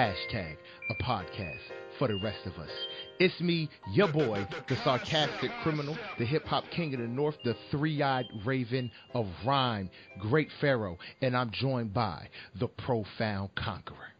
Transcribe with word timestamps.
Hashtag 0.00 0.56
a 0.88 0.94
podcast 0.94 1.60
for 1.98 2.08
the 2.08 2.16
rest 2.16 2.46
of 2.46 2.54
us. 2.54 2.70
It's 3.18 3.38
me, 3.38 3.68
your 3.92 4.10
boy, 4.10 4.48
the 4.66 4.76
sarcastic 4.76 5.50
criminal, 5.62 5.94
the 6.18 6.24
hip 6.24 6.46
hop 6.46 6.64
king 6.74 6.94
of 6.94 7.00
the 7.00 7.06
north, 7.06 7.34
the 7.44 7.54
three 7.70 8.00
eyed 8.00 8.24
raven 8.46 8.90
of 9.12 9.26
rhyme, 9.44 9.90
great 10.18 10.48
pharaoh, 10.58 10.96
and 11.20 11.36
I'm 11.36 11.50
joined 11.50 11.92
by 11.92 12.30
the 12.58 12.68
profound 12.68 13.50
conqueror. 13.54 14.14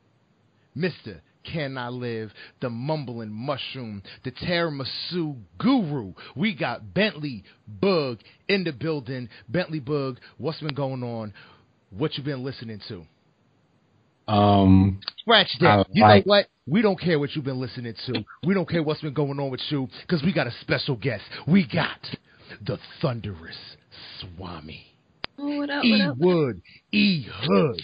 Mr. 0.76 1.22
Can 1.50 1.78
I 1.78 1.88
Live, 1.88 2.30
the 2.60 2.68
mumbling 2.68 3.32
mushroom, 3.32 4.02
the 4.22 4.32
tiramisu 4.32 5.38
guru. 5.56 6.12
We 6.36 6.54
got 6.54 6.92
Bentley 6.92 7.42
Bug 7.66 8.18
in 8.48 8.64
the 8.64 8.72
building. 8.72 9.30
Bentley 9.48 9.80
Bug, 9.80 10.18
what's 10.36 10.60
been 10.60 10.74
going 10.74 11.02
on? 11.02 11.32
What 11.88 12.18
you 12.18 12.22
been 12.22 12.44
listening 12.44 12.82
to? 12.88 13.06
Um, 14.30 15.00
Scratch 15.18 15.50
that. 15.60 15.80
I 15.80 15.84
You 15.92 16.04
know 16.04 16.22
what? 16.24 16.46
We 16.66 16.82
don't 16.82 17.00
care 17.00 17.18
what 17.18 17.34
you've 17.34 17.44
been 17.44 17.60
listening 17.60 17.94
to. 18.06 18.24
We 18.46 18.54
don't 18.54 18.68
care 18.68 18.82
what's 18.82 19.00
been 19.00 19.12
going 19.12 19.40
on 19.40 19.50
with 19.50 19.60
you 19.70 19.88
because 20.02 20.22
we 20.22 20.32
got 20.32 20.46
a 20.46 20.52
special 20.60 20.94
guest. 20.94 21.24
We 21.48 21.66
got 21.66 21.98
the 22.64 22.78
thunderous 23.02 23.58
Swami. 24.20 24.86
Oh, 25.36 25.58
what 25.58 25.70
up? 25.70 25.78
What 25.78 25.84
E 25.84 26.02
up? 26.02 26.16
Wood, 26.18 26.62
E 26.92 27.26
Hood, 27.28 27.80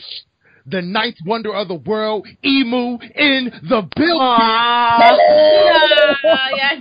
the 0.66 0.82
ninth 0.82 1.16
wonder 1.24 1.52
of 1.52 1.66
the 1.66 1.74
world, 1.74 2.28
Emu 2.44 2.98
in 3.14 3.50
the 3.68 3.88
building. 3.96 4.20
Aw, 4.20 4.98
yeah, 6.56 6.76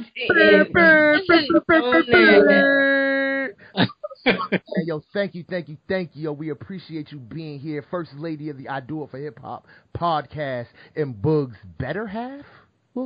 Hey, 4.26 4.84
yo, 4.86 5.02
thank 5.14 5.36
you, 5.36 5.46
thank 5.50 5.70
you, 5.70 5.78
thank 5.88 6.16
you. 6.16 6.24
Yo, 6.24 6.32
we 6.34 6.50
appreciate 6.50 7.12
you 7.12 7.20
being 7.20 7.60
here. 7.60 7.86
First 7.92 8.12
lady 8.16 8.50
of 8.50 8.58
the 8.58 8.68
I 8.70 8.80
Do 8.80 9.04
It 9.04 9.12
for 9.12 9.20
Hip 9.20 9.40
Hop 9.40 9.68
podcast 9.96 10.68
and 10.96 11.16
Boog's 11.16 11.58
better 11.78 12.08
half. 12.08 12.46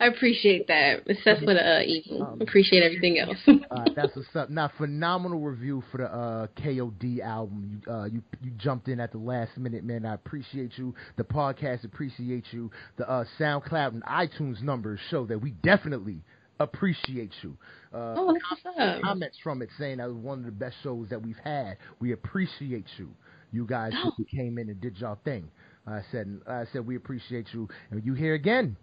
I 0.00 0.06
appreciate 0.06 0.66
that. 0.68 1.02
Except 1.06 1.40
for 1.40 1.54
the 1.54 1.60
uh, 1.60 1.82
evil. 1.82 2.22
Um, 2.22 2.40
appreciate 2.40 2.82
everything 2.82 3.18
else. 3.18 3.36
Uh, 3.70 3.84
that's 3.96 4.14
what's 4.14 4.28
up. 4.36 4.50
Now, 4.50 4.70
phenomenal 4.78 5.40
review 5.40 5.82
for 5.90 5.98
the 5.98 6.04
uh, 6.04 6.46
KOD 6.58 7.20
album. 7.20 7.82
You, 7.84 7.92
uh, 7.92 8.04
you 8.04 8.22
you 8.42 8.52
jumped 8.52 8.88
in 8.88 9.00
at 9.00 9.10
the 9.10 9.18
last 9.18 9.56
minute, 9.56 9.82
man. 9.82 10.06
I 10.06 10.14
appreciate 10.14 10.72
you. 10.76 10.94
The 11.16 11.24
podcast 11.24 11.84
appreciates 11.84 12.46
you. 12.52 12.70
The 12.96 13.08
uh, 13.10 13.24
SoundCloud 13.38 13.88
and 13.88 14.04
iTunes 14.04 14.62
numbers 14.62 15.00
show 15.10 15.26
that 15.26 15.40
we 15.40 15.50
definitely 15.50 16.22
appreciate 16.60 17.32
you. 17.42 17.56
Uh, 17.92 18.14
oh, 18.16 18.36
up. 18.78 19.02
comments 19.02 19.38
from 19.42 19.62
it 19.62 19.68
saying 19.78 19.98
that 19.98 20.08
was 20.08 20.16
one 20.16 20.38
of 20.40 20.44
the 20.44 20.50
best 20.52 20.76
shows 20.82 21.08
that 21.10 21.20
we've 21.22 21.38
had. 21.44 21.76
We 22.00 22.12
appreciate 22.12 22.86
you. 22.98 23.10
You 23.52 23.66
guys 23.66 23.92
Oh. 23.94 24.12
who 24.16 24.24
came 24.24 24.58
in 24.58 24.68
and 24.68 24.80
did 24.80 24.98
y'all 24.98 25.18
thing. 25.24 25.50
I 25.86 26.00
said, 26.10 26.40
I 26.46 26.64
said 26.72 26.86
we 26.86 26.96
appreciate 26.96 27.48
you, 27.52 27.68
and 27.90 28.04
you 28.04 28.14
here 28.14 28.34
again. 28.34 28.76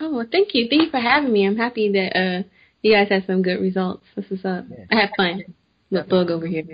Oh, 0.00 0.12
well, 0.12 0.26
thank 0.30 0.54
you. 0.54 0.66
Thank 0.68 0.82
you 0.82 0.90
for 0.90 0.98
having 0.98 1.32
me. 1.32 1.46
I'm 1.46 1.56
happy 1.56 1.90
that 1.92 2.18
uh 2.18 2.42
you 2.82 2.92
guys 2.94 3.08
had 3.08 3.24
some 3.26 3.42
good 3.42 3.60
results. 3.60 4.04
This 4.16 4.26
is 4.30 4.44
up. 4.44 4.64
Yeah. 4.68 4.84
I 4.90 5.00
had 5.00 5.10
fun 5.16 5.44
with 5.90 6.08
Bug 6.08 6.30
over 6.30 6.46
here. 6.46 6.64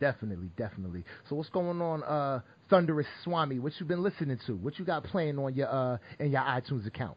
Definitely, 0.00 0.50
definitely. 0.56 1.02
So 1.28 1.34
what's 1.34 1.48
going 1.48 1.80
on, 1.80 2.04
uh, 2.04 2.40
Thunderous 2.70 3.06
Swami? 3.24 3.58
What 3.58 3.72
you 3.80 3.86
been 3.86 4.02
listening 4.02 4.38
to? 4.46 4.54
What 4.54 4.78
you 4.78 4.84
got 4.84 5.02
playing 5.02 5.38
on 5.38 5.54
your 5.54 5.68
uh 5.68 5.98
in 6.20 6.30
your 6.30 6.42
iTunes 6.42 6.86
account? 6.86 7.16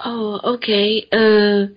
Oh, 0.00 0.40
okay. 0.54 1.06
Uh, 1.12 1.72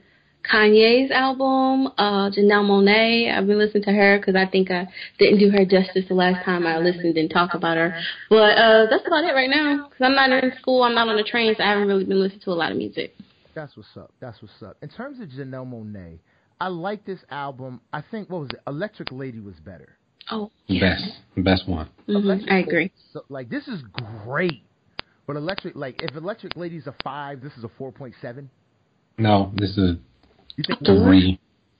Kanye's 0.49 1.11
album, 1.11 1.87
uh, 1.97 2.29
Janelle 2.31 2.63
Monáe. 2.65 3.35
I've 3.35 3.47
been 3.47 3.57
listening 3.57 3.83
to 3.83 3.91
her 3.91 4.17
because 4.17 4.35
I 4.35 4.45
think 4.45 4.71
I 4.71 4.87
didn't 5.19 5.39
do 5.39 5.49
her 5.49 5.65
justice 5.65 6.05
the 6.07 6.15
last 6.15 6.45
time 6.45 6.65
I 6.65 6.77
listened 6.77 7.17
and 7.17 7.29
talked 7.29 7.53
about 7.53 7.77
her. 7.77 7.99
But 8.29 8.57
uh, 8.57 8.85
that's 8.89 9.05
about 9.05 9.25
it 9.25 9.33
right 9.33 9.49
now. 9.49 9.89
Because 9.89 10.05
I'm 10.05 10.15
not 10.15 10.31
in 10.31 10.53
school, 10.59 10.83
I'm 10.83 10.95
not 10.95 11.09
on 11.09 11.17
the 11.17 11.23
train, 11.23 11.53
so 11.57 11.63
I 11.63 11.69
haven't 11.69 11.87
really 11.87 12.05
been 12.05 12.19
listening 12.21 12.41
to 12.41 12.51
a 12.51 12.53
lot 12.53 12.71
of 12.71 12.77
music. 12.77 13.15
That's 13.55 13.75
what's 13.75 13.89
up. 13.97 14.13
That's 14.19 14.41
what's 14.41 14.61
up. 14.63 14.77
In 14.81 14.89
terms 14.89 15.19
of 15.19 15.27
Janelle 15.29 15.67
Monáe, 15.67 16.19
I 16.61 16.67
like 16.67 17.05
this 17.05 17.19
album. 17.29 17.81
I 17.91 18.01
think 18.01 18.29
what 18.29 18.41
was 18.41 18.49
it? 18.51 18.59
Electric 18.67 19.11
Lady 19.11 19.39
was 19.39 19.55
better. 19.55 19.97
Oh, 20.31 20.51
yeah. 20.67 20.95
best, 20.95 21.43
best 21.43 21.67
one. 21.67 21.89
hmm 22.05 22.31
I 22.49 22.59
agree. 22.59 22.91
So, 23.13 23.23
like 23.29 23.49
this 23.49 23.67
is 23.67 23.81
great, 24.23 24.63
but 25.27 25.35
Electric 25.35 25.75
like 25.75 26.01
if 26.01 26.15
Electric 26.15 26.55
Lady's 26.55 26.87
a 26.87 26.95
five, 27.03 27.41
this 27.41 27.53
is 27.57 27.63
a 27.63 27.69
four 27.77 27.91
point 27.91 28.15
seven. 28.21 28.49
No, 29.19 29.51
this 29.55 29.77
is 29.77 29.97
You 30.55 30.63
think? 30.65 30.79
Three, 30.85 31.39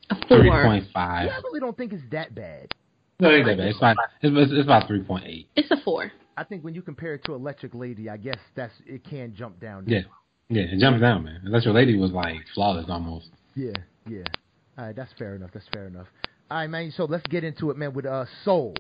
A 0.10 0.16
four. 0.28 0.64
point 0.64 0.86
five. 0.94 1.28
Yeah, 1.28 1.38
I 1.38 1.42
really 1.44 1.60
don't 1.60 1.76
think 1.78 1.94
it's 1.94 2.04
that 2.12 2.36
bad. 2.36 2.74
No, 3.20 3.30
it 3.30 3.38
ain't 3.38 3.46
that 3.48 3.58
bad. 3.58 3.68
It's 3.68 3.78
about 3.78 3.96
it's, 4.22 4.36
it's, 4.38 4.52
it's 4.52 4.66
about 4.66 4.88
three 4.88 5.02
point 5.02 5.26
eight. 5.26 5.48
It's 5.56 5.72
a 5.72 5.78
four. 5.84 6.12
I 6.36 6.44
think 6.44 6.64
when 6.64 6.76
you 6.76 6.84
compare 6.84 7.16
it 7.16 7.24
to 7.26 7.34
Electric 7.34 7.74
Lady, 7.74 8.10
I 8.10 8.18
guess 8.18 8.38
that's 8.56 8.74
it 8.86 9.04
can 9.04 9.34
jump 9.36 9.60
down. 9.60 9.86
Yeah, 9.88 10.02
yeah, 10.50 10.64
it 10.64 10.80
jumps 10.80 11.02
down, 11.02 11.24
man. 11.24 11.42
Unless 11.46 11.66
your 11.66 11.74
lady 11.74 11.98
was 11.98 12.12
like 12.12 12.36
flawless 12.54 12.86
almost. 12.90 13.30
Yeah, 13.56 13.72
yeah. 14.08 14.24
All 14.78 14.86
right, 14.86 14.96
that's 14.96 15.12
fair 15.18 15.36
enough. 15.36 15.50
That's 15.54 15.66
fair 15.74 15.88
enough. 15.88 16.06
All 16.52 16.58
right, 16.58 16.68
man. 16.68 16.94
So 16.96 17.06
let's 17.06 17.26
get 17.28 17.44
into 17.44 17.72
it, 17.72 17.78
man. 17.78 17.94
With 17.94 18.06
uh, 18.06 18.26
Soul, 18.46 18.76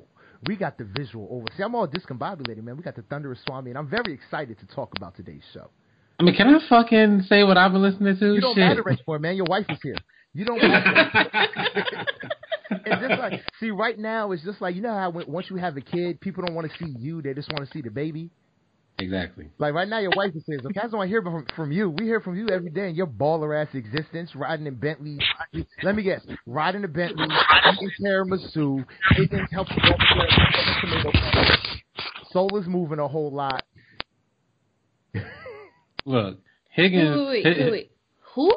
we 0.45 0.55
got 0.55 0.77
the 0.77 0.83
visual 0.83 1.27
over. 1.31 1.45
See, 1.55 1.63
I'm 1.63 1.75
all 1.75 1.87
discombobulated, 1.87 2.63
man. 2.63 2.77
We 2.77 2.83
got 2.83 2.95
the 2.95 3.01
Thunderous 3.03 3.39
Swami, 3.45 3.71
and 3.71 3.77
I'm 3.77 3.87
very 3.87 4.13
excited 4.13 4.59
to 4.59 4.67
talk 4.67 4.91
about 4.95 5.15
today's 5.15 5.43
show. 5.53 5.69
I 6.19 6.23
mean, 6.23 6.35
can 6.35 6.47
I 6.47 6.59
fucking 6.67 7.23
say 7.23 7.43
what 7.43 7.57
I've 7.57 7.71
been 7.71 7.81
listening 7.81 8.17
to? 8.17 8.33
You 8.33 8.41
don't 8.41 8.55
Shit. 8.55 8.67
matter 8.67 8.89
anymore, 8.89 9.19
man. 9.19 9.35
Your 9.35 9.45
wife 9.47 9.65
is 9.69 9.77
here. 9.83 9.97
You 10.33 10.45
don't 10.45 10.61
matter. 10.61 11.11
it's 12.71 13.07
just 13.07 13.19
like, 13.19 13.41
see, 13.59 13.71
right 13.71 13.97
now 13.97 14.31
it's 14.31 14.43
just 14.43 14.61
like 14.61 14.75
you 14.75 14.81
know 14.81 14.93
how 14.93 15.09
when, 15.09 15.31
once 15.31 15.49
you 15.49 15.57
have 15.57 15.77
a 15.77 15.81
kid, 15.81 16.19
people 16.19 16.43
don't 16.45 16.55
want 16.55 16.71
to 16.71 16.77
see 16.83 16.91
you; 16.97 17.21
they 17.21 17.33
just 17.33 17.51
want 17.51 17.67
to 17.67 17.71
see 17.71 17.81
the 17.81 17.91
baby. 17.91 18.29
Exactly. 18.99 19.49
Like 19.59 19.73
right 19.75 19.87
now, 19.87 19.99
your 19.99 20.11
wife 20.15 20.31
is 20.35 20.43
here. 20.47 20.59
So 20.63 20.69
guys 20.69 20.85
don't 20.89 20.97
want 20.97 21.07
to 21.07 21.11
hear 21.11 21.21
from, 21.21 21.45
from 21.55 21.71
you. 21.71 21.91
We 21.91 22.05
hear 22.05 22.19
from 22.19 22.35
you 22.35 22.49
every 22.49 22.71
day 22.71 22.89
in 22.89 22.95
your 22.95 23.05
baller 23.05 23.59
ass 23.61 23.73
existence, 23.75 24.31
riding 24.35 24.65
in 24.65 24.75
Bentley. 24.75 25.19
Let 25.83 25.95
me 25.95 26.01
guess, 26.01 26.21
riding 26.47 26.83
a 26.83 26.87
Bentley, 26.87 27.27
eating 27.73 27.91
tiramisu, 28.03 28.83
eating 29.19 29.45
help 29.51 29.67
tomato. 29.67 31.11
Soul 32.31 32.57
is 32.57 32.67
moving 32.67 32.97
a 32.99 33.07
whole 33.07 33.31
lot. 33.31 33.63
Look, 36.05 36.39
Higgins. 36.69 37.17
wait, 37.17 37.27
wait, 37.27 37.57
Hi- 37.57 37.63
wait, 37.65 37.71
wait. 37.71 37.91
Who? 38.35 38.51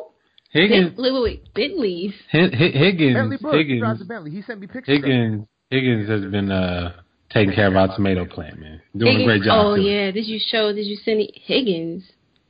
Higgins. 0.52 0.94
Ben- 0.94 1.02
wait, 1.04 1.12
wait, 1.12 1.22
wait. 1.22 1.54
Bentley's. 1.54 2.14
Hi- 2.32 2.50
Hi- 2.52 2.78
Higgins. 2.78 3.14
Bentley 3.14 3.36
Brooks 3.36 3.66
he 3.66 3.78
drives 3.78 4.00
a 4.00 4.04
Bentley. 4.04 4.30
He 4.30 4.42
sent 4.42 4.60
me 4.60 4.66
pictures. 4.68 4.98
of. 4.98 5.04
Higgins. 5.04 5.46
Higgins 5.70 6.08
has 6.08 6.30
been 6.30 6.50
uh 6.50 6.92
taking 7.30 7.54
care 7.54 7.68
of 7.68 7.76
our 7.76 7.94
tomato 7.94 8.26
plant, 8.26 8.58
man. 8.58 8.80
Doing 8.96 9.22
a 9.22 9.24
great 9.24 9.42
job. 9.42 9.66
Oh 9.66 9.76
too. 9.76 9.82
yeah. 9.82 10.10
Did 10.10 10.26
you 10.26 10.38
show? 10.44 10.72
Did 10.72 10.86
you 10.86 10.96
send 10.96 11.20
it, 11.20 11.30
Higgins? 11.34 12.04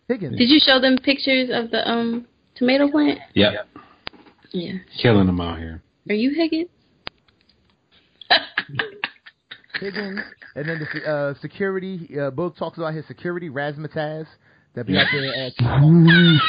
Higgins. 0.08 0.36
Did 0.38 0.48
you 0.48 0.58
show 0.60 0.80
them 0.80 0.96
pictures 0.98 1.50
of 1.52 1.70
the 1.70 1.88
um 1.88 2.26
tomato 2.54 2.90
plant? 2.90 3.20
Yep. 3.34 3.68
Yeah. 4.52 4.72
Killing 5.00 5.26
them 5.26 5.40
out 5.40 5.58
here. 5.58 5.82
Are 6.08 6.14
you 6.14 6.34
Higgins? 6.34 6.68
Higgins, 9.80 10.20
and 10.54 10.68
then 10.68 10.80
the 10.80 11.10
uh, 11.10 11.34
security. 11.40 12.08
Uh, 12.12 12.30
Boog 12.30 12.56
talks 12.56 12.78
about 12.78 12.94
his 12.94 13.06
security, 13.06 13.48
Razzmatazz, 13.48 14.26
that 14.74 14.86
be 14.86 14.96
out 14.96 15.06
there 15.12 15.46
at. 15.46 15.52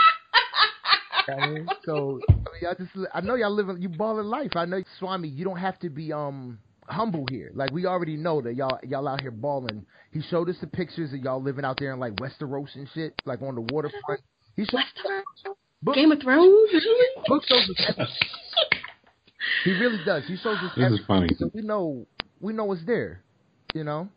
I 1.29 1.47
mean, 1.47 1.67
so 1.85 2.19
I 2.27 2.33
mean, 2.33 2.45
y'all 2.61 2.75
just, 2.77 2.91
I 3.13 3.21
know 3.21 3.35
y'all 3.35 3.51
living, 3.51 3.81
you 3.81 3.89
balling 3.89 4.25
life. 4.25 4.51
I 4.55 4.65
know 4.65 4.81
Swami, 4.99 5.27
you 5.29 5.45
don't 5.45 5.57
have 5.57 5.79
to 5.79 5.89
be 5.89 6.11
um 6.11 6.59
humble 6.87 7.25
here. 7.29 7.51
Like 7.53 7.71
we 7.71 7.85
already 7.85 8.17
know 8.17 8.41
that 8.41 8.55
y'all 8.55 8.79
y'all 8.83 9.07
out 9.07 9.21
here 9.21 9.31
balling. 9.31 9.85
He 10.11 10.21
showed 10.21 10.49
us 10.49 10.57
the 10.61 10.67
pictures 10.67 11.13
of 11.13 11.19
y'all 11.19 11.41
living 11.41 11.65
out 11.65 11.77
there 11.79 11.93
in 11.93 11.99
like 11.99 12.15
Westeros 12.15 12.75
and 12.75 12.87
shit, 12.93 13.13
like 13.25 13.41
on 13.41 13.55
the 13.55 13.61
waterfront. 13.61 14.21
He 14.55 14.65
showed 14.65 14.79
Westeros? 14.79 15.55
Boog, 15.85 15.95
Game 15.95 16.11
of 16.11 16.21
Thrones? 16.21 16.69
Boog 17.27 17.41
shows 17.47 17.69
us. 17.97 18.09
He 19.65 19.71
really 19.71 19.99
does. 20.05 20.23
He 20.27 20.37
shows 20.37 20.57
us. 20.57 20.71
This 20.75 20.91
is 20.91 21.01
funny. 21.07 21.27
So 21.37 21.49
we 21.53 21.61
know 21.61 22.05
we 22.39 22.53
know 22.53 22.71
it's 22.71 22.85
there. 22.85 23.23
You 23.73 23.83
know. 23.83 24.07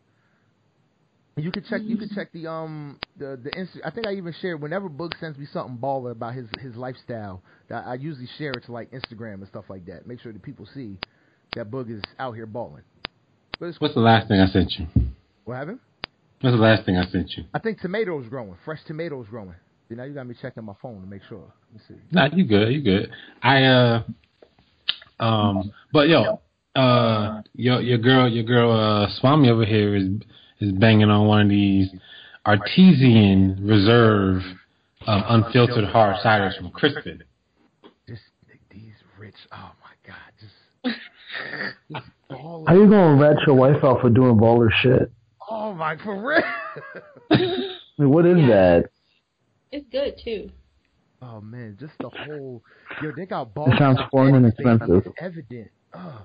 You 1.36 1.50
could 1.50 1.66
check. 1.66 1.80
You 1.82 1.96
could 1.96 2.10
check 2.14 2.30
the 2.32 2.46
um 2.46 3.00
the 3.18 3.38
the 3.42 3.50
Insta- 3.50 3.80
I 3.84 3.90
think 3.90 4.06
I 4.06 4.12
even 4.14 4.32
share 4.40 4.56
whenever 4.56 4.88
Boog 4.88 5.18
sends 5.18 5.36
me 5.36 5.46
something 5.52 5.76
baller 5.78 6.12
about 6.12 6.34
his 6.34 6.46
his 6.60 6.76
lifestyle. 6.76 7.42
That 7.68 7.86
I 7.86 7.94
usually 7.94 8.28
share 8.38 8.52
it 8.52 8.64
to 8.66 8.72
like 8.72 8.92
Instagram 8.92 9.34
and 9.34 9.48
stuff 9.48 9.64
like 9.68 9.86
that. 9.86 10.06
Make 10.06 10.20
sure 10.20 10.32
that 10.32 10.42
people 10.42 10.68
see 10.72 10.98
that 11.54 11.70
Boog 11.70 11.90
is 11.90 12.02
out 12.18 12.34
here 12.34 12.46
balling. 12.46 12.82
What's 13.58 13.94
the 13.94 14.00
last 14.00 14.28
thing 14.28 14.40
I 14.40 14.46
sent 14.46 14.72
you? 14.78 14.86
what 15.44 15.56
happened? 15.56 15.78
What's 16.40 16.56
the 16.56 16.62
last 16.62 16.84
thing 16.84 16.96
I 16.96 17.06
sent 17.06 17.30
you? 17.36 17.44
I 17.54 17.58
think 17.58 17.80
tomatoes 17.80 18.26
growing. 18.28 18.56
Fresh 18.64 18.80
tomatoes 18.86 19.26
growing. 19.30 19.54
See, 19.88 19.94
now 19.94 20.04
you 20.04 20.14
got 20.14 20.26
me 20.26 20.34
checking 20.40 20.64
my 20.64 20.74
phone 20.82 21.00
to 21.00 21.06
make 21.06 21.22
sure. 21.28 21.52
Let 21.72 21.74
me 21.74 21.80
see. 21.88 21.94
Nah, 22.10 22.28
you 22.34 22.44
good, 22.44 22.72
you 22.72 22.82
good. 22.82 23.10
I 23.42 23.64
uh 23.64 24.02
um 25.20 25.72
but 25.92 26.08
yo, 26.08 26.40
uh 26.74 27.42
your 27.54 27.80
your 27.80 27.98
girl 27.98 28.28
your 28.28 28.44
girl 28.44 28.72
uh 28.72 29.08
Swami 29.20 29.48
over 29.50 29.64
here 29.64 29.94
is 29.94 30.08
is 30.60 30.72
banging 30.72 31.10
on 31.10 31.26
one 31.26 31.42
of 31.42 31.48
these 31.48 31.88
artesian 32.46 33.66
reserve 33.66 34.42
um, 35.06 35.24
unfiltered 35.28 35.84
hard 35.84 36.16
ciders 36.24 36.56
from 36.56 36.70
Crispin. 36.70 37.22
Just 38.08 38.22
these 38.70 38.92
rich. 39.18 39.34
Oh 39.52 39.70
my 39.82 39.83
How 42.30 42.74
you 42.74 42.88
gonna 42.88 43.20
rat 43.20 43.36
your 43.46 43.56
wife 43.56 43.82
out 43.84 44.00
for 44.00 44.10
doing 44.10 44.36
baller 44.36 44.70
shit? 44.82 45.10
Oh 45.50 45.72
my, 45.74 45.96
for 45.98 46.26
real. 46.26 46.42
I 47.30 47.68
mean, 47.98 48.10
what 48.10 48.26
is 48.26 48.36
that? 48.48 48.90
It's 49.70 49.86
good 49.90 50.14
too. 50.22 50.50
Oh 51.22 51.40
man, 51.40 51.76
just 51.80 51.92
the 52.00 52.10
whole 52.10 52.62
yo, 53.02 53.12
they 53.16 53.26
got 53.26 53.54
balls. 53.54 53.70
It 53.72 53.78
sounds 53.78 53.98
foreign 54.10 54.34
and 54.34 54.46
expensive. 54.46 55.04
It's 55.06 55.14
evident. 55.18 55.70
Ugh. 55.92 56.22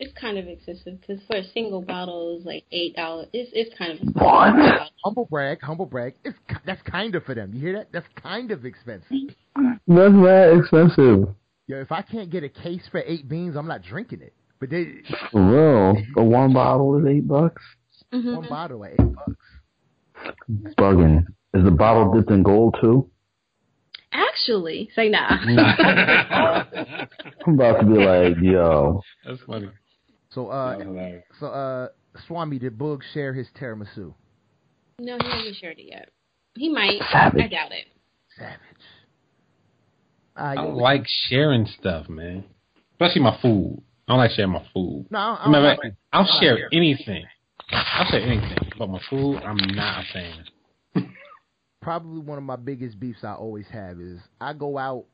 It's 0.00 0.12
kind 0.18 0.38
of 0.38 0.46
excessive 0.46 1.00
because 1.00 1.20
for 1.26 1.36
a 1.36 1.44
single 1.44 1.82
bottle 1.82 2.36
it's 2.36 2.46
like 2.46 2.64
eight 2.70 2.94
dollars. 2.94 3.28
It's 3.32 3.50
it's 3.52 3.76
kind 3.76 3.92
of 3.92 3.96
expensive. 3.96 4.22
What? 4.22 4.90
Humble 5.04 5.26
brag, 5.26 5.60
humble 5.60 5.86
brag. 5.86 6.14
It's 6.24 6.38
that's 6.64 6.82
kind 6.82 7.14
of 7.14 7.24
for 7.24 7.34
them. 7.34 7.52
You 7.52 7.60
hear 7.60 7.72
that? 7.74 7.88
That's 7.92 8.06
kind 8.22 8.50
of 8.50 8.64
expensive. 8.64 9.10
That's 9.56 10.14
mad 10.14 10.56
expensive. 10.56 11.34
Yo, 11.68 11.76
if 11.80 11.92
I 11.92 12.02
can't 12.02 12.30
get 12.30 12.42
a 12.42 12.48
case 12.48 12.82
for 12.90 13.00
eight 13.06 13.28
beans, 13.28 13.54
I'm 13.56 13.68
not 13.68 13.82
drinking 13.82 14.22
it. 14.22 14.32
But 14.58 14.70
they 14.70 14.86
For 15.30 15.40
real. 15.40 16.02
The 16.16 16.22
one 16.24 16.52
bottle 16.52 16.98
is 16.98 17.06
eight 17.06 17.28
bucks. 17.28 17.62
Mhm. 18.12 18.36
one 18.36 18.48
bottle 18.48 18.84
at 18.84 18.92
eight 18.92 19.14
bucks. 19.14 20.34
Bugging. 20.76 21.24
Is 21.54 21.62
the 21.64 21.70
bottle 21.70 22.12
dipped 22.12 22.30
in 22.30 22.42
gold 22.42 22.76
too? 22.80 23.08
Actually, 24.12 24.88
say 24.96 25.08
nah. 25.10 25.28
I'm 27.46 27.54
about 27.54 27.80
to 27.80 27.86
be 27.86 27.98
like, 28.04 28.36
yo. 28.42 29.00
That's 29.26 29.40
funny. 29.46 29.68
So 30.30 30.48
uh, 30.48 30.70
That 30.70 30.78
was 30.78 30.86
hilarious. 30.96 31.24
so 31.38 31.46
uh, 31.46 31.88
Swami 32.26 32.58
did 32.58 32.78
Boog 32.78 33.02
share 33.12 33.32
his 33.34 33.46
tiramisu? 33.60 34.14
no, 35.00 35.16
he 35.20 35.28
hasn't 35.30 35.56
shared 35.56 35.78
it 35.78 35.86
yet. 35.90 36.08
He 36.56 36.68
might. 36.70 37.00
Savage. 37.12 37.42
I 37.44 37.46
doubt 37.48 37.72
it. 37.72 37.86
Savage. 38.36 38.58
Uh, 40.38 40.42
I 40.42 40.54
don't 40.54 40.76
like 40.76 41.04
sharing 41.28 41.66
stuff, 41.80 42.08
man. 42.08 42.44
Especially 42.92 43.22
my 43.22 43.38
food. 43.42 43.82
I 44.06 44.12
don't 44.12 44.18
like 44.18 44.30
sharing 44.32 44.52
my 44.52 44.64
food. 44.72 45.06
no, 45.10 45.18
I 45.18 45.40
don't, 45.44 45.52
Matter 45.52 45.66
I 45.66 45.72
of 45.72 45.78
fact, 45.80 45.96
I'll 46.12 46.40
share 46.40 46.68
anything. 46.72 47.24
I'll 47.70 48.06
share 48.10 48.20
anything, 48.20 48.70
but 48.78 48.88
my 48.88 49.00
food, 49.10 49.36
I'm 49.44 49.56
not 49.56 50.04
a 50.04 50.12
fan. 50.12 50.44
probably 51.82 52.20
one 52.20 52.38
of 52.38 52.44
my 52.44 52.56
biggest 52.56 52.98
beefs 52.98 53.22
I 53.22 53.34
always 53.34 53.66
have 53.72 54.00
is 54.00 54.20
I 54.40 54.52
go 54.52 54.78
out 54.78 55.04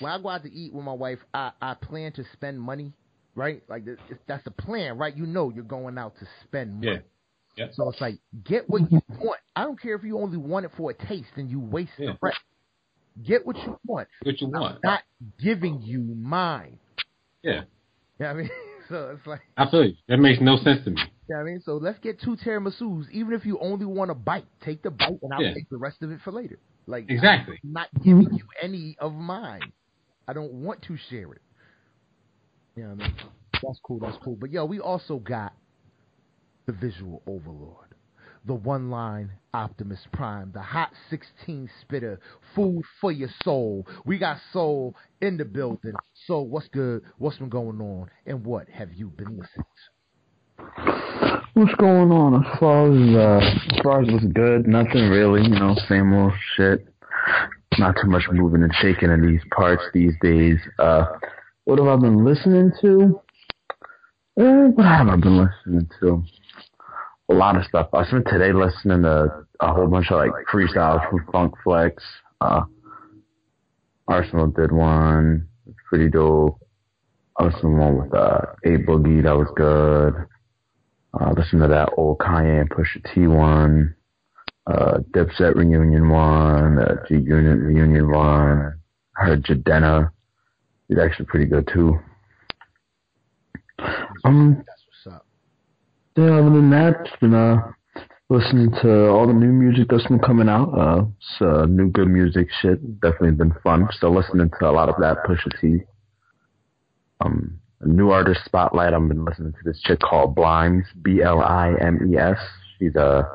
when 0.00 0.12
I 0.12 0.20
go 0.20 0.28
out 0.28 0.42
to 0.44 0.52
eat 0.52 0.72
with 0.72 0.84
my 0.84 0.92
wife. 0.92 1.18
I 1.34 1.52
I 1.60 1.74
plan 1.74 2.12
to 2.12 2.24
spend 2.32 2.60
money, 2.60 2.92
right? 3.34 3.62
Like 3.68 3.84
that's 4.26 4.44
the 4.44 4.50
plan, 4.50 4.98
right? 4.98 5.16
You 5.16 5.26
know 5.26 5.50
you're 5.50 5.64
going 5.64 5.98
out 5.98 6.14
to 6.18 6.26
spend 6.44 6.74
money. 6.74 6.86
Yeah. 6.92 6.98
Yeah. 7.56 7.66
So 7.72 7.88
it's 7.90 8.00
like 8.00 8.18
get 8.44 8.68
what 8.70 8.90
you 8.90 9.00
want. 9.20 9.40
I 9.56 9.62
don't 9.64 9.80
care 9.80 9.94
if 9.94 10.04
you 10.04 10.18
only 10.18 10.36
want 10.38 10.64
it 10.66 10.72
for 10.76 10.90
a 10.90 10.94
taste 10.94 11.30
and 11.36 11.50
you 11.50 11.60
waste 11.60 11.90
Yeah. 11.98 12.12
the 12.12 12.18
rest. 12.22 12.38
Get 13.24 13.44
what 13.46 13.56
you 13.58 13.76
want. 13.86 14.08
What 14.22 14.40
you 14.40 14.46
I'm 14.54 14.60
want? 14.60 14.78
not 14.84 15.02
giving 15.38 15.80
you 15.82 16.00
mine. 16.00 16.78
Yeah. 17.42 17.62
You 18.18 18.26
know 18.26 18.26
I 18.30 18.34
mean? 18.34 18.50
So 18.88 19.14
it's 19.16 19.24
like, 19.24 19.42
I 19.56 19.70
feel 19.70 19.84
you. 19.84 19.94
That 20.08 20.16
makes 20.18 20.40
no 20.40 20.56
sense 20.56 20.82
to 20.84 20.90
me. 20.90 21.00
you 21.28 21.34
know 21.36 21.40
I 21.42 21.44
mean? 21.44 21.60
So 21.64 21.76
let's 21.76 22.00
get 22.00 22.20
two 22.20 22.34
tiramisu's. 22.36 23.06
Even 23.12 23.34
if 23.34 23.46
you 23.46 23.56
only 23.60 23.84
want 23.84 24.10
a 24.10 24.14
bite, 24.14 24.46
take 24.64 24.82
the 24.82 24.90
bite 24.90 25.20
and 25.22 25.32
I'll 25.32 25.42
Yeah. 25.42 25.54
take 25.54 25.70
the 25.70 25.76
rest 25.76 26.02
of 26.02 26.10
it 26.10 26.18
for 26.24 26.32
later. 26.32 26.58
Like 26.88 27.06
Exactly. 27.08 27.60
I'm 27.62 27.72
not 27.72 27.86
giving 28.02 28.28
you 28.32 28.44
any 28.60 28.96
of 29.00 29.12
mine. 29.14 29.72
I 30.26 30.32
don't 30.32 30.52
want 30.52 30.82
to 30.88 30.96
share 31.08 31.32
it. 31.32 31.42
You 32.74 32.82
know 32.82 32.90
I 32.90 32.94
mean? 32.94 33.14
That's 33.62 33.78
cool, 33.84 34.00
that's 34.00 34.16
cool. 34.24 34.34
But 34.40 34.50
yo, 34.50 34.64
we 34.64 34.80
also 34.80 35.18
got 35.18 35.52
the 36.66 36.72
visual 36.72 37.22
overlord. 37.28 37.89
The 38.46 38.54
one 38.54 38.90
line 38.90 39.30
Optimus 39.52 40.00
Prime, 40.12 40.50
the 40.52 40.62
hot 40.62 40.90
16 41.10 41.68
spitter, 41.82 42.20
food 42.54 42.82
for 43.00 43.12
your 43.12 43.28
soul. 43.44 43.86
We 44.06 44.18
got 44.18 44.38
soul 44.52 44.96
in 45.20 45.36
the 45.36 45.44
building. 45.44 45.92
So 46.26 46.40
what's 46.40 46.68
good? 46.68 47.02
What's 47.18 47.36
been 47.36 47.50
going 47.50 47.80
on? 47.80 48.08
And 48.26 48.44
what 48.44 48.68
have 48.70 48.92
you 48.94 49.08
been 49.08 49.38
listening 49.38 49.66
to? 49.66 49.90
What's 51.54 51.74
going 51.74 52.10
on 52.10 52.44
as 52.44 52.58
far 52.58 52.86
as 52.86 53.16
uh, 53.16 53.74
as 53.74 53.80
far 53.82 54.02
as 54.02 54.08
what's 54.10 54.26
good? 54.26 54.66
Nothing 54.66 55.10
really, 55.10 55.42
you 55.42 55.58
know, 55.58 55.76
same 55.88 56.12
old 56.14 56.32
shit. 56.56 56.86
Not 57.78 57.96
too 58.00 58.08
much 58.08 58.24
moving 58.32 58.62
and 58.62 58.72
shaking 58.80 59.10
in 59.10 59.26
these 59.26 59.42
parts 59.54 59.82
these 59.92 60.14
days. 60.22 60.58
Uh, 60.78 61.04
what 61.64 61.78
have 61.78 61.88
I 61.88 61.96
been 61.96 62.24
listening 62.24 62.72
to? 62.80 63.20
Eh, 64.38 64.68
what 64.74 64.86
have 64.86 65.08
I 65.08 65.16
been 65.16 65.36
listening 65.36 65.90
to? 66.00 66.24
A 67.30 67.34
lot 67.34 67.56
of 67.56 67.64
stuff. 67.64 67.88
I 67.92 68.04
spent 68.06 68.26
today 68.26 68.52
listening 68.52 69.02
to 69.02 69.44
a 69.60 69.72
whole 69.72 69.86
bunch 69.86 70.10
of 70.10 70.18
like 70.18 70.32
freestyles 70.52 71.08
from 71.08 71.24
Funk 71.30 71.54
Flex. 71.62 72.02
Uh, 72.40 72.62
Arsenal 74.08 74.48
did 74.48 74.72
one. 74.72 75.46
It's 75.66 75.78
pretty 75.88 76.08
dope. 76.08 76.58
I 77.38 77.44
listened 77.44 77.62
to 77.62 77.68
one 77.68 77.98
with 77.98 78.12
uh, 78.12 78.40
A 78.64 78.68
Boogie. 78.78 79.22
That 79.22 79.36
was 79.36 79.46
good. 79.54 80.26
Uh, 81.14 81.32
listen 81.36 81.60
to 81.60 81.68
that 81.68 81.90
old 81.96 82.18
Kanye 82.18 82.62
and 82.62 82.70
Pusha 82.70 83.00
T 83.14 83.26
one, 83.28 83.94
uh, 84.66 84.98
Dipset 85.12 85.54
reunion 85.54 86.08
one, 86.08 86.78
uh, 86.78 86.96
G 87.08 87.14
Unit 87.14 87.58
reunion 87.60 88.10
one. 88.10 88.74
I 89.16 89.24
heard 89.24 89.44
Jadena. 89.44 90.10
He's 90.88 90.98
actually 90.98 91.26
pretty 91.26 91.46
good 91.46 91.68
too. 91.72 91.98
Um. 94.24 94.64
Yeah, 96.20 96.38
other 96.38 96.50
than 96.50 96.70
that, 96.70 97.06
just 97.06 97.20
been 97.20 97.34
uh, 97.34 97.56
listening 98.28 98.70
to 98.82 99.08
all 99.08 99.26
the 99.26 99.32
new 99.32 99.52
music 99.52 99.88
that's 99.88 100.06
been 100.06 100.18
coming 100.18 100.48
out. 100.48 100.68
Uh, 100.76 101.04
it's 101.16 101.40
uh, 101.40 101.66
new 101.66 101.90
good 101.90 102.08
music 102.08 102.48
shit. 102.60 103.00
Definitely 103.00 103.32
been 103.32 103.54
fun. 103.62 103.88
Still 103.92 104.14
listening 104.14 104.50
to 104.58 104.68
a 104.68 104.70
lot 104.70 104.88
of 104.88 104.96
that 105.00 105.24
Pusha 105.24 105.50
T. 105.60 105.78
Um, 107.20 107.58
a 107.80 107.88
new 107.88 108.10
artist 108.10 108.44
spotlight. 108.44 108.92
I've 108.92 109.08
been 109.08 109.24
listening 109.24 109.52
to 109.52 109.58
this 109.64 109.80
chick 109.82 110.00
called 110.00 110.34
Blimes, 110.34 110.84
B 111.02 111.22
L 111.22 111.40
I 111.40 111.74
M 111.80 112.12
E 112.12 112.18
S. 112.18 112.38
She's 112.78 112.94
a 112.96 113.26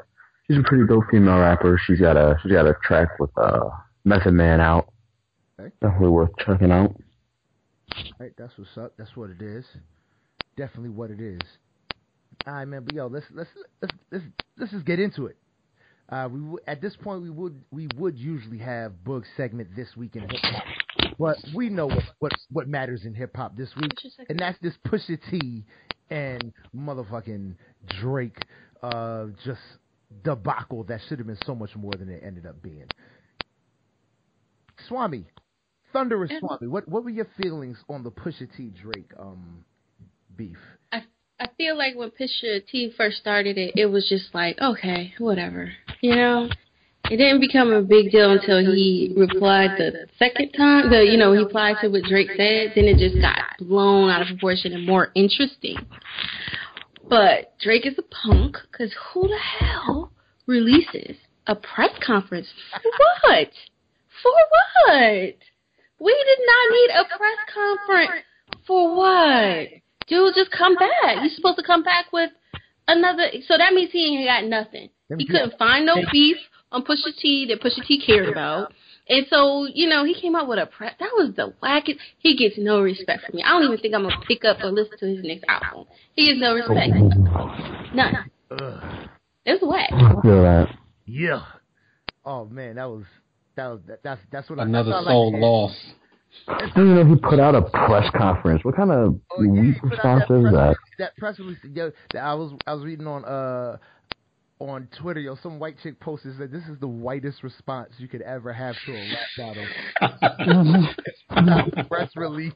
she's 0.47 0.57
a 0.57 0.63
pretty 0.63 0.85
dope 0.87 1.05
female 1.09 1.39
rapper. 1.39 1.79
She's 1.85 1.99
got 1.99 2.17
a 2.17 2.37
she's 2.43 2.51
got 2.51 2.67
a 2.67 2.75
track 2.83 3.19
with 3.19 3.31
uh 3.37 3.69
Method 4.03 4.33
Man 4.33 4.61
out. 4.61 4.91
Okay. 5.59 5.71
Definitely 5.81 6.09
worth 6.09 6.31
checking 6.37 6.71
out. 6.71 6.95
Right, 8.19 8.33
that's 8.37 8.53
what's 8.57 8.77
up. 8.77 8.93
That's 8.97 9.15
what 9.15 9.29
it 9.29 9.41
is. 9.41 9.65
Definitely 10.57 10.89
what 10.89 11.11
it 11.11 11.21
is. 11.21 11.41
All 12.47 12.53
right, 12.53 12.65
man. 12.65 12.83
But 12.83 12.93
yo, 12.95 13.07
let's 13.07 13.25
let's 13.33 13.49
let's 13.81 13.93
let's, 14.11 14.23
let's 14.57 14.71
just 14.71 14.85
get 14.85 14.99
into 14.99 15.25
it. 15.27 15.37
Uh, 16.07 16.29
we 16.31 16.39
w- 16.39 16.59
at 16.67 16.81
this 16.81 16.95
point 16.95 17.21
we 17.23 17.29
would 17.31 17.59
we 17.71 17.87
would 17.97 18.17
usually 18.17 18.59
have 18.59 18.93
Boog 19.05 19.23
segment 19.35 19.69
this 19.75 19.87
week 19.97 20.15
in 20.15 20.21
hip 20.21 20.31
hop, 20.43 20.63
but 21.17 21.37
we 21.55 21.69
know 21.69 21.87
what 21.87 22.03
what 22.19 22.31
what 22.51 22.67
matters 22.67 23.05
in 23.05 23.13
hip 23.15 23.35
hop 23.35 23.55
this 23.57 23.69
week, 23.75 23.91
Just 23.95 24.05
a 24.05 24.09
second. 24.21 24.25
and 24.29 24.39
that's 24.39 24.59
this 24.61 24.73
Pusha 24.87 25.17
T 25.31 25.63
and 26.11 26.53
motherfucking 26.75 27.55
Drake, 27.99 28.37
uh, 28.83 29.25
just 29.43 29.59
debacle 30.23 30.83
that 30.83 30.99
should 31.09 31.17
have 31.17 31.25
been 31.27 31.39
so 31.43 31.55
much 31.55 31.75
more 31.75 31.93
than 31.97 32.09
it 32.09 32.21
ended 32.23 32.45
up 32.45 32.61
being. 32.61 32.85
Swami, 34.87 35.25
Thunderous. 35.93 36.31
Swami, 36.39 36.67
what 36.67 36.87
what 36.87 37.03
were 37.03 37.09
your 37.09 37.27
feelings 37.41 37.77
on 37.89 38.03
the 38.03 38.11
Pusha 38.11 38.47
T 38.55 38.69
Drake 38.81 39.11
um 39.17 39.65
beef? 40.37 40.57
I 40.91 41.01
I 41.39 41.47
feel 41.57 41.77
like 41.77 41.95
when 41.95 42.11
Pusha 42.11 42.65
T 42.65 42.93
first 42.95 43.17
started 43.17 43.57
it, 43.57 43.73
it 43.75 43.87
was 43.87 44.07
just 44.07 44.33
like, 44.33 44.57
okay, 44.61 45.13
whatever. 45.17 45.73
You 46.01 46.15
know? 46.15 46.49
It 47.11 47.17
didn't 47.17 47.41
become 47.41 47.71
a 47.71 47.81
big 47.81 48.11
deal 48.11 48.31
until 48.31 48.59
he 48.59 49.13
replied 49.15 49.71
the 49.77 50.07
second 50.17 50.53
time. 50.53 50.89
The 50.89 51.03
you 51.03 51.17
know, 51.17 51.33
he 51.33 51.39
replied 51.39 51.75
to 51.81 51.89
what 51.89 52.03
Drake 52.03 52.29
said, 52.35 52.71
then 52.73 52.85
it 52.85 52.97
just 52.97 53.21
got 53.21 53.37
blown 53.59 54.09
out 54.09 54.21
of 54.21 54.27
proportion 54.27 54.73
and 54.73 54.87
more 54.87 55.11
interesting. 55.13 55.77
But 57.07 57.53
Drake 57.61 57.85
is 57.85 57.99
a 57.99 58.01
punk, 58.01 58.57
because 58.71 58.91
who 59.13 59.27
the 59.27 59.37
hell 59.37 60.11
releases 60.47 61.17
a 61.45 61.55
press 61.55 61.91
conference 62.03 62.47
for 62.71 62.91
what? 63.29 63.49
For 64.23 64.31
what? 64.31 65.35
We 65.99 66.25
did 66.25 66.39
not 66.47 66.71
need 66.71 66.89
a 66.89 67.17
press 67.17 67.37
conference 67.53 68.23
for 68.65 68.95
what? 68.95 69.67
Dude, 70.07 70.35
just 70.35 70.51
come 70.51 70.75
back. 70.75 71.17
You're 71.21 71.29
supposed 71.35 71.57
to 71.57 71.63
come 71.63 71.83
back 71.83 72.11
with 72.13 72.31
another. 72.87 73.27
So 73.47 73.57
that 73.57 73.73
means 73.73 73.91
he 73.91 74.17
ain't 74.17 74.27
got 74.27 74.45
nothing. 74.45 74.89
He 75.17 75.25
couldn't 75.25 75.57
find 75.57 75.85
no 75.85 75.95
beef 76.11 76.37
on 76.71 76.83
Pusha 76.83 77.15
T 77.17 77.47
that 77.49 77.61
Pusha 77.61 77.85
T 77.85 78.01
cared 78.05 78.29
about. 78.29 78.73
And 79.07 79.27
so, 79.29 79.67
you 79.71 79.87
know, 79.87 80.03
he 80.03 80.19
came 80.19 80.35
out 80.35 80.47
with 80.47 80.57
a 80.57 80.65
press. 80.65 80.95
That 80.99 81.11
was 81.15 81.33
the 81.35 81.53
wackest. 81.61 81.97
He 82.17 82.35
gets 82.35 82.55
no 82.57 82.81
respect 82.81 83.23
from 83.25 83.35
me. 83.35 83.43
I 83.43 83.49
don't 83.49 83.63
even 83.63 83.77
think 83.77 83.93
I'm 83.93 84.01
going 84.01 84.19
to 84.19 84.25
pick 84.27 84.43
up 84.43 84.57
or 84.63 84.71
listen 84.71 84.97
to 84.99 85.05
his 85.05 85.23
next 85.23 85.45
album. 85.47 85.85
He 86.15 86.27
gets 86.27 86.41
no 86.41 86.55
respect. 86.55 86.91
None. 87.93 88.31
Ugh. 88.51 89.09
It's 89.45 89.63
whack. 89.63 89.91
I. 89.91 90.75
Yeah. 91.05 91.43
Oh 92.25 92.45
man, 92.45 92.77
that 92.77 92.89
was 92.89 93.03
that 93.55 93.67
was 93.67 93.79
that, 93.87 94.01
that's 94.03 94.21
that's 94.31 94.49
what 94.49 94.57
Another 94.57 94.91
I, 94.91 94.97
that's 94.97 95.07
soul 95.07 95.31
like, 95.31 95.41
loss. 95.41 95.75
I 96.47 96.65
didn't 96.67 96.91
even 96.91 96.95
know 96.95 97.05
he 97.15 97.19
put 97.21 97.39
out 97.39 97.55
a 97.55 97.61
press 97.61 98.09
conference. 98.15 98.63
What 98.63 98.75
kind 98.75 98.91
of 98.91 99.19
Oh, 99.31 99.41
yeah, 99.43 99.61
weak 99.61 99.75
he 99.75 99.79
put 99.79 99.93
out 100.05 100.19
response 100.19 100.23
that 100.29 100.35
is 100.35 100.43
that? 100.43 100.61
release- 100.67 100.77
That 100.99 101.17
press 101.17 101.39
release, 101.39 101.57
yo, 101.73 101.91
that 102.13 102.19
I 102.23 102.33
was 102.33 102.53
I 102.67 102.73
was 102.73 102.83
reading 102.83 103.07
on 103.07 103.25
uh 103.25 103.77
on 104.59 104.87
Twitter, 104.97 105.19
yo, 105.19 105.35
some 105.43 105.59
white 105.59 105.75
chick 105.83 105.99
posted 105.99 106.37
that 106.37 106.49
this 106.51 106.63
is 106.63 106.79
the 106.79 106.87
whitest 106.87 107.43
response 107.43 107.89
you 107.97 108.07
could 108.07 108.21
ever 108.21 108.53
have 108.53 108.75
to 108.85 108.93
a 108.93 109.11
rap 109.37 109.57
battle. 109.99 111.85
press 111.89 112.09
release. 112.15 112.53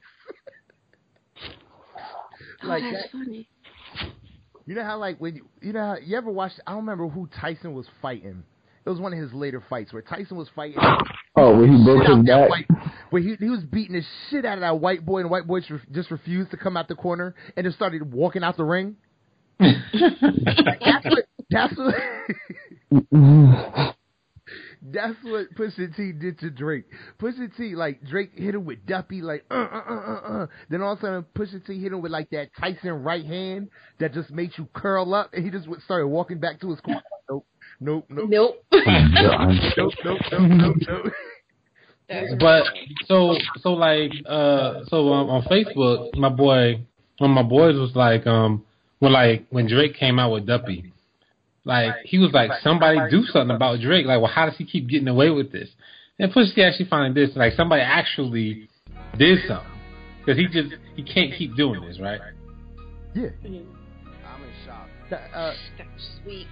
like 2.63 2.83
oh, 2.83 2.91
that's 2.91 3.03
that, 3.03 3.11
funny. 3.11 3.47
you 4.65 4.75
know 4.75 4.83
how 4.83 4.97
like 4.97 5.17
when 5.19 5.35
you, 5.35 5.45
you 5.61 5.73
know 5.73 5.79
how 5.81 5.95
you 6.01 6.17
ever 6.17 6.31
watched? 6.31 6.59
I 6.67 6.71
don't 6.71 6.81
remember 6.81 7.07
who 7.07 7.27
Tyson 7.39 7.73
was 7.73 7.85
fighting. 8.01 8.43
It 8.85 8.89
was 8.89 8.99
one 8.99 9.11
of 9.13 9.19
his 9.19 9.33
later 9.33 9.61
fights 9.69 9.91
where 9.93 10.01
Tyson 10.01 10.37
was 10.37 10.47
fighting. 10.55 10.77
Oh, 11.35 11.57
when 11.59 11.77
he 11.77 11.83
broke 11.83 12.07
his 12.07 12.25
that 12.25 12.25
back. 12.25 12.49
white, 12.49 12.67
where 13.09 13.21
he 13.21 13.35
he 13.39 13.49
was 13.49 13.63
beating 13.63 13.95
the 13.95 14.03
shit 14.29 14.45
out 14.45 14.57
of 14.57 14.61
that 14.61 14.79
white 14.79 15.05
boy, 15.05 15.19
and 15.19 15.25
the 15.25 15.31
white 15.31 15.47
boy 15.47 15.61
just, 15.61 15.91
just 15.91 16.11
refused 16.11 16.51
to 16.51 16.57
come 16.57 16.77
out 16.77 16.87
the 16.87 16.95
corner 16.95 17.35
and 17.55 17.65
just 17.65 17.75
started 17.75 18.11
walking 18.11 18.43
out 18.43 18.57
the 18.57 18.63
ring. 18.63 18.95
That's 19.59 21.05
what. 21.05 21.25
That's 21.49 21.77
what. 21.77 21.95
That's 24.81 25.15
what 25.23 25.53
Pusha 25.55 25.95
T 25.95 26.13
did 26.13 26.39
to 26.39 26.49
Drake. 26.49 26.85
Pusha 27.21 27.55
T, 27.55 27.75
like 27.75 28.01
Drake 28.03 28.31
hit 28.33 28.55
him 28.55 28.63
with 28.65 28.85
Duppy, 28.85 29.21
like 29.21 29.43
uh 29.51 29.53
uh 29.53 29.81
uh 29.89 29.93
uh. 29.93 30.33
uh. 30.43 30.47
Then 30.69 30.81
all 30.81 30.93
of 30.93 30.99
a 30.99 31.01
sudden 31.01 31.25
Pusha 31.35 31.65
T 31.65 31.79
hit 31.81 31.91
him 31.91 32.01
with 32.01 32.11
like 32.11 32.29
that 32.29 32.49
Tyson 32.59 33.03
right 33.03 33.25
hand 33.25 33.69
that 33.99 34.13
just 34.13 34.31
made 34.31 34.51
you 34.57 34.67
curl 34.73 35.13
up, 35.13 35.33
and 35.33 35.43
he 35.43 35.51
just 35.51 35.67
went- 35.67 35.83
started 35.83 36.07
walking 36.07 36.39
back 36.39 36.61
to 36.61 36.69
his 36.69 36.79
corner. 36.79 37.01
Nope, 37.29 37.45
nope, 37.79 38.05
nope, 38.09 38.29
Nope. 38.29 38.55
nope, 38.71 38.85
nope, 39.77 39.93
nope, 40.05 40.21
nope, 40.31 40.75
nope. 40.87 41.05
That's 41.07 41.09
But 42.39 42.65
so 43.05 43.37
so 43.61 43.73
like 43.73 44.11
uh 44.25 44.85
so 44.87 45.13
um, 45.13 45.29
on 45.29 45.43
Facebook, 45.43 46.15
my 46.15 46.29
boy, 46.29 46.81
one 47.19 47.31
of 47.31 47.35
my 47.35 47.43
boys 47.43 47.75
was 47.75 47.95
like 47.95 48.25
um 48.25 48.65
when 48.97 49.13
like 49.13 49.45
when 49.49 49.67
Drake 49.67 49.95
came 49.95 50.17
out 50.17 50.31
with 50.31 50.47
Duppy, 50.47 50.91
like 51.65 51.93
he 52.05 52.17
was 52.17 52.31
like 52.33 52.49
somebody 52.63 52.99
do 53.11 53.23
something 53.25 53.55
about 53.55 53.79
Drake. 53.79 54.07
Like, 54.07 54.21
well, 54.21 54.31
how 54.31 54.47
does 54.47 54.57
he 54.57 54.65
keep 54.65 54.89
getting 54.89 55.07
away 55.07 55.29
with 55.29 55.51
this? 55.51 55.69
And 56.17 56.31
Pusha 56.33 56.55
T 56.55 56.63
actually 56.63 56.89
find 56.89 57.15
this 57.15 57.29
like 57.35 57.53
somebody 57.53 57.83
actually 57.83 58.67
did 59.17 59.39
something 59.47 59.71
because 60.19 60.37
he 60.37 60.47
just 60.47 60.73
he 60.95 61.03
can't 61.03 61.31
keep 61.37 61.55
doing 61.55 61.81
this, 61.81 61.99
right? 61.99 62.21
Yeah. 63.13 63.29
I'm 63.43 63.53
in 63.53 63.65
shock. 64.65 64.87
That, 65.11 65.31
uh, 65.33 65.53
sweet. 66.23 66.47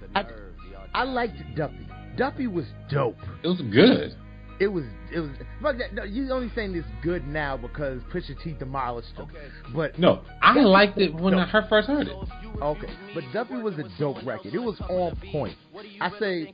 The 0.00 0.18
I- 0.18 0.22
nerve, 0.22 0.54
y'all. 0.72 0.86
I 0.94 1.04
liked 1.04 1.36
Duppy. 1.54 1.86
Duppy 2.16 2.46
was 2.46 2.66
dope. 2.90 3.16
It 3.42 3.48
was 3.48 3.60
good. 3.70 4.16
It 4.60 4.68
was, 4.68 4.84
it 5.10 5.20
was. 5.20 5.30
But 5.62 5.78
that, 5.78 5.94
no, 5.94 6.04
you 6.04 6.30
only 6.30 6.50
saying 6.54 6.74
this 6.74 6.84
good 7.02 7.26
now 7.26 7.56
because 7.56 8.02
Pusha 8.12 8.40
T 8.44 8.52
demolished 8.52 9.16
him. 9.16 9.26
But 9.74 9.98
No, 9.98 10.20
I 10.42 10.60
liked 10.60 10.98
it 10.98 11.14
when 11.14 11.32
I 11.34 11.46
her- 11.46 11.66
first 11.70 11.88
heard 11.88 12.08
it. 12.08 12.16
Okay, 12.60 12.92
but 13.14 13.24
Duppy 13.32 13.54
was 13.56 13.78
a 13.78 13.84
dope 13.98 14.18
record. 14.24 14.52
It 14.54 14.58
was 14.58 14.78
on 14.90 15.16
point. 15.32 15.56
I 16.00 16.10
say 16.18 16.52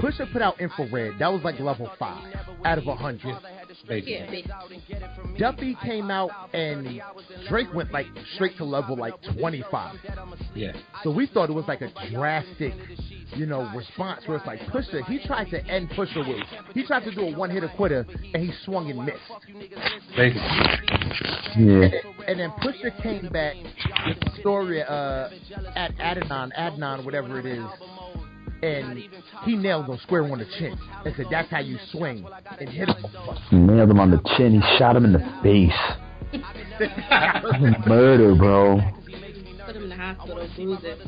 Pusha 0.00 0.30
put 0.32 0.42
out 0.42 0.60
Infrared. 0.60 1.20
That 1.20 1.32
was 1.32 1.42
like 1.44 1.60
level 1.60 1.88
five 2.00 2.34
out 2.64 2.78
of 2.78 2.86
a 2.88 2.96
hundred. 2.96 3.36
Basically. 3.86 4.44
Yeah, 4.46 4.66
basically. 4.68 5.38
Duppy 5.38 5.76
came 5.84 6.10
out 6.10 6.30
and 6.52 7.00
Drake 7.48 7.72
went 7.74 7.92
like 7.92 8.06
straight 8.34 8.56
to 8.58 8.64
level 8.64 8.96
like 8.96 9.14
twenty 9.38 9.64
five. 9.70 9.96
Yeah. 10.54 10.72
So 11.02 11.10
we 11.10 11.26
thought 11.26 11.48
it 11.50 11.54
was 11.54 11.66
like 11.68 11.80
a 11.80 11.90
drastic, 12.10 12.74
you 13.34 13.46
know, 13.46 13.70
response 13.74 14.22
where 14.26 14.38
it's 14.38 14.46
like 14.46 14.60
Pusha. 14.60 15.04
He 15.06 15.24
tried 15.26 15.50
to 15.50 15.64
end 15.66 15.90
Pusha 15.90 16.26
with. 16.26 16.44
He 16.74 16.84
tried 16.86 17.04
to 17.04 17.14
do 17.14 17.22
a 17.22 17.36
one 17.36 17.50
hitter 17.50 17.70
quitter 17.76 18.06
and 18.34 18.42
he 18.42 18.52
swung 18.64 18.90
and 18.90 19.04
missed. 19.04 19.18
Basically. 20.16 20.42
Yeah. 21.56 21.88
And 22.26 22.40
then 22.40 22.50
Pusha 22.62 23.02
came 23.02 23.28
back 23.28 23.56
with 24.06 24.20
the 24.20 24.40
story 24.40 24.82
uh, 24.82 25.30
at 25.76 25.96
Adnan, 25.96 26.50
Adnan, 26.58 27.04
whatever 27.04 27.38
it 27.38 27.46
is, 27.46 27.64
and 28.62 28.98
he 29.44 29.56
nailed 29.56 29.86
him 29.86 29.98
square 30.02 30.24
on 30.24 30.38
the 30.38 30.46
chin 30.58 30.76
and 31.04 31.14
said, 31.16 31.26
"That's 31.30 31.50
how 31.50 31.60
you 31.60 31.78
swing," 31.92 32.26
and 32.58 32.68
hit 32.68 32.88
him. 32.88 32.96
He 33.50 33.56
nailed 33.56 33.90
him 33.90 34.00
on 34.00 34.10
the 34.10 34.20
chin. 34.36 34.60
He 34.60 34.78
shot 34.78 34.96
him 34.96 35.04
in 35.04 35.12
the 35.12 35.24
face. 35.42 35.72
Murder, 37.86 38.34
bro. 38.34 38.80
Put 39.68 39.76
him 39.76 39.82
in 39.82 39.88
the 39.90 39.96
hospital, 39.96 40.48
bruises. 40.56 40.98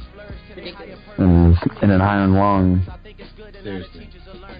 Ridiculous. 0.55 0.99
And, 1.17 1.57
and 1.81 1.93
an 1.93 2.03
iron 2.03 2.35
lung. 2.35 2.87
Seriously. 3.63 4.11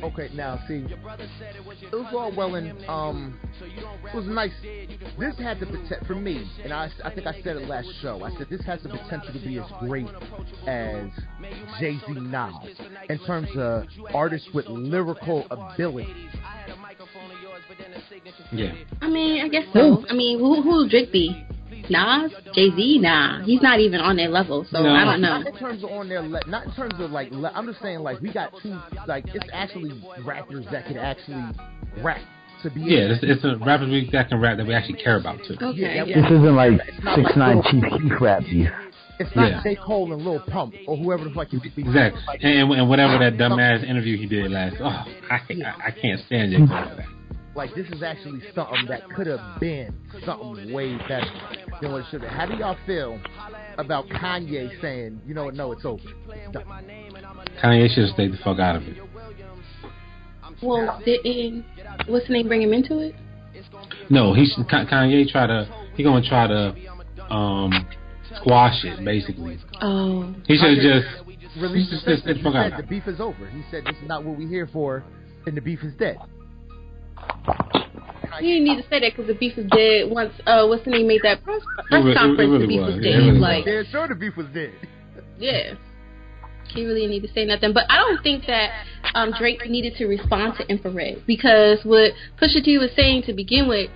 okay, 0.03 0.31
now 0.33 0.59
see, 0.67 0.87
it 0.87 1.93
was 1.93 2.07
all 2.15 2.33
well 2.35 2.55
and 2.55 2.83
um, 2.89 3.39
it 3.61 4.15
was 4.17 4.25
nice. 4.25 4.53
This 5.19 5.37
had 5.37 5.61
the 5.61 5.67
potential 5.67 5.99
for 6.07 6.15
me, 6.15 6.51
and 6.65 6.73
I, 6.73 6.89
I 7.05 7.15
think 7.15 7.27
I 7.27 7.43
said 7.43 7.57
it 7.57 7.69
last 7.69 7.89
show. 8.01 8.25
I 8.25 8.35
said 8.39 8.47
this 8.49 8.65
has 8.65 8.83
the 8.83 8.89
potential 8.89 9.35
to 9.35 9.39
be 9.39 9.59
as 9.59 9.67
great 9.81 10.09
as 10.67 11.11
Jay 11.79 11.99
Z 12.07 12.21
now 12.21 12.63
in 13.11 13.19
terms 13.27 13.51
of 13.55 13.85
artists 14.15 14.49
with 14.55 14.67
lyrical 14.69 15.47
ability. 15.51 16.31
Yeah. 18.51 18.73
I 19.03 19.11
mean, 19.11 19.45
I 19.45 19.49
guess 19.49 19.67
so. 19.75 20.07
I 20.09 20.15
mean, 20.15 20.39
who 20.39 20.63
who 20.63 20.89
Drake 20.89 21.13
be? 21.13 21.45
Nas, 21.91 22.31
Jay 22.55 22.71
Z, 22.75 22.99
nah, 23.01 23.43
he's 23.43 23.61
not 23.63 23.81
even 23.81 24.01
on 24.01 24.17
their 24.17 24.29
level. 24.29 24.65
So 24.71 24.83
No. 24.83 24.91
I 24.95 25.05
don't 25.05 25.21
know. 25.21 25.39
Not 25.39 25.47
in 25.47 25.57
terms 25.59 25.85
of 25.85 25.91
on 25.91 26.09
their, 26.09 26.23
le- 26.23 26.47
not 26.47 26.67
in 26.67 26.73
terms 26.73 26.95
of 26.99 27.11
like. 27.11 27.31
Le- 27.33 27.53
I'm 27.55 27.67
just 27.67 27.81
saying 27.83 28.01
like 28.01 28.21
we 28.21 28.33
got 28.33 28.53
two 28.63 28.79
like 29.07 29.25
it's 29.35 29.47
actually 29.53 30.01
rappers 30.25 30.65
that 30.73 30.87
can 30.87 30.97
actually 30.99 31.43
rap 32.03 32.21
to 32.63 32.71
be. 32.71 32.81
Yeah, 32.83 33.13
it's, 33.13 33.21
it's 33.23 33.45
a 33.45 33.57
rappers 33.65 33.89
we 33.91 34.09
that 34.13 34.29
can 34.29 34.41
rap 34.41 34.57
that 34.59 34.67
we 34.67 34.75
actually 34.75 35.03
care 35.03 35.17
about 35.19 35.39
too. 35.47 35.55
Okay, 35.61 35.79
Yeah, 35.79 36.05
yeah. 36.05 36.21
This 36.23 36.27
isn't 36.31 36.57
like 36.57 36.81
six 37.15 37.37
nine 37.37 37.63
Chief 37.71 37.83
Keef 37.85 38.21
rap 38.21 38.43
beef. 38.45 38.69
It's 39.19 39.37
not 39.37 39.51
Yeah. 39.51 39.63
J 39.63 39.77
Cole 39.77 40.13
and 40.15 40.23
Lil 40.23 40.41
Pump 40.41 40.75
or 40.87 40.97
whoever 40.97 41.25
the 41.25 41.31
fuck 41.31 41.53
you 41.53 41.61
be. 41.61 41.71
Exactly. 41.77 42.23
And, 42.43 42.71
and 42.73 42.89
whatever 42.89 43.19
that 43.19 43.35
dumbass 43.37 43.85
interview 43.85 44.17
he 44.17 44.27
did 44.27 44.51
last, 44.51 44.77
oh, 44.81 44.87
I, 45.31 45.39
can't- 45.47 45.63
I, 45.63 45.89
I 45.89 45.91
can't 45.91 46.21
stand 46.27 46.53
J. 46.53 46.59
Cole 46.59 46.69
for 46.69 46.97
that. 46.97 47.07
Like 47.55 47.75
this 47.75 47.87
is 47.89 48.03
actually 48.03 48.41
something 48.55 48.87
that 48.89 49.09
could 49.11 49.27
have 49.27 49.59
been 49.61 49.93
something 50.25 50.73
way 50.73 50.97
better 51.09 51.27
than 51.83 51.93
what 51.93 52.03
it 52.03 52.07
should 52.11 52.23
have. 52.23 52.31
How 52.31 52.47
do 52.47 52.55
y'all 52.55 52.77
feel 52.87 53.21
about 53.77 54.07
Kanye 54.09 54.81
saying, 54.81 55.21
you 55.27 55.35
know 55.35 55.45
what, 55.47 55.55
no, 55.55 55.73
it's 55.73 55.85
over. 55.85 56.03
It's 56.29 56.53
done. 56.53 56.65
Kanye 57.63 57.89
should 57.93 58.05
have 58.05 58.15
stayed 58.15 58.33
the 58.33 58.39
fuck 58.45 58.59
out 58.61 58.77
of 58.77 58.83
it. 58.85 58.97
Well, 60.63 61.01
didn't 61.05 61.65
what's 62.07 62.27
the 62.27 62.35
name 62.35 62.49
bring 62.49 62.63
him 62.63 62.73
into 62.73 62.99
it? 62.99 63.15
No, 64.11 64.33
he 64.35 64.47
should, 64.47 64.69
Ka- 64.69 64.87
Kanye 64.87 65.29
try 65.29 65.47
to, 65.47 65.69
he 65.95 66.03
gonna 66.03 66.27
try 66.27 66.47
to, 66.47 66.75
um, 67.35 67.87
squash 68.37 68.85
it 68.85 69.05
basically. 69.05 69.59
Oh, 69.81 70.35
He 70.47 70.57
should 70.57 70.79
have 70.79 70.83
just, 70.83 71.07
Released 71.61 71.91
He 71.91 71.97
a 71.97 71.99
just- 71.99 72.07
just 72.07 72.23
statement. 72.23 72.45
Fuck 72.45 72.55
out. 72.55 72.77
the 72.81 72.87
beef 72.87 73.09
is 73.09 73.19
over. 73.21 73.45
He 73.49 73.63
said 73.73 73.83
this 73.85 73.97
is 74.01 74.09
not 74.09 74.25
what 74.25 74.39
we're 74.39 74.49
here 74.49 74.69
for, 74.73 75.03
and 75.47 75.57
the 75.57 75.61
beef 75.61 75.83
is 75.83 75.93
dead. 75.95 76.17
You 78.41 78.55
didn't 78.55 78.65
need 78.65 78.83
to 78.83 78.89
say 78.89 79.01
that 79.01 79.13
because 79.13 79.27
the 79.27 79.35
beef 79.35 79.57
was 79.57 79.67
dead. 79.67 80.11
Once 80.11 80.33
uh, 80.47 80.67
what's 80.67 80.85
the 80.85 80.91
name 80.91 81.09
made 81.09 81.23
that 81.23 81.43
press, 81.45 81.63
press 81.89 82.05
re- 82.05 82.13
it 82.13 82.17
conference, 82.17 82.51
really 82.51 82.61
the 82.61 82.69
beef 82.69 82.81
was. 82.81 82.95
was 82.95 83.05
dead. 83.05 83.17
really 83.17 83.33
was. 83.33 83.41
like, 83.41 83.67
Yeah, 83.67 83.83
sure 83.91 84.09
the 84.09 84.15
beef 84.15 84.37
was 84.37 84.47
dead. 84.55 84.73
yeah. 85.39 85.75
He 86.69 86.85
really 86.87 87.01
didn't 87.01 87.11
need 87.11 87.27
to 87.27 87.33
say 87.35 87.45
nothing, 87.45 87.73
but 87.73 87.85
I 87.91 87.97
don't 87.97 88.23
think 88.23 88.47
that 88.47 88.71
um, 89.15 89.33
Drake 89.37 89.69
needed 89.69 89.97
to 89.97 90.07
respond 90.07 90.55
to 90.59 90.69
infrared 90.69 91.27
because 91.27 91.81
what 91.83 92.13
Pusha 92.41 92.63
T 92.63 92.79
was 92.79 92.91
saying 92.95 93.25
to 93.27 93.33
begin 93.33 93.67
with, 93.69 93.91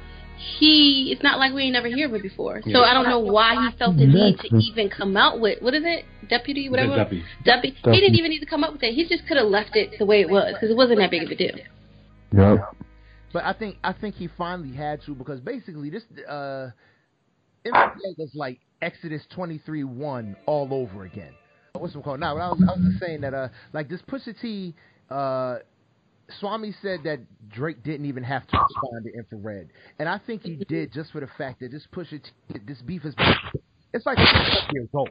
he 0.59 1.11
it's 1.13 1.23
not 1.23 1.39
like 1.39 1.55
we 1.55 1.63
ain't 1.63 1.73
never 1.73 1.89
heard 1.89 2.11
of 2.11 2.15
it 2.15 2.23
before. 2.23 2.61
So 2.63 2.71
Yeah. 2.71 2.81
I 2.81 2.95
don't 2.95 3.09
know 3.09 3.21
why 3.21 3.55
he 3.55 3.79
felt 3.79 3.97
the 3.97 4.07
need 4.07 4.41
to 4.41 4.57
even 4.57 4.91
come 4.91 5.17
out 5.17 5.41
with 5.41 5.63
what 5.63 5.73
is 5.75 5.85
it, 5.87 6.05
deputy, 6.29 6.69
whatever. 6.69 6.97
Duppy. 6.97 7.23
Duppy. 7.45 7.77
He 7.85 8.01
didn't 8.01 8.17
even 8.17 8.31
need 8.31 8.41
to 8.41 8.47
come 8.47 8.65
up 8.65 8.73
with 8.73 8.81
that. 8.81 8.93
He 8.93 9.07
just 9.07 9.25
could 9.29 9.37
have 9.37 9.47
left 9.47 9.77
it 9.77 9.95
the 10.01 10.05
way 10.05 10.21
it 10.21 10.29
was 10.29 10.53
because 10.55 10.71
it 10.71 10.77
wasn't 10.77 10.99
that 10.99 11.13
big 11.13 11.23
of 11.23 11.31
a 11.31 11.37
deal. 11.37 11.55
Yup. 12.33 12.77
But 13.35 13.45
I 13.45 13.53
think 13.53 13.79
I 13.83 13.93
think 13.93 14.15
he 14.15 14.29
finally 14.39 14.73
had 14.73 15.03
to 15.07 15.15
because 15.15 15.41
basically 15.41 15.91
this 15.91 16.05
uh 16.27 16.71
was 17.67 18.31
like 18.33 18.61
Exodus 18.81 19.23
twenty 19.35 19.59
three 19.67 19.83
one 19.83 20.37
all 20.47 20.73
over 20.73 21.05
again. 21.05 21.33
What's 21.73 21.97
it 21.97 22.05
called? 22.05 22.21
Now 22.21 22.39
I 22.39 22.51
was 22.51 22.63
I 22.63 22.79
was 22.79 22.89
just 22.93 23.05
saying 23.05 23.23
that 23.23 23.35
uh 23.35 23.49
like 23.73 23.89
this 23.89 24.01
Pusha 24.03 24.41
T 24.41 24.73
uh 25.11 25.57
Swami 26.39 26.73
said 26.81 27.01
that 27.05 27.19
Drake 27.51 27.83
didn't 27.83 28.07
even 28.07 28.23
have 28.23 28.47
to 28.47 28.57
respond 28.57 29.05
to 29.05 29.13
Infrared, 29.19 29.69
and 29.99 30.09
I 30.09 30.19
think 30.25 30.43
he 30.43 30.55
did 30.69 30.93
just 30.93 31.11
for 31.11 31.19
the 31.19 31.29
fact 31.37 31.59
that 31.59 31.73
this 31.73 31.89
Pusha 31.93 32.23
T, 32.23 32.61
this 32.65 32.81
beef 32.83 33.05
is 33.05 33.17
it's 33.93 34.07
like 34.07 34.17
years 34.73 34.89
old. 34.95 35.11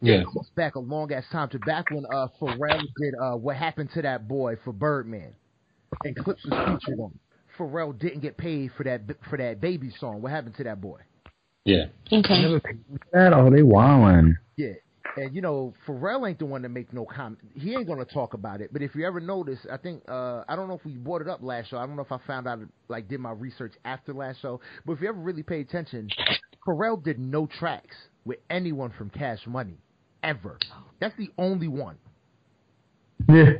Yeah. 0.00 0.20
It 0.20 0.28
back 0.54 0.76
a 0.76 0.78
long 0.78 1.12
ass 1.12 1.24
time 1.32 1.48
to 1.48 1.58
back 1.58 1.90
when 1.90 2.04
uh 2.06 2.28
Pharrell 2.40 2.82
did 3.00 3.14
uh 3.20 3.32
what 3.32 3.56
happened 3.56 3.90
to 3.94 4.02
that 4.02 4.28
boy 4.28 4.54
for 4.64 4.72
Birdman, 4.72 5.34
and 6.04 6.14
Clipse 6.14 6.44
was 6.44 6.80
featured 6.80 7.00
on. 7.00 7.18
Pharrell 7.58 7.98
didn't 7.98 8.20
get 8.20 8.36
paid 8.36 8.70
for 8.76 8.84
that 8.84 9.02
for 9.28 9.36
that 9.36 9.60
baby 9.60 9.90
song. 9.98 10.22
What 10.22 10.32
happened 10.32 10.56
to 10.56 10.64
that 10.64 10.80
boy? 10.80 11.00
Yeah. 11.64 11.86
Okay. 12.12 12.60
That 13.12 13.32
oh 13.32 13.50
they 13.50 13.62
wildin'. 13.62 14.36
Yeah. 14.56 14.72
And 15.16 15.34
you 15.34 15.42
know, 15.42 15.74
Pharrell 15.86 16.28
ain't 16.28 16.38
the 16.38 16.46
one 16.46 16.62
to 16.62 16.68
make 16.68 16.92
no 16.92 17.04
comment. 17.04 17.40
He 17.54 17.74
ain't 17.74 17.86
gonna 17.86 18.04
talk 18.04 18.34
about 18.34 18.60
it. 18.60 18.72
But 18.72 18.82
if 18.82 18.94
you 18.94 19.06
ever 19.06 19.20
notice, 19.20 19.58
I 19.70 19.76
think 19.76 20.02
uh 20.08 20.44
I 20.48 20.56
don't 20.56 20.68
know 20.68 20.74
if 20.74 20.84
we 20.84 20.92
brought 20.92 21.22
it 21.22 21.28
up 21.28 21.42
last 21.42 21.70
show. 21.70 21.78
I 21.78 21.86
don't 21.86 21.96
know 21.96 22.02
if 22.02 22.12
I 22.12 22.18
found 22.26 22.46
out 22.46 22.60
like 22.88 23.08
did 23.08 23.20
my 23.20 23.32
research 23.32 23.74
after 23.84 24.14
last 24.14 24.40
show. 24.40 24.60
But 24.86 24.92
if 24.92 25.00
you 25.00 25.08
ever 25.08 25.18
really 25.18 25.42
pay 25.42 25.60
attention, 25.60 26.08
Pharrell 26.66 27.02
did 27.02 27.18
no 27.18 27.46
tracks 27.46 27.96
with 28.24 28.38
anyone 28.50 28.92
from 28.96 29.10
Cash 29.10 29.46
Money 29.46 29.78
ever. 30.22 30.58
That's 31.00 31.16
the 31.16 31.30
only 31.38 31.68
one. 31.68 31.96
Yeah. 33.28 33.52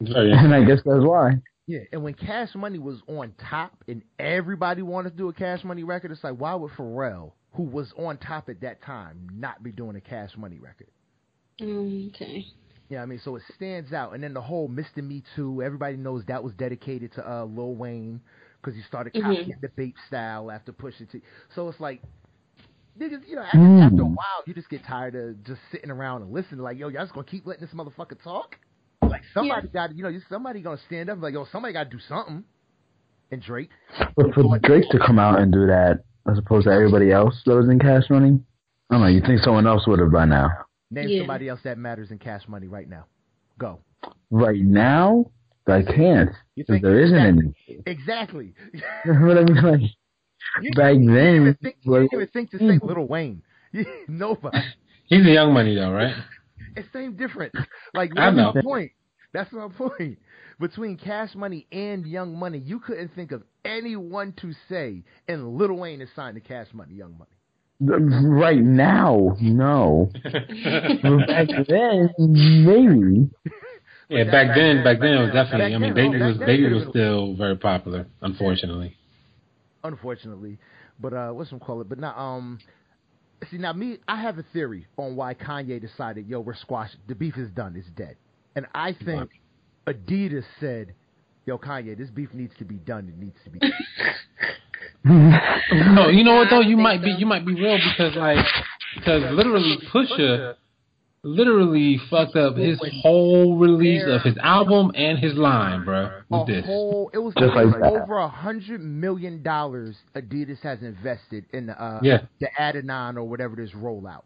Very 0.00 0.32
And 0.32 0.54
I 0.54 0.64
guess 0.64 0.80
that's 0.84 1.04
why. 1.04 1.32
Yeah, 1.66 1.80
and 1.92 2.02
when 2.02 2.14
Cash 2.14 2.54
Money 2.54 2.78
was 2.78 3.02
on 3.08 3.34
top 3.50 3.82
and 3.88 4.02
everybody 4.20 4.82
wanted 4.82 5.10
to 5.10 5.16
do 5.16 5.28
a 5.28 5.32
Cash 5.32 5.64
Money 5.64 5.82
record, 5.82 6.12
it's 6.12 6.22
like 6.22 6.34
why 6.36 6.54
would 6.54 6.70
Pharrell, 6.72 7.32
who 7.54 7.64
was 7.64 7.92
on 7.98 8.18
top 8.18 8.48
at 8.48 8.60
that 8.60 8.82
time 8.82 9.28
not 9.32 9.62
be 9.62 9.72
doing 9.72 9.96
a 9.96 10.00
Cash 10.00 10.36
Money 10.36 10.58
record. 10.60 10.86
Mm, 11.60 12.14
okay. 12.14 12.46
Yeah, 12.88 13.02
I 13.02 13.06
mean, 13.06 13.20
so 13.24 13.34
it 13.34 13.42
stands 13.56 13.92
out. 13.92 14.14
And 14.14 14.22
then 14.22 14.32
the 14.32 14.40
whole 14.40 14.68
Mr. 14.68 14.98
Me 14.98 15.24
Too, 15.34 15.60
everybody 15.60 15.96
knows 15.96 16.24
that 16.26 16.44
was 16.44 16.52
dedicated 16.54 17.12
to 17.14 17.28
uh, 17.28 17.44
Lil 17.44 17.74
Wayne 17.74 18.20
because 18.60 18.76
he 18.76 18.82
started 18.82 19.12
Mhm. 19.14 19.22
copying 19.22 19.58
the 19.60 19.68
Bape 19.70 19.96
style 20.06 20.52
after 20.52 20.72
Pusha 20.72 21.10
T. 21.10 21.20
So 21.56 21.68
it's 21.68 21.80
like, 21.80 22.00
niggas, 22.96 23.26
you 23.26 23.34
know, 23.34 23.42
after, 23.42 23.58
Mm. 23.58 23.82
after 23.82 24.02
a 24.02 24.06
while, 24.06 24.42
you 24.46 24.54
just 24.54 24.68
get 24.70 24.84
tired 24.84 25.16
of 25.16 25.42
just 25.42 25.60
sitting 25.72 25.90
around 25.90 26.22
and 26.22 26.30
listening. 26.30 26.60
Like, 26.60 26.78
yo, 26.78 26.86
y'all 26.88 27.02
just 27.02 27.12
gonna 27.12 27.26
keep 27.26 27.44
letting 27.44 27.64
this 27.66 27.74
motherfucker 27.74 28.22
talk? 28.22 28.56
Like 29.16 29.24
somebody 29.34 29.68
got, 29.68 29.96
you 29.96 30.02
know, 30.02 30.12
somebody 30.28 30.60
gonna 30.60 30.78
stand 30.86 31.08
up 31.08 31.14
and 31.14 31.20
be 31.22 31.26
like, 31.26 31.34
yo, 31.34 31.46
somebody 31.50 31.72
got 31.72 31.84
to 31.84 31.90
do 31.90 31.98
something. 32.08 32.44
And 33.32 33.42
Drake, 33.42 33.70
But 34.16 34.32
for 34.34 34.58
Drake 34.60 34.84
to 34.90 34.98
come 35.04 35.18
out 35.18 35.40
and 35.40 35.52
do 35.52 35.66
that 35.66 36.04
as 36.30 36.38
opposed 36.38 36.66
to 36.66 36.72
everybody 36.72 37.10
else 37.10 37.34
that 37.46 37.56
was 37.56 37.68
in 37.68 37.78
Cash 37.80 38.04
Money, 38.08 38.38
I 38.90 38.94
don't 38.94 39.00
know. 39.00 39.08
You 39.08 39.20
think 39.20 39.40
someone 39.40 39.66
else 39.66 39.84
would 39.88 39.98
have 39.98 40.12
by 40.12 40.26
now? 40.26 40.48
name 40.92 41.08
Yeah. 41.08 41.20
somebody 41.22 41.48
else 41.48 41.58
that 41.64 41.76
matters 41.76 42.12
in 42.12 42.18
Cash 42.18 42.42
Money 42.46 42.68
right 42.68 42.88
now. 42.88 43.06
Go. 43.58 43.80
Right 44.30 44.60
now, 44.60 45.24
I 45.66 45.82
can't. 45.82 46.30
You 46.54 46.64
'cause 46.64 46.74
think 46.74 46.82
there 46.84 47.00
isn't 47.00 47.18
any. 47.18 47.82
Exactly. 47.86 48.54
You 49.04 49.12
know 49.14 49.38
I 49.38 49.44
mean? 49.44 49.56
Like, 49.62 49.80
You- 50.62 50.70
back 50.76 50.94
you 50.94 51.00
didn't 51.00 51.14
then, 51.14 51.34
even 51.34 51.54
think, 51.60 51.76
you 51.82 51.90
was- 51.90 52.00
didn't 52.02 52.12
even 52.14 52.28
think 52.28 52.50
to 52.52 52.58
say 52.58 52.78
Little 52.80 53.08
Wayne. 53.08 53.42
Nobody. 54.08 54.58
He's 55.06 55.26
a 55.26 55.30
young 55.30 55.52
money 55.52 55.74
though, 55.74 55.90
right? 55.92 56.14
It's 56.76 56.86
same 56.92 57.16
difference. 57.16 57.54
Like 57.92 58.12
I 58.16 58.30
that's 58.30 58.36
know. 58.36 58.62
point. 58.62 58.92
That's 59.36 59.52
my 59.52 59.68
point. 59.76 60.18
Between 60.58 60.96
Cash 60.96 61.34
Money 61.34 61.66
and 61.70 62.06
Young 62.06 62.38
Money, 62.38 62.58
you 62.58 62.80
couldn't 62.80 63.10
think 63.14 63.32
of 63.32 63.42
anyone 63.64 64.32
to 64.40 64.52
say, 64.68 65.02
and 65.28 65.58
Little 65.58 65.78
Wayne 65.78 66.00
is 66.00 66.08
signed 66.16 66.36
to 66.36 66.40
Cash 66.40 66.68
Money, 66.72 66.94
Young 66.94 67.18
Money. 67.18 67.30
right 68.24 68.62
now, 68.62 69.36
no. 69.38 70.10
Back 70.24 71.48
then, 71.68 72.08
maybe. 72.18 73.28
Yeah, 74.08 74.30
back 74.30 74.54
then, 74.56 74.84
back 74.84 75.00
then 75.00 75.14
it 75.14 75.20
was 75.20 75.32
Back 75.32 75.46
definitely. 75.46 75.74
I 75.74 75.78
mean, 75.78 75.94
then, 75.94 76.12
Baby 76.12 76.18
back 76.20 76.28
was 76.28 76.38
Baby 76.38 76.72
was 76.72 76.84
was- 76.84 76.90
still 76.90 77.34
very 77.34 77.56
popular, 77.56 78.06
unfortunately. 78.22 78.96
Unfortunately, 79.84 80.58
but 80.98 81.12
uh, 81.12 81.30
what's 81.32 81.50
some 81.50 81.60
call 81.60 81.80
it? 81.80 81.88
But 81.88 81.98
now, 81.98 82.16
um, 82.16 82.58
see 83.50 83.58
now 83.58 83.72
me, 83.72 83.98
I 84.08 84.22
have 84.22 84.38
a 84.38 84.44
theory 84.52 84.86
on 84.96 85.16
why 85.16 85.34
Kanye 85.34 85.80
decided, 85.80 86.26
yo, 86.28 86.40
we're 86.40 86.54
squashed. 86.56 86.96
The 87.08 87.14
beef 87.14 87.36
is 87.36 87.50
done. 87.50 87.74
It's 87.76 87.88
dead. 87.96 88.16
And 88.56 88.66
I 88.74 88.92
think 89.04 89.30
Adidas 89.86 90.44
said, 90.58 90.94
yo, 91.44 91.58
Kanye, 91.58 91.96
this 91.96 92.10
beef 92.10 92.30
needs 92.34 92.52
to 92.58 92.64
be 92.64 92.76
done. 92.76 93.08
It 93.08 93.18
needs 93.22 93.36
to 93.44 93.50
be. 93.50 93.60
No, 95.04 96.08
you 96.08 96.24
know 96.24 96.34
what 96.36 96.48
though? 96.50 96.58
I 96.58 96.62
You 96.62 96.70
think 96.76 96.80
might 96.80 97.02
be 97.02 97.10
you 97.12 97.26
might 97.26 97.46
be 97.46 97.54
real 97.54 97.78
because 97.78 98.16
like 98.16 98.44
because 98.96 99.22
literally 99.32 99.78
Pusha 99.92 100.54
literally 101.22 102.00
fucked 102.10 102.34
up 102.36 102.56
his 102.56 102.80
whole 103.02 103.56
release 103.56 104.02
of 104.06 104.22
his 104.22 104.36
album 104.38 104.90
and 104.96 105.18
his 105.18 105.34
line, 105.34 105.84
bruh. 105.84 106.22
a 106.30 106.38
With 106.38 106.46
this, 106.48 106.64
whole 106.66 107.10
it 107.14 107.18
was, 107.18 107.34
Just 107.38 107.54
like 107.54 107.66
over 107.82 108.18
a 108.18 108.28
hundred 108.28 108.80
million 108.80 109.42
dollars 109.42 109.96
Adidas 110.16 110.60
has 110.62 110.80
invested 110.82 111.44
in 111.52 111.66
the 111.66 111.80
uh 111.80 112.00
Yeah. 112.02 112.22
the 112.40 112.48
Adenon 112.58 113.16
or 113.16 113.24
whatever 113.24 113.54
this 113.56 113.70
rollout. 113.72 114.22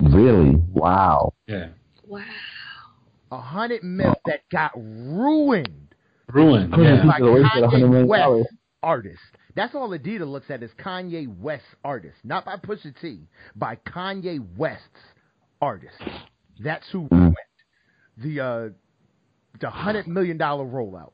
Really? 0.00 0.54
Wow. 0.72 1.34
yeah, 1.48 1.68
Wow. 2.06 2.22
A 3.32 3.40
hundred 3.40 3.82
mil 3.82 4.14
that 4.26 4.40
got 4.50 4.72
ruined 4.76 5.94
ruined. 6.28 6.74
Yeah, 6.76 7.04
by 7.06 7.18
could've 7.18 7.34
wasted 7.34 7.64
$100 7.64 7.70
Kanye. 7.70 8.06
West 8.06 8.48
artists. 8.82 9.24
That's 9.54 9.74
all 9.74 9.90
Adidas 9.90 10.30
looks 10.30 10.50
at 10.50 10.62
is 10.62 10.70
Kanye 10.78 11.34
West 11.38 11.64
artists, 11.82 12.20
not 12.24 12.44
by 12.44 12.56
Pusha 12.56 12.94
T, 13.00 13.20
by 13.54 13.76
Kanye 13.86 14.44
West's 14.56 14.84
artists. 15.60 15.98
That's 16.60 16.86
who 16.92 17.08
ruined 17.10 17.34
the 18.18 18.40
uh 18.40 18.68
the 19.60 19.70
hundred 19.70 20.06
million 20.06 20.36
dollar 20.36 20.64
rollout. 20.64 21.12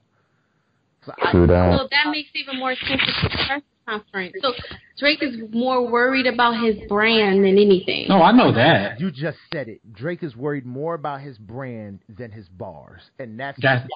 So 1.05 1.13
True 1.31 1.47
that. 1.47 1.71
Well, 1.71 1.89
that 1.91 2.11
makes 2.11 2.31
even 2.35 2.59
more 2.59 2.75
sense 2.75 3.01
with 3.05 3.33
the 3.33 3.39
press 3.47 3.63
conference. 3.87 4.35
So 4.41 4.53
Drake 4.99 5.23
is 5.23 5.37
more 5.53 5.91
worried 5.91 6.27
about 6.27 6.53
his 6.63 6.77
brand 6.89 7.45
than 7.45 7.59
anything. 7.59 8.07
no, 8.09 8.23
I 8.23 8.33
know 8.33 8.53
that. 8.53 9.01
You 9.01 9.11
just 9.11 9.39
said 9.53 9.69
it. 9.69 9.81
Drake 9.93 10.23
is 10.23 10.37
worried 10.37 10.65
more 10.65 10.95
about 10.95 11.21
his 11.21 11.39
brand 11.39 12.01
than 12.09 12.31
his 12.31 12.49
bars, 12.49 13.03
and 13.19 13.39
that's 13.39 13.59
That's 13.61 13.89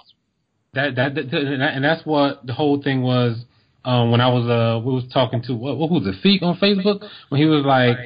that, 0.75 0.95
that 0.97 1.15
that 1.15 1.31
that- 1.31 1.43
and 1.75 1.85
that's 1.85 2.05
what 2.05 2.45
the 2.47 2.53
whole 2.53 2.83
thing 2.83 3.03
was. 3.03 3.45
Um, 3.85 4.11
when 4.11 4.21
I 4.21 4.29
was 4.29 4.49
uh, 4.49 4.85
we 4.85 4.93
was 4.93 5.05
talking 5.13 5.43
to 5.43 5.55
what, 5.55 5.77
what 5.79 5.91
was 5.93 6.05
it, 6.09 6.17
Feek 6.25 6.43
on 6.43 6.59
Facebook 6.59 7.09
when 7.29 7.41
he 7.41 7.47
was 7.47 7.65
like, 7.65 7.97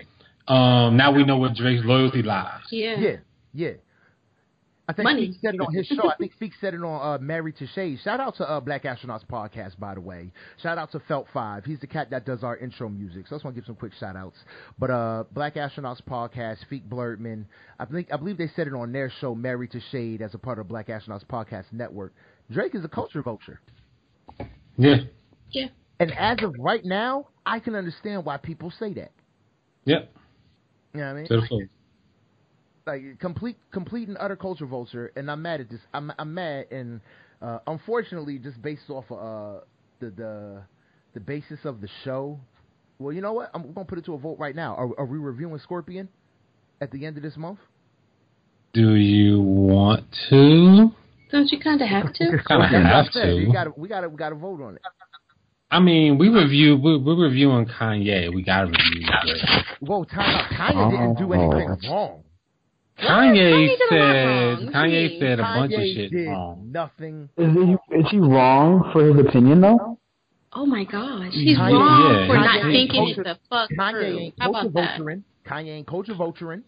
um, 0.46 0.98
now 0.98 1.10
we 1.10 1.24
know 1.24 1.38
where 1.38 1.48
Drake's 1.54 1.82
loyalty 1.86 2.22
lies. 2.22 2.60
Yeah. 2.70 2.96
yeah, 2.98 3.16
yeah. 3.54 3.70
I 4.90 4.92
think 4.92 5.04
Money. 5.04 5.28
Feek 5.28 5.40
said 5.40 5.54
it 5.54 5.60
on 5.60 5.72
his 5.72 5.86
show. 5.86 6.10
I 6.10 6.16
think 6.16 6.32
Feek 6.42 6.50
said 6.60 6.74
it 6.74 6.82
on 6.82 7.14
uh, 7.14 7.18
Married 7.22 7.56
to 7.58 7.66
Shade. 7.68 8.00
Shout 8.02 8.18
out 8.18 8.34
to 8.38 8.50
uh, 8.50 8.58
Black 8.58 8.82
Astronauts 8.82 9.24
podcast, 9.24 9.78
by 9.78 9.94
the 9.94 10.00
way. 10.00 10.32
Shout 10.60 10.78
out 10.78 10.90
to 10.90 11.00
Felt 11.06 11.28
Five. 11.32 11.64
He's 11.64 11.78
the 11.78 11.86
cat 11.86 12.10
that 12.10 12.26
does 12.26 12.42
our 12.42 12.56
intro 12.56 12.88
music. 12.88 13.28
So 13.28 13.36
I 13.36 13.38
just 13.38 13.44
want 13.44 13.54
to 13.54 13.60
give 13.60 13.66
some 13.66 13.76
quick 13.76 13.92
shout 14.00 14.16
outs. 14.16 14.38
But 14.80 14.90
uh, 14.90 15.24
Black 15.32 15.54
Astronauts 15.54 16.02
podcast, 16.02 16.56
Feek 16.68 16.88
Blurtman. 16.88 17.44
I 17.78 17.84
think 17.84 18.08
I 18.12 18.16
believe 18.16 18.36
they 18.36 18.50
said 18.56 18.66
it 18.66 18.74
on 18.74 18.90
their 18.90 19.12
show, 19.20 19.32
Married 19.32 19.70
to 19.72 19.80
Shade, 19.92 20.22
as 20.22 20.34
a 20.34 20.38
part 20.38 20.58
of 20.58 20.66
Black 20.66 20.88
Astronauts 20.88 21.24
podcast 21.24 21.66
network. 21.70 22.12
Drake 22.50 22.74
is 22.74 22.84
a 22.84 22.88
culture 22.88 23.22
vulture. 23.22 23.60
Yeah, 24.76 24.96
Yeah. 25.50 25.68
And 26.00 26.10
as 26.18 26.42
of 26.42 26.56
right 26.58 26.84
now, 26.84 27.28
I 27.46 27.60
can 27.60 27.76
understand 27.76 28.24
why 28.24 28.38
people 28.38 28.72
say 28.76 28.92
that. 28.94 29.12
Yeah. 29.84 30.00
You 30.94 31.00
know 31.00 31.06
what 31.06 31.10
I 31.10 31.14
mean? 31.14 31.26
To 31.28 31.40
the 31.42 31.46
full. 31.46 31.62
Like 32.90 33.18
complete 33.20 33.56
complete 33.70 34.08
and 34.08 34.16
utter 34.20 34.36
culture 34.36 34.66
vulture 34.66 35.12
and 35.16 35.30
I'm 35.30 35.42
mad 35.42 35.60
at 35.60 35.70
this 35.70 35.80
I'm 35.94 36.12
I'm 36.18 36.34
mad 36.34 36.66
and 36.70 37.00
uh 37.40 37.58
unfortunately 37.66 38.38
just 38.38 38.60
based 38.60 38.90
off 38.90 39.04
of 39.10 39.18
uh 39.18 39.60
the 40.00 40.10
the 40.10 40.62
the 41.14 41.20
basis 41.20 41.60
of 41.64 41.80
the 41.80 41.88
show 42.04 42.38
well 42.98 43.12
you 43.12 43.20
know 43.20 43.32
what 43.32 43.50
I'm 43.54 43.72
gonna 43.72 43.84
put 43.84 43.98
it 43.98 44.04
to 44.06 44.14
a 44.14 44.18
vote 44.18 44.38
right 44.38 44.56
now 44.56 44.74
are, 44.74 44.90
are 44.98 45.06
we 45.06 45.18
reviewing 45.18 45.58
Scorpion 45.60 46.08
at 46.80 46.90
the 46.90 47.06
end 47.06 47.16
of 47.16 47.22
this 47.22 47.36
month 47.36 47.60
Do 48.72 48.94
you 48.94 49.40
want 49.40 50.04
to? 50.30 50.90
Don't 51.30 51.50
you 51.52 51.60
kind 51.60 51.80
of 51.80 51.88
have 51.88 52.12
to? 52.14 52.24
Kind 52.48 52.64
of 52.64 52.70
That's 52.70 52.72
what 52.72 52.74
I 52.74 52.96
have 52.96 53.06
said. 53.12 53.34
we 53.34 53.52
gotta 53.52 53.72
we 53.76 53.88
gotta 53.88 54.08
we 54.08 54.16
gotta 54.16 54.34
vote 54.34 54.60
on 54.62 54.74
it 54.76 54.82
I 55.72 55.78
mean, 55.78 56.18
we 56.18 56.28
review 56.28 56.76
we, 56.76 56.98
we're 56.98 57.14
reviewing 57.14 57.66
Kanye. 57.66 58.34
We 58.34 58.42
gotta 58.42 58.66
review 58.66 59.06
Drake. 59.22 59.64
whoa 59.78 60.02
time 60.04 60.34
out 60.34 60.50
Kanye 60.50 60.90
didn't 60.90 61.18
do 61.18 61.32
anything 61.32 61.88
wrong 61.88 62.24
Kanye 63.02 63.76
Kanye 63.78 63.78
did 63.78 63.80
a 63.80 63.84
lot 63.84 63.90
said 63.90 64.26
wrong. 64.26 64.50
What 64.50 64.58
do 64.60 64.64
you 64.64 64.70
Kanye 64.70 65.18
said 65.20 65.40
a 65.40 65.42
bunch 65.42 65.72
of 65.74 65.80
shit 65.80 66.10
did 66.10 66.26
wrong. 66.28 66.68
nothing 66.72 67.28
Is 67.36 67.52
he, 67.54 67.96
is 67.98 68.06
he 68.10 68.18
wrong 68.18 68.90
for 68.92 69.04
his 69.06 69.18
opinion 69.26 69.60
though? 69.60 69.98
Oh 70.52 70.66
my 70.66 70.84
gosh, 70.84 71.32
he's 71.32 71.56
Kanye- 71.58 71.72
wrong 71.72 72.12
yeah, 72.12 72.26
for 72.26 72.34
Kanye 72.34 72.44
not 72.44 72.62
thinking 72.72 73.04
culture- 73.14 73.20
it 73.20 73.24
the 73.24 73.38
fuck 73.48 73.70
Kanye 73.78 73.90
through. 73.92 74.18
ain't 74.18 74.34
How 74.38 74.52
culture 74.52 74.68
about 74.68 74.74
that? 74.74 75.00
vulturing 75.00 75.22
Kanye 75.46 75.68
ain't 75.70 75.86
culture 75.86 76.14
vulturing 76.14 76.62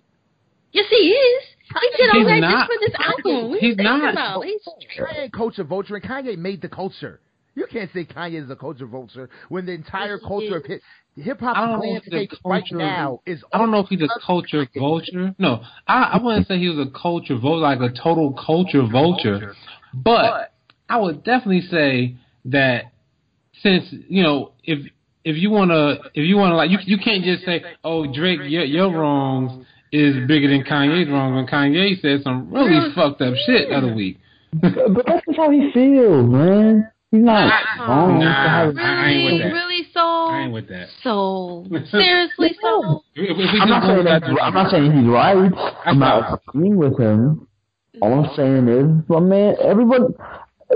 Yes, 0.73 0.87
he 0.89 0.97
is. 0.97 1.43
He 1.69 1.97
did 1.99 2.09
all 2.11 2.19
He's 2.21 2.27
that 2.29 2.41
not. 2.41 2.69
just 2.69 2.73
for 2.73 2.81
this 2.81 2.95
album. 2.99 3.51
What 3.51 3.57
are 3.57 3.61
He's 3.61 3.77
not. 3.77 4.13
About? 4.15 4.45
He's 4.45 4.61
Kanye 4.99 5.19
ain't 5.25 5.33
culture 5.33 5.65
vulturing. 5.65 6.03
Kanye 6.03 6.39
made 6.39 6.63
the 6.63 6.69
culture. 6.71 7.21
You 7.55 7.67
can't 7.71 7.91
say 7.93 8.07
Kanye 8.07 8.43
is 8.43 8.49
a 8.51 8.57
culture 8.57 8.87
vulture 8.87 9.29
when 9.51 9.67
the 9.67 9.73
entire 9.73 10.15
Yes, 10.15 10.27
culture 10.27 10.57
of 10.57 10.63
is. 10.65 10.69
hip 10.69 10.83
hip 11.17 11.43
I 11.43 11.47
hop 11.47 11.57
don't 11.57 11.71
know 11.73 11.97
if 11.97 12.03
he's 12.05 12.13
a 12.13 12.17
landscape 12.17 12.39
right 12.45 12.63
culture- 12.63 12.77
now 12.77 13.21
is. 13.27 13.43
I 13.53 13.59
don't 13.59 13.71
know 13.71 13.81
if 13.81 13.89
he's 13.89 14.03
a 14.03 14.09
culture 14.25 14.67
vulture. 14.77 15.35
No, 15.39 15.63
I, 15.87 16.03
I 16.15 16.23
wouldn't 16.23 16.47
say 16.49 16.59
he 16.59 16.69
was 16.69 16.79
a 16.79 16.91
culture 16.91 17.37
vulture, 17.37 17.61
like 17.63 17.81
a 17.81 17.93
total 17.95 18.33
culture 18.33 18.83
vulture. 18.91 19.55
But 19.95 20.53
I 20.89 20.99
would 20.99 21.25
definitely 21.25 21.63
say 21.71 22.17
that 22.47 22.93
since 23.63 23.85
you 24.09 24.23
know, 24.23 24.53
if 24.65 24.79
if 25.25 25.37
you 25.37 25.51
wanna, 25.51 25.99
if 26.15 26.27
you 26.27 26.37
wanna, 26.37 26.57
like, 26.57 26.71
you 26.71 26.79
you 26.85 26.99
can't 26.99 27.23
just 27.23 27.45
say, 27.45 27.63
oh, 27.85 28.13
Drake, 28.13 28.41
your 28.45 28.65
your 28.65 28.91
wrongs 28.91 29.65
is 29.93 30.27
bigger 30.27 30.49
than 30.49 30.65
Kanye's 30.65 31.09
wrongs 31.11 31.35
when 31.37 31.47
Kanye 31.47 32.01
said 32.01 32.23
some 32.23 32.51
really 32.53 32.71
Really? 32.71 32.95
fucked 32.95 33.21
up 33.21 33.35
shit 33.47 33.69
the 33.69 33.75
other 33.77 33.95
week. 33.95 34.19
But 34.55 35.07
that's 35.07 35.25
just 35.27 35.37
how 35.37 35.51
he 35.51 35.71
feels, 35.73 36.29
man. 36.29 36.91
He's 37.13 37.21
not 37.23 37.53
wrong 37.79 38.19
to 38.21 38.25
Nah. 38.25 38.49
have. 38.49 38.77
I 38.79 39.11
ain't 39.11 39.25
with 39.25 39.33
really, 39.33 39.39
that. 39.43 39.53
really 39.53 39.87
so, 39.93 40.01
I 40.01 40.41
ain't 40.45 40.53
with 40.53 40.69
that. 40.71 40.89
so 41.05 41.67
seriously 41.91 42.57
so. 42.61 43.05
If, 43.15 43.31
if 43.31 43.37
we 43.37 43.61
I'm 43.61 43.69
not 43.69 43.83
saying 43.85 43.97
go 43.99 44.03
that's, 44.05 44.27
with 44.27 44.37
that- 44.39 44.43
I'm 44.43 44.55
not 44.55 44.71
saying 44.71 44.93
he's 44.93 45.07
right. 45.09 45.53
I'm 45.87 45.99
not- 45.99 46.31
not 46.31 46.41
agreeing 46.49 46.77
with 46.79 46.99
him. 46.99 47.47
All 48.01 48.25
I'm 48.25 48.35
saying 48.35 48.67
is, 48.69 49.05
well, 49.09 49.21
man, 49.21 49.55
everybody 49.63 50.05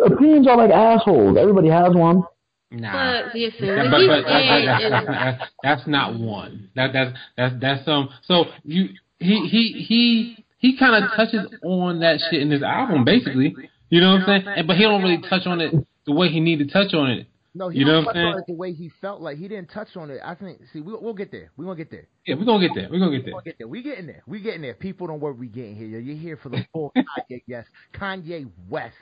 opinions 0.04 0.46
are 0.46 0.56
like 0.58 0.70
assholes. 0.70 1.38
Everybody 1.38 1.68
has 1.70 1.94
one. 1.94 2.22
Nah. 2.70 2.92
But 2.92 3.34
listen, 3.34 3.66
That- 3.66 3.90
but, 3.90 4.06
but 4.06 4.22
that- 4.22 4.28
saying 4.28 4.66
that- 4.66 4.82
is 4.82 4.90
that's, 4.90 5.06
that's, 5.06 5.50
that's 5.62 5.86
not 5.86 6.18
one. 6.18 6.68
That 6.76 6.92
that's 6.92 7.16
that's 7.38 7.54
that's 7.60 7.88
um. 7.88 8.10
So 8.24 8.44
you 8.64 8.90
he 9.18 9.48
he 9.48 9.86
he 9.88 10.44
he 10.58 10.76
kind 10.78 11.02
of 11.02 11.10
touches 11.16 11.46
on 11.64 12.00
that 12.00 12.20
shit 12.30 12.42
in 12.42 12.50
his 12.50 12.62
album, 12.62 13.04
basically. 13.06 13.54
You 13.88 14.00
know 14.02 14.12
what 14.14 14.22
I'm 14.22 14.26
saying? 14.26 14.44
And, 14.58 14.66
but 14.66 14.76
he 14.76 14.82
don't 14.82 15.00
really 15.02 15.22
touch 15.22 15.46
on 15.46 15.60
it 15.62 15.72
the 16.06 16.12
way 16.12 16.28
he 16.28 16.40
needed 16.40 16.68
to 16.68 16.72
touch 16.72 16.94
on 16.94 17.10
it. 17.10 17.26
No, 17.54 17.70
he 17.70 17.78
You 17.78 17.84
know 17.86 17.92
don't 17.92 18.04
what 18.06 18.12
touch 18.12 18.20
I'm 18.20 18.26
on 18.26 18.32
saying? 18.34 18.44
it 18.48 18.52
the 18.52 18.56
way 18.58 18.72
he 18.74 18.90
felt 19.00 19.20
like 19.22 19.38
he 19.38 19.48
didn't 19.48 19.70
touch 19.70 19.96
on 19.96 20.10
it. 20.10 20.20
I 20.22 20.34
think. 20.34 20.60
See, 20.72 20.80
we, 20.82 20.92
we'll 20.94 21.14
get 21.14 21.30
there. 21.32 21.50
We're 21.56 21.64
gonna 21.64 21.76
get 21.76 21.90
there. 21.90 22.06
Yeah, 22.26 22.34
we're 22.34 22.44
gonna 22.44 22.66
get 22.68 22.74
there. 22.74 22.88
We're 22.90 22.98
gonna 22.98 23.12
get 23.18 23.24
We 23.24 23.30
there. 23.30 23.32
gonna 23.32 23.44
get 23.44 23.58
there. 23.58 23.68
We 23.68 23.82
getting 23.82 24.06
there. 24.06 24.22
We 24.26 24.40
getting 24.40 24.60
there. 24.62 24.74
People 24.74 25.06
don't 25.06 25.20
worry. 25.20 25.34
We 25.34 25.46
getting 25.48 25.74
here. 25.76 25.86
You're 25.86 26.16
here 26.16 26.36
for 26.42 26.50
the 26.50 26.66
full 26.72 26.92
Kanye. 26.96 27.42
Yes, 27.46 27.64
Kanye 27.94 28.48
West 28.68 28.94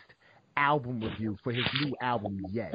album 0.57 1.01
review 1.01 1.37
for 1.43 1.53
his 1.53 1.65
new 1.83 1.97
album. 2.01 2.41
Yay. 2.53 2.71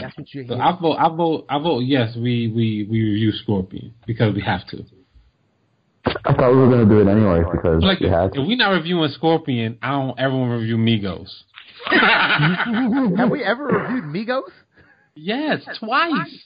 That's 0.00 0.16
what 0.16 0.32
you're 0.32 0.46
So 0.46 0.54
here. 0.54 0.62
I 0.62 0.78
vote. 0.80 0.96
I 0.96 1.08
vote. 1.14 1.44
I 1.50 1.58
vote. 1.58 1.80
Yes, 1.80 2.16
we 2.16 2.48
we 2.48 2.86
we 2.90 3.02
review 3.02 3.32
Scorpion 3.32 3.92
because 4.06 4.34
we 4.34 4.40
have 4.40 4.66
to. 4.68 4.82
I 6.24 6.32
thought 6.32 6.50
we 6.52 6.56
were 6.56 6.70
gonna 6.70 6.86
do 6.86 7.00
it 7.06 7.10
anyway 7.10 7.42
because 7.52 7.82
Like, 7.82 8.00
we 8.00 8.08
had 8.08 8.30
if 8.34 8.46
we're 8.46 8.56
not 8.56 8.70
reviewing 8.70 9.10
Scorpion, 9.10 9.78
I 9.82 9.90
don't 9.90 10.18
ever 10.18 10.34
want 10.34 10.52
to 10.52 10.56
review 10.56 10.78
Migos. 10.78 11.28
Have 13.16 13.30
we 13.30 13.42
ever 13.44 13.66
reviewed 13.66 14.04
Migos? 14.04 14.50
yes, 15.14 15.60
twice. 15.78 16.44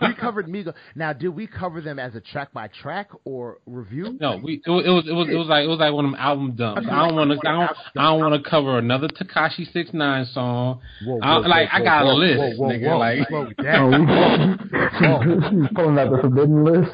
We 0.00 0.14
covered 0.14 0.46
Migos. 0.46 0.74
Now, 0.94 1.12
did 1.12 1.30
we 1.30 1.48
cover 1.48 1.80
them 1.80 1.98
as 1.98 2.14
a 2.14 2.20
track 2.20 2.52
by 2.52 2.68
track 2.68 3.08
or 3.24 3.58
review? 3.66 4.16
No, 4.20 4.36
we 4.42 4.62
it 4.64 4.70
was, 4.70 4.84
it 4.86 4.90
was 4.90 5.08
it 5.08 5.12
was 5.12 5.28
it 5.28 5.34
was 5.34 5.48
like 5.48 5.64
it 5.64 5.68
was 5.68 5.80
like 5.80 5.92
one 5.92 6.04
of 6.04 6.12
them 6.12 6.20
album 6.20 6.52
dumps. 6.54 6.86
I 6.88 7.06
don't 7.08 7.16
want 7.16 7.30
to 7.32 7.48
I 7.48 7.52
don't 7.52 7.70
I 7.98 8.02
don't 8.10 8.20
want 8.20 8.44
to 8.44 8.48
cover 8.48 8.78
another 8.78 9.08
Takashi 9.08 9.70
Six 9.72 9.92
Nine 9.92 10.24
song. 10.26 10.80
Whoa, 11.04 11.18
I, 11.20 11.38
like 11.38 11.68
I 11.72 11.82
got 11.82 12.04
a 12.06 12.12
list, 12.12 12.38
Whoa, 12.38 12.50
whoa, 12.56 12.68
nigga. 12.68 12.88
whoa, 12.90 12.98
like 12.98 13.28
slow 13.28 13.48
Oh, 13.58 13.62
down. 13.62 15.68
pulling 15.74 15.98
out 15.98 16.10
the 16.12 16.18
forbidden 16.20 16.62
list. 16.64 16.92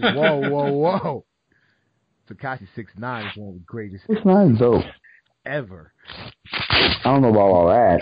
whoa, 0.00 0.50
whoa, 0.50 0.72
whoa. 0.72 1.24
Takashi 2.28 2.66
Six 2.74 2.92
Nine 2.98 3.26
is 3.26 3.36
one 3.36 3.48
of 3.50 3.54
the 3.54 3.60
greatest 3.66 4.02
It's 4.08 4.26
not 4.26 4.58
dope. 4.58 4.82
ever. 5.44 5.92
I 6.52 7.02
don't 7.04 7.22
know 7.22 7.30
about 7.30 7.40
all 7.40 7.68
that. 7.68 8.00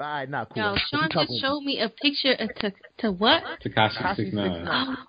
All 0.00 0.06
right, 0.06 0.28
not 0.28 0.50
cool. 0.50 0.62
Yo, 0.62 0.72
We 0.72 0.78
Sean 0.90 1.08
just 1.10 1.40
showed 1.40 1.60
me 1.62 1.80
a 1.80 1.88
picture 1.88 2.32
of 2.32 2.54
to, 2.56 2.72
to 2.98 3.12
what? 3.12 3.42
Takashi 3.64 3.96
Tekashi 3.96 4.16
Six 4.16 4.34
Nine. 4.34 4.96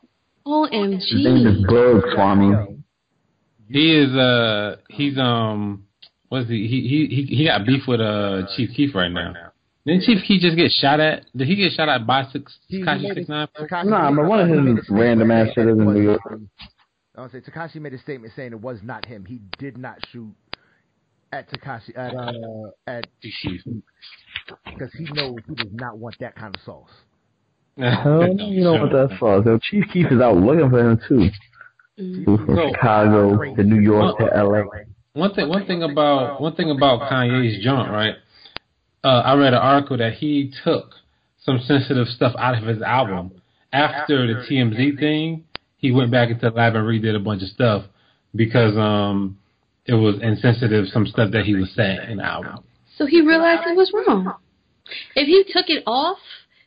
Oh, 0.48 0.66
His 0.66 1.12
name 1.12 1.48
is 1.48 1.58
OMG. 1.64 1.68
Berg, 1.68 2.04
Swami. 2.14 2.84
He 3.68 3.98
is 3.98 4.12
uh 4.16 4.76
he's 4.90 5.18
um 5.18 5.88
what's 6.30 6.48
he 6.48 6.68
he 6.68 7.08
he 7.08 7.36
he 7.36 7.46
got 7.46 7.66
beef 7.66 7.82
with 7.88 8.00
uh 8.00 8.44
Chief 8.56 8.70
Keef 8.76 8.94
right 8.94 9.08
now. 9.12 9.34
Didn't 9.88 10.04
Chief 10.04 10.20
Keef 10.28 10.42
just 10.42 10.56
get 10.56 10.72
shot 10.72 11.00
at? 11.00 11.26
Did 11.36 11.48
he 11.48 11.56
get 11.56 11.72
shot 11.72 11.90
at 11.90 12.06
by 12.06 12.26
six 12.32 12.60
He- 12.68 12.78
he 12.78 12.84
Takashi 12.84 13.02
made 13.02 13.16
Six 13.16 13.30
Nine? 13.30 13.48
Nah, 13.86 14.12
but 14.12 14.26
one 14.26 14.40
of 14.40 14.48
he 14.48 14.54
his 14.54 14.64
made 14.64 14.78
a 14.78 14.84
statement 14.84 15.00
random 15.02 15.32
ass 15.32 15.46
saying 15.46 15.54
shit 15.56 15.68
is 15.68 15.78
in 15.80 15.94
New 15.94 16.02
York. 16.02 16.22
I 17.18 17.22
would 17.22 17.32
say 17.32 17.40
Takashi 17.40 17.76
made 17.82 17.94
a 17.94 17.98
statement 17.98 18.34
saying 18.36 18.52
it 18.52 18.62
was 18.62 18.80
not 18.84 19.06
him. 19.06 19.26
He 19.26 19.40
did 19.58 19.78
not 19.80 19.98
shoot 20.12 20.32
at 21.36 21.50
Takashi 21.52 21.98
at 21.98 22.16
uh 22.16 22.70
at 22.88 23.08
Chief. 23.22 23.62
because 24.66 24.92
he 24.98 25.06
knows 25.14 25.36
he 25.48 25.56
does 25.56 25.74
not 25.74 25.98
want 25.98 26.16
that 26.20 26.36
kind 26.36 26.56
of 26.56 26.62
sauce. 26.62 26.90
Hell, 27.78 28.34
no, 28.34 28.48
you 28.48 28.64
know 28.64 28.74
what 28.84 28.92
that 28.92 29.18
sauce. 29.20 29.44
So 29.46 29.60
Chief 29.70 29.84
Keef 29.92 30.08
is 30.12 30.22
out 30.22 30.38
looking 30.38 30.70
for 30.70 30.80
him 30.80 31.00
too. 31.08 31.30
He 31.98 32.24
was 32.26 32.40
from 32.46 32.56
So- 32.56 32.72
Chicago 32.74 33.56
to 33.56 33.64
New 33.64 33.82
York 33.82 34.18
to 34.20 34.26
LA. 34.26 34.64
One 35.14 35.34
thing, 35.34 35.48
one 35.50 35.66
thing 35.66 35.84
about 35.84 36.42
one 36.42 36.56
thing 36.56 36.70
about 36.72 37.10
Kanye's 37.12 37.64
jump, 37.64 37.90
right? 37.90 38.16
Uh, 39.04 39.22
I 39.26 39.36
read 39.36 39.54
an 39.54 39.60
article 39.60 39.98
that 39.98 40.14
he 40.14 40.52
took 40.64 40.94
some 41.44 41.60
sensitive 41.60 42.08
stuff 42.08 42.34
out 42.38 42.58
of 42.58 42.64
his 42.68 42.82
album 42.82 43.32
after 43.72 44.26
the 44.28 44.42
TMZ 44.48 45.00
thing. 45.00 45.44
He 45.78 45.92
went 45.92 46.12
back 46.12 46.30
into 46.30 46.50
the 46.50 46.56
lab 46.56 46.76
and 46.76 46.86
redid 46.86 47.16
a 47.16 47.20
bunch 47.20 47.44
of 47.44 47.50
stuff 47.50 47.86
because 48.36 48.76
um 48.78 49.38
it 49.86 49.94
was 49.94 50.16
insensitive 50.22 50.88
some 50.88 51.06
stuff 51.06 51.32
that 51.32 51.46
he 51.46 51.56
was 51.56 51.72
saying 51.76 52.00
in 52.10 52.18
the 52.18 52.26
album. 52.26 52.64
So 52.98 53.06
he 53.06 53.22
realized 53.22 53.64
it 53.68 53.76
was 53.76 53.92
wrong. 53.94 54.34
If 55.16 55.28
he 55.28 55.44
took 55.52 55.70
it 55.70 55.84
off, 55.86 56.18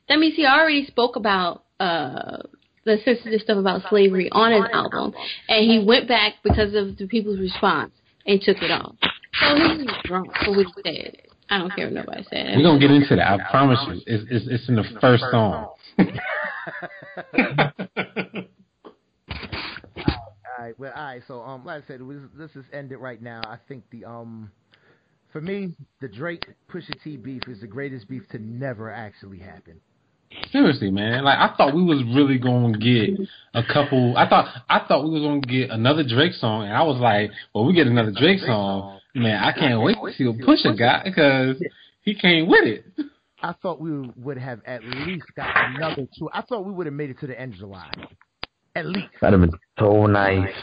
that 0.09 0.19
means 0.19 0.37
he 0.37 0.47
already 0.47 0.87
spoke 0.87 1.17
about 1.17 1.65
uh 1.81 2.39
the 2.85 2.99
sensitive 3.05 3.41
stuff 3.41 3.59
about 3.59 3.83
slavery 3.91 4.31
on 4.33 4.53
his 4.53 4.65
album, 4.73 5.13
and 5.49 5.71
he 5.71 5.85
went 5.85 6.09
back 6.09 6.35
because 6.43 6.75
of 6.75 6.97
the 6.97 7.07
people's 7.07 7.39
response 7.39 7.93
and 8.27 8.41
took 8.41 8.57
it 8.63 8.71
off. 8.71 8.95
So 9.41 9.57
he 9.57 9.63
was 9.63 9.87
drunk 10.05 10.31
for 10.45 10.57
what 10.57 10.67
he 10.67 10.73
said. 10.83 11.17
I 11.51 11.59
don't 11.59 11.75
care 11.75 11.87
what 11.87 11.95
nobody 11.95 12.25
said. 12.31 12.57
We're 12.57 12.63
gonna 12.63 12.79
get 12.79 12.91
into 12.91 13.17
that. 13.17 13.41
I 13.41 13.51
promise 13.51 13.79
you. 13.89 14.01
It's 14.07 14.25
it's, 14.31 14.47
it's 14.49 14.69
in 14.69 14.77
the 14.77 14.85
first 15.01 15.25
song. 15.31 15.71
All 20.59 20.65
right, 20.65 20.79
well, 20.79 20.93
all 20.97 21.05
right. 21.05 21.23
So, 21.29 21.41
um, 21.43 21.65
like 21.65 21.85
I 21.85 21.87
said, 21.87 22.03
we- 22.03 22.17
let's 22.37 22.53
just 22.53 22.67
end 22.73 22.91
it 22.91 22.99
right 22.99 23.23
now. 23.23 23.41
I 23.45 23.59
think 23.69 23.85
the 23.91 24.05
um, 24.05 24.51
for 25.33 25.41
me, 25.41 25.75
the 26.01 26.09
Drake 26.09 26.47
Pusha 26.69 27.01
T 27.05 27.17
beef 27.17 27.43
is 27.47 27.61
the 27.61 27.67
greatest 27.69 28.09
beef 28.09 28.23
to 28.31 28.39
never 28.39 28.91
actually 28.91 29.39
happen. 29.39 29.81
Seriously, 30.51 30.91
man. 30.91 31.23
Like 31.25 31.39
I 31.39 31.55
thought 31.57 31.75
we 31.75 31.83
was 31.85 32.03
really 32.15 32.39
gonna 32.39 32.77
get 32.77 33.11
a 33.55 33.63
couple. 33.73 34.17
I 34.17 34.29
thought 34.29 34.49
I 34.69 34.81
thought 34.81 35.05
we 35.05 35.11
was 35.11 35.23
gonna 35.23 35.41
get 35.41 35.71
another 35.71 36.03
Drake 36.03 36.33
song, 36.35 36.65
and 36.65 36.73
I 36.73 36.83
was 36.83 36.99
like, 36.99 37.31
well, 37.55 37.65
we 37.65 37.73
get 37.73 37.87
another 37.87 38.11
Drake 38.13 38.41
song, 38.41 38.99
man. 39.15 39.43
I 39.43 39.53
can't 39.53 39.81
wait 39.81 39.97
to 39.97 40.13
see 40.15 40.27
what 40.27 40.39
Pusha 40.39 40.77
got 40.77 41.05
because 41.05 41.63
he 42.03 42.15
came 42.15 42.49
with 42.49 42.65
it. 42.65 42.85
I 43.41 43.53
thought 43.63 43.81
we 43.81 44.11
would 44.17 44.39
have 44.39 44.61
at 44.67 44.83
least 44.83 45.27
got 45.37 45.55
another 45.77 46.09
two. 46.19 46.29
I 46.35 46.43
thought 46.43 46.67
we 46.67 46.73
would 46.73 46.87
have 46.87 46.95
made 46.95 47.11
it 47.11 47.21
to 47.21 47.29
the 47.29 47.41
end 47.41 47.53
of 47.55 47.61
July, 47.61 47.91
at 48.75 48.87
least. 48.87 49.09
That'd 49.21 49.41
have 49.41 49.51
been 49.51 49.59
so 49.79 50.07
nice. 50.07 50.55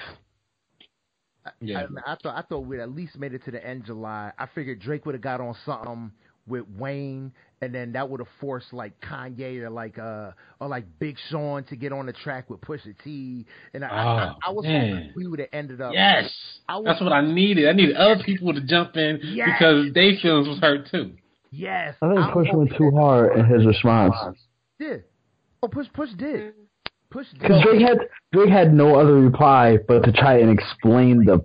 Yeah. 1.62 1.86
I, 2.06 2.13
I 2.13 2.15
thought 2.22 2.36
I 2.38 2.41
thought 2.41 2.62
we'd 2.62 2.80
at 2.80 2.89
least 2.91 3.18
made 3.18 3.34
it 3.34 3.44
to 3.46 3.52
the 3.52 3.65
end 3.65 3.82
of 3.82 3.88
July. 3.88 4.32
I 4.38 4.48
figured 4.56 4.80
Drake 4.80 5.06
would 5.06 5.15
have 5.15 5.22
got 5.22 5.41
on 5.41 5.56
something 5.65 6.12
with 6.48 6.63
Wayne, 6.78 7.32
and 7.62 7.74
then 7.74 7.91
that 7.94 8.10
would 8.10 8.20
have 8.20 8.28
forced 8.39 8.72
like 8.74 8.94
Kanye 9.02 9.62
or 9.62 9.70
like 9.70 9.98
uh 10.00 10.32
or 10.60 10.68
like 10.68 10.86
Big 11.00 11.18
Sean 11.30 11.63
to 11.65 11.76
get 11.76 11.91
on 11.91 12.08
the 12.08 12.13
track 12.13 12.50
with 12.50 12.62
Pusha 12.62 12.96
T. 13.04 13.46
And 13.74 13.84
I, 13.86 13.88
I, 13.89 14.04
I, 14.04 14.34
I 14.48 14.52
was 14.52 14.65
Oh, 14.68 14.70
man. 14.72 14.96
hoping 14.96 15.13
we 15.15 15.28
would 15.28 15.39
have 15.39 15.50
ended 15.54 15.82
up. 15.82 15.94
Yes, 15.94 16.32
I 16.68 16.78
was- 16.78 16.86
that's 16.86 17.02
what 17.02 17.13
I 17.13 17.22
needed. 17.26 17.68
I 17.70 17.74
needed 17.74 17.96
other 17.96 18.24
people 18.24 18.54
to 18.54 18.62
jump 18.62 18.96
in 18.96 19.20
Yes. 19.24 19.50
because 19.60 19.94
their 19.94 20.13
feelings 20.22 20.48
was 20.48 20.60
hurt 20.60 20.88
too. 20.89 21.13
Yes, 21.52 21.96
I 22.02 22.08
think 22.08 22.20
I'm 22.20 22.34
Push 22.34 22.48
went 22.54 22.76
too 22.76 22.91
hard 22.96 23.38
in 23.38 23.46
his 23.46 23.65
response. 23.68 24.15
Did 24.80 25.04
oh 25.62 25.68
Push 25.68 25.88
Push 25.94 26.10
did 26.10 26.18
Push 26.18 26.20
did. 26.20 26.54
Because 27.15 27.63
Drake 27.63 27.82
had 27.82 27.97
Drake 28.34 28.49
had 28.49 28.73
no 28.73 28.95
other 28.99 29.15
reply 29.15 29.78
but 29.88 30.04
to 30.04 30.12
try 30.12 30.39
and 30.39 30.49
explain 30.49 31.23
the 31.25 31.39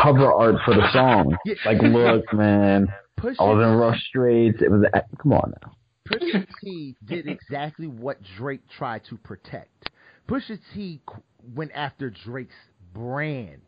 cover 0.00 0.32
art 0.32 0.56
for 0.64 0.74
the 0.74 0.90
song. 0.92 1.36
Like, 1.66 1.82
look, 1.82 2.32
man, 2.32 2.88
Push 3.16 3.36
I 3.38 3.44
was 3.44 3.62
in 3.62 3.74
rough 3.76 3.96
straits. 4.08 4.62
It 4.62 4.70
was 4.70 4.84
come 5.22 5.32
on 5.32 5.52
now. 5.62 5.72
Pusha 6.08 6.46
T 6.62 6.96
did 7.04 7.28
exactly 7.28 7.86
what 7.86 8.18
Drake 8.36 8.62
tried 8.76 9.04
to 9.10 9.16
protect. 9.18 9.90
Pusha 10.28 10.58
T 10.74 11.00
qu- 11.06 11.22
went 11.54 11.70
after 11.74 12.10
Drake's 12.10 12.54
brand. 12.94 13.60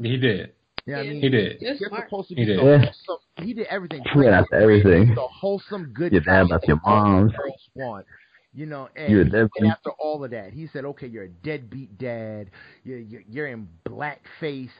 He 0.00 0.16
did. 0.16 0.52
Yeah, 0.86 0.98
I 0.98 1.02
mean? 1.04 1.22
He 1.22 1.28
did. 1.28 1.60
You're 1.60 1.74
You're 1.74 1.90
supposed 2.04 2.28
to 2.28 2.34
He 2.34 2.44
did. 2.44 2.58
the 2.58 2.64
Yeah. 2.64 2.78
wholesome. 2.78 3.46
He 3.46 3.54
did 3.54 3.66
everything. 3.68 4.02
He 4.12 4.18
went 4.18 4.30
after 4.30 4.56
everything. 4.56 5.14
The 5.14 5.20
wholesome, 5.20 5.92
good. 5.94 6.12
You're 6.12 6.22
bad 6.22 6.46
about 6.46 6.66
your 6.66 6.80
that 6.84 8.04
all 8.54 8.60
moms. 8.60 8.60
girls 8.60 8.60
want. 8.60 8.60
You 8.60 8.66
know, 8.66 8.88
and 8.96 9.12
You're 9.12 9.22
a 9.22 9.24
he 9.24 9.30
went 9.30 9.50
deadbeat. 9.52 9.70
after 9.70 9.90
all 9.98 10.24
of 10.24 10.30
that. 10.32 10.52
He 10.52 10.68
said, 10.72 10.84
"Okay, 10.84 11.06
you're 11.06 11.24
a 11.24 11.28
deadbeat 11.28 11.98
dad. 11.98 12.50
You're 12.84 12.98
you're, 12.98 13.22
you're 13.30 13.46
in 13.46 13.68
blackface, 13.88 14.70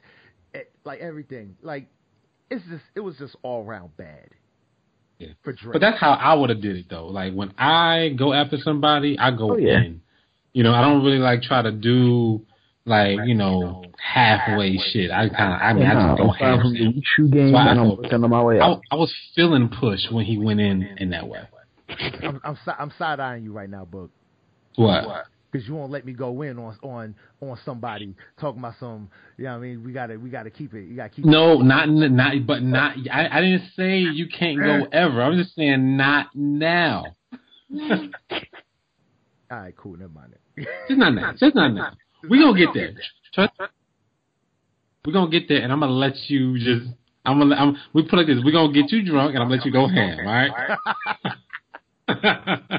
eh, 0.55 0.61
like 0.85 1.01
everything. 1.01 1.57
Like 1.63 1.87
it's 2.51 2.65
just 2.67 2.85
it 2.95 3.01
was 3.01 3.17
just 3.19 3.35
all 3.43 3.65
around 3.65 3.97
bad 3.97 4.29
Yeah. 5.19 5.29
for 5.43 5.53
Drake. 5.53 5.73
But 5.73 5.81
that's 5.81 5.99
how 5.99 6.13
I 6.13 6.35
would 6.35 6.51
have 6.51 6.61
did 6.61 6.77
it 6.77 6.87
though. 6.91 7.07
Like 7.07 7.33
when 7.35 7.53
I 7.59 8.15
go 8.19 8.33
after 8.33 8.59
somebody, 8.59 9.19
I 9.19 9.31
go 9.31 9.53
Oh, 9.53 9.57
yeah. 9.57 9.79
in. 9.83 10.03
You 10.53 10.63
know, 10.65 10.75
I 10.75 10.83
don't 10.83 11.03
really 11.03 11.19
like 11.19 11.43
try 11.43 11.63
to 11.63 11.73
do 11.73 12.45
like 12.85 13.21
you 13.27 13.35
know 13.35 13.85
halfway 13.99 14.77
shit. 14.77 15.11
I 15.11 15.29
kind 15.31 15.55
of, 15.55 15.61
I 15.63 15.73
mean, 15.73 15.87
I 15.87 15.95
Nah, 15.95 16.09
just 16.17 16.19
go 16.41 16.45
I'm 16.45 16.61
ham. 16.75 17.03
shoe 17.17 17.29
game 17.29 17.53
So 17.53 17.57
I- 17.57 17.71
and 17.71 17.81
I'm 17.81 17.97
working 17.97 18.23
on 18.25 18.29
my 18.31 18.43
way 18.43 18.61
I, 18.61 18.73
up. 18.73 18.81
I 18.91 18.97
was 18.97 19.11
feeling 19.35 19.69
pushed 19.71 20.13
when 20.13 20.25
he 20.27 20.37
went 20.37 20.61
in 20.61 20.83
in 20.99 21.11
that 21.11 21.27
way. 21.29 21.41
I'm 22.23 22.41
I'm, 22.45 22.57
I'm 22.79 22.93
side 22.99 23.21
eyeing 23.21 23.45
you 23.45 23.53
right 23.53 23.71
now, 23.71 23.87
Boog. 23.91 24.11
What? 24.77 25.27
because 25.53 25.69
you 25.69 25.75
won't 25.75 25.93
let 25.93 26.07
me 26.07 26.13
go 26.13 26.43
in 26.43 26.59
on 26.59 26.77
on 26.83 27.15
on 27.41 27.59
somebody 27.65 28.15
talking 28.41 28.59
about 28.61 28.75
some. 28.81 29.11
You 29.37 29.45
know 29.45 29.51
what 29.51 29.57
I 29.59 29.61
mean? 29.61 29.85
We 29.85 29.93
gotta 29.93 30.19
we 30.19 30.31
gotta 30.31 30.51
keep 30.51 30.73
it. 30.75 30.85
You 30.85 30.97
gotta 30.97 31.11
keep. 31.11 31.25
No, 31.25 31.59
not 31.59 31.89
not, 31.89 32.47
but 32.47 32.63
not. 32.63 32.97
I, 33.13 33.29
I 33.29 33.41
didn't 33.41 33.65
say 33.77 33.99
you 33.99 34.29
can't 34.29 34.59
go 34.59 34.87
ever. 34.93 35.23
I'm 35.23 35.37
just 35.37 35.55
saying 35.55 35.97
not 35.97 36.29
now. 36.35 37.17
It. 37.71 38.15
All 39.51 39.59
right, 39.59 39.77
cool. 39.77 39.97
Never 39.97 40.13
mind 40.13 40.33
it. 40.33 40.69
Just 40.89 40.99
not 40.99 41.15
now. 41.15 41.33
Just 41.33 41.55
not 41.55 41.75
now. 41.75 41.93
We 42.29 42.39
gonna 42.39 42.59
get 42.59 42.73
there. 42.75 42.95
Trust. 43.35 43.53
We 45.05 45.13
gonna 45.13 45.31
get 45.31 45.49
there, 45.49 45.63
and 45.63 45.73
I'm 45.73 45.81
gonna 45.81 45.93
let 45.93 46.15
you 46.29 46.59
just. 46.59 46.91
I'm 47.25 47.39
gonna. 47.39 47.55
I'm, 47.55 47.77
we 47.93 48.03
put 48.03 48.15
it 48.15 48.17
like 48.17 48.27
this. 48.29 48.45
We 48.45 48.51
are 48.51 48.55
gonna 48.55 48.73
get 48.73 48.91
you 48.91 49.05
drunk, 49.05 49.35
and 49.35 49.43
I'm 49.43 49.49
gonna 49.49 49.57
let 49.57 49.67
you 49.67 49.73
go 49.73 49.87
ham. 49.87 50.19
All 50.21 50.33
right. 50.33 50.79
All 52.25 52.79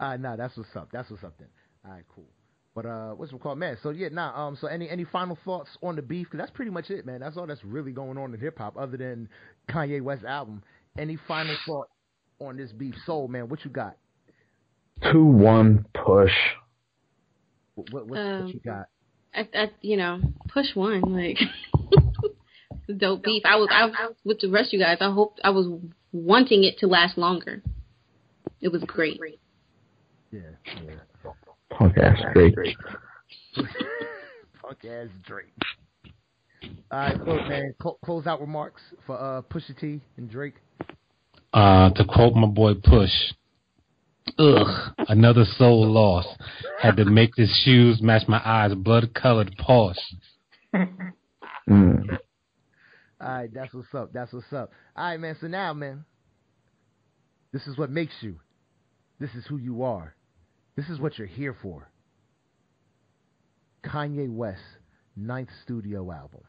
right, 0.00 0.20
nah, 0.20 0.36
that's 0.36 0.56
what's 0.56 0.74
up. 0.76 0.88
That's 0.92 1.10
what's 1.10 1.24
up 1.24 1.34
then. 1.38 1.48
All 1.84 1.92
right, 1.92 2.04
cool. 2.14 2.28
But 2.74 2.86
uh, 2.86 3.10
what's 3.10 3.32
it 3.32 3.40
called, 3.40 3.58
man? 3.58 3.76
So 3.82 3.90
yeah, 3.90 4.08
nah. 4.10 4.46
Um, 4.46 4.56
so 4.58 4.66
any 4.66 4.88
any 4.88 5.04
final 5.04 5.36
thoughts 5.44 5.68
on 5.82 5.96
the 5.96 6.02
beef? 6.02 6.26
Because 6.26 6.38
that's 6.38 6.50
pretty 6.50 6.70
much 6.70 6.88
it, 6.90 7.04
man. 7.04 7.20
That's 7.20 7.36
all 7.36 7.46
that's 7.46 7.62
really 7.64 7.92
going 7.92 8.16
on 8.16 8.32
in 8.32 8.40
hip 8.40 8.58
hop, 8.58 8.76
other 8.78 8.96
than 8.96 9.28
Kanye 9.68 10.00
West 10.00 10.24
album. 10.24 10.62
any 10.98 11.18
final 11.28 11.54
thought 11.66 11.88
on 12.40 12.56
this 12.56 12.72
beef? 12.72 12.94
Soul 13.04 13.28
man, 13.28 13.48
what 13.48 13.64
you 13.64 13.70
got? 13.70 13.96
Two 15.12 15.24
one 15.24 15.84
push. 15.92 16.32
What, 17.74 17.92
what, 17.92 18.06
what, 18.06 18.18
Um, 18.18 18.44
what 18.44 18.54
you 18.54 18.60
got? 18.60 18.86
I, 19.34 19.48
I, 19.54 19.70
you 19.80 19.96
know, 19.96 20.20
push 20.48 20.74
one 20.74 21.00
like 21.00 21.38
dope 22.96 23.22
beef. 23.22 23.42
I 23.44 23.56
was, 23.56 23.68
I 23.70 23.86
was 23.86 24.14
with 24.24 24.40
the 24.40 24.50
rest 24.50 24.68
of 24.68 24.72
you 24.74 24.78
guys. 24.78 24.98
I 25.00 25.10
hope 25.10 25.38
I 25.42 25.50
was 25.50 25.68
wanting 26.12 26.64
it 26.64 26.78
to 26.78 26.86
last 26.86 27.16
longer. 27.18 27.62
It 28.62 28.70
was 28.70 28.82
great. 28.86 29.20
Yeah, 30.30 30.40
yeah. 30.66 30.94
Punk 31.70 31.98
ass 31.98 32.18
Drake. 32.32 32.54
Punk 34.62 34.84
ass 34.84 35.08
Drake. 35.26 35.52
All 36.92 36.98
right, 36.98 37.18
look, 37.18 37.48
man. 37.48 37.74
Cl- 37.82 37.98
close 38.04 38.26
out 38.26 38.40
remarks 38.40 38.80
for 39.04 39.18
uh, 39.18 39.42
Pusha 39.42 39.78
T 39.78 40.00
and 40.16 40.30
Drake. 40.30 40.54
Uh, 41.52 41.90
to 41.90 42.04
quote 42.04 42.34
my 42.34 42.46
boy 42.46 42.74
Push, 42.74 43.10
ugh, 44.38 44.94
another 45.08 45.44
soul 45.58 45.90
lost. 45.90 46.28
Had 46.80 46.96
to 46.96 47.04
make 47.04 47.30
his 47.36 47.50
shoes 47.64 48.00
match 48.00 48.28
my 48.28 48.40
eyes, 48.44 48.72
blood 48.74 49.12
colored 49.14 49.54
paws. 49.58 49.98
Mm. 51.68 52.18
All 53.20 53.28
right, 53.28 53.52
that's 53.52 53.74
what's 53.74 53.94
up. 53.94 54.12
That's 54.12 54.32
what's 54.32 54.52
up. 54.52 54.72
All 54.96 55.04
right, 55.04 55.18
man. 55.18 55.36
So 55.40 55.46
now, 55.46 55.72
man, 55.74 56.04
this 57.52 57.66
is 57.66 57.76
what 57.76 57.90
makes 57.90 58.14
you. 58.20 58.36
This 59.22 59.34
is 59.36 59.46
who 59.46 59.56
you 59.56 59.84
are. 59.84 60.16
This 60.74 60.88
is 60.88 60.98
what 60.98 61.16
you're 61.16 61.28
here 61.28 61.54
for. 61.62 61.88
Kanye 63.84 64.28
West's 64.28 64.60
ninth 65.16 65.48
studio 65.62 66.10
album. 66.10 66.40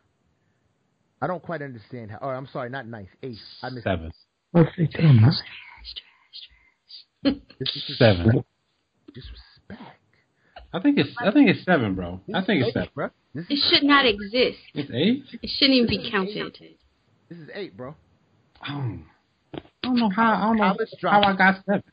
I 1.22 1.28
don't 1.28 1.44
quite 1.44 1.62
understand 1.62 2.10
how. 2.10 2.18
Oh, 2.20 2.30
I'm 2.30 2.48
sorry, 2.48 2.72
not 2.72 2.88
ninth, 2.88 3.10
eighth. 3.22 3.38
I 3.62 3.70
missed 3.70 3.84
Seven. 3.84 4.12
Let's 4.54 4.76
see, 4.76 4.88
damn, 4.92 5.22
man. 5.22 5.32
Seven. 7.98 8.44
disrespect. 9.14 9.82
I 10.74 10.80
think 10.80 10.98
it's 10.98 11.10
I 11.20 11.30
think 11.30 11.50
it's 11.52 11.64
seven, 11.66 11.94
bro. 11.94 12.22
I 12.34 12.44
think 12.44 12.62
it's 12.62 12.70
eight, 12.70 12.74
seven. 12.74 12.90
bro. 12.96 13.10
This 13.36 13.46
It 13.50 13.54
is 13.54 13.70
should 13.72 13.84
not 13.84 14.08
exist. 14.08 14.58
It's 14.74 14.90
eight. 14.92 15.26
It 15.44 15.50
shouldn't 15.60 15.76
even 15.78 15.90
be 15.90 16.10
counted. 16.10 16.58
this 17.30 17.38
is 17.38 17.50
eight, 17.54 17.78
bro. 17.78 17.94
Um, 18.68 19.06
I 19.54 19.60
don't 19.84 19.98
know 20.00 20.10
how 20.10 20.34
I 20.34 20.42
don't 20.48 20.58
know 20.58 20.64
College 20.74 20.90
how 21.04 21.22
I 21.22 21.34
dropout. 21.34 21.38
got 21.38 21.66
seven. 21.68 21.84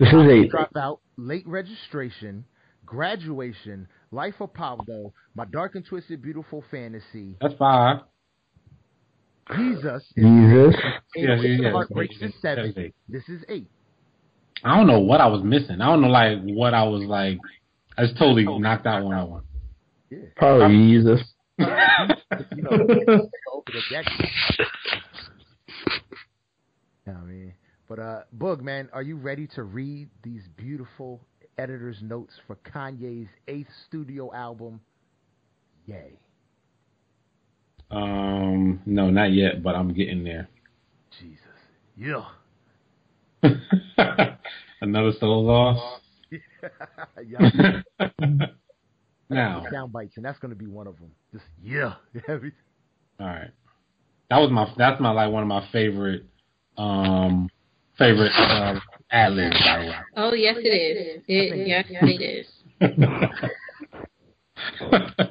This 0.00 0.08
is 0.08 0.30
eight. 0.30 0.50
Dropout, 0.50 1.00
late 1.18 1.46
registration, 1.46 2.46
graduation, 2.86 3.86
Life 4.10 4.36
of 4.40 4.54
Pablo, 4.54 5.12
My 5.34 5.44
Dark 5.44 5.74
and 5.74 5.84
Twisted 5.84 6.22
Beautiful 6.22 6.64
Fantasy, 6.70 7.36
That's 7.38 7.52
five. 7.58 7.98
Jesus. 9.54 10.02
Jesus, 10.16 10.74
Yeah, 11.14 11.36
yeah, 11.36 11.42
yeah. 11.42 11.70
Heartbreaks 11.72 12.16
is 12.22 12.32
seven. 12.40 12.72
Eight. 12.76 12.94
This 13.10 13.28
is 13.28 13.44
eight. 13.50 13.68
I 14.64 14.74
don't 14.76 14.86
know 14.86 15.00
what 15.00 15.20
I 15.20 15.26
was 15.26 15.42
missing. 15.42 15.82
I 15.82 15.86
don't 15.86 16.00
know 16.00 16.08
like 16.08 16.38
what 16.44 16.72
I 16.72 16.84
was 16.84 17.02
like. 17.02 17.38
I 17.98 18.06
just 18.06 18.16
totally 18.16 18.44
knocked 18.44 18.86
out 18.86 19.04
one 19.04 19.14
on 19.14 19.30
one. 19.30 19.42
Yeah. 20.08 20.18
Probably 20.36 20.76
Jesus. 20.76 21.20
You 21.58 21.66
know, 22.62 22.70
open 22.70 23.74
the 23.74 23.82
deck. 23.90 24.06
Yeah, 27.06 27.14
I 27.16 27.24
mean, 27.24 27.52
but 27.90 27.98
uh, 27.98 28.20
Boog, 28.38 28.60
man, 28.60 28.88
are 28.92 29.02
you 29.02 29.16
ready 29.16 29.48
to 29.48 29.64
read 29.64 30.08
these 30.22 30.42
beautiful 30.56 31.20
editor's 31.58 31.96
notes 32.00 32.32
for 32.46 32.56
Kanye's 32.72 33.28
eighth 33.48 33.68
studio 33.88 34.32
album? 34.32 34.80
Yay! 35.86 36.12
Um, 37.90 38.80
no, 38.86 39.10
not 39.10 39.32
yet, 39.32 39.64
but 39.64 39.74
I'm 39.74 39.92
getting 39.92 40.22
there. 40.22 40.48
Jesus, 41.18 41.40
yeah, 41.96 42.26
Another 44.80 45.10
soul 45.18 45.44
loss. 45.44 46.00
yeah. 47.26 47.82
now, 49.28 49.64
Sound 49.72 49.92
bites, 49.92 50.12
and 50.14 50.24
that's 50.24 50.38
gonna 50.38 50.54
be 50.54 50.68
one 50.68 50.86
of 50.86 50.96
them. 51.00 51.10
Just 51.32 51.44
yeah, 51.60 51.94
every 52.28 52.52
all 53.18 53.26
right. 53.26 53.50
That 54.30 54.38
was 54.38 54.52
my. 54.52 54.72
That's 54.78 55.00
my 55.00 55.10
like 55.10 55.32
one 55.32 55.42
of 55.42 55.48
my 55.48 55.66
favorite. 55.72 56.24
Um, 56.78 57.50
favorite 58.00 58.32
uh, 58.34 58.80
ad 59.12 59.32
libs. 59.34 59.56
by 59.64 59.78
the 59.78 59.86
way. 59.86 59.94
Oh 60.16 60.32
yes, 60.34 60.56
it 60.58 60.68
is. 60.68 61.22
It, 61.28 61.68
yes, 61.68 61.84
it 61.88 62.20
is. 62.20 62.46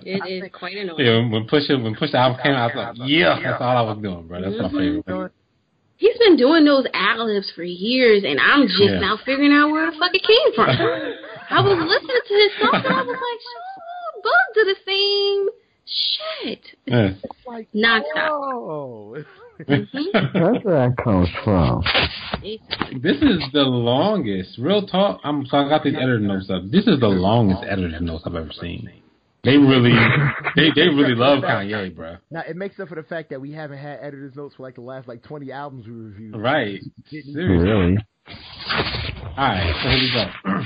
It 0.06 0.44
is 0.44 0.50
quite 0.52 0.76
annoying. 0.78 1.06
yeah, 1.06 1.30
when 1.32 1.46
Push 1.46 1.70
when 1.70 1.96
Push 1.96 2.12
the 2.14 2.18
album 2.18 2.40
came 2.42 2.54
out, 2.54 2.72
I 2.76 2.90
was 2.90 2.98
like, 3.00 3.10
yeah, 3.10 3.40
that's 3.42 3.62
all 3.62 3.78
I 3.78 3.82
was 3.82 4.02
doing, 4.02 4.28
bro. 4.28 4.42
That's 4.42 4.60
my 4.60 4.70
favorite. 4.70 5.06
thing. 5.06 5.30
He's 5.98 6.18
been 6.18 6.36
doing 6.38 6.66
those 6.66 6.86
ad 6.94 7.20
libs 7.20 7.52
for 7.56 7.62
years, 7.64 8.24
and 8.26 8.40
I'm 8.40 8.66
just 8.68 8.80
Yeah. 8.82 9.00
now 9.00 9.18
figuring 9.24 9.52
out 9.54 9.70
where 9.70 9.86
the 9.92 9.98
fuck 10.00 10.12
it 10.16 10.24
came 10.26 10.54
from. 10.56 10.70
I 11.52 11.62
was 11.62 11.78
listening 11.78 12.22
to 12.26 12.34
his 12.34 12.52
songs, 12.60 12.86
and 12.86 12.94
I 12.96 13.02
was 13.04 13.20
like, 13.22 13.40
"Sure, 13.46 14.22
Bug 14.24 14.46
did 14.56 14.68
the 14.68 14.80
same 14.88 15.50
shit." 15.86 16.64
Yeah. 16.88 17.14
like 17.46 17.68
Nonstop. 17.76 19.26
That's 19.68 20.64
where 20.64 20.88
that 20.88 20.96
comes 21.04 21.30
from. 21.44 21.84
This 23.02 23.18
is 23.18 23.44
the 23.52 23.64
longest. 23.64 24.58
Real 24.58 24.86
talk. 24.88 25.20
I'm 25.24 25.46
so 25.46 25.58
I 25.58 25.70
got 25.70 25.84
these 25.84 25.96
editor 25.96 26.20
notes 26.20 26.50
up. 26.50 26.64
This 26.72 26.88
is 26.88 27.00
the 27.00 27.08
longest 27.08 27.64
editor 27.68 28.00
notes 28.00 28.24
I've 28.26 28.36
ever 28.36 28.52
seen. 28.52 28.90
They 29.44 29.56
really, 29.58 29.94
they 30.56 30.70
they 30.76 30.88
really 30.90 31.16
love 31.16 31.44
Kanye, 31.44 31.96
bro. 31.96 32.18
now 32.30 32.44
it 32.48 32.58
makes 32.58 32.80
up 32.80 32.90
for 32.90 32.96
the 32.96 33.04
fact 33.04 33.30
that 33.30 33.40
we 33.40 33.54
haven't 33.54 33.78
had 33.78 34.00
editor's 34.02 34.36
notes 34.36 34.56
for 34.56 34.64
like 34.64 34.76
the 34.76 34.82
last 34.82 35.08
like 35.08 35.24
twenty 35.24 35.52
albums 35.52 35.88
we 35.88 35.94
reviewed. 35.94 36.36
Right. 36.36 36.82
Seriously. 37.10 37.42
Really? 37.42 37.98
All 38.28 39.36
right. 39.38 39.74
So 39.82 39.90
here 39.90 40.00
we 40.00 40.12
go. 40.14 40.64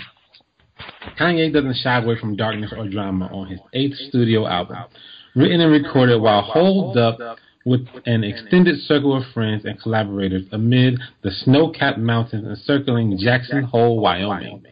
Kanye 1.19 1.53
doesn't 1.53 1.75
shy 1.77 2.01
away 2.01 2.19
from 2.19 2.35
darkness 2.35 2.73
or 2.75 2.87
drama 2.89 3.25
on 3.27 3.47
his 3.47 3.59
eighth 3.73 3.95
studio 4.09 4.47
album, 4.47 4.77
written 5.35 5.61
and 5.61 5.71
recorded 5.71 6.19
while 6.19 6.41
holed 6.41 6.97
up 6.97 7.19
with 7.65 7.87
an 8.05 8.23
extended 8.23 8.79
circle 8.81 9.15
of 9.15 9.23
friends 9.33 9.63
and 9.65 9.79
collaborators 9.81 10.43
amid 10.51 10.99
the 11.21 11.31
snow-capped 11.31 11.97
mountains 11.97 12.45
encircling 12.45 13.17
Jackson 13.17 13.63
Hole, 13.63 13.99
Wyoming. 13.99 14.63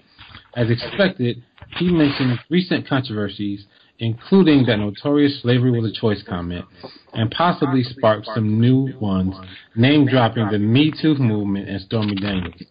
As 0.56 0.70
expected, 0.70 1.42
he 1.78 1.90
mentioned 1.90 2.40
recent 2.50 2.88
controversies, 2.88 3.66
including 4.00 4.66
that 4.66 4.78
notorious 4.78 5.42
slavery 5.42 5.72
was 5.72 5.90
a 5.90 5.94
choice 5.94 6.22
comment, 6.28 6.66
and 7.14 7.32
possibly 7.32 7.84
sparked 7.84 8.28
some 8.34 8.60
new 8.60 8.94
ones, 9.00 9.36
name 9.76 10.06
dropping 10.08 10.50
the 10.50 10.60
Me 10.60 10.92
Too 11.02 11.16
movement 11.16 11.70
and 11.70 11.80
Stormy 11.82 12.16
Daniels. 12.16 12.62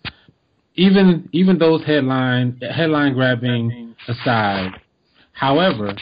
Even 0.74 1.28
even 1.32 1.58
those 1.58 1.84
headline 1.84 2.60
headline 2.60 3.14
grabbing 3.14 3.94
aside, 4.08 4.72
however, 5.40 5.94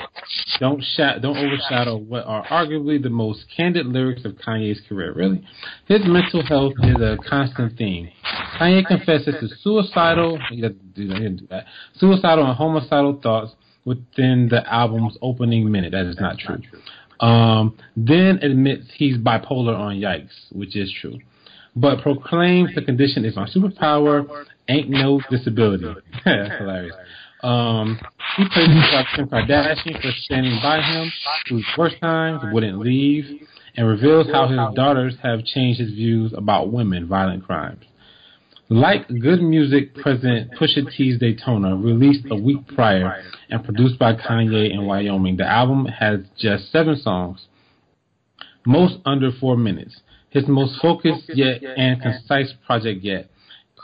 don't 0.58 0.82
sha- 0.96 1.18
don't 1.18 1.36
overshadow 1.36 1.96
what 1.96 2.24
are 2.26 2.44
arguably 2.46 3.00
the 3.00 3.10
most 3.10 3.44
candid 3.56 3.86
lyrics 3.86 4.24
of 4.24 4.32
Kanye's 4.32 4.80
career. 4.88 5.12
Really, 5.12 5.46
his 5.86 6.00
mental 6.04 6.44
health 6.44 6.74
is 6.82 6.96
a 7.00 7.16
constant 7.28 7.78
theme. 7.78 8.10
Kanye 8.58 8.84
confesses 8.84 9.34
to 9.40 9.48
suicidal 9.62 10.38
he 10.50 10.60
doesn't 10.60 10.94
do 10.94 11.08
that, 11.08 11.14
didn't 11.14 11.36
do 11.36 11.46
that 11.50 11.66
suicidal 11.98 12.46
and 12.46 12.56
homicidal 12.56 13.20
thoughts 13.22 13.52
within 13.84 14.48
the 14.50 14.62
album's 14.72 15.16
opening 15.22 15.70
minute. 15.70 15.92
That 15.92 16.06
is 16.06 16.18
not 16.18 16.38
true. 16.38 16.58
Um, 17.20 17.76
then 17.96 18.38
admits 18.42 18.84
he's 18.94 19.16
bipolar 19.16 19.76
on 19.76 19.96
Yikes, 19.96 20.52
which 20.52 20.76
is 20.76 20.92
true, 21.00 21.18
but 21.74 22.00
proclaims 22.02 22.74
the 22.74 22.82
condition 22.82 23.24
is 23.24 23.34
my 23.36 23.48
superpower, 23.48 24.44
ain't 24.68 24.88
no 24.88 25.20
disability. 25.30 25.86
That's 26.24 26.58
hilarious. 26.58 26.94
Um, 27.42 28.00
he 28.36 28.44
praises 28.52 28.84
Kim 29.14 29.28
Kardashian 29.28 30.00
for 30.02 30.10
standing 30.22 30.58
by 30.62 30.80
him 30.80 31.12
through 31.46 31.62
worst 31.76 31.96
times, 32.00 32.42
wouldn't 32.52 32.78
leave, 32.78 33.24
and 33.76 33.86
reveals 33.86 34.26
how 34.32 34.48
his 34.48 34.74
daughters 34.74 35.14
have 35.22 35.44
changed 35.44 35.80
his 35.80 35.90
views 35.90 36.32
about 36.36 36.72
women, 36.72 37.06
violent 37.06 37.44
crimes. 37.44 37.84
Like 38.70 39.08
Good 39.08 39.40
Music 39.40 39.94
President 39.94 40.50
Pusha 40.52 40.94
T's 40.94 41.18
Daytona, 41.18 41.74
released 41.76 42.26
a 42.30 42.36
week 42.36 42.58
prior 42.74 43.22
and 43.48 43.64
produced 43.64 43.98
by 43.98 44.14
Kanye 44.14 44.70
in 44.72 44.84
Wyoming, 44.84 45.36
the 45.36 45.46
album 45.46 45.86
has 45.86 46.20
just 46.38 46.70
seven 46.70 46.96
songs, 46.96 47.46
most 48.66 48.96
under 49.06 49.30
four 49.40 49.56
minutes. 49.56 50.00
His 50.30 50.46
most 50.46 50.78
focused 50.82 51.30
yet 51.34 51.62
and 51.62 52.02
concise 52.02 52.52
project 52.66 53.02
yet, 53.02 53.30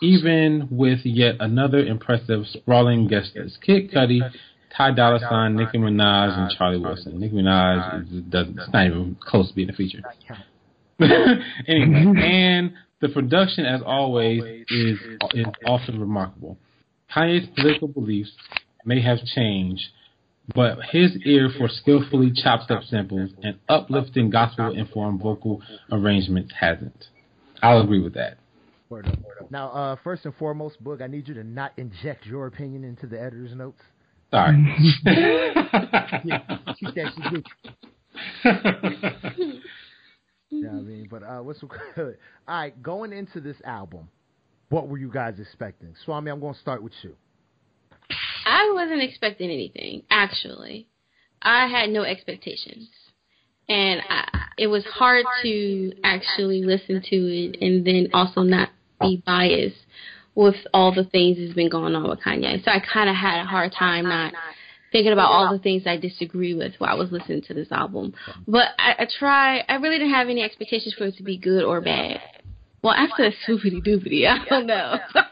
even 0.05 0.69
with 0.71 1.01
yet 1.05 1.37
another 1.41 1.79
impressive 1.79 2.47
sprawling 2.47 3.09
guest 3.09 3.33
list. 3.35 3.59
Kid 3.63 3.91
Cudi, 3.91 4.21
Ty 4.77 4.93
Dolla 4.93 5.21
Sign, 5.21 5.57
Nicki 5.57 5.79
Minaj, 5.79 6.39
and 6.39 6.51
Charlie 6.57 6.79
Wilson. 6.79 7.21
Nicki 7.21 7.35
Minaj 7.35 8.03
is, 8.03 8.23
doesn't, 8.25 8.59
it's 8.59 8.73
not 8.73 8.87
even 8.87 9.17
close 9.21 9.49
to 9.49 9.55
being 9.55 9.71
a 9.71 9.73
feature. 9.73 10.03
anyway, 11.01 12.05
and 12.23 12.73
the 13.01 13.09
production, 13.09 13.67
as 13.67 13.81
always, 13.85 14.43
is 14.69 14.99
is 15.33 15.47
often 15.67 15.99
remarkable. 16.01 16.57
Kanye's 17.15 17.49
political 17.57 17.89
beliefs 17.89 18.33
may 18.85 19.01
have 19.01 19.19
changed, 19.25 19.83
but 20.55 20.79
his 20.91 21.17
ear 21.25 21.51
for 21.57 21.69
skillfully 21.69 22.33
chopped 22.35 22.71
up 22.71 22.83
samples 22.85 23.31
and 23.43 23.59
uplifting 23.69 24.31
gospel 24.31 24.75
informed 24.75 25.21
vocal 25.23 25.63
arrangements 25.91 26.53
hasn't. 26.59 27.07
I'll 27.63 27.81
agree 27.81 28.01
with 28.01 28.15
that. 28.15 28.39
Word 29.51 29.59
up, 29.59 29.71
word 29.71 29.71
up. 29.71 29.75
Now, 29.75 29.93
uh, 29.93 29.97
first 30.05 30.25
and 30.25 30.35
foremost, 30.37 30.83
Boog, 30.83 31.03
I 31.03 31.07
need 31.07 31.29
you 31.29 31.35
to 31.35 31.45
not 31.45 31.73
inject 31.77 32.27
your 32.27 32.47
opinion 32.47 32.85
into 32.85 33.07
the 33.07 33.21
editor's 33.21 33.55
notes. 33.55 33.81
Sorry. 34.31 34.57
Yeah, 35.05 36.59
keep 36.79 36.95
that 36.95 37.13
shit 37.15 37.31
good. 37.31 37.47
You 40.51 40.63
know 40.63 40.69
what 40.71 40.79
I 40.79 40.83
mean? 40.83 41.09
But 41.11 41.23
uh, 41.23 41.41
what's 41.41 41.61
good? 41.61 42.19
All 42.49 42.55
right, 42.55 42.83
going 42.83 43.13
into 43.13 43.41
this 43.41 43.57
album, 43.65 44.09
what 44.69 44.89
were 44.89 44.99
you 44.99 45.11
guys 45.11 45.41
expecting? 45.41 45.95
Swami, 46.05 46.31
I'm 46.31 46.41
going 46.41 46.55
to 46.55 46.61
start 46.61 46.83
with 46.83 46.93
you. 47.03 47.17
I 48.47 48.73
wasn't 48.75 49.03
expecting 49.03 49.51
anything, 49.51 50.03
actually. 50.11 50.89
I 51.43 51.67
had 51.67 51.91
no 51.91 52.03
expectations. 52.03 52.89
And 53.69 54.03
I, 54.09 54.29
it 54.59 54.67
was 54.67 54.85
hard 54.85 55.27
to 55.43 55.93
actually 56.05 56.63
listen 56.63 57.03
to 57.03 57.17
it 57.17 57.57
and 57.61 57.85
then 57.87 58.09
also 58.13 58.43
not 58.43 58.71
be 59.01 59.23
biased 59.25 59.77
with 60.35 60.57
all 60.73 60.93
the 60.95 61.05
things 61.05 61.39
that's 61.39 61.55
been 61.55 61.69
going 61.69 61.95
on 61.95 62.09
with 62.09 62.21
Kanye. 62.21 62.65
So 62.65 62.71
I 62.71 62.81
kind 62.81 63.09
of 63.09 63.17
had 63.17 63.41
a 63.41 63.45
hard 63.45 63.73
time 63.73 64.05
not 64.05 64.33
thinking 64.93 65.13
about 65.13 65.31
all 65.31 65.53
the 65.53 65.59
things 65.59 65.83
I 65.87 65.97
disagree 65.97 66.55
with 66.55 66.75
while 66.79 66.91
I 66.91 66.95
was 66.95 67.11
listening 67.13 67.43
to 67.43 67.55
this 67.55 67.71
album. 67.73 68.15
But 68.47 68.69
I, 68.79 68.95
I 69.01 69.09
try, 69.19 69.59
I 69.69 69.75
really 69.77 69.99
didn't 69.99 70.15
have 70.15 70.29
any 70.29 70.43
expectations 70.43 70.95
for 70.97 71.05
it 71.07 71.17
to 71.17 71.23
be 71.23 71.37
good 71.37 71.65
or 71.65 71.81
bad. 71.81 72.21
Well, 72.83 72.95
after 72.95 73.31
swoopity 73.47 73.85
doopity, 73.85 74.27
I 74.27 74.45
don't 74.49 74.67
know. 74.67 74.97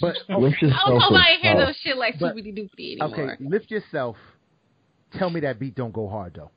But 0.00 0.16
Lift 0.28 0.56
I 0.62 0.88
don't 0.88 0.98
know 0.98 1.10
why 1.10 1.36
I 1.36 1.42
hear 1.42 1.56
those 1.56 1.76
shit 1.82 1.96
like 1.96 2.16
swoopity 2.16 2.52
doopity 2.56 3.00
anymore. 3.00 3.32
okay, 3.32 3.44
lift 3.44 3.70
yourself. 3.70 4.16
Tell 5.18 5.30
me 5.30 5.40
that 5.40 5.58
beat 5.58 5.74
don't 5.74 5.92
go 5.92 6.08
hard 6.08 6.34
though. 6.34 6.50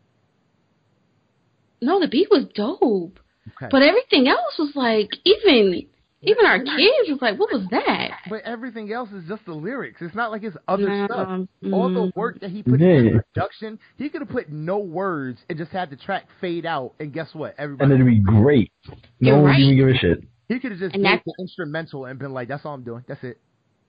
No, 1.81 1.99
the 1.99 2.07
beat 2.07 2.29
was 2.29 2.45
dope. 2.53 3.19
Okay. 3.57 3.67
But 3.71 3.81
everything 3.83 4.27
else 4.27 4.57
was 4.57 4.71
like, 4.75 5.09
even 5.25 5.87
even 6.23 6.45
our 6.45 6.59
kids 6.59 7.09
was 7.09 7.17
like, 7.19 7.39
what 7.39 7.51
was 7.51 7.65
that? 7.71 8.11
But 8.29 8.43
everything 8.43 8.93
else 8.93 9.09
is 9.09 9.23
just 9.27 9.43
the 9.45 9.53
lyrics. 9.53 10.01
It's 10.01 10.13
not 10.13 10.29
like 10.31 10.43
it's 10.43 10.55
other 10.67 11.05
stuff. 11.05 11.27
Um, 11.27 11.49
All 11.73 11.89
the 11.91 12.01
mm. 12.01 12.15
work 12.15 12.39
that 12.41 12.51
he 12.51 12.61
put 12.61 12.79
in 12.79 13.05
Yeah. 13.05 13.21
production, 13.33 13.79
he 13.97 14.07
could 14.07 14.21
have 14.21 14.29
put 14.29 14.51
no 14.51 14.77
words 14.77 15.39
and 15.49 15.57
just 15.57 15.71
had 15.71 15.89
the 15.89 15.95
track 15.95 16.25
fade 16.39 16.65
out. 16.67 16.93
And 16.99 17.11
guess 17.11 17.29
what? 17.33 17.55
Everybody, 17.57 17.91
And 17.91 18.01
it'd 18.01 18.05
be 18.05 18.19
great. 18.19 18.71
No 18.87 18.95
You're 19.19 19.35
one 19.41 19.45
would 19.45 19.59
even 19.59 19.77
give 19.77 19.87
a 19.87 19.97
shit. 19.97 20.23
he 20.47 20.59
could 20.59 20.71
have 20.71 20.79
just 20.79 20.93
And 20.93 21.01
made 21.03 21.21
the 21.25 21.33
instrumental 21.39 22.05
and 22.05 22.19
been 22.19 22.33
like, 22.33 22.47
"That's 22.49 22.65
all 22.65 22.75
I'm 22.75 22.83
doing. 22.83 23.03
That's 23.07 23.23
it. 23.23 23.39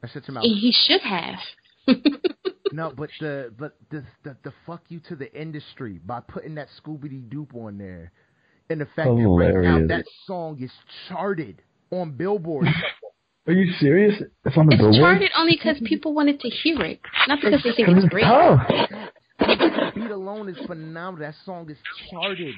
That's 0.01 0.14
shut 0.14 0.27
your 0.27 0.35
mouth." 0.37 0.44
He 0.44 0.72
should 0.72 1.03
have. 1.03 1.38
No, 2.75 2.90
but 2.96 3.11
the 3.20 3.53
but 3.59 3.77
the, 3.90 4.03
the 4.25 4.35
the 4.44 4.53
fuck 4.66 4.81
you 4.88 4.98
to 5.09 5.14
the 5.14 5.31
industry 5.38 6.01
by 6.07 6.20
putting 6.20 6.55
that 6.55 6.68
Scooby 6.83 7.29
Doo 7.29 7.46
on 7.55 7.77
there, 7.77 8.12
and 8.72 8.80
the 8.80 8.87
fact 8.87 8.96
that 9.08 9.12
right 9.12 9.54
now 9.54 9.78
Hilarious. 9.78 9.88
that 9.88 10.04
song 10.26 10.61
is 10.62 10.70
charted 11.08 11.62
on 11.90 12.12
Billboard. 12.12 12.66
Are 13.46 13.52
you 13.52 13.72
serious? 13.80 14.22
It's 14.44 14.56
on 14.56 14.66
the 14.66 14.72
It's 14.74 14.80
billboard. 14.82 15.00
charted 15.00 15.30
only 15.37 15.54
because 15.56 15.76
people 15.85 16.14
wanted 16.14 16.38
to 16.40 16.48
hear 16.48 16.80
it, 16.82 17.00
not 17.26 17.40
because 17.42 17.61
they 17.64 17.72
think 17.72 17.88
it's 17.88 18.04
it's 18.04 18.08
great. 18.08 18.22
tough. 18.22 18.61
the 19.38 19.92
beat 19.96 20.11
alone 20.11 20.48
is 20.48 20.56
phenomenal. 20.66 21.26
That 21.28 21.35
song 21.44 21.68
is 21.68 21.76
charted 22.11 22.54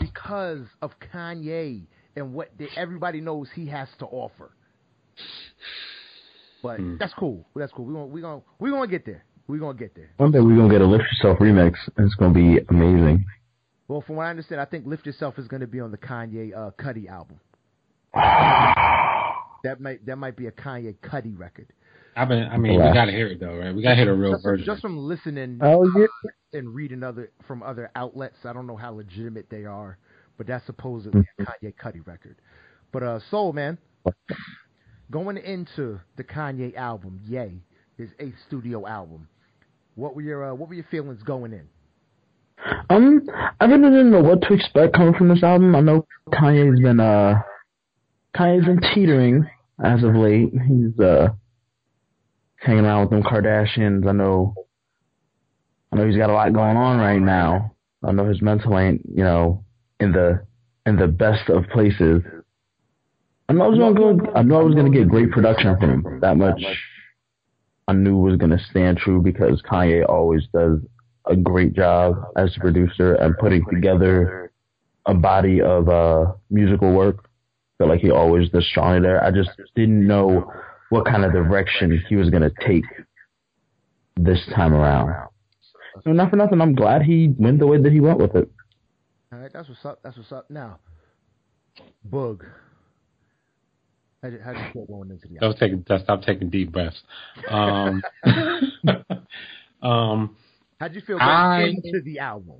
because 0.00 0.66
of 0.80 0.90
Kanye 1.12 1.82
and 2.16 2.34
what 2.34 2.50
the, 2.58 2.66
everybody 2.76 3.20
knows 3.20 3.48
he 3.54 3.66
has 3.68 3.88
to 4.00 4.06
offer. 4.06 4.50
But 6.62 6.78
Hmm. 6.78 6.96
that's 6.98 7.14
cool. 7.14 7.46
That's 7.54 7.72
cool. 7.72 7.84
We're 7.86 7.92
gonna 7.94 8.06
we're 8.06 8.20
gonna 8.22 8.42
we're 8.58 8.70
gonna 8.70 8.86
get 8.90 9.04
there. 9.06 9.24
We're 9.48 9.58
gonna 9.58 9.78
get 9.78 9.94
there. 9.94 10.10
One 10.16 10.30
day 10.30 10.40
we're 10.40 10.56
gonna 10.56 10.70
get 10.72 10.80
a 10.80 10.86
Lift 10.86 11.04
Yourself 11.12 11.38
remix, 11.38 11.74
and 11.96 12.06
it's 12.06 12.14
gonna 12.16 12.34
be 12.34 12.58
amazing. 12.70 13.24
Well, 13.88 14.00
from 14.00 14.16
what 14.16 14.24
I 14.26 14.30
understand, 14.30 14.60
I 14.60 14.64
think 14.64 14.86
"Lift 14.86 15.06
Yourself" 15.06 15.38
is 15.38 15.48
gonna 15.48 15.66
be 15.66 15.80
on 15.80 15.90
the 15.90 15.98
Kanye 15.98 16.56
uh, 16.56 16.70
Cudi 16.78 17.08
album. 17.08 17.40
That 19.64 19.80
might 19.80 20.04
that 20.06 20.16
might 20.16 20.36
be 20.36 20.46
a 20.48 20.50
Kanye 20.50 20.96
Cudi 21.04 21.38
record. 21.38 21.68
I've 22.16 22.28
been. 22.28 22.42
I 22.48 22.56
mean, 22.56 22.72
we 22.84 22.92
gotta 22.92 23.12
hear 23.12 23.28
it 23.28 23.38
though, 23.38 23.56
right? 23.56 23.72
We 23.74 23.80
gotta 23.82 23.94
hear 23.94 24.06
the 24.06 24.12
real 24.14 24.32
Just 24.32 24.42
version. 24.44 24.66
just 24.66 24.82
from 24.82 24.98
listening 24.98 25.60
Oh 25.62 25.88
yeah. 25.96 26.06
and 26.58 26.74
reading 26.74 27.04
other 27.04 27.30
from 27.46 27.62
other 27.62 27.90
outlets. 27.94 28.34
I 28.44 28.52
don't 28.52 28.66
know 28.66 28.76
how 28.76 28.90
legitimate 28.92 29.46
they 29.50 29.64
are, 29.64 29.98
but 30.36 30.48
that's 30.48 30.66
supposedly 30.66 31.22
a 31.38 31.42
Kanye 31.44 31.74
Cudi 31.76 32.04
record. 32.04 32.36
But 32.90 33.04
uh, 33.04 33.20
Soul 33.30 33.52
Man, 33.52 33.78
going 35.12 35.36
into 35.36 36.00
the 36.16 36.24
Kanye 36.24 36.74
album, 36.74 37.20
Yay, 37.28 37.62
his 37.96 38.10
eighth 38.18 38.34
studio 38.48 38.84
album. 38.84 39.28
What 39.94 40.16
were 40.16 40.22
your 40.22 40.50
uh, 40.50 40.54
what 40.54 40.68
were 40.70 40.74
your 40.74 40.86
feelings 40.90 41.22
going 41.22 41.52
in? 41.52 41.68
Um, 42.90 43.22
I 43.60 43.64
really 43.64 43.90
didn't 43.90 44.10
know 44.10 44.22
what 44.22 44.42
to 44.42 44.54
expect 44.54 44.94
coming 44.94 45.14
from 45.14 45.28
this 45.28 45.42
album. 45.42 45.74
I 45.74 45.80
know 45.80 46.06
Kanye's 46.28 46.80
been 46.80 47.00
uh, 47.00 47.40
Kanye's 48.36 48.66
been 48.66 48.80
teetering 48.94 49.48
as 49.82 50.02
of 50.04 50.14
late. 50.14 50.52
He's 50.68 50.98
uh, 51.00 51.28
hanging 52.56 52.84
around 52.84 53.02
with 53.02 53.10
them 53.10 53.22
Kardashians. 53.22 54.06
I 54.06 54.12
know. 54.12 54.54
I 55.92 55.96
know 55.96 56.06
he's 56.06 56.16
got 56.16 56.30
a 56.30 56.34
lot 56.34 56.52
going 56.52 56.76
on 56.76 56.98
right 56.98 57.20
now. 57.20 57.74
I 58.04 58.12
know 58.12 58.28
his 58.28 58.42
mental 58.42 58.78
ain't, 58.78 59.02
you 59.06 59.22
know, 59.22 59.64
in 60.00 60.12
the 60.12 60.44
in 60.86 60.96
the 60.96 61.06
best 61.06 61.48
of 61.48 61.68
places. 61.68 62.22
I 63.48 63.52
know 63.52 63.64
I 63.64 63.68
was 63.68 63.78
gonna 63.78 63.94
go. 63.94 64.32
I 64.34 64.42
know 64.42 64.60
I 64.60 64.62
was 64.62 64.74
gonna 64.74 64.90
get 64.90 65.08
great 65.08 65.30
production 65.30 65.76
from 65.78 65.90
him. 65.90 66.20
That 66.20 66.36
much 66.36 66.62
I 67.88 67.92
knew 67.92 68.16
was 68.16 68.36
gonna 68.36 68.58
stand 68.70 68.98
true 68.98 69.20
because 69.20 69.62
Kanye 69.62 70.08
always 70.08 70.42
does 70.54 70.78
a 71.26 71.36
great 71.36 71.74
job 71.74 72.16
as 72.36 72.54
a 72.56 72.60
producer 72.60 73.14
and 73.14 73.36
putting 73.38 73.64
together 73.72 74.52
a 75.06 75.14
body 75.14 75.60
of 75.60 75.88
uh 75.88 76.32
musical 76.50 76.92
work. 76.92 77.28
Felt 77.78 77.90
like 77.90 78.00
he 78.00 78.10
always 78.10 78.48
does 78.50 78.66
strongly 78.68 79.00
there. 79.00 79.22
I 79.22 79.30
just 79.30 79.50
didn't 79.74 80.06
know 80.06 80.52
what 80.90 81.06
kind 81.06 81.24
of 81.24 81.32
direction 81.32 82.02
he 82.08 82.16
was 82.16 82.30
gonna 82.30 82.50
take 82.66 82.84
this 84.16 84.40
time 84.54 84.74
around. 84.74 85.28
So 86.04 86.10
not 86.12 86.30
for 86.30 86.36
nothing, 86.36 86.60
I'm 86.60 86.74
glad 86.74 87.02
he 87.02 87.34
went 87.38 87.58
the 87.58 87.66
way 87.66 87.80
that 87.80 87.92
he 87.92 88.00
went 88.00 88.18
with 88.18 88.34
it. 88.34 88.50
All 89.32 89.38
right, 89.38 89.50
that's 89.52 89.68
what's 89.68 89.84
up. 89.84 90.00
That's 90.02 90.16
what's 90.16 90.32
up. 90.32 90.50
Now, 90.50 90.78
Boog, 92.08 92.40
how 94.22 94.30
did 94.30 94.40
how 94.40 94.52
did 94.52 94.60
you 94.66 94.72
feel 94.72 94.86
going 94.86 95.10
into 95.10 95.28
the 95.28 95.38
album? 95.42 95.58
Don't 95.58 95.88
take. 95.88 96.02
Stop 96.04 96.22
taking 96.22 96.50
deep 96.50 96.70
breaths. 96.70 97.02
Um, 97.48 98.02
um, 99.82 100.36
How 100.82 100.88
would 100.88 100.96
you 100.96 101.00
feel 101.02 101.18
I- 101.20 101.62
into 101.62 102.00
the 102.00 102.18
album? 102.18 102.56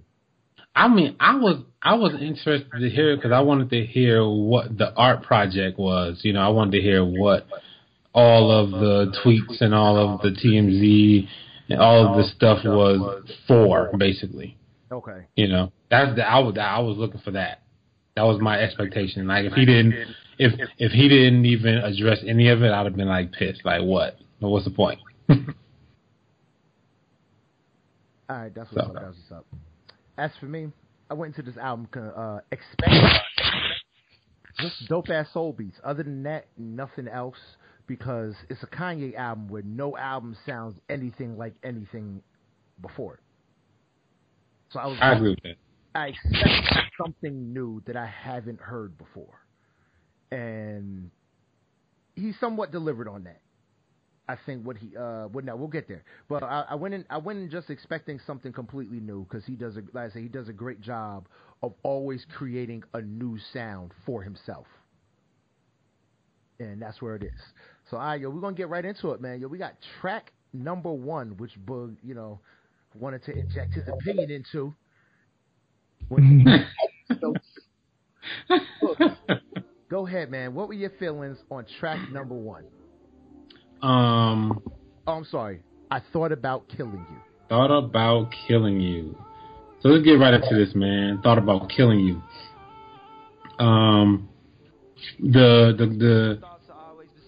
I 0.76 0.86
mean, 0.86 1.16
I 1.18 1.36
was 1.36 1.56
I 1.82 1.94
was 1.96 2.12
interested 2.14 2.70
to 2.70 2.88
hear 2.88 3.16
because 3.16 3.32
I 3.32 3.40
wanted 3.40 3.68
to 3.70 3.84
hear 3.84 4.24
what 4.24 4.78
the 4.78 4.94
art 4.94 5.24
project 5.24 5.76
was. 5.76 6.20
You 6.22 6.32
know, 6.32 6.40
I 6.40 6.48
wanted 6.48 6.70
to 6.76 6.80
hear 6.80 7.04
what 7.04 7.48
all 8.14 8.52
of 8.52 8.70
the 8.70 9.12
tweets 9.24 9.60
and 9.60 9.74
all 9.74 9.98
of 9.98 10.22
the 10.22 10.30
TMZ 10.30 11.28
and 11.68 11.80
all 11.80 12.06
of 12.06 12.16
the 12.16 12.22
stuff 12.36 12.64
was 12.64 13.28
for, 13.48 13.90
basically. 13.98 14.56
Okay. 14.90 15.26
You 15.34 15.48
know, 15.48 15.72
that's 15.90 16.14
the 16.14 16.22
I 16.22 16.38
was 16.38 16.56
I 16.56 16.78
was 16.78 16.96
looking 16.96 17.20
for 17.22 17.32
that. 17.32 17.62
That 18.14 18.22
was 18.22 18.40
my 18.40 18.60
expectation. 18.60 19.26
Like 19.26 19.46
if 19.46 19.52
he 19.52 19.66
didn't, 19.66 19.94
if 20.38 20.52
if 20.78 20.92
he 20.92 21.08
didn't 21.08 21.44
even 21.44 21.74
address 21.74 22.20
any 22.24 22.48
of 22.50 22.62
it, 22.62 22.70
I'd 22.70 22.86
have 22.86 22.96
been 22.96 23.08
like 23.08 23.32
pissed. 23.32 23.64
Like 23.64 23.82
what? 23.82 24.16
What's 24.38 24.64
the 24.64 24.70
point? 24.70 25.00
All 28.32 28.38
right, 28.38 28.54
that's 28.54 28.72
what's 28.72 28.88
So- 28.88 28.94
up. 28.94 29.02
That's 29.02 29.16
what's 29.18 29.32
up. 29.32 29.46
As 30.16 30.34
for 30.38 30.46
me, 30.46 30.72
I 31.10 31.14
went 31.14 31.36
into 31.36 31.50
this 31.50 31.58
album 31.58 31.86
uh, 31.94 32.40
expecting 32.50 33.10
just 34.58 34.88
dope 34.88 35.10
ass 35.10 35.30
soul 35.32 35.52
beats. 35.52 35.78
Other 35.84 36.02
than 36.02 36.22
that, 36.22 36.46
nothing 36.56 37.08
else 37.08 37.38
because 37.86 38.34
it's 38.48 38.62
a 38.62 38.66
Kanye 38.66 39.14
album 39.16 39.48
where 39.48 39.62
no 39.62 39.96
album 39.98 40.34
sounds 40.46 40.78
anything 40.88 41.36
like 41.36 41.54
anything 41.62 42.22
before. 42.80 43.20
So 44.70 44.80
I 44.80 44.86
was 44.86 44.98
I 45.00 45.12
agree 45.12 45.30
with 45.30 45.42
that. 45.42 45.56
I 45.94 46.06
expect 46.08 46.90
something 47.02 47.52
new 47.52 47.82
that 47.86 47.96
I 47.96 48.06
haven't 48.06 48.60
heard 48.60 48.96
before, 48.96 49.40
and 50.30 51.10
he 52.16 52.32
somewhat 52.40 52.70
delivered 52.72 53.08
on 53.08 53.24
that. 53.24 53.40
I 54.32 54.38
think 54.46 54.66
what 54.66 54.78
he 54.78 54.96
uh 54.96 55.28
well 55.28 55.44
no 55.44 55.54
we'll 55.56 55.68
get 55.68 55.88
there. 55.88 56.02
But 56.28 56.42
I, 56.42 56.64
I 56.70 56.74
went 56.74 56.94
in 56.94 57.04
I 57.10 57.18
went 57.18 57.38
in 57.38 57.50
just 57.50 57.68
expecting 57.68 58.18
something 58.26 58.50
completely 58.52 58.98
new 58.98 59.24
because 59.24 59.44
he 59.44 59.52
does 59.52 59.76
a 59.76 59.82
like 59.92 60.10
I 60.10 60.14
say 60.14 60.22
he 60.22 60.28
does 60.28 60.48
a 60.48 60.54
great 60.54 60.80
job 60.80 61.26
of 61.62 61.74
always 61.82 62.24
creating 62.34 62.82
a 62.94 63.02
new 63.02 63.38
sound 63.52 63.92
for 64.06 64.22
himself. 64.22 64.66
And 66.60 66.80
that's 66.80 67.02
where 67.02 67.14
it 67.14 67.22
is. 67.24 67.40
So 67.90 67.98
all 67.98 68.04
right 68.04 68.20
yo 68.20 68.30
we're 68.30 68.40
gonna 68.40 68.56
get 68.56 68.70
right 68.70 68.84
into 68.84 69.10
it 69.10 69.20
man. 69.20 69.38
Yo 69.38 69.48
we 69.48 69.58
got 69.58 69.74
track 70.00 70.32
number 70.54 70.90
one 70.90 71.36
which 71.36 71.52
Boog 71.66 71.94
you 72.02 72.14
know 72.14 72.40
wanted 72.98 73.22
to 73.24 73.32
inject 73.36 73.74
his 73.74 73.84
opinion 73.86 74.30
into. 74.30 74.74
When- 76.08 76.66
go 79.90 80.06
ahead 80.06 80.30
man. 80.30 80.54
What 80.54 80.68
were 80.68 80.74
your 80.74 80.90
feelings 80.98 81.36
on 81.50 81.66
track 81.78 81.98
number 82.10 82.34
one 82.34 82.64
Um, 83.82 84.62
Oh, 85.06 85.12
I'm 85.14 85.24
sorry. 85.24 85.60
I 85.90 86.00
thought 86.12 86.30
about 86.32 86.68
killing 86.68 87.04
you. 87.10 87.16
thought 87.48 87.76
about 87.76 88.30
killing 88.46 88.80
you. 88.80 89.16
So 89.80 89.88
let's 89.88 90.04
get 90.04 90.12
right 90.12 90.32
into 90.32 90.54
this, 90.54 90.74
man. 90.76 91.20
Thought 91.22 91.38
about 91.38 91.68
killing 91.68 92.00
you. 92.00 92.22
Um, 93.64 94.28
the 95.18 95.74
the 95.76 95.86
the 95.86 96.42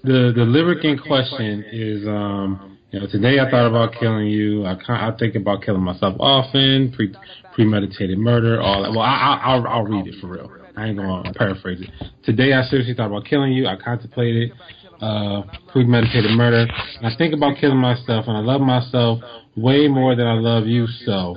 the 0.04 0.32
the 0.34 0.44
lyric 0.44 0.84
in 0.84 0.98
question 0.98 1.64
is 1.72 2.06
um 2.06 2.78
you 2.92 3.00
know 3.00 3.06
today 3.08 3.40
I 3.40 3.50
thought 3.50 3.66
about 3.66 3.92
killing 3.98 4.28
you. 4.28 4.64
I 4.64 4.76
I 4.88 5.10
think 5.18 5.34
about 5.34 5.62
killing 5.62 5.82
myself 5.82 6.14
often. 6.20 6.92
Pre 6.94 7.12
premeditated 7.54 8.16
murder. 8.18 8.60
All 8.60 8.82
that. 8.84 8.90
Well, 8.92 9.00
I, 9.00 9.16
I 9.42 9.52
I'll 9.52 9.66
I'll 9.66 9.84
read 9.84 10.06
it 10.06 10.14
for 10.20 10.28
real. 10.28 10.50
I 10.76 10.86
ain't 10.86 10.96
gonna 10.96 11.32
paraphrase 11.34 11.80
it. 11.82 11.90
Today 12.24 12.52
I 12.52 12.62
seriously 12.64 12.94
thought 12.94 13.06
about 13.06 13.24
killing 13.26 13.52
you. 13.52 13.66
I 13.66 13.76
contemplated 13.76 14.52
uh, 15.00 15.42
premeditated 15.72 16.30
murder. 16.32 16.66
I 17.02 17.14
think 17.16 17.34
about 17.34 17.58
killing 17.60 17.78
myself, 17.78 18.26
and 18.28 18.36
I 18.36 18.40
love 18.40 18.60
myself 18.60 19.20
way 19.56 19.88
more 19.88 20.14
than 20.14 20.26
I 20.26 20.34
love 20.34 20.66
you. 20.66 20.86
So, 20.86 21.36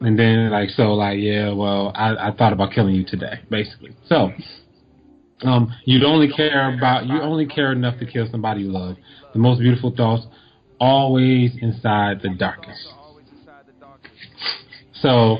and 0.00 0.18
then 0.18 0.50
like 0.50 0.70
so, 0.70 0.94
like 0.94 1.18
yeah, 1.18 1.52
well, 1.52 1.92
I, 1.94 2.28
I 2.28 2.34
thought 2.36 2.52
about 2.52 2.72
killing 2.72 2.94
you 2.94 3.04
today, 3.04 3.40
basically. 3.50 3.94
So, 4.06 4.30
um, 5.42 5.74
you'd 5.84 6.04
only 6.04 6.28
care 6.28 6.76
about 6.76 7.06
you 7.06 7.20
only 7.20 7.46
care 7.46 7.72
enough 7.72 7.98
to 8.00 8.06
kill 8.06 8.28
somebody 8.30 8.62
you 8.62 8.72
love. 8.72 8.96
The 9.32 9.38
most 9.38 9.60
beautiful 9.60 9.94
thoughts 9.96 10.26
always 10.78 11.52
inside 11.60 12.20
the 12.22 12.30
darkest. 12.30 12.88
So, 14.94 15.38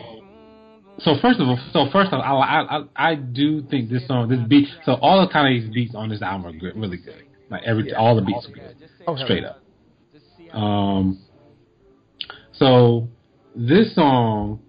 so 1.00 1.16
first 1.20 1.40
of 1.40 1.48
all, 1.48 1.58
so 1.72 1.86
first 1.92 2.12
of 2.12 2.20
all, 2.20 2.42
I 2.42 2.84
I, 2.96 3.10
I 3.10 3.14
do 3.14 3.62
think 3.62 3.90
this 3.90 4.06
song, 4.06 4.28
this 4.28 4.40
beat, 4.48 4.68
so 4.84 4.94
all 4.94 5.26
the 5.26 5.32
Kanye's 5.32 5.72
beats 5.72 5.94
on 5.94 6.08
this 6.08 6.22
album 6.22 6.46
are 6.46 6.58
good, 6.58 6.76
really 6.76 6.96
good. 6.96 7.24
Like 7.50 7.62
every, 7.64 7.92
all 7.92 8.14
the 8.14 8.22
beats 8.22 8.46
are 8.46 8.52
good, 8.52 8.76
Oh, 9.06 9.16
straight 9.16 9.44
up. 9.44 9.60
Um, 10.52 11.18
so 12.52 13.08
this 13.54 13.94
song 13.94 14.60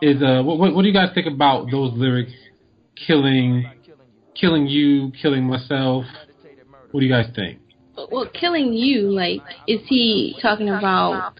is 0.00 0.22
uh, 0.22 0.42
what, 0.42 0.58
what 0.58 0.74
what 0.74 0.82
do 0.82 0.88
you 0.88 0.94
guys 0.94 1.10
think 1.14 1.26
about 1.26 1.70
those 1.70 1.92
lyrics? 1.94 2.32
Killing, 3.06 3.70
killing 4.34 4.66
you, 4.66 5.12
killing 5.20 5.44
myself. 5.44 6.04
What 6.90 7.00
do 7.00 7.06
you 7.06 7.12
guys 7.12 7.30
think? 7.34 7.60
Well, 8.10 8.28
killing 8.32 8.72
you, 8.72 9.10
like, 9.10 9.40
is 9.66 9.80
he 9.86 10.36
talking 10.40 10.68
about 10.68 11.34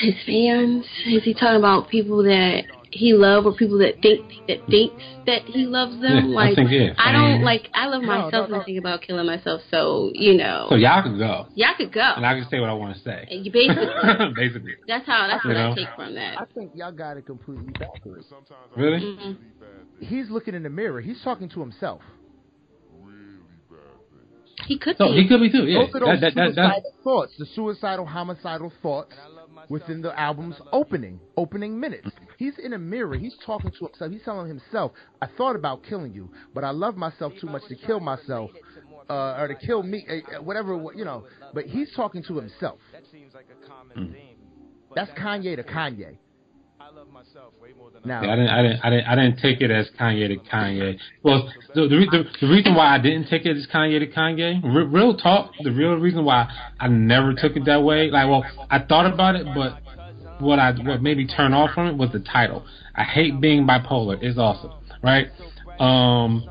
his 0.00 0.14
fans? 0.26 0.84
Is 1.06 1.22
he 1.24 1.34
talking 1.34 1.56
about 1.56 1.88
people 1.88 2.22
that 2.24 2.64
he 2.96 3.12
love 3.12 3.46
or 3.46 3.52
people 3.52 3.78
that 3.78 4.00
think 4.02 4.24
that 4.48 4.58
thinks 4.68 5.02
that 5.26 5.42
he 5.42 5.66
loves 5.66 6.00
them? 6.00 6.30
Yeah, 6.32 6.38
I 6.38 6.54
think, 6.54 6.70
yeah, 6.70 6.94
I 6.98 7.12
don't 7.12 7.42
like. 7.42 7.68
I 7.74 7.86
love 7.86 8.02
No, 8.02 8.08
myself 8.08 8.32
no, 8.32 8.42
and 8.44 8.52
no. 8.52 8.60
I 8.60 8.64
think 8.64 8.78
about 8.78 9.02
killing 9.02 9.26
myself. 9.26 9.60
So 9.70 10.10
you 10.14 10.34
know, 10.36 10.66
So 10.70 10.76
y'all 10.76 11.02
can 11.02 11.18
go, 11.18 11.46
y'all 11.54 11.74
could 11.76 11.92
go. 11.92 12.00
and 12.16 12.24
I 12.26 12.34
can 12.38 12.48
say 12.50 12.58
what 12.60 12.70
I 12.70 12.72
want 12.74 12.96
to 12.96 13.02
say. 13.02 13.26
And 13.30 13.44
you 13.44 13.52
basically, 13.52 13.86
Basically, 14.36 14.74
that's 14.88 15.06
how. 15.06 15.26
That's 15.28 15.44
You 15.44 15.50
what 15.50 15.56
know? 15.56 15.72
I 15.72 15.74
take 15.74 15.88
from 15.96 16.14
that. 16.14 16.40
I 16.40 16.44
think 16.54 16.72
y'all 16.74 16.92
got 16.92 17.16
it 17.16 17.26
completely 17.26 17.72
backwards. 17.78 18.26
really? 18.76 19.00
Mhm. 19.00 19.36
He's 20.00 20.28
looking 20.30 20.54
in 20.54 20.62
the 20.62 20.70
mirror. 20.70 21.00
He's 21.00 21.20
talking 21.22 21.48
to 21.50 21.60
himself. 21.60 22.00
He 24.66 24.78
could 24.78 24.96
So 24.96 25.12
be. 25.12 25.22
he 25.22 25.28
could 25.28 25.40
be 25.40 25.50
too. 25.50 25.64
Yeah, 25.66 25.80
Those 25.86 25.94
are 25.94 26.00
those 26.00 26.20
that, 26.20 26.34
that, 26.34 26.34
that, 26.34 26.46
suicidal 26.54 26.82
that, 26.82 27.04
thoughts, 27.04 27.32
the 27.38 27.46
suicidal, 27.54 28.06
homicidal 28.06 28.72
thoughts 28.82 29.14
within 29.68 30.00
the 30.02 30.18
album's 30.18 30.56
opening, 30.72 31.20
opening 31.36 31.78
minutes. 31.78 32.08
He's 32.38 32.58
in 32.58 32.72
a 32.74 32.78
mirror. 32.78 33.16
He's 33.16 33.36
talking 33.44 33.70
to 33.70 33.86
himself. 33.86 34.12
He's 34.12 34.22
telling 34.22 34.48
himself, 34.48 34.92
"I 35.22 35.26
thought 35.26 35.56
about 35.56 35.82
killing 35.84 36.12
you, 36.12 36.30
but 36.54 36.64
I 36.64 36.70
love 36.70 36.96
myself 36.96 37.32
too 37.40 37.46
much 37.46 37.64
to 37.68 37.74
kill 37.74 38.00
myself, 38.00 38.50
uh, 39.08 39.36
or 39.38 39.48
to 39.48 39.54
kill 39.54 39.82
me, 39.82 40.06
uh, 40.08 40.38
uh, 40.38 40.42
whatever 40.42 40.72
you 40.94 41.04
know." 41.04 41.24
But 41.54 41.66
he's 41.66 41.92
talking 41.94 42.22
to 42.24 42.36
himself. 42.36 42.78
That's 44.94 45.10
Kanye 45.12 45.56
to 45.56 45.62
Kanye. 45.62 46.16
Now, 48.04 48.22
Yeah, 48.22 48.32
I 48.32 48.36
didn't, 48.36 48.50
I 48.50 48.62
didn't, 48.62 48.80
I 48.84 48.90
didn't, 48.90 49.06
I 49.08 49.14
didn't 49.16 49.38
take 49.40 49.60
it 49.60 49.70
as 49.70 49.88
Kanye 49.98 50.28
to 50.28 50.36
Kanye. 50.48 50.98
Well, 51.22 51.52
the 51.74 51.82
the, 51.88 51.88
the, 51.88 52.24
the 52.42 52.46
reason 52.48 52.74
why 52.74 52.94
I 52.94 52.98
didn't 52.98 53.28
take 53.28 53.44
it 53.44 53.56
as 53.56 53.66
Kanye 53.66 53.98
to 53.98 54.06
Kanye, 54.06 54.62
re- 54.62 54.84
real 54.84 55.16
talk, 55.16 55.52
the 55.62 55.72
real 55.72 55.94
reason 55.94 56.24
why 56.24 56.48
I 56.78 56.88
never 56.88 57.34
took 57.34 57.56
it 57.56 57.64
that 57.64 57.82
way, 57.82 58.10
like, 58.10 58.28
well, 58.28 58.44
I 58.70 58.78
thought 58.80 59.06
about 59.12 59.34
it, 59.36 59.46
but 59.54 59.80
what 60.38 60.58
I 60.58 60.72
what 60.72 61.02
made 61.02 61.18
me 61.18 61.26
turn 61.26 61.52
off 61.52 61.70
from 61.74 61.88
it 61.88 61.96
was 61.96 62.10
the 62.12 62.20
title. 62.20 62.64
I 62.94 63.04
hate 63.04 63.40
being 63.40 63.66
bipolar. 63.66 64.18
It's 64.22 64.38
awesome, 64.38 64.72
right? 65.02 65.28
Um, 65.78 66.48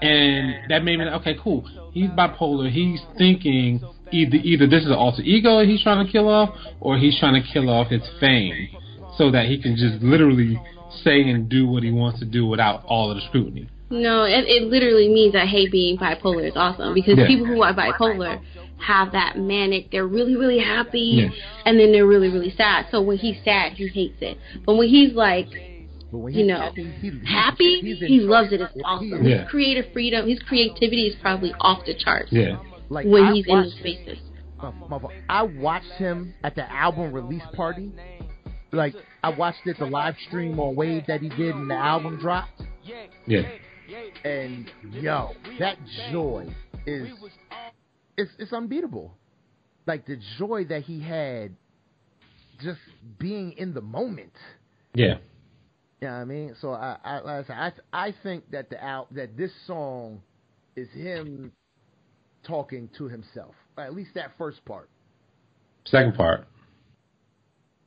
and 0.00 0.70
that 0.70 0.84
made 0.84 0.98
me 0.98 1.04
like, 1.04 1.20
okay, 1.20 1.36
cool. 1.42 1.68
He's 1.92 2.10
bipolar. 2.10 2.70
He's 2.70 3.00
thinking 3.16 3.80
either 4.12 4.36
either 4.36 4.66
this 4.66 4.82
is 4.82 4.88
an 4.88 4.94
alter 4.94 5.22
ego 5.22 5.64
he's 5.64 5.82
trying 5.82 6.04
to 6.04 6.10
kill 6.10 6.28
off, 6.28 6.50
or 6.80 6.98
he's 6.98 7.18
trying 7.18 7.40
to 7.40 7.48
kill 7.52 7.68
off 7.68 7.88
his 7.88 8.02
fame, 8.20 8.68
so 9.16 9.30
that 9.30 9.46
he 9.46 9.60
can 9.60 9.76
just 9.76 10.02
literally 10.02 10.60
say 11.04 11.22
and 11.22 11.48
do 11.48 11.66
what 11.66 11.82
he 11.82 11.90
wants 11.90 12.18
to 12.20 12.24
do 12.24 12.46
without 12.46 12.84
all 12.86 13.10
of 13.10 13.16
the 13.16 13.22
scrutiny. 13.28 13.68
No, 13.90 14.24
it, 14.24 14.44
it 14.46 14.64
literally 14.64 15.08
means 15.08 15.34
I 15.34 15.46
hate 15.46 15.72
being 15.72 15.96
bipolar. 15.96 16.44
It's 16.44 16.56
awesome 16.56 16.94
because 16.94 17.16
Yeah. 17.16 17.26
people 17.26 17.46
who 17.46 17.62
are 17.62 17.72
bipolar 17.72 18.40
have 18.80 19.12
that 19.12 19.38
manic. 19.38 19.90
They're 19.90 20.06
really, 20.06 20.36
really 20.36 20.58
happy, 20.58 21.00
Yeah. 21.22 21.28
and 21.64 21.78
then 21.78 21.92
they're 21.92 22.06
really, 22.06 22.28
really 22.28 22.50
sad. 22.56 22.86
So 22.90 23.02
when 23.02 23.16
he's 23.18 23.36
sad, 23.44 23.72
he 23.72 23.88
hates 23.88 24.16
it. 24.20 24.38
But 24.64 24.74
when 24.76 24.88
he's 24.88 25.12
like 25.14 25.48
but 26.10 26.18
when 26.18 26.32
you 26.32 26.40
he's 26.40 26.48
know, 26.48 26.60
happy, 26.60 26.84
he, 27.00 27.10
he's- 27.10 27.26
happy, 27.26 27.80
he's 27.80 27.98
he 28.00 28.20
loves 28.20 28.52
it. 28.52 28.60
It's 28.60 28.72
awesome. 28.84 29.24
Yeah. 29.26 29.42
His 29.42 29.50
creative 29.50 29.92
freedom, 29.92 30.28
his 30.28 30.38
creativity 30.40 31.06
is 31.08 31.16
probably 31.20 31.52
off 31.60 31.84
the 31.86 31.94
charts 31.94 32.32
Yeah, 32.32 32.58
Like 32.88 33.06
when 33.06 33.24
I 33.24 33.32
he's 33.32 33.46
in 33.46 33.62
those 33.62 33.74
spaces. 33.74 34.18
Uh, 34.60 34.72
my- 34.88 34.98
my- 34.98 35.14
I 35.28 35.42
watched 35.42 35.92
him 35.92 36.34
at 36.42 36.54
the 36.54 36.70
album 36.72 37.12
release 37.12 37.42
party. 37.54 37.92
Like 38.72 38.94
I 39.22 39.30
watched 39.30 39.66
it 39.66 39.78
the 39.78 39.86
live 39.86 40.14
stream 40.28 40.58
on 40.60 40.74
Wave 40.76 41.04
that 41.08 41.20
he 41.20 41.28
did 41.30 41.54
and 41.54 41.70
the 41.70 41.74
album 41.74 42.18
dropped. 42.18 42.62
yeah, 43.26 43.42
And 44.24 44.70
yo, 44.92 45.32
that 45.58 45.76
joy 46.12 46.46
is 46.86 47.08
it's 48.18 48.30
it's 48.38 48.52
unbeatable. 48.52 49.14
Like 49.86 50.04
the 50.04 50.18
joy 50.38 50.64
that 50.64 50.82
he 50.82 51.00
had 51.00 51.56
just 52.62 52.80
being 53.18 53.52
in 53.52 53.72
the 53.72 53.80
moment. 53.80 54.32
yeah. 54.94 55.14
You 56.00 56.06
know 56.06 56.14
what 56.14 56.20
I 56.20 56.24
mean? 56.26 56.54
So 56.60 56.72
I 56.72 56.96
I 57.02 57.20
like 57.20 57.26
I, 57.26 57.44
said, 57.44 57.82
I 57.92 58.06
I 58.06 58.14
think 58.22 58.50
that 58.52 58.70
the 58.70 58.84
out 58.84 59.12
that 59.14 59.36
this 59.36 59.50
song 59.66 60.20
is 60.76 60.88
him 60.90 61.50
talking 62.44 62.88
to 62.98 63.08
himself. 63.08 63.54
At 63.76 63.94
least 63.94 64.10
that 64.14 64.30
first 64.38 64.64
part. 64.64 64.88
Second 65.86 66.14
part, 66.14 66.46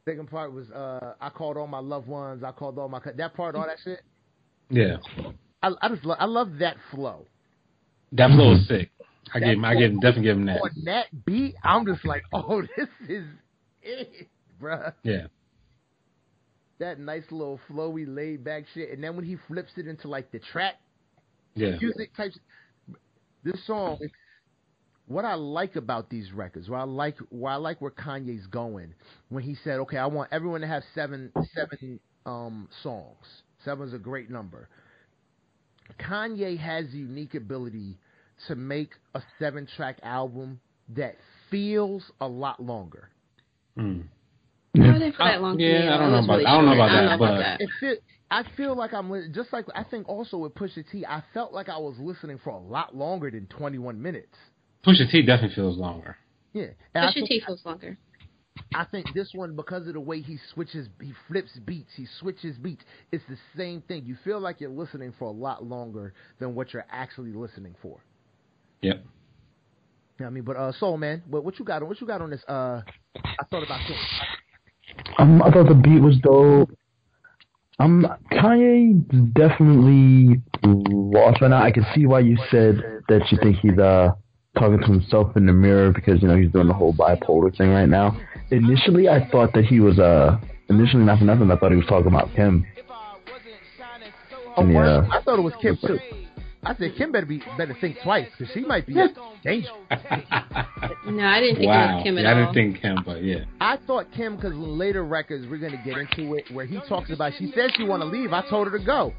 Second 0.05 0.29
part 0.29 0.51
was 0.51 0.69
uh 0.71 1.13
I 1.21 1.29
called 1.29 1.55
all 1.55 1.67
my 1.67 1.79
loved 1.79 2.07
ones. 2.07 2.43
I 2.43 2.51
called 2.51 2.77
all 2.79 2.89
my 2.89 2.99
that 3.15 3.33
part, 3.33 3.55
all 3.55 3.65
that 3.65 3.77
shit. 3.83 4.01
yeah. 4.69 4.97
I, 5.63 5.71
I 5.81 5.89
just 5.89 6.03
lo- 6.03 6.15
I 6.19 6.25
love 6.25 6.57
that 6.59 6.75
flow. 6.89 7.27
That 8.13 8.31
flow 8.31 8.55
is 8.55 8.67
sick. 8.67 8.89
I 9.33 9.39
give 9.39 9.49
him, 9.49 9.65
I 9.65 9.75
give 9.75 9.91
him, 9.91 9.99
definitely 9.99 10.23
give 10.23 10.37
him 10.37 10.45
that. 10.45 10.61
On 10.61 10.71
that 10.85 11.25
beat, 11.25 11.55
I'm 11.63 11.85
just 11.85 12.05
like, 12.05 12.23
oh, 12.33 12.61
this 12.61 12.89
is 13.07 13.25
it, 13.81 14.27
bruh. 14.61 14.93
Yeah, 15.03 15.27
That 16.79 16.99
nice 16.99 17.23
little 17.31 17.59
flowy, 17.69 18.05
laid 18.07 18.43
back 18.43 18.65
shit, 18.73 18.91
and 18.91 19.03
then 19.03 19.15
when 19.15 19.25
he 19.25 19.37
flips 19.47 19.71
it 19.77 19.87
into 19.87 20.07
like 20.07 20.31
the 20.31 20.39
track 20.39 20.75
yeah, 21.55 21.77
music 21.81 22.15
types, 22.15 22.37
this 23.43 23.65
song. 23.65 23.99
What 25.07 25.25
I 25.25 25.33
like 25.33 25.75
about 25.75 26.09
these 26.09 26.31
records, 26.31 26.69
what 26.69 26.77
I 26.79 26.83
like, 26.83 27.17
where 27.31 27.51
I 27.51 27.57
like 27.57 27.81
where 27.81 27.91
Kanye's 27.91 28.47
going, 28.47 28.93
when 29.27 29.43
he 29.43 29.55
said, 29.61 29.79
"Okay, 29.79 29.97
I 29.97 30.05
want 30.05 30.29
everyone 30.31 30.61
to 30.61 30.67
have 30.67 30.83
seven, 30.95 31.33
seven 31.53 31.99
um, 32.25 32.69
songs. 32.81 33.25
Seven's 33.65 33.93
a 33.93 33.97
great 33.97 34.29
number." 34.29 34.69
Kanye 35.99 36.57
has 36.57 36.85
the 36.91 36.99
unique 36.99 37.35
ability 37.35 37.97
to 38.47 38.55
make 38.55 38.91
a 39.15 39.21
seven-track 39.39 39.97
album 40.03 40.59
that 40.89 41.15
feels 41.49 42.03
a 42.19 42.27
lot 42.27 42.61
longer. 42.61 43.09
mm. 43.77 44.03
I 44.75 44.79
that 45.19 45.41
long. 45.41 45.59
Yeah. 45.59 45.93
I 45.93 45.97
don't 45.97 46.11
know 46.11 46.19
about- 46.23 46.33
really 46.35 46.45
I 46.45 46.55
don't 46.55 46.65
know 46.65 46.73
about 46.73 46.89
that, 46.91 47.01
know 47.03 47.15
about 47.15 47.19
but- 47.19 47.37
that. 47.39 47.61
It 47.61 47.69
feel, 47.79 47.95
I 48.31 48.43
feel 48.55 48.75
like 48.75 48.93
I'm 48.93 49.33
just 49.33 49.51
like 49.51 49.65
I 49.75 49.83
think 49.83 50.07
also 50.07 50.37
with 50.37 50.53
Pusha 50.55 50.85
T. 50.89 51.05
I 51.05 51.21
felt 51.33 51.51
like 51.53 51.67
I 51.67 51.77
was 51.77 51.95
listening 51.99 52.39
for 52.41 52.51
a 52.51 52.57
lot 52.59 52.95
longer 52.95 53.29
than 53.29 53.47
21 53.47 54.01
minutes. 54.01 54.33
Pusha 54.85 55.09
T 55.11 55.21
definitely 55.23 55.55
feels 55.55 55.77
longer. 55.77 56.15
Yeah, 56.53 56.67
and 56.95 57.09
Pusha 57.09 57.13
think- 57.15 57.27
T 57.29 57.41
feels 57.45 57.65
longer. 57.65 57.97
I 58.73 58.85
think 58.85 59.13
this 59.13 59.29
one 59.33 59.55
because 59.55 59.87
of 59.87 59.93
the 59.93 59.99
way 59.99 60.21
he 60.21 60.37
switches, 60.53 60.87
he 61.01 61.13
flips 61.27 61.51
beats, 61.65 61.91
he 61.95 62.05
switches 62.19 62.57
beats. 62.57 62.83
It's 63.11 63.23
the 63.29 63.37
same 63.57 63.81
thing. 63.81 64.05
You 64.05 64.15
feel 64.23 64.39
like 64.39 64.59
you're 64.61 64.69
listening 64.69 65.13
for 65.19 65.25
a 65.25 65.31
lot 65.31 65.65
longer 65.65 66.13
than 66.39 66.53
what 66.55 66.73
you're 66.73 66.85
actually 66.91 67.31
listening 67.33 67.75
for. 67.81 67.99
Yep. 68.81 68.95
You 68.97 69.01
know 69.01 70.25
what 70.25 70.27
I 70.27 70.29
mean? 70.29 70.43
But 70.43 70.55
uh, 70.57 70.71
Soul 70.73 70.97
Man, 70.97 71.23
what, 71.27 71.43
what 71.43 71.59
you 71.59 71.65
got 71.65 71.81
on? 71.81 71.87
What 71.87 71.99
you 72.01 72.07
got 72.07 72.21
on 72.21 72.29
this? 72.29 72.41
Uh, 72.47 72.81
I 73.15 73.45
thought 73.49 73.63
about 73.63 73.81
this. 73.87 73.97
Um, 75.17 75.41
I 75.41 75.51
thought 75.51 75.67
the 75.67 75.75
beat 75.75 75.99
was 75.99 76.17
dope. 76.19 76.69
Um, 77.79 78.05
Kanye 78.31 79.33
definitely 79.33 80.41
lost 80.63 81.41
right 81.41 81.49
now. 81.49 81.63
I 81.63 81.71
can 81.71 81.85
see 81.95 82.05
why 82.05 82.19
you 82.19 82.37
said 82.51 82.75
that 83.07 83.31
you 83.31 83.37
think 83.41 83.57
he's 83.57 83.77
uh 83.79 84.11
talking 84.57 84.79
to 84.79 84.85
himself 84.85 85.35
in 85.35 85.45
the 85.47 85.53
mirror 85.53 85.91
because 85.91 86.21
you 86.21 86.27
know 86.27 86.37
he's 86.37 86.51
doing 86.51 86.67
the 86.67 86.73
whole 86.73 86.93
bipolar 86.93 87.55
thing 87.57 87.69
right 87.69 87.89
now. 87.89 88.19
Initially, 88.51 89.09
I 89.09 89.27
thought 89.31 89.53
that 89.53 89.65
he 89.65 89.79
was 89.79 89.97
uh 89.97 90.37
initially 90.69 91.03
not 91.03 91.19
for 91.19 91.25
nothing. 91.25 91.49
I 91.49 91.55
thought 91.55 91.71
he 91.71 91.77
was 91.77 91.87
talking 91.87 92.07
about 92.07 92.29
Kim. 92.35 92.65
Oh, 94.57 94.65
Yeah. 94.67 95.07
I 95.09 95.21
thought 95.21 95.39
it 95.39 95.43
was 95.43 95.53
Kim 95.61 95.77
too. 95.77 95.97
I 96.63 96.75
said 96.75 96.93
Kim 96.95 97.11
better 97.11 97.25
be 97.25 97.41
better 97.57 97.75
think 97.81 97.97
twice 98.03 98.27
because 98.37 98.53
she 98.53 98.61
might 98.61 98.85
be 98.85 98.93
dangerous. 99.43 99.71
No, 101.05 101.25
I 101.25 101.39
didn't 101.39 101.55
think 101.55 101.65
it 101.65 101.67
was 101.67 102.03
Kim 102.03 102.17
at 102.17 102.23
yeah, 102.23 102.31
I 102.31 102.33
didn't 102.35 102.53
think 102.53 102.81
Kim, 102.81 102.97
but 103.05 103.23
yeah. 103.23 103.45
I 103.59 103.77
thought 103.87 104.05
Kim 104.15 104.35
because 104.35 104.53
later 104.55 105.03
records 105.03 105.47
we're 105.49 105.57
gonna 105.57 105.81
get 105.83 105.97
into 105.97 106.35
it 106.35 106.45
where 106.51 106.65
he 106.65 106.79
talks 106.87 107.11
about. 107.11 107.33
She 107.39 107.51
says 107.55 107.71
she 107.75 107.83
want 107.83 108.01
to 108.01 108.07
leave. 108.07 108.33
I 108.33 108.47
told 108.49 108.67
her 108.67 108.77
to 108.77 108.83
go. 108.83 109.13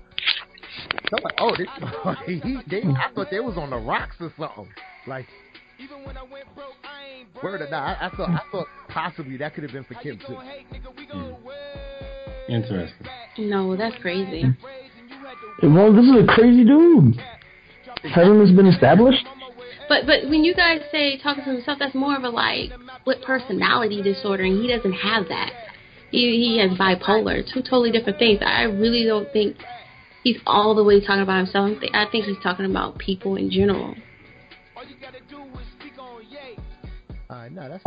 So 1.10 1.16
I'm 1.18 1.24
like, 1.24 1.34
oh, 1.38 1.56
this, 1.56 1.68
he, 2.42 2.56
they, 2.70 2.82
I 2.82 3.10
thought 3.14 3.28
they 3.30 3.40
was 3.40 3.56
on 3.56 3.70
the 3.70 3.76
rocks 3.76 4.16
or 4.20 4.32
something. 4.38 4.68
Like, 5.06 5.26
word 7.42 7.60
or 7.60 7.70
not, 7.70 7.98
I, 8.00 8.06
I 8.06 8.16
thought 8.16 8.30
I 8.30 8.40
thought 8.50 8.66
possibly 8.88 9.36
that 9.38 9.54
could 9.54 9.64
have 9.64 9.72
been 9.72 9.84
for 9.84 9.94
Kim 9.94 10.18
too. 10.18 10.36
Hmm. 11.10 12.52
Interesting. 12.52 13.06
No, 13.38 13.76
that's 13.76 13.96
crazy. 14.00 14.44
Well, 15.62 15.92
this 15.92 16.04
is 16.04 16.16
a 16.22 16.26
crazy 16.26 16.64
dude. 16.64 17.16
Hasn't 18.02 18.38
this 18.40 18.50
been 18.54 18.66
established? 18.66 19.26
But 19.88 20.06
but 20.06 20.28
when 20.28 20.44
you 20.44 20.54
guys 20.54 20.80
say 20.90 21.18
talking 21.18 21.44
to 21.44 21.50
himself, 21.50 21.78
that's 21.78 21.94
more 21.94 22.16
of 22.16 22.24
a 22.24 22.30
like 22.30 22.70
split 23.00 23.22
personality 23.22 24.02
disorder, 24.02 24.44
and 24.44 24.60
he 24.60 24.68
doesn't 24.68 24.92
have 24.92 25.28
that. 25.28 25.52
He 26.10 26.36
he 26.36 26.58
has 26.58 26.76
bipolar, 26.78 27.42
two 27.52 27.62
totally 27.62 27.90
different 27.90 28.18
things. 28.18 28.40
I 28.44 28.62
really 28.62 29.04
don't 29.04 29.30
think 29.32 29.56
he's 30.22 30.38
all 30.46 30.74
the 30.74 30.84
way 30.84 31.00
talking 31.00 31.22
about 31.22 31.38
himself. 31.38 31.78
I 31.92 32.06
think- 32.10 32.26
he's 32.26 32.38
talking 32.42 32.66
about 32.66 32.98
people 32.98 33.36
in 33.36 33.50
general. 33.50 33.94
Uh, 37.30 37.48
no, 37.50 37.68
that's 37.68 37.84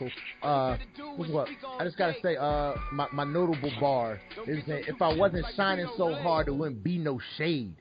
that's, 0.00 0.12
that's 0.12 0.14
cool. 0.42 0.50
Uh, 0.50 0.76
what? 1.16 1.48
I 1.78 1.84
just 1.84 1.96
gotta 1.98 2.14
say, 2.22 2.36
uh, 2.36 2.74
my, 2.92 3.06
my 3.12 3.24
notable 3.24 3.72
bar 3.80 4.20
is 4.46 4.64
that 4.66 4.88
if 4.88 5.00
I 5.00 5.12
wasn't 5.14 5.46
shining 5.56 5.88
so 5.96 6.14
hard, 6.14 6.46
there 6.46 6.54
wouldn't 6.54 6.82
be 6.82 6.98
no 6.98 7.20
shade. 7.36 7.74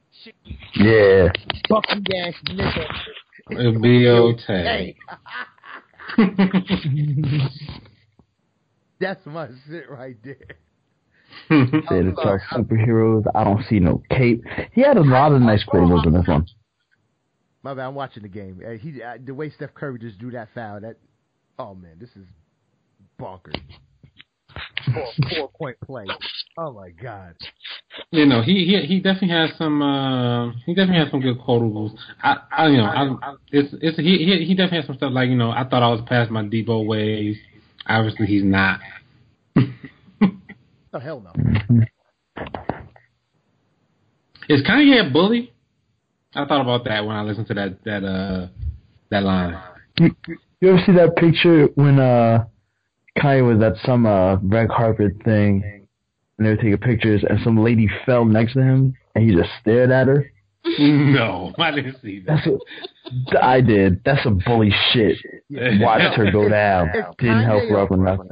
Yeah. 0.75 1.29
Fuck 1.69 1.85
you, 1.89 2.01
ass 2.17 2.33
nigga. 2.49 2.87
It'll 3.51 3.81
be 3.81 4.07
okay. 4.07 4.95
That's 8.99 9.25
my 9.25 9.47
shit 9.67 9.89
right 9.89 10.15
there. 10.23 10.37
Said 11.49 12.05
it's 12.05 12.19
our 12.19 12.41
superheroes. 12.51 13.23
I 13.35 13.43
don't 13.43 13.65
see 13.65 13.79
no 13.79 14.01
cape. 14.09 14.43
He 14.71 14.81
had 14.81 14.97
a 14.97 15.01
lot 15.01 15.31
of 15.33 15.41
nice 15.41 15.65
quotables 15.65 16.05
in 16.05 16.13
this 16.13 16.27
one. 16.27 16.45
My 17.63 17.73
bad, 17.73 17.87
I'm 17.87 17.95
watching 17.95 18.23
the 18.23 18.29
game. 18.29 18.61
Uh, 18.65 18.71
he 18.71 19.01
uh, 19.01 19.17
the 19.23 19.33
way 19.33 19.49
Steph 19.49 19.73
Curry 19.73 19.97
just 19.99 20.19
drew 20.19 20.31
that 20.31 20.49
foul. 20.53 20.81
That 20.81 20.97
oh 21.59 21.75
man, 21.75 21.97
this 21.99 22.09
is 22.15 22.25
bonkers. 23.19 23.59
Four, 24.93 25.07
four 25.29 25.49
point 25.57 25.77
play. 25.83 26.05
Oh 26.57 26.73
my 26.73 26.89
god. 26.89 27.35
you 28.11 28.25
know, 28.25 28.41
he 28.43 28.65
he 28.65 28.85
he 28.85 28.99
definitely 28.99 29.29
has 29.29 29.49
some 29.57 29.81
uh 29.81 30.51
he 30.65 30.75
definitely 30.75 30.97
has 30.97 31.09
some 31.09 31.21
good 31.21 31.39
quotables. 31.39 31.95
I 32.21 32.37
I 32.51 32.67
you 32.67 32.77
know 32.77 32.83
I 32.83 33.35
it's 33.51 33.73
it's 33.81 33.97
he 33.97 34.17
he 34.17 34.45
he 34.45 34.53
definitely 34.53 34.79
has 34.79 34.87
some 34.87 34.97
stuff 34.97 35.13
like 35.13 35.29
you 35.29 35.35
know 35.35 35.49
I 35.51 35.63
thought 35.63 35.81
I 35.81 35.89
was 35.89 36.01
past 36.05 36.29
my 36.29 36.43
Debo 36.43 36.85
ways. 36.85 37.37
Obviously 37.87 38.27
he's 38.27 38.43
not. 38.43 38.79
Oh 40.95 40.99
hell 40.99 41.21
no. 41.21 41.31
Is 44.47 44.61
Kanye 44.61 45.07
a 45.07 45.11
bully? 45.11 45.51
I 46.35 46.45
thought 46.45 46.61
about 46.61 46.85
that 46.85 47.05
when 47.05 47.15
I 47.15 47.23
listened 47.23 47.47
to 47.47 47.53
that 47.55 47.83
that 47.85 48.03
uh 48.03 48.47
that 49.09 49.23
line. 49.23 49.59
You, 50.63 50.69
you 50.69 50.73
ever 50.75 50.83
see 50.85 50.93
that 50.93 51.15
picture 51.15 51.67
when 51.75 51.99
uh 51.99 52.45
Kanye 53.17 53.45
was 53.45 53.61
at 53.63 53.77
some 53.85 54.05
uh 54.05 54.37
red 54.37 54.69
carpet 54.69 55.13
thing 55.23 55.61
and 56.37 56.45
they 56.45 56.51
were 56.51 56.55
taking 56.55 56.77
pictures 56.77 57.23
and 57.27 57.39
some 57.43 57.57
lady 57.57 57.89
fell 58.05 58.25
next 58.25 58.53
to 58.53 58.61
him 58.61 58.93
and 59.15 59.29
he 59.29 59.35
just 59.35 59.49
stared 59.61 59.91
at 59.91 60.07
her? 60.07 60.31
no, 60.79 61.53
I 61.57 61.71
didn't 61.71 61.97
see 62.01 62.21
that. 62.21 62.41
That's 62.45 62.47
what 62.47 63.43
I 63.43 63.59
did. 63.61 64.01
That's 64.05 64.23
some 64.23 64.41
bully 64.45 64.73
shit. 64.93 65.17
Watched 65.51 66.15
her 66.17 66.31
go 66.31 66.47
down. 66.47 66.89
If 66.93 67.17
Didn't 67.17 67.43
help 67.43 67.63
Kanye- 67.63 67.69
her 67.69 67.79
up 67.79 67.91
or 67.91 67.97
nothing. 67.97 68.29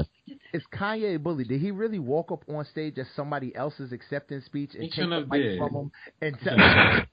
Is 0.54 0.64
Kanye 0.74 1.16
a 1.16 1.20
bully? 1.20 1.44
Did 1.44 1.60
he 1.62 1.72
really 1.72 2.00
walk 2.00 2.32
up 2.32 2.44
on 2.50 2.64
stage 2.66 2.98
at 2.98 3.08
somebody 3.16 3.54
else's 3.56 3.92
acceptance 3.92 4.46
speech 4.46 4.72
and 4.74 4.84
He 4.84 4.90
take 4.90 5.10
the 5.10 5.26
mic 5.30 5.42
did. 5.42 5.60
from 5.60 5.76
him 5.76 5.92
and 6.22 6.40
tell 6.44 6.56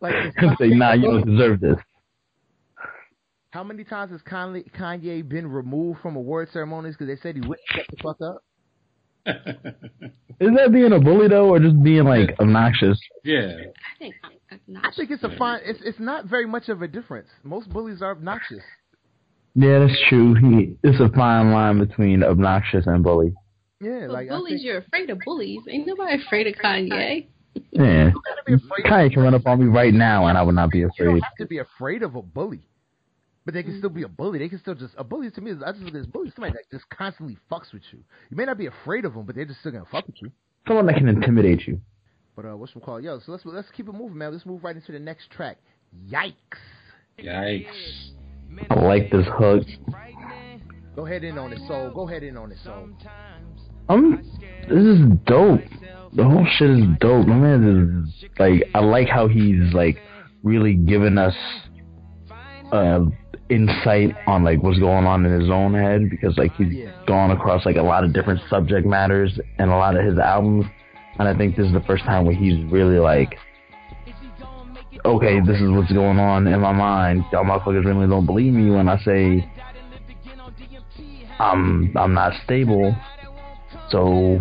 like 0.00 0.14
is 0.14 0.34
say, 0.58 0.68
nah, 0.68 0.92
you 0.94 1.02
don't 1.02 1.26
deserve 1.26 1.60
this. 1.60 1.76
How 3.50 3.64
many 3.64 3.82
times 3.84 4.12
has 4.12 4.20
Kanye, 4.22 4.70
Kanye 4.72 5.26
been 5.26 5.46
removed 5.50 6.00
from 6.00 6.16
award 6.16 6.48
ceremonies 6.52 6.94
because 6.98 7.06
they 7.08 7.20
said 7.22 7.34
he 7.34 7.40
wouldn't 7.40 7.66
shut 7.70 7.86
the 7.90 7.96
fuck 8.02 8.20
up? 8.20 8.44
Is 10.40 10.50
that 10.56 10.72
being 10.72 10.92
a 10.92 11.00
bully 11.00 11.28
though, 11.28 11.48
or 11.48 11.58
just 11.58 11.82
being 11.82 12.04
like 12.04 12.34
obnoxious? 12.40 12.98
yeah. 13.24 13.52
I 13.56 13.98
think 13.98 14.14
I'm 14.24 14.76
I 14.82 14.90
think 14.94 15.10
it's 15.10 15.24
a 15.24 15.36
fine. 15.36 15.60
It's 15.64 15.80
it's 15.84 15.98
not 16.00 16.26
very 16.26 16.46
much 16.46 16.68
of 16.68 16.82
a 16.82 16.88
difference. 16.88 17.28
Most 17.42 17.68
bullies 17.70 18.00
are 18.02 18.12
obnoxious. 18.12 18.62
Yeah, 19.54 19.80
that's 19.80 20.00
true. 20.08 20.34
He 20.34 20.76
it's 20.82 21.00
a 21.00 21.08
fine 21.14 21.52
line 21.52 21.78
between 21.78 22.22
obnoxious 22.22 22.86
and 22.86 23.02
bully. 23.02 23.34
Yeah, 23.80 24.06
But 24.06 24.10
like 24.12 24.28
bullies, 24.28 24.52
think 24.54 24.64
you're 24.64 24.78
afraid 24.78 25.10
of 25.10 25.18
bullies. 25.24 25.60
Ain't 25.68 25.86
nobody 25.86 26.22
afraid 26.22 26.46
of 26.46 26.54
Kanye. 26.54 27.26
Yeah, 27.72 28.06
you 28.06 28.12
gotta 28.12 28.42
be 28.46 28.54
afraid. 28.54 28.84
Kanye 28.86 29.12
can 29.12 29.22
run 29.22 29.34
up 29.34 29.46
on 29.46 29.60
me 29.60 29.66
right 29.66 29.92
now, 29.92 30.26
and 30.26 30.38
I 30.38 30.42
would 30.42 30.54
not 30.54 30.70
be 30.70 30.82
afraid. 30.82 30.92
You 30.98 31.04
don't 31.04 31.12
afraid. 31.16 31.22
have 31.24 31.36
to 31.38 31.46
be 31.46 31.58
afraid 31.58 32.02
of 32.02 32.14
a 32.14 32.22
bully, 32.22 32.62
but 33.48 33.54
they 33.54 33.62
can 33.62 33.78
still 33.78 33.88
be 33.88 34.02
a 34.02 34.08
bully. 34.08 34.38
They 34.38 34.50
can 34.50 34.58
still 34.58 34.74
just 34.74 34.92
a 34.98 35.02
bully 35.02 35.30
to 35.30 35.40
me. 35.40 35.52
is 35.52 35.62
I 35.64 35.72
just 35.72 35.82
look 35.82 35.94
at 35.94 36.00
this 36.00 36.04
bully 36.04 36.30
somebody 36.36 36.52
that 36.52 36.70
just 36.70 36.86
constantly 36.90 37.38
fucks 37.50 37.72
with 37.72 37.80
you. 37.92 38.00
You 38.28 38.36
may 38.36 38.44
not 38.44 38.58
be 38.58 38.66
afraid 38.66 39.06
of 39.06 39.14
them, 39.14 39.24
but 39.24 39.36
they're 39.36 39.46
just 39.46 39.60
still 39.60 39.72
gonna 39.72 39.86
fuck 39.90 40.06
with 40.06 40.16
you. 40.20 40.30
Someone 40.66 40.84
that 40.84 40.96
can 40.96 41.08
intimidate 41.08 41.66
you. 41.66 41.80
But 42.36 42.44
uh, 42.44 42.58
what's 42.58 42.74
some 42.74 42.82
call? 42.82 43.00
Yo, 43.00 43.18
so 43.20 43.32
let's 43.32 43.46
let's 43.46 43.70
keep 43.70 43.88
it 43.88 43.92
moving, 43.92 44.18
man. 44.18 44.32
Let's 44.34 44.44
move 44.44 44.62
right 44.62 44.76
into 44.76 44.92
the 44.92 44.98
next 44.98 45.30
track. 45.30 45.56
Yikes! 46.10 46.34
Yikes. 47.18 48.10
I 48.68 48.80
like 48.80 49.10
this 49.10 49.24
hook. 49.30 49.62
Go 50.94 51.06
ahead 51.06 51.24
in 51.24 51.38
on 51.38 51.54
it, 51.54 51.66
soul. 51.66 51.90
Go 51.94 52.06
ahead 52.06 52.24
in 52.24 52.36
on 52.36 52.52
it, 52.52 52.58
soul. 52.62 52.90
Um, 53.88 54.22
this 54.68 54.78
is 54.78 55.00
dope. 55.24 55.62
The 56.12 56.24
whole 56.24 56.46
shit 56.58 56.68
is 56.68 56.84
dope. 57.00 57.26
My 57.26 57.36
man 57.36 58.04
is 58.10 58.24
like, 58.38 58.68
I 58.74 58.80
like 58.80 59.08
how 59.08 59.26
he's 59.26 59.72
like 59.72 59.96
really 60.42 60.74
giving 60.74 61.16
us 61.16 61.34
uh 62.72 63.06
insight 63.50 64.14
on 64.26 64.44
like 64.44 64.62
what's 64.62 64.78
going 64.78 65.06
on 65.06 65.24
in 65.24 65.40
his 65.40 65.50
own 65.50 65.74
head 65.74 66.10
because 66.10 66.36
like 66.36 66.52
he's 66.56 66.72
Yeah. 66.72 66.90
gone 67.06 67.30
across 67.30 67.64
like 67.66 67.76
a 67.76 67.82
lot 67.82 68.04
of 68.04 68.12
different 68.12 68.40
subject 68.50 68.86
matters 68.86 69.38
and 69.58 69.70
a 69.70 69.76
lot 69.76 69.96
of 69.96 70.04
his 70.04 70.18
albums, 70.18 70.66
and 71.18 71.28
I 71.28 71.34
think 71.34 71.56
this 71.56 71.66
is 71.66 71.72
the 71.72 71.80
first 71.80 72.04
time 72.04 72.24
where 72.24 72.34
he's 72.34 72.62
really 72.70 72.98
like. 72.98 73.38
Okay, 75.04 75.40
this 75.40 75.60
is 75.60 75.70
what's 75.70 75.92
going 75.92 76.18
on 76.18 76.46
in 76.46 76.60
my 76.60 76.72
mind. 76.72 77.24
Y'all 77.32 77.44
motherfuckers 77.44 77.84
really 77.84 78.08
don't 78.08 78.26
believe 78.26 78.52
me 78.52 78.70
when 78.70 78.88
I 78.88 78.98
say 78.98 79.48
I'm 81.38 81.96
I'm 81.96 82.14
not 82.14 82.32
stable. 82.44 82.94
So 83.90 84.38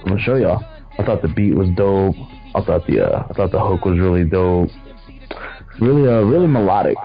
I'm 0.00 0.04
gonna 0.06 0.20
show 0.20 0.36
y'all. 0.36 0.62
I 0.98 1.04
thought 1.04 1.22
the 1.22 1.28
beat 1.28 1.54
was 1.54 1.68
dope. 1.76 2.14
I 2.54 2.60
thought 2.62 2.86
the 2.86 3.04
uh, 3.06 3.26
I 3.28 3.32
thought 3.32 3.50
the 3.50 3.60
hook 3.60 3.84
was 3.84 3.98
really 3.98 4.24
dope. 4.24 4.70
Really 5.80 6.08
uh 6.08 6.22
really 6.22 6.46
melodic. 6.46 6.96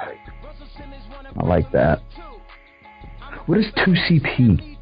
I 1.38 1.46
like 1.46 1.72
that. 1.72 2.02
What 3.46 3.58
is 3.58 3.66
two 3.84 3.92
CB? 3.92 4.78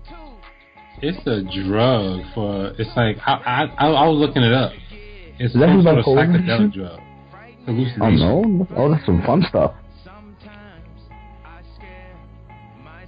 It's 1.01 1.25
a 1.25 1.41
drug 1.67 2.21
for. 2.35 2.73
It's 2.77 2.91
like 2.95 3.17
I 3.25 3.33
I 3.33 3.87
I, 3.87 3.87
I 3.89 4.07
was 4.07 4.19
looking 4.19 4.43
it 4.43 4.53
up. 4.53 4.71
It's 5.39 5.55
Is 5.55 5.59
that 5.59 5.67
some 5.69 5.81
sort 5.83 5.97
about 5.97 5.97
of 5.99 6.05
psychedelic 6.05 6.71
hallucination? 6.71 6.71
drug. 6.71 6.99
Oh 7.67 8.41
no! 8.41 8.67
Oh, 8.75 8.91
that's 8.91 9.05
some 9.05 9.23
fun 9.25 9.43
stuff. 9.49 9.73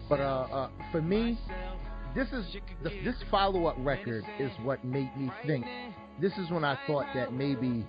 But 0.10 0.20
uh, 0.20 0.48
uh, 0.52 0.70
for 0.92 1.02
me, 1.02 1.38
this 2.16 2.28
is 2.30 2.46
the, 2.84 2.90
this 3.04 3.16
follow 3.32 3.66
up 3.66 3.76
record 3.80 4.24
is 4.40 4.52
what 4.64 4.84
made 4.84 5.16
me 5.18 5.32
think. 5.46 5.66
This 6.22 6.34
is 6.38 6.50
when 6.52 6.64
I 6.64 6.78
thought 6.86 7.08
that 7.16 7.34
maybe 7.34 7.86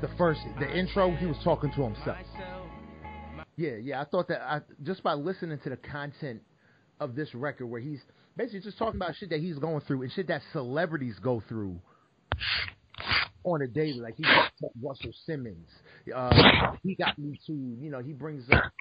the 0.00 0.08
first 0.16 0.40
the 0.60 0.76
intro 0.76 1.10
he 1.16 1.26
was 1.26 1.36
talking 1.42 1.70
to 1.72 1.82
himself. 1.82 2.18
Yeah, 3.56 3.76
yeah, 3.82 4.00
I 4.00 4.04
thought 4.04 4.28
that 4.28 4.42
I 4.42 4.60
just 4.82 5.02
by 5.02 5.14
listening 5.14 5.58
to 5.60 5.70
the 5.70 5.76
content 5.76 6.42
of 7.00 7.14
this 7.14 7.34
record 7.34 7.66
where 7.66 7.80
he's 7.80 8.00
basically 8.36 8.60
just 8.60 8.78
talking 8.78 8.96
about 8.96 9.14
shit 9.16 9.30
that 9.30 9.40
he's 9.40 9.58
going 9.58 9.80
through 9.82 10.02
and 10.02 10.12
shit 10.12 10.28
that 10.28 10.42
celebrities 10.52 11.16
go 11.22 11.42
through 11.48 11.78
on 13.44 13.62
a 13.62 13.68
daily. 13.68 14.00
Like 14.00 14.16
he 14.16 14.24
Russell 14.82 15.12
Simmons. 15.26 15.68
Uh, 16.14 16.76
he 16.82 16.94
got 16.96 17.18
me 17.18 17.38
to 17.46 17.52
you 17.52 17.90
know 17.90 18.00
he 18.00 18.12
brings 18.12 18.44
up 18.50 18.72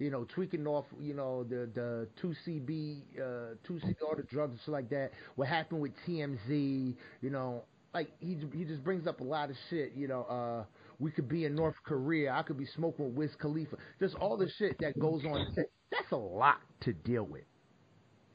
you 0.00 0.10
know, 0.10 0.26
tweaking 0.34 0.66
off, 0.66 0.86
you 0.98 1.14
know, 1.14 1.44
the 1.44 1.68
the 1.74 2.08
two 2.20 2.34
CB, 2.46 3.02
uh, 3.18 3.54
two 3.66 3.74
CB, 3.74 3.96
all 4.02 4.16
the 4.16 4.22
drugs 4.22 4.52
and 4.52 4.60
shit 4.64 4.72
like 4.72 4.88
that. 4.90 5.10
What 5.36 5.48
happened 5.48 5.82
with 5.82 5.92
TMZ, 6.08 6.96
you 7.20 7.30
know, 7.30 7.64
like 7.92 8.10
he 8.18 8.38
he 8.54 8.64
just 8.64 8.82
brings 8.82 9.06
up 9.06 9.20
a 9.20 9.24
lot 9.24 9.50
of 9.50 9.56
shit. 9.68 9.92
You 9.94 10.08
know, 10.08 10.22
uh, 10.22 10.64
we 11.00 11.10
could 11.10 11.28
be 11.28 11.46
in 11.46 11.54
North 11.54 11.74
Korea, 11.84 12.32
I 12.32 12.42
could 12.42 12.58
be 12.58 12.66
smoking 12.66 13.06
with 13.06 13.14
Wiz 13.14 13.30
Khalifa. 13.40 13.76
Just 13.98 14.14
all 14.16 14.36
the 14.36 14.48
shit 14.58 14.76
that 14.80 14.98
goes 14.98 15.24
on. 15.24 15.54
That's 15.90 16.12
a 16.12 16.16
lot 16.16 16.58
to 16.82 16.92
deal 16.92 17.24
with. 17.24 17.44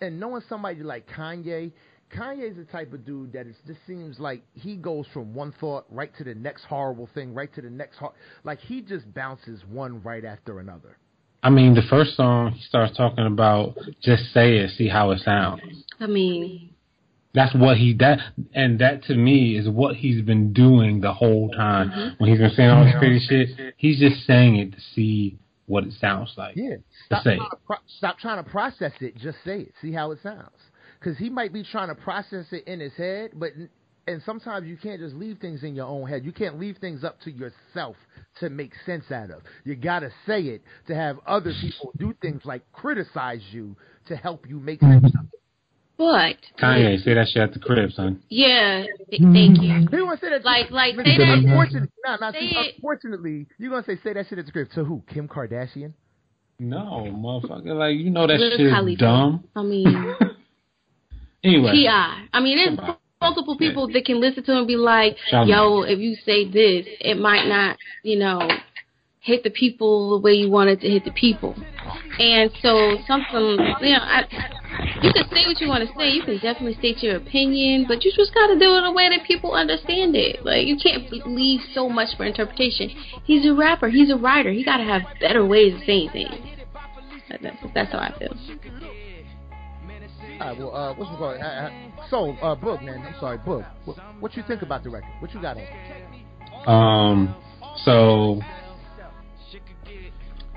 And 0.02 0.20
knowing 0.20 0.42
somebody 0.50 0.84
like 0.84 1.08
Kanye, 1.08 1.72
Kanye's 2.14 2.58
the 2.58 2.66
type 2.66 2.92
of 2.94 3.06
dude 3.06 3.34
that 3.34 3.48
it 3.48 3.56
just 3.66 3.80
seems 3.88 4.20
like 4.20 4.44
he 4.54 4.76
goes 4.76 5.06
from 5.14 5.34
one 5.34 5.54
thought 5.60 5.86
right 5.90 6.16
to 6.18 6.24
the 6.24 6.36
next 6.36 6.66
horrible 6.66 7.10
thing, 7.14 7.34
right 7.34 7.54
to 7.54 7.62
the 7.62 7.70
next 7.70 7.98
hor- 7.98 8.14
like 8.44 8.60
he 8.60 8.82
just 8.82 9.12
bounces 9.14 9.62
one 9.70 10.02
right 10.02 10.26
after 10.26 10.60
another. 10.60 10.98
I 11.44 11.50
mean, 11.50 11.76
the 11.76 11.84
first 11.90 12.18
song 12.18 12.54
he 12.54 12.62
starts 12.64 12.98
talking 12.98 13.26
about 13.26 13.78
just 14.02 14.34
say 14.34 14.58
it, 14.58 14.72
see 14.72 14.88
how 14.88 15.12
it 15.12 15.20
sounds. 15.20 15.62
I 16.00 16.08
mean, 16.08 16.75
That's 17.36 17.54
what 17.54 17.78
he 17.78 17.94
that 18.00 18.20
and 18.54 18.80
that 18.80 19.04
to 19.04 19.16
me 19.16 19.58
is 19.58 19.68
what 19.70 19.96
he's 19.98 20.22
been 20.24 20.54
doing 20.54 21.02
the 21.02 21.14
whole 21.14 21.50
time 21.50 21.90
Mm-hmm. 21.90 22.24
when 22.24 22.30
he's 22.32 22.40
been 22.40 22.52
saying 22.52 22.70
all 22.70 22.86
this 22.86 22.96
crazy 22.98 23.26
shit. 23.28 23.74
He's 23.78 24.00
just 24.00 24.26
saying 24.26 24.56
it 24.56 24.72
to 24.74 24.80
see 24.96 25.38
what 25.68 25.84
it 25.84 25.94
sounds 26.00 26.34
like. 26.38 26.56
Yeah. 26.56 26.76
To 26.78 26.82
Stop, 27.08 27.24
say 27.24 27.36
trying 27.38 27.50
to 27.50 27.58
pro- 27.68 27.78
stop 27.98 28.18
trying 28.20 28.44
to 28.44 28.50
process 28.50 28.94
it. 29.02 29.18
Just 29.18 29.38
say 29.44 29.60
it. 29.62 29.74
See 29.82 29.92
how 29.92 30.12
it 30.12 30.20
sounds. 30.24 30.50
Because 31.00 31.18
he 31.18 31.30
might 31.30 31.54
be 31.54 31.64
trying 31.64 31.90
to 31.90 31.96
process 31.96 32.46
it 32.52 32.64
in 32.68 32.80
his 32.80 32.94
head, 32.94 33.32
but 33.36 33.52
and 34.08 34.22
sometimes 34.24 34.68
you 34.68 34.78
can't 34.78 35.00
just 35.00 35.16
leave 35.16 35.40
things 35.40 35.64
in 35.64 35.76
your 35.76 35.88
own 35.88 36.08
head. 36.08 36.24
You 36.26 36.32
can't 36.32 36.60
leave 36.60 36.78
things 36.78 37.04
up 37.04 37.20
to 37.22 37.32
yourself 37.32 37.96
to 38.40 38.50
make 38.50 38.72
sense 38.86 39.10
out 39.12 39.32
of. 39.32 39.42
You 39.64 39.76
gotta 39.76 40.12
say 40.28 40.42
it 40.42 40.62
to 40.88 40.96
have 40.96 41.18
other 41.26 41.52
people 41.60 41.92
do 41.98 42.14
things 42.22 42.42
like 42.46 42.62
criticize 42.72 43.42
you 43.52 43.76
to 44.08 44.16
help 44.16 44.48
you 44.48 44.60
make 44.60 44.80
sense 44.80 45.06
of 45.06 45.26
it. 45.34 45.35
But 45.98 46.36
Kanye, 46.62 47.02
say 47.04 47.14
that 47.14 47.28
shit 47.30 47.42
at 47.42 47.54
the 47.54 47.60
crib, 47.60 47.92
son. 47.92 48.22
yeah, 48.30 48.84
th- 49.10 49.22
thank 49.22 49.62
you. 49.62 49.88
He 49.90 50.02
want 50.02 50.20
to 50.20 50.26
say 50.26 50.30
that. 50.32 50.44
Like- 50.44 50.72
like, 50.72 50.96
say 50.96 51.18
that- 51.18 51.38
Unfortunately, 51.40 51.90
nah, 52.06 52.18
nah, 52.18 52.32
say 52.32 52.40
see, 52.42 52.56
it. 52.56 52.76
unfortunately, 52.76 53.48
you're 53.58 53.70
gonna 53.72 53.84
say 53.84 53.98
say 54.04 54.14
that 54.14 54.28
shit 54.28 54.40
at 54.40 54.46
the 54.46 54.52
crib. 54.52 54.68
So 54.76 54.84
who? 54.84 55.04
Kim 55.14 55.28
Kardashian? 55.28 55.94
No, 56.60 57.06
motherfucker, 57.12 57.76
like 57.78 57.98
you 57.98 58.10
know 58.12 58.28
that 58.28 58.40
Wiz 58.40 58.52
shit 58.54 58.62
is 58.68 58.72
Khalifa. 58.74 59.00
dumb. 59.00 59.44
I 59.56 59.62
mean, 59.64 60.16
Anyway, 61.44 61.72
Ti. 61.74 61.88
I 61.88 62.40
mean, 62.42 62.58
there's 62.58 62.76
Goodbye. 62.78 62.96
multiple 63.22 63.58
people 63.58 63.88
that 63.92 64.06
can 64.06 64.20
listen 64.20 64.44
to 64.46 64.52
him 64.52 64.58
and 64.60 64.68
be 64.68 64.78
like, 64.78 65.18
Shout 65.30 65.48
"Yo, 65.48 65.84
if 65.84 66.00
you 66.00 66.16
say 66.26 66.46
this, 66.50 66.86
it 67.00 67.20
might 67.20 67.46
not, 67.48 67.78
you 68.04 68.18
know, 68.18 68.50
hit 69.20 69.44
the 69.44 69.50
people 69.52 70.12
the 70.12 70.18
way 70.20 70.34
you 70.34 70.50
want 70.50 70.70
it 70.70 70.82
to 70.82 70.90
hit 70.90 71.04
the 71.06 71.12
people." 71.12 71.56
Oh. 71.58 72.00
And 72.24 72.50
so 72.64 72.98
something, 73.08 73.60
you 73.82 73.94
know, 73.94 74.00
I, 74.02 74.24
you 75.02 75.12
can 75.14 75.30
say 75.30 75.46
what 75.46 75.60
you 75.60 75.68
want 75.68 75.88
to 75.88 75.94
say. 75.98 76.10
You 76.10 76.24
can 76.24 76.36
definitely 76.36 76.76
state 76.76 77.04
your 77.04 77.18
opinion, 77.18 77.86
but 77.88 78.04
you 78.04 78.12
just 78.16 78.34
got 78.34 78.48
to 78.48 78.60
do 78.60 78.76
it 78.76 78.80
in 78.80 78.84
a 78.86 78.94
way 78.94 79.10
that 79.10 79.26
people 79.26 79.54
understand 79.54 80.16
it. 80.16 80.46
Like 80.46 80.68
you 80.68 80.78
can't 80.78 81.10
leave 81.28 81.62
so 81.74 81.90
much 81.90 82.16
for 82.18 82.26
interpretation. 82.26 82.90
He's 83.24 83.46
a 83.46 83.54
rapper. 83.54 83.90
He's 83.90 84.12
a 84.12 84.18
writer. 84.18 84.52
He 84.52 84.64
got 84.64 84.78
to 84.78 84.84
have 84.84 85.02
better 85.20 85.46
ways 85.46 85.76
of 85.76 85.82
saying 85.86 86.10
things. 86.12 86.34
That's, 87.30 87.58
that's 87.74 87.92
how 87.92 88.00
I 88.00 88.18
feel. 88.18 88.34
All 90.40 90.48
right, 90.48 90.58
well, 90.58 90.76
uh, 90.76 90.94
what's 90.96 91.12
it 91.12 91.18
called? 91.18 91.40
Uh, 91.40 91.46
uh, 91.46 91.70
so, 92.10 92.32
uh, 92.42 92.56
Boog, 92.56 92.84
man, 92.84 93.02
I'm 93.08 93.16
sorry, 93.22 93.38
Boog. 93.38 93.66
What, 93.86 93.98
what 94.20 94.36
you 94.36 94.44
think 94.46 94.62
about 94.64 94.84
the 94.84 94.90
record? 94.90 95.10
What 95.20 95.34
you 95.34 95.42
got 95.42 95.58
on? 95.58 95.64
it? 95.64 96.68
Um, 96.68 97.36
so 97.84 98.42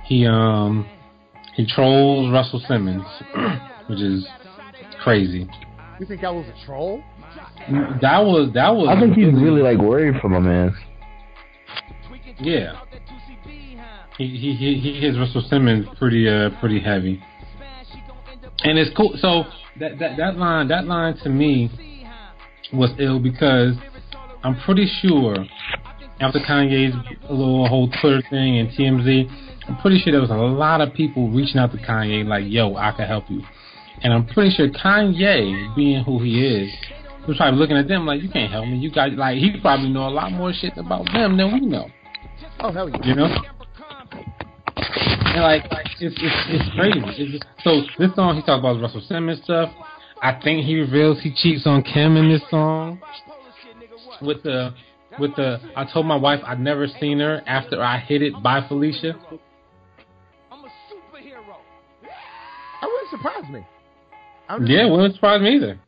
he 0.05 0.27
um 0.27 0.89
he 1.55 1.67
trolls 1.67 2.33
Russell 2.33 2.63
Simmons, 2.67 3.05
which 3.89 4.01
is 4.01 4.27
crazy. 5.03 5.49
You 5.99 6.07
think 6.07 6.21
that 6.21 6.35
was 6.35 6.47
a 6.47 6.67
troll? 6.67 7.03
That 8.01 8.21
was 8.21 8.51
that 8.55 8.71
was. 8.75 8.89
I 8.89 9.01
think 9.01 9.15
he's 9.15 9.33
really 9.35 9.63
like 9.63 9.79
worried 9.79 10.21
for 10.21 10.29
my 10.29 10.39
man. 10.39 10.75
yeah. 12.39 12.81
He 14.17 14.27
he 14.27 14.55
he, 14.55 14.79
he 14.81 15.01
hits 15.01 15.17
Russell 15.19 15.45
Simmons 15.49 15.87
pretty 15.99 16.29
uh 16.29 16.51
pretty 16.61 16.81
heavy, 16.81 17.23
and 18.65 18.79
it's 18.79 18.91
cool. 18.97 19.15
So 19.21 19.45
that 19.81 19.99
that 19.99 20.17
that 20.17 20.37
line 20.37 20.69
that 20.69 20.87
line 20.87 21.17
to 21.19 21.29
me 21.29 21.71
was 22.73 22.91
ill 22.99 23.19
because 23.21 23.75
I'm 24.43 24.59
pretty 24.61 24.91
sure 25.03 25.37
after 26.21 26.41
Kanye's 26.41 26.95
little 27.31 27.69
whole 27.69 27.89
Twitter 28.01 28.23
thing 28.29 28.59
and 28.59 28.69
TMZ, 28.71 29.31
I'm 29.69 29.77
pretty 29.79 29.99
sure 30.01 30.13
there 30.13 30.21
was 30.21 30.31
a 30.31 30.35
lot 30.35 30.81
of 30.81 30.93
people 30.95 31.31
reaching 31.31 31.59
out 31.59 31.71
to 31.73 31.79
Kanye 31.79 32.27
like, 32.27 32.45
"Yo, 32.47 32.75
I 32.77 32.93
can 32.93 33.07
help 33.07 33.31
you," 33.31 33.43
and 34.03 34.13
I'm 34.13 34.27
pretty 34.27 34.51
sure 34.51 34.69
Kanye, 34.69 35.75
being 35.75 36.05
who 36.05 36.23
he 36.23 36.45
is, 36.47 36.73
was 37.27 37.37
probably 37.37 37.59
looking 37.59 37.77
at 37.77 37.89
them 37.89 38.07
like, 38.07 38.23
"You 38.23 38.29
can't 38.29 38.51
help 38.51 38.67
me. 38.67 38.79
You 38.79 38.91
got 38.91 39.13
like 39.13 39.39
he 39.39 39.59
probably 39.61 39.91
know 39.91 40.09
a 40.09 40.11
lot 40.11 40.33
more 40.33 40.53
shit 40.53 40.77
about 40.77 41.07
them 41.13 41.37
than 41.37 41.53
we 41.53 41.61
know." 41.61 41.89
Oh 42.61 42.73
hell 42.73 42.89
yeah! 42.89 43.05
You 43.05 43.15
know. 43.15 43.37
And 44.77 45.43
like 45.43 45.65
it's 46.01 46.17
it's 46.19 46.37
it's 46.49 46.75
crazy. 46.75 47.01
It's 47.23 47.33
just, 47.33 47.45
so 47.63 47.83
this 47.99 48.15
song 48.15 48.37
he 48.37 48.43
talks 48.43 48.61
about 48.61 48.81
Russell 48.81 49.03
Simmons 49.07 49.41
stuff. 49.45 49.71
I 50.23 50.41
think 50.43 50.65
he 50.65 50.77
reveals 50.77 51.21
he 51.21 51.33
cheats 51.35 51.67
on 51.67 51.83
Kim 51.83 52.17
in 52.17 52.29
this 52.29 52.43
song. 52.51 53.01
With 54.21 54.43
the 54.43 54.75
with 55.19 55.37
the 55.37 55.61
I 55.77 55.85
told 55.93 56.07
my 56.07 56.17
wife 56.17 56.41
I'd 56.45 56.61
never 56.61 56.87
seen 57.01 57.21
her 57.21 57.43
after 57.47 57.83
I 57.83 57.99
hit 57.99 58.23
it 58.23 58.33
by 58.43 58.67
Felicia. 58.67 59.15
I'm 60.51 60.65
a 60.65 60.69
superhero. 60.91 61.57
That 62.03 62.89
wouldn't 62.89 63.11
surprise 63.11 63.53
me. 63.53 63.65
I'm 64.49 64.61
just- 64.63 64.71
Yeah, 64.73 64.87
it 64.87 64.91
wouldn't 64.91 65.15
surprise 65.15 65.41
me 65.41 65.57
either. 65.57 65.79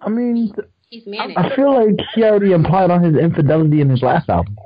I 0.00 0.08
mean, 0.08 0.52
He's 0.90 1.06
manic. 1.06 1.36
I 1.36 1.54
feel 1.56 1.74
like 1.74 1.96
he 2.14 2.22
already 2.22 2.52
implied 2.52 2.90
on 2.90 3.02
his 3.02 3.16
infidelity 3.16 3.80
in 3.80 3.88
his 3.90 4.02
last 4.02 4.28
album. 4.28 4.56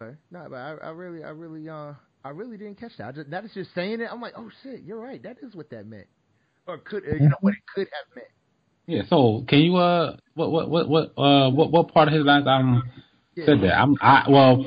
Okay. 0.00 0.14
No, 0.30 0.46
but 0.48 0.56
I, 0.56 0.74
I 0.84 0.90
really, 0.90 1.24
I 1.24 1.30
really, 1.30 1.68
uh, 1.68 1.92
I 2.24 2.28
really 2.30 2.56
didn't 2.56 2.78
catch 2.78 2.92
that. 2.98 3.08
I 3.08 3.12
just, 3.12 3.30
that 3.30 3.44
is 3.44 3.52
just 3.54 3.74
saying 3.74 4.00
it. 4.00 4.08
I'm 4.12 4.20
like, 4.20 4.34
oh 4.36 4.48
shit, 4.62 4.82
you're 4.82 5.00
right. 5.00 5.20
That 5.22 5.38
is 5.42 5.54
what 5.54 5.68
that 5.70 5.86
meant, 5.86 6.06
or 6.66 6.78
could, 6.78 7.02
uh, 7.04 7.14
you 7.16 7.28
know, 7.30 7.36
what 7.40 7.54
it 7.54 7.60
could 7.74 7.88
have 7.88 8.14
meant. 8.16 8.28
Yeah. 8.86 9.02
So 9.08 9.44
can 9.48 9.58
you 9.60 9.76
uh 9.76 10.16
what 10.34 10.50
what 10.52 10.68
what 10.70 10.88
what 10.88 11.12
uh 11.18 11.50
what 11.50 11.70
what 11.72 11.92
part 11.92 12.08
of 12.08 12.14
his 12.14 12.24
last 12.24 12.46
album 12.46 12.82
Yeah. 13.34 13.46
said 13.46 13.60
that? 13.62 13.78
I'm 13.78 13.96
I 14.00 14.24
well 14.28 14.64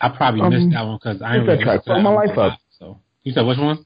I 0.00 0.08
probably 0.10 0.40
Um, 0.42 0.50
missed 0.50 0.70
that 0.74 0.82
one 0.82 0.98
because 1.02 1.22
I 1.22 1.36
ain't 1.36 1.46
what's 1.46 1.46
that 1.46 1.52
really 1.52 1.64
track? 1.64 1.76
listened 1.78 1.84
to 1.84 1.92
that 1.94 2.02
My 2.02 2.10
Life 2.10 2.38
Up. 2.38 2.58
So 2.78 3.00
you 3.24 3.32
said 3.32 3.46
which 3.46 3.58
one? 3.58 3.84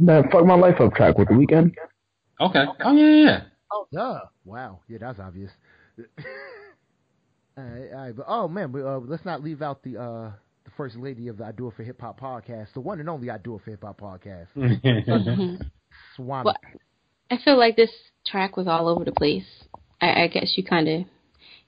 That 0.00 0.30
fuck 0.30 0.44
my 0.44 0.54
life 0.54 0.80
up 0.80 0.94
track 0.94 1.16
with 1.18 1.28
the 1.28 1.34
Weeknd. 1.34 1.72
Okay. 2.40 2.64
Oh 2.84 2.92
yeah 2.92 3.06
yeah. 3.06 3.24
yeah. 3.24 3.40
Oh, 3.72 3.86
duh. 3.92 4.20
Wow. 4.44 4.80
Yeah, 4.88 4.98
that's 5.00 5.18
obvious. 5.18 5.50
all 7.56 7.64
right, 7.64 7.90
all 7.92 7.98
right, 7.98 8.16
but 8.16 8.26
oh 8.28 8.48
man, 8.48 8.70
but, 8.70 8.82
uh, 8.84 8.98
let's 8.98 9.24
not 9.24 9.42
leave 9.42 9.62
out 9.62 9.82
the 9.82 9.96
uh 10.00 10.30
the 10.64 10.70
first 10.76 10.96
lady 10.96 11.28
of 11.28 11.38
the 11.38 11.44
I 11.44 11.52
Do 11.52 11.68
It 11.68 11.74
for 11.76 11.82
Hip 11.84 12.00
Hop 12.00 12.20
podcast, 12.20 12.72
the 12.74 12.80
one 12.80 13.00
and 13.00 13.08
only 13.08 13.30
I 13.30 13.38
Do 13.38 13.54
It 13.54 13.62
for 13.64 13.70
Hip 13.70 13.82
Hop 13.84 14.00
podcast, 14.00 14.48
Mhm. 14.56 15.70
Swami. 16.16 16.44
Well, 16.44 16.56
I 17.30 17.38
feel 17.42 17.58
like 17.58 17.76
this 17.76 17.90
track 18.26 18.56
was 18.56 18.66
all 18.66 18.88
over 18.88 19.04
the 19.04 19.12
place. 19.12 19.46
I, 20.00 20.24
I 20.24 20.26
guess 20.28 20.54
you 20.56 20.64
kind 20.64 20.88
of 20.88 21.02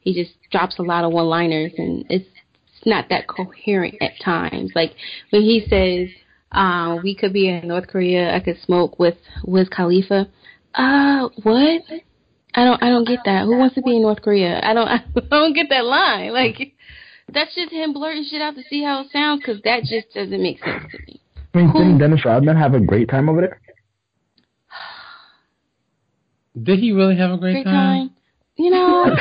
he 0.01 0.15
just 0.15 0.35
drops 0.51 0.79
a 0.79 0.83
lot 0.83 1.05
of 1.05 1.13
one-liners, 1.13 1.73
and 1.79 2.05
it's, 2.11 2.29
it's 2.77 2.87
not 2.87 3.09
that 3.09 3.27
coherent 3.27 3.95
at 4.01 4.13
times. 4.23 4.73
Like 4.75 4.93
when 5.31 5.43
he 5.43 5.61
says, 5.69 6.09
uh, 6.53 6.99
"We 7.03 7.15
could 7.15 7.33
be 7.33 7.49
in 7.49 7.69
North 7.69 7.89
Korea. 7.89 8.35
I 8.35 8.41
could 8.41 8.59
smoke 8.65 8.99
with 8.99 9.17
Wiz 9.45 9.69
Khalifa." 9.69 10.29
Uh, 10.75 11.29
what? 11.43 11.83
I 12.55 12.65
don't. 12.65 12.83
I 12.83 12.89
don't 12.89 13.07
get 13.07 13.21
that. 13.25 13.45
Who 13.45 13.57
wants 13.57 13.75
to 13.75 13.83
be 13.83 13.97
in 13.97 14.03
North 14.03 14.23
Korea? 14.23 14.61
I 14.63 14.75
don't. 14.75 14.89
I 14.89 15.03
don't 15.31 15.55
get 15.55 15.67
that 15.71 15.85
line. 15.85 16.33
Like 16.33 16.75
that's 17.33 17.55
just 17.55 17.73
him 17.73 17.93
blurting 17.93 18.27
shit 18.29 18.41
out 18.41 18.55
to 18.55 18.63
see 18.69 18.83
how 18.83 19.03
it 19.03 19.09
sounds, 19.13 19.41
because 19.41 19.61
that 19.63 19.83
just 19.85 20.13
doesn't 20.15 20.43
make 20.43 20.59
sense 20.65 20.85
to 20.91 20.99
me. 21.07 21.21
I 21.55 21.59
mean, 21.59 21.69
Who- 21.71 21.79
didn't 21.79 21.99
Dennis 21.99 22.25
Rodman 22.25 22.57
have 22.57 22.75
a 22.75 22.81
great 22.81 23.09
time 23.09 23.29
over 23.29 23.41
there? 23.41 23.61
Did 26.61 26.81
he 26.81 26.93
really 26.93 27.17
have 27.17 27.31
a 27.31 27.39
great, 27.39 27.53
Great 27.53 27.65
time. 27.65 28.11
You 28.57 28.71
know, 28.71 29.05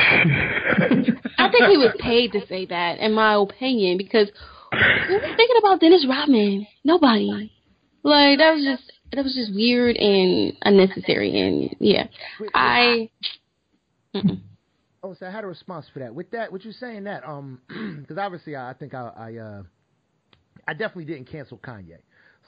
I 1.38 1.48
think 1.50 1.66
he 1.66 1.76
was 1.76 1.94
paid 2.00 2.32
to 2.32 2.44
say 2.48 2.66
that, 2.66 2.98
in 2.98 3.12
my 3.12 3.34
opinion, 3.34 3.96
because 3.96 4.28
who 4.72 5.14
was 5.14 5.34
thinking 5.36 5.56
about 5.58 5.80
Dennis 5.80 6.06
Rodman? 6.08 6.66
Nobody. 6.84 7.52
Like 8.02 8.38
that 8.38 8.54
was 8.54 8.64
just 8.64 8.92
that 9.12 9.24
was 9.24 9.34
just 9.34 9.54
weird 9.54 9.96
and 9.96 10.52
unnecessary, 10.62 11.40
and 11.40 11.76
yeah, 11.80 12.06
I. 12.54 13.10
Mm-mm. 14.14 14.40
Oh, 15.02 15.14
so 15.14 15.26
I 15.26 15.30
had 15.30 15.44
a 15.44 15.46
response 15.46 15.86
for 15.92 16.00
that. 16.00 16.14
With 16.14 16.30
that, 16.32 16.50
what 16.50 16.64
you 16.64 16.72
saying 16.72 17.04
that, 17.04 17.26
um, 17.26 17.60
because 18.00 18.18
obviously 18.18 18.56
I, 18.56 18.70
I 18.70 18.74
think 18.74 18.94
I, 18.94 19.12
I, 19.16 19.36
uh, 19.36 19.62
I 20.66 20.72
definitely 20.72 21.04
didn't 21.04 21.26
cancel 21.26 21.56
Kanye. 21.58 21.98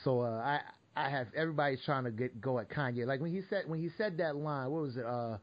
So 0.03 0.21
uh, 0.21 0.43
I, 0.45 0.61
I 0.97 1.11
have 1.11 1.29
everybody's 1.37 1.79
trying 1.85 2.05
to 2.05 2.11
get 2.11 2.41
go 2.41 2.59
at 2.59 2.69
Kanye. 2.69 3.07
Like 3.07 3.21
when 3.21 3.31
he 3.31 3.43
said 3.49 3.65
when 3.67 3.81
he 3.81 3.89
said 3.97 4.19
that 4.19 4.37
line, 4.37 4.71
what 4.71 4.83
was 4.83 4.97
it? 4.97 5.05
Uh, 5.07 5.39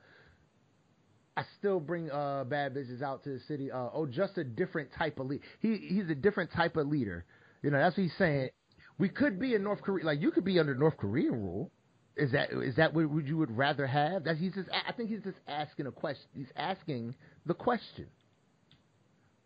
I 1.37 1.43
still 1.59 1.79
bring 1.79 2.09
uh 2.09 2.45
bad 2.45 2.73
bitches 2.73 3.03
out 3.03 3.23
to 3.25 3.29
the 3.29 3.39
city. 3.47 3.71
Uh, 3.71 3.89
oh, 3.93 4.07
just 4.07 4.39
a 4.39 4.43
different 4.43 4.89
type 4.97 5.19
of 5.19 5.27
lead. 5.27 5.41
He 5.59 5.77
he's 5.77 6.09
a 6.09 6.15
different 6.15 6.51
type 6.51 6.75
of 6.77 6.87
leader. 6.87 7.25
You 7.61 7.69
know, 7.69 7.77
that's 7.77 7.95
what 7.95 8.03
he's 8.03 8.17
saying. 8.17 8.49
We 8.97 9.07
could 9.07 9.39
be 9.39 9.53
in 9.53 9.63
North 9.63 9.83
Korea, 9.83 10.03
like 10.03 10.19
you 10.19 10.31
could 10.31 10.43
be 10.43 10.59
under 10.59 10.73
North 10.73 10.97
Korean 10.97 11.33
rule. 11.33 11.71
Is 12.15 12.31
that 12.31 12.51
is 12.51 12.75
that 12.77 12.95
what 12.95 13.07
would 13.11 13.27
you 13.27 13.37
would 13.37 13.55
rather 13.55 13.85
have? 13.85 14.23
That 14.23 14.37
he's 14.37 14.55
just 14.55 14.67
I 14.71 14.91
think 14.93 15.09
he's 15.09 15.21
just 15.21 15.37
asking 15.47 15.85
a 15.85 15.91
question. 15.91 16.25
He's 16.33 16.51
asking 16.55 17.13
the 17.45 17.53
question. 17.53 18.07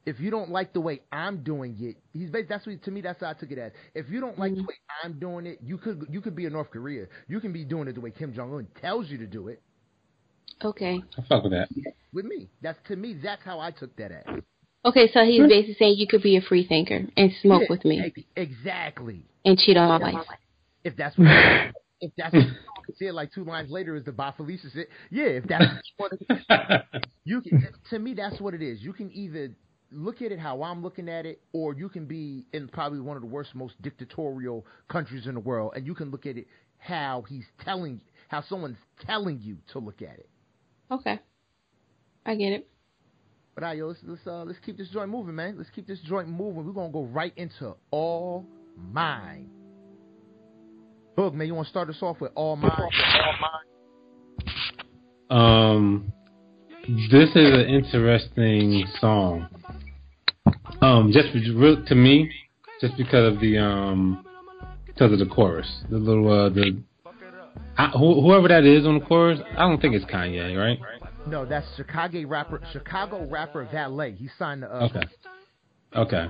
If 0.06 0.22
you 0.22 0.32
don't 0.32 0.50
like 0.50 0.72
the 0.72 0.80
way 0.80 1.02
I'm 1.12 1.44
doing 1.44 1.76
it, 1.82 1.98
he's 2.14 2.32
that's 2.48 2.66
what 2.66 2.82
to 2.84 2.92
me 2.92 3.02
that's 3.02 3.20
how 3.20 3.32
I 3.32 3.34
took 3.34 3.52
it 3.52 3.58
as. 3.58 3.74
If 3.94 4.10
you 4.10 4.22
don't 4.22 4.40
like 4.40 4.56
the 4.56 4.62
way 4.64 4.76
I'm 5.04 5.20
doing 5.20 5.46
it, 5.46 5.60
you 5.62 5.78
could 5.78 6.08
you 6.10 6.22
could 6.22 6.38
be 6.38 6.46
in 6.46 6.54
North 6.54 6.72
Korea. 6.72 7.08
You 7.28 7.42
can 7.42 7.52
be 7.52 7.66
doing 7.66 7.90
it 7.90 7.96
the 7.96 8.02
way 8.02 8.12
Kim 8.12 8.34
Jong 8.34 8.54
Un 8.54 8.68
tells 8.80 9.10
you 9.10 9.18
to 9.18 9.28
do 9.28 9.50
it. 9.50 9.62
Okay. 10.64 11.02
I 11.18 11.22
fuck 11.28 11.44
with 11.44 11.54
that. 11.54 11.70
with 12.14 12.26
me. 12.26 12.50
That's 12.62 12.78
to 12.88 12.96
me. 12.96 13.18
That's 13.22 13.42
how 13.44 13.60
I 13.60 13.72
took 13.72 13.96
that 13.98 14.12
as. 14.12 14.42
Okay, 14.84 15.10
so 15.14 15.24
he's 15.24 15.48
basically 15.48 15.76
saying 15.78 15.96
you 15.98 16.08
could 16.08 16.24
be 16.24 16.38
a 16.38 16.42
free 16.42 16.66
thinker 16.66 17.02
and 17.16 17.32
smoke 17.42 17.62
Yeah, 17.64 17.68
with 17.70 17.86
me 17.86 18.14
Exactly. 18.36 19.26
and 19.46 19.58
cheat 19.58 19.78
on 19.78 20.02
my 20.02 20.14
wife. 20.14 20.26
If 20.84 20.98
that's 20.98 21.16
what, 21.18 21.28
if 22.02 22.12
that's 22.18 22.34
what 22.34 22.44
you 22.44 22.96
see 22.98 23.06
it 23.06 23.14
like 23.14 23.32
two 23.32 23.44
lines 23.44 23.70
later 23.70 23.96
is 23.96 24.06
the 24.06 24.12
Bob 24.12 24.38
Felicia 24.38 24.68
shit. 24.74 24.90
Yeah, 25.12 25.26
if 25.26 25.44
that's 25.48 25.66
what 25.98 26.12
you 27.26 27.42
can. 27.42 27.68
To 27.92 28.00
me, 28.00 28.16
that's 28.16 28.42
what 28.42 28.56
it 28.56 28.64
is. 28.64 28.82
You 28.82 28.94
can 28.94 29.12
either 29.14 29.52
look 29.92 30.22
at 30.22 30.32
it 30.32 30.40
how 30.40 30.64
I'm 30.64 30.82
looking 30.82 31.10
at 31.10 31.26
it, 31.28 31.42
or 31.54 31.76
you 31.76 31.88
can 31.90 32.06
be 32.06 32.46
in 32.54 32.68
probably 32.68 33.02
one 33.02 33.18
of 33.18 33.22
the 33.22 33.28
worst, 33.30 33.54
most 33.54 33.80
dictatorial 33.82 34.66
countries 34.90 35.28
in 35.28 35.36
the 35.36 35.40
world, 35.40 35.74
and 35.76 35.86
you 35.86 35.94
can 35.94 36.10
look 36.10 36.26
at 36.26 36.38
it 36.38 36.48
how 36.80 37.24
he's 37.30 37.46
telling, 37.64 38.02
how 38.30 38.42
someone's 38.50 38.78
telling 39.06 39.40
you 39.42 39.58
to 39.74 39.80
look 39.80 40.02
at 40.02 40.18
it. 40.18 40.28
Okay. 40.92 41.20
I 42.26 42.36
get 42.36 42.52
it. 42.52 42.68
But 43.56 43.64
all 43.64 43.70
right, 43.70 43.78
yo, 43.78 43.88
let's 43.88 44.00
let's 44.04 44.28
uh, 44.28 44.44
let's 44.44 44.60
keep 44.60 44.78
this 44.78 44.90
joint 44.90 45.10
moving, 45.10 45.36
man. 45.36 45.56
Let's 45.58 45.70
keep 45.70 45.88
this 45.88 46.00
joint 46.02 46.28
moving. 46.28 46.66
We're 46.66 46.74
gonna 46.74 46.92
go 46.92 47.06
right 47.06 47.34
into 47.36 47.76
all 47.92 48.46
mine. 48.78 49.50
Boog, 51.18 51.34
man, 51.34 51.48
you 51.48 51.56
want 51.56 51.68
to 51.68 51.70
start 51.70 51.90
us 51.90 51.98
off 52.02 52.22
with 52.22 52.32
all 52.36 52.56
mine? 52.56 52.72
Um, 55.30 56.14
this 56.88 57.30
is 57.30 57.54
an 57.54 57.66
interesting 57.68 58.86
song. 59.00 59.48
Um, 60.82 61.12
just 61.12 61.28
real- 61.56 61.84
to 61.86 61.96
me, 61.96 62.32
just 62.80 62.98
because 62.98 63.34
of 63.34 63.40
the 63.40 63.58
um, 63.58 64.26
because 64.88 65.12
of 65.14 65.20
the 65.20 65.26
chorus, 65.26 65.70
the 65.90 65.98
little 65.98 66.30
uh, 66.32 66.50
the 66.50 66.82
I, 67.78 67.88
whoever 67.90 68.48
that 68.50 68.66
is 68.66 68.86
on 68.86 69.00
the 69.00 69.06
chorus, 69.06 69.40
I 69.58 69.62
don't 69.68 69.82
think 69.82 69.96
it's 69.96 70.06
Kanye, 70.06 70.58
right? 70.58 70.80
No, 71.28 71.46
that's 71.46 71.68
Chicago 71.76 72.26
rapper, 72.28 72.62
Chicago 72.72 73.26
rapper 73.26 73.68
Valee. 73.72 74.16
He 74.18 74.30
signed 74.38 74.64
the. 74.64 74.74
Uh, 74.74 74.86
Okay. 74.88 75.02
Okay. 75.96 76.28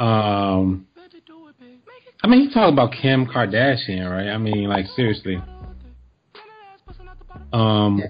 Um, 0.00 0.86
I 2.22 2.26
mean, 2.26 2.42
you 2.42 2.50
talking 2.50 2.72
about 2.72 2.92
Kim 3.00 3.26
Kardashian, 3.26 4.10
right? 4.10 4.28
I 4.28 4.38
mean, 4.38 4.68
like 4.68 4.86
seriously. 4.96 5.40
Um, 7.52 8.02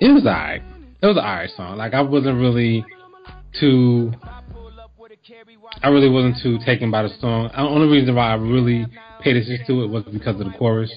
it 0.00 0.12
was 0.12 0.24
alright. 0.24 0.62
It 1.02 1.06
was 1.06 1.16
an 1.16 1.24
alright 1.24 1.50
song. 1.56 1.76
Like 1.76 1.94
I 1.94 2.00
wasn't 2.00 2.38
really 2.38 2.84
too. 3.58 4.12
I 5.82 5.88
really 5.88 6.08
wasn't 6.08 6.36
too 6.42 6.58
taken 6.64 6.90
by 6.90 7.02
the 7.02 7.10
song. 7.20 7.50
The 7.52 7.60
only 7.60 7.88
reason 7.88 8.14
why 8.14 8.30
I 8.30 8.34
really 8.34 8.86
paid 9.20 9.36
attention 9.36 9.66
to 9.66 9.82
it 9.84 9.88
was 9.88 10.04
because 10.04 10.40
of 10.40 10.46
the 10.46 10.56
chorus. 10.58 10.92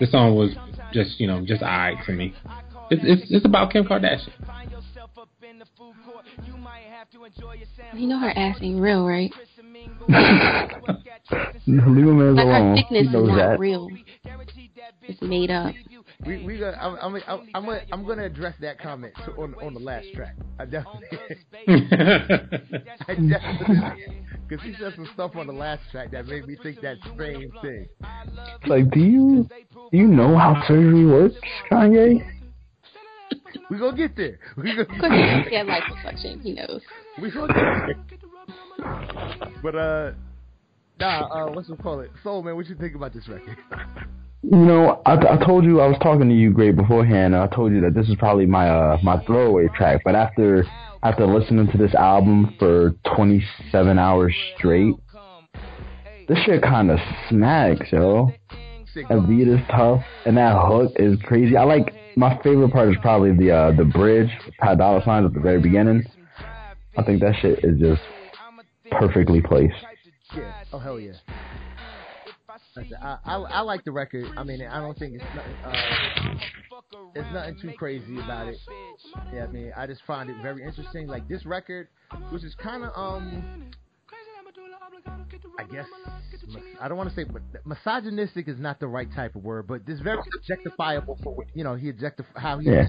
The 0.00 0.06
song 0.06 0.34
was 0.36 0.50
just, 0.92 1.20
you 1.20 1.26
know, 1.26 1.44
just 1.44 1.62
alright 1.62 1.96
to 2.06 2.12
me. 2.12 2.34
It's 2.90 3.02
it's 3.04 3.30
it's 3.30 3.44
about 3.44 3.72
Kim 3.72 3.84
Kardashian. 3.84 4.32
You 7.94 8.06
know 8.08 8.18
her 8.18 8.30
ass 8.36 8.58
ain't 8.60 8.80
real, 8.80 9.06
right? 9.06 9.32
Leave 11.66 11.78
him 12.06 12.34
Like 12.36 12.46
her 12.46 12.52
alone. 12.52 12.76
He 12.76 12.82
thickness 12.82 13.06
is 13.06 13.12
knows 13.12 13.28
not 13.28 13.36
that. 13.36 13.58
real. 13.58 13.88
It's 15.02 15.22
made 15.22 15.50
up. 15.50 15.74
We 16.26 16.44
we 16.44 16.58
gonna 16.58 16.76
I'm 16.80 16.96
I'm 16.96 17.22
I'm, 17.26 17.48
I'm, 17.54 17.64
gonna, 17.64 17.80
I'm 17.92 18.06
gonna 18.06 18.24
address 18.24 18.54
that 18.60 18.78
comment 18.80 19.14
on 19.38 19.54
on 19.62 19.74
the 19.74 19.80
last 19.80 20.06
track. 20.14 20.36
I 20.58 20.64
definitely. 20.64 21.18
I 23.08 23.14
definitely. 23.14 24.22
Because 24.48 24.64
he 24.64 24.74
said 24.78 24.94
some 24.94 25.08
stuff 25.12 25.36
on 25.36 25.46
the 25.46 25.52
last 25.52 25.82
track 25.90 26.10
that 26.12 26.26
made 26.26 26.46
me 26.46 26.56
think 26.62 26.80
that 26.80 26.96
same 27.18 27.50
thing. 27.62 27.88
Like, 28.66 28.90
do 28.90 29.00
you 29.00 29.48
do 29.90 29.98
you 29.98 30.06
know 30.06 30.36
how 30.36 30.62
surgery 30.66 31.06
works, 31.06 31.36
Kanye? 31.70 32.26
We 33.70 33.78
gonna 33.78 33.96
get 33.96 34.16
there. 34.16 34.38
We 34.56 34.70
gonna 34.70 34.82
Of 34.82 34.88
course, 34.88 35.00
get 35.00 35.48
he 35.48 35.56
had 35.56 35.66
life 35.66 35.84
reflection. 35.90 36.40
He 36.40 36.52
knows. 36.52 36.80
We 37.20 37.30
gonna 37.30 37.52
get 37.52 37.96
there. 38.08 39.50
But 39.62 39.74
uh, 39.74 40.12
nah. 40.98 41.26
Uh, 41.26 41.52
what's 41.52 41.68
it 41.68 41.82
call 41.82 42.00
it? 42.00 42.10
Soul 42.22 42.42
man, 42.42 42.56
what 42.56 42.66
you 42.66 42.76
think 42.76 42.94
about 42.94 43.12
this 43.12 43.28
record? 43.28 43.56
You 44.50 44.58
know, 44.58 45.00
I, 45.06 45.14
I 45.14 45.44
told 45.44 45.64
you 45.64 45.80
I 45.80 45.86
was 45.86 45.96
talking 46.02 46.28
to 46.28 46.34
you 46.34 46.52
great 46.52 46.76
beforehand. 46.76 47.34
And 47.34 47.42
I 47.42 47.46
told 47.46 47.72
you 47.72 47.80
that 47.80 47.94
this 47.94 48.08
is 48.08 48.14
probably 48.18 48.44
my 48.44 48.68
uh 48.68 48.98
my 49.02 49.22
throwaway 49.24 49.68
track. 49.74 50.02
But 50.04 50.14
after 50.14 50.66
after 51.02 51.26
listening 51.26 51.70
to 51.72 51.78
this 51.78 51.94
album 51.94 52.54
for 52.58 52.94
27 53.16 53.98
hours 53.98 54.34
straight, 54.56 54.94
this 56.28 56.38
shit 56.44 56.62
kind 56.62 56.90
of 56.90 56.98
smacks, 57.30 57.90
yo. 57.90 58.32
That 58.94 59.26
beat 59.26 59.48
is 59.48 59.58
tough, 59.70 60.04
and 60.24 60.36
that 60.36 60.56
hook 60.56 60.92
is 60.96 61.18
crazy. 61.24 61.56
I 61.56 61.64
like 61.64 61.92
my 62.16 62.38
favorite 62.42 62.70
part 62.70 62.90
is 62.90 62.96
probably 63.00 63.32
the 63.34 63.50
uh 63.50 63.72
the 63.72 63.84
bridge, 63.84 64.30
Pat 64.58 64.78
Dollar 64.78 65.02
signs 65.04 65.26
at 65.26 65.32
the 65.32 65.40
very 65.40 65.60
beginning. 65.60 66.04
I 66.96 67.02
think 67.02 67.20
that 67.22 67.34
shit 67.40 67.64
is 67.64 67.80
just 67.80 68.02
perfectly 68.90 69.40
placed. 69.40 69.74
Oh 70.72 70.78
hell 70.78 71.00
yeah. 71.00 71.14
Like 72.76 72.86
I, 73.00 73.18
I, 73.24 73.34
I 73.36 73.36
I 73.36 73.60
like 73.60 73.84
the 73.84 73.92
record. 73.92 74.26
I 74.36 74.42
mean, 74.44 74.62
I 74.62 74.80
don't 74.80 74.98
think 74.98 75.14
it's 75.14 75.24
nothing. 75.34 75.54
Uh, 75.64 76.34
there's 77.14 77.32
nothing 77.32 77.56
too 77.60 77.72
crazy 77.78 78.18
about 78.18 78.48
it. 78.48 78.56
Yeah, 79.32 79.44
I 79.44 79.46
mean, 79.48 79.72
I 79.76 79.86
just 79.86 80.02
find 80.06 80.28
it 80.30 80.36
very 80.42 80.64
interesting. 80.64 81.06
Like 81.06 81.28
this 81.28 81.46
record, 81.46 81.88
which 82.30 82.42
is 82.44 82.54
kind 82.56 82.84
of 82.84 82.90
um, 82.96 83.70
I 85.58 85.64
guess 85.64 85.86
I 86.80 86.88
don't 86.88 86.96
want 86.98 87.10
to 87.10 87.14
say 87.16 87.24
but 87.24 87.42
misogynistic 87.64 88.48
is 88.48 88.58
not 88.58 88.80
the 88.80 88.86
right 88.88 89.08
type 89.14 89.36
of 89.36 89.44
word, 89.44 89.66
but 89.66 89.86
this 89.86 90.00
very 90.00 90.18
objectifiable 90.18 91.22
for 91.22 91.34
what- 91.34 91.46
you 91.54 91.62
know 91.64 91.74
he 91.74 91.92
objectif 91.92 92.24
how 92.36 92.58
he. 92.58 92.70
Yeah. 92.70 92.86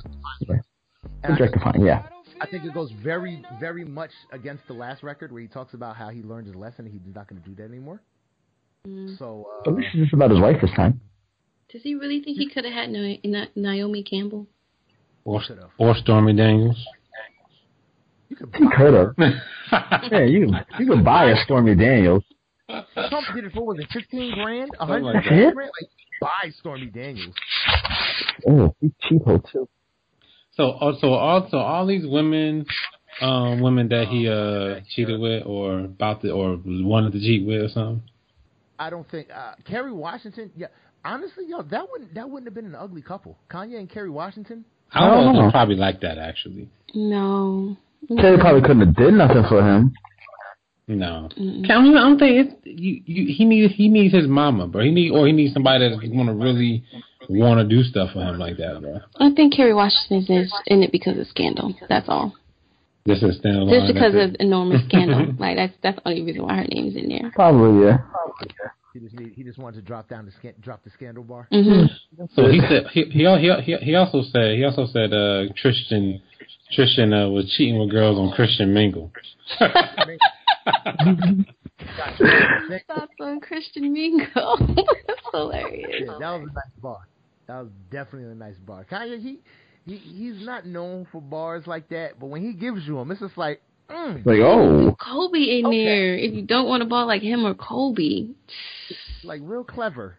And 1.23 1.33
I 1.33 1.37
think- 1.37 1.39
Objectifying, 1.39 1.85
yeah. 1.85 2.07
I 2.41 2.45
think 2.47 2.65
it 2.65 2.73
goes 2.73 2.91
very, 2.91 3.43
very 3.59 3.85
much 3.85 4.11
against 4.31 4.67
the 4.67 4.73
last 4.73 5.01
record 5.03 5.31
where 5.31 5.41
he 5.41 5.47
talks 5.47 5.73
about 5.73 5.95
how 5.95 6.09
he 6.09 6.21
learned 6.21 6.47
his 6.47 6.55
lesson 6.55 6.85
and 6.85 6.93
he's 6.93 7.01
not 7.15 7.27
going 7.27 7.41
to 7.41 7.47
do 7.49 7.55
that 7.55 7.63
anymore. 7.63 8.01
Mm. 8.85 9.17
So, 9.17 9.47
At 9.65 9.71
uh, 9.71 9.75
least 9.75 9.89
it's 9.93 10.03
just 10.03 10.13
about 10.13 10.31
his 10.31 10.39
wife 10.39 10.57
this 10.61 10.71
time. 10.75 10.99
Does 11.71 11.81
he 11.81 11.95
really 11.95 12.21
think 12.21 12.37
he 12.37 12.49
could 12.49 12.65
have 12.65 12.73
had 12.73 12.89
Na- 12.89 13.17
Na- 13.23 13.47
Naomi 13.55 14.03
Campbell? 14.03 14.47
or 15.25 15.41
or 15.77 15.95
Stormy 15.95 16.33
Daniels. 16.33 16.77
you 18.29 18.35
could 18.35 18.55
He 18.55 18.67
could 18.77 18.93
have. 18.93 19.15
Yeah, 20.11 20.25
you 20.25 20.53
you 20.79 20.87
could 20.87 21.03
buy 21.03 21.31
a 21.31 21.43
Stormy 21.43 21.75
Daniels. 21.75 22.23
Trump 22.69 23.27
did 23.33 23.45
it 23.45 23.51
for 23.53 23.65
was 23.65 23.79
it 23.79 23.87
fifteen 23.91 24.33
grand, 24.33 24.71
a 24.79 24.85
hundred 24.85 25.13
like 25.15 25.23
grand? 25.23 25.55
Like 25.55 25.89
buy 26.21 26.51
Stormy 26.59 26.87
Daniels. 26.87 27.33
Oh, 28.47 28.75
he's 28.79 28.91
cheapo 29.03 29.43
too. 29.51 29.67
So 30.53 30.71
also 30.71 31.07
also 31.13 31.57
all 31.57 31.85
these 31.87 32.05
women, 32.05 32.65
um, 33.21 33.59
women 33.61 33.89
that 33.89 34.07
he 34.07 34.29
uh 34.29 34.81
cheated 34.95 35.19
with 35.19 35.43
or 35.45 35.79
about 35.79 36.21
to 36.21 36.31
or 36.31 36.59
wanted 36.63 37.13
to 37.13 37.19
cheat 37.19 37.45
with 37.45 37.61
or 37.63 37.69
something. 37.69 38.03
I 38.79 38.89
don't 38.89 39.09
think 39.09 39.29
uh, 39.31 39.53
Kerry 39.65 39.91
Washington. 39.91 40.51
Yeah, 40.55 40.67
honestly, 41.03 41.45
yo, 41.47 41.61
that 41.63 41.89
wouldn't 41.91 42.13
that 42.15 42.29
wouldn't 42.29 42.47
have 42.47 42.55
been 42.55 42.65
an 42.65 42.75
ugly 42.75 43.01
couple. 43.01 43.37
Kanye 43.49 43.77
and 43.77 43.89
Kerry 43.89 44.09
Washington. 44.09 44.65
I 44.91 45.07
don't 45.09 45.33
know. 45.33 45.41
Oh. 45.41 45.45
It's 45.45 45.51
probably 45.51 45.75
like 45.75 46.01
that 46.01 46.17
actually. 46.17 46.69
No. 46.93 47.77
Kerry 48.07 48.37
probably 48.37 48.61
couldn't 48.61 48.85
have 48.85 48.95
did 48.95 49.13
nothing 49.13 49.43
for 49.49 49.61
him. 49.61 49.93
No, 50.87 51.29
Mm-mm. 51.35 51.65
I 51.65 51.67
don't, 51.67 51.97
I 51.97 52.01
don't 52.01 52.19
think 52.19 52.45
it's 52.45 52.55
you, 52.63 53.01
you. 53.05 53.33
He 53.33 53.43
needs 53.43 53.73
he 53.73 53.89
needs 53.89 54.13
his 54.13 54.27
mama, 54.27 54.67
bro. 54.67 54.83
He 54.83 54.91
need 54.91 55.09
or 55.09 55.25
he 55.25 55.33
needs 55.33 55.51
somebody 55.51 55.89
that's 55.89 55.99
going 55.99 56.27
to 56.27 56.33
really 56.33 56.83
want 57.27 57.57
to 57.59 57.75
do 57.75 57.81
stuff 57.81 58.11
for 58.13 58.19
him 58.19 58.37
like 58.37 58.57
that, 58.57 58.81
bro. 58.81 58.99
I 59.19 59.33
think 59.33 59.55
Kerry 59.55 59.73
Washington 59.73 60.37
is 60.37 60.53
in 60.67 60.83
it 60.83 60.91
because 60.91 61.17
of 61.17 61.25
scandal. 61.25 61.73
That's 61.89 62.07
all. 62.07 62.35
This 63.05 63.21
is 63.21 63.39
standalone. 63.39 63.69
Just 63.69 63.93
because 63.93 64.13
that's 64.13 64.31
of 64.31 64.35
enormous 64.39 64.81
scandal. 64.87 65.33
like 65.37 65.57
that's 65.57 65.73
that's 65.83 65.95
the 65.97 66.07
only 66.09 66.23
reason 66.23 66.43
why 66.43 66.55
her 66.57 66.65
name's 66.69 66.95
in 66.95 67.07
there. 67.09 67.31
Probably, 67.35 67.85
yeah. 67.85 67.97
He 68.93 68.99
just 69.01 69.19
need, 69.19 69.33
he 69.35 69.43
just 69.43 69.59
wanted 69.59 69.75
to 69.75 69.81
drop 69.81 70.09
down 70.09 70.25
the 70.25 70.31
scan, 70.31 70.53
drop 70.61 70.83
the 70.83 70.89
scandal 70.89 71.23
bar. 71.23 71.47
hmm. 71.51 71.85
So 72.35 72.49
he 72.49 72.61
said 72.61 72.87
he 72.91 73.03
he 73.11 73.25
al- 73.25 73.37
he 73.37 73.51
he, 73.63 73.75
he 73.77 73.95
also 73.95 74.23
said 74.31 74.55
he 74.55 74.63
also 74.63 74.87
said 74.87 75.13
uh 75.13 75.53
Tristan 75.55 76.21
Tristan 76.71 77.13
uh, 77.13 77.29
was 77.29 77.53
cheating 77.55 77.79
with 77.79 77.91
girls 77.91 78.17
on 78.17 78.31
Christian 78.31 78.73
Mingle. 78.73 79.11
Thoughts 82.87 83.13
on 83.19 83.39
Christian 83.39 83.93
Mingle. 83.93 84.57
that's 85.07 85.19
hilarious. 85.31 86.03
Yeah, 86.07 86.17
that 86.19 86.39
was 86.39 86.49
a 86.49 86.53
nice 86.53 86.81
bar. 86.81 87.07
That 87.47 87.59
was 87.61 87.69
definitely 87.91 88.31
a 88.31 88.35
nice 88.35 88.57
bar. 88.65 88.85
Kanye, 88.89 89.21
he, 89.21 89.39
he 89.85 89.97
he's 89.97 90.45
not 90.45 90.65
known 90.65 91.07
for 91.11 91.21
bars 91.21 91.65
like 91.67 91.89
that, 91.89 92.19
but 92.19 92.27
when 92.27 92.41
he 92.43 92.53
gives 92.53 92.85
you 92.87 92.95
them, 92.95 93.11
it's 93.11 93.19
just 93.21 93.37
like, 93.37 93.61
mm, 93.89 94.25
Like, 94.25 94.39
oh, 94.39 94.95
Kobe 94.99 95.37
in 95.59 95.65
Okay. 95.67 95.85
there. 95.85 96.15
If 96.17 96.33
you 96.33 96.41
don't 96.43 96.67
want 96.67 96.83
a 96.83 96.85
ball 96.85 97.05
like 97.05 97.21
him 97.21 97.45
or 97.45 97.53
Kobe, 97.53 98.29
like 99.23 99.41
real 99.43 99.63
clever. 99.63 100.17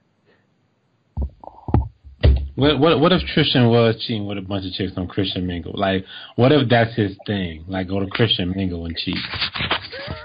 What 2.54 2.78
what 2.80 3.00
what 3.00 3.12
if 3.12 3.20
Christian 3.34 3.68
was 3.68 3.96
cheating 4.06 4.26
with 4.26 4.38
a 4.38 4.40
bunch 4.42 4.64
of 4.64 4.72
chicks 4.72 4.92
on 4.96 5.08
Christian 5.08 5.46
Mingle? 5.46 5.74
Like, 5.74 6.04
what 6.36 6.52
if 6.52 6.68
that's 6.70 6.94
his 6.94 7.14
thing? 7.26 7.64
Like, 7.68 7.88
go 7.88 8.00
to 8.00 8.06
Christian 8.06 8.52
Mingle 8.56 8.86
and 8.86 8.96
cheat. 8.96 9.16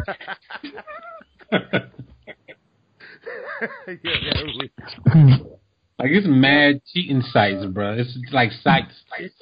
yeah, 1.51 1.79
yeah, 4.03 4.43
we- 4.59 5.43
Like 6.01 6.11
it's 6.11 6.27
mad 6.27 6.81
cheating 6.93 7.21
sites, 7.31 7.65
bro. 7.65 7.93
It's 7.93 8.17
like 8.31 8.51
sites 8.63 8.93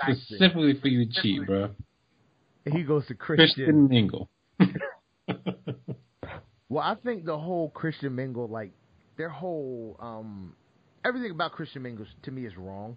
specifically 0.03 0.79
for 0.81 0.87
you 0.87 1.05
to 1.05 1.21
cheat, 1.21 1.45
bro. 1.45 1.69
And 2.65 2.75
he 2.75 2.83
goes 2.83 3.07
to 3.07 3.15
Christian 3.15 3.87
Mingle. 3.87 4.29
Well, 6.69 6.83
I 6.83 6.95
think 7.03 7.25
the 7.25 7.37
whole 7.37 7.71
Christian 7.71 8.15
Mingle, 8.15 8.47
like 8.47 8.71
their 9.17 9.29
whole, 9.29 9.97
um, 9.99 10.55
everything 11.03 11.31
about 11.31 11.53
Christian 11.53 11.81
Mingle 11.81 12.05
to 12.23 12.31
me 12.31 12.45
is 12.45 12.55
wrong. 12.55 12.95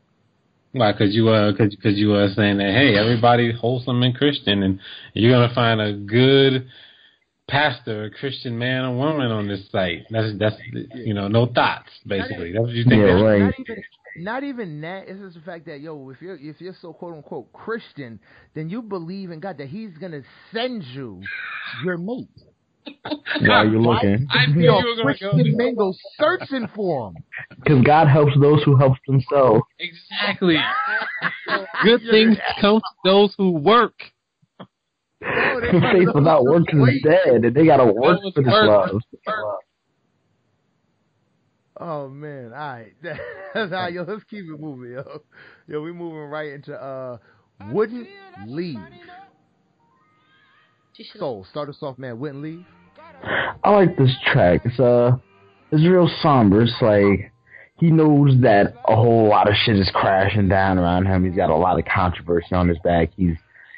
Why? 0.72 0.92
Because 0.92 1.14
you 1.14 1.28
uh, 1.28 1.52
cause, 1.56 1.74
cause 1.82 1.94
you 1.94 2.12
uh 2.14 2.34
saying 2.34 2.58
that 2.58 2.72
hey, 2.72 2.98
everybody 2.98 3.52
wholesome 3.52 4.02
and 4.02 4.14
Christian, 4.14 4.62
and 4.62 4.78
you're 5.14 5.32
gonna 5.32 5.54
find 5.54 5.80
a 5.80 5.92
good 5.94 6.66
pastor, 7.52 8.04
a 8.04 8.10
Christian 8.10 8.58
man 8.58 8.84
or 8.86 8.96
woman 8.96 9.30
on 9.30 9.46
this 9.46 9.70
site. 9.70 10.06
That's 10.10 10.36
that's 10.38 10.56
you 10.94 11.12
know 11.12 11.28
no 11.28 11.46
thoughts 11.46 11.90
basically. 12.06 12.52
That's 12.52 12.64
what 12.64 12.72
you 12.72 12.84
think. 12.84 12.96
Yeah, 12.96 13.20
right. 13.20 13.40
Not 13.40 13.54
even, 13.60 13.84
not 14.16 14.44
even 14.44 14.80
that. 14.80 15.04
It's 15.06 15.20
just 15.20 15.34
the 15.34 15.42
fact 15.42 15.66
that 15.66 15.80
yo, 15.80 16.10
if 16.10 16.22
you're 16.22 16.36
if 16.36 16.60
you're 16.60 16.74
so 16.80 16.94
quote 16.94 17.14
unquote 17.14 17.52
Christian, 17.52 18.18
then 18.54 18.70
you 18.70 18.80
believe 18.80 19.30
in 19.30 19.38
God 19.38 19.58
that 19.58 19.68
He's 19.68 19.96
gonna 19.98 20.22
send 20.52 20.82
you 20.84 21.20
your 21.84 21.98
mate. 21.98 22.28
Why 23.42 23.48
are 23.48 23.66
you 23.66 23.80
looking? 23.80 24.26
I 24.30 24.46
knew 24.46 24.64
Yo, 24.64 24.78
you 24.78 24.86
were 24.86 24.96
gonna 24.96 25.18
go. 25.18 25.30
Christian 25.30 25.56
Mingle 25.56 25.96
searching 26.18 26.68
for 26.74 27.08
him. 27.08 27.16
Because 27.62 27.84
God 27.84 28.08
helps 28.08 28.32
those 28.40 28.62
who 28.64 28.76
help 28.76 28.94
themselves. 29.06 29.62
Exactly. 29.78 30.56
Good 31.84 32.00
things 32.10 32.38
come 32.60 32.80
to 32.80 32.94
those 33.04 33.34
who 33.38 33.52
work. 33.52 33.94
Faith 35.22 36.08
it 36.08 36.14
without 36.14 36.44
works 36.44 36.72
is 36.72 37.02
dead, 37.02 37.44
and 37.44 37.54
they 37.54 37.64
gotta 37.64 37.86
work 37.86 38.18
for 38.34 38.42
this 38.42 38.52
love. 38.52 39.00
Oh 41.78 42.08
man, 42.08 42.52
all 42.52 42.58
right. 42.58 42.92
That's 43.54 43.72
how 43.72 43.88
yo. 43.88 44.04
Let's 44.04 44.24
keep 44.24 44.44
it 44.44 44.60
moving, 44.60 44.92
yo. 44.92 45.22
Yo, 45.66 45.80
we 45.82 45.92
moving 45.92 46.30
right 46.30 46.52
into 46.52 46.74
uh, 46.74 47.18
wouldn't 47.70 48.08
leave. 48.46 48.78
Soul, 51.18 51.44
start 51.50 51.68
us 51.68 51.78
off, 51.82 51.98
man. 51.98 52.18
Wouldn't 52.20 52.42
leave. 52.42 52.64
I 53.64 53.70
like 53.70 53.96
this 53.96 54.14
track. 54.32 54.60
It's 54.64 54.78
uh, 54.78 55.16
it's 55.70 55.82
real 55.82 56.08
somber. 56.22 56.62
It's 56.62 56.72
like 56.80 57.32
he 57.78 57.90
knows 57.90 58.40
that 58.42 58.74
a 58.86 58.94
whole 58.94 59.28
lot 59.28 59.48
of 59.48 59.54
shit 59.64 59.76
is 59.76 59.90
crashing 59.94 60.48
down 60.48 60.78
around 60.78 61.06
him. 61.06 61.24
He's 61.24 61.34
got 61.34 61.50
a 61.50 61.56
lot 61.56 61.78
of 61.78 61.84
controversy 61.84 62.54
on 62.54 62.68
his 62.68 62.78
back. 62.84 63.10
He's 63.16 63.36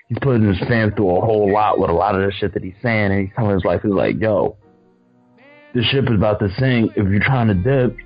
he's 0.09 0.19
putting 0.21 0.47
his 0.47 0.59
fam 0.69 0.93
through 0.93 1.17
a 1.17 1.21
whole 1.21 1.53
lot 1.53 1.79
with 1.79 1.91
a 1.91 1.93
lot 1.93 2.15
of 2.15 2.23
the 2.23 2.33
shit 2.33 2.55
that 2.55 2.63
he's 2.63 2.75
saying, 2.83 3.13
and 3.13 3.21
he's 3.27 3.35
telling 3.35 3.55
his 3.55 3.65
wife, 3.65 3.81
he's 3.83 3.93
like, 3.93 4.21
"Yo, 4.21 4.57
this 5.75 5.85
ship 5.87 6.05
is 6.05 6.15
about 6.15 6.39
to 6.41 6.49
sink. 6.59 6.93
If 6.97 7.09
you're 7.09 7.21
trying 7.21 7.49
to 7.49 7.55
dip, 7.55 7.97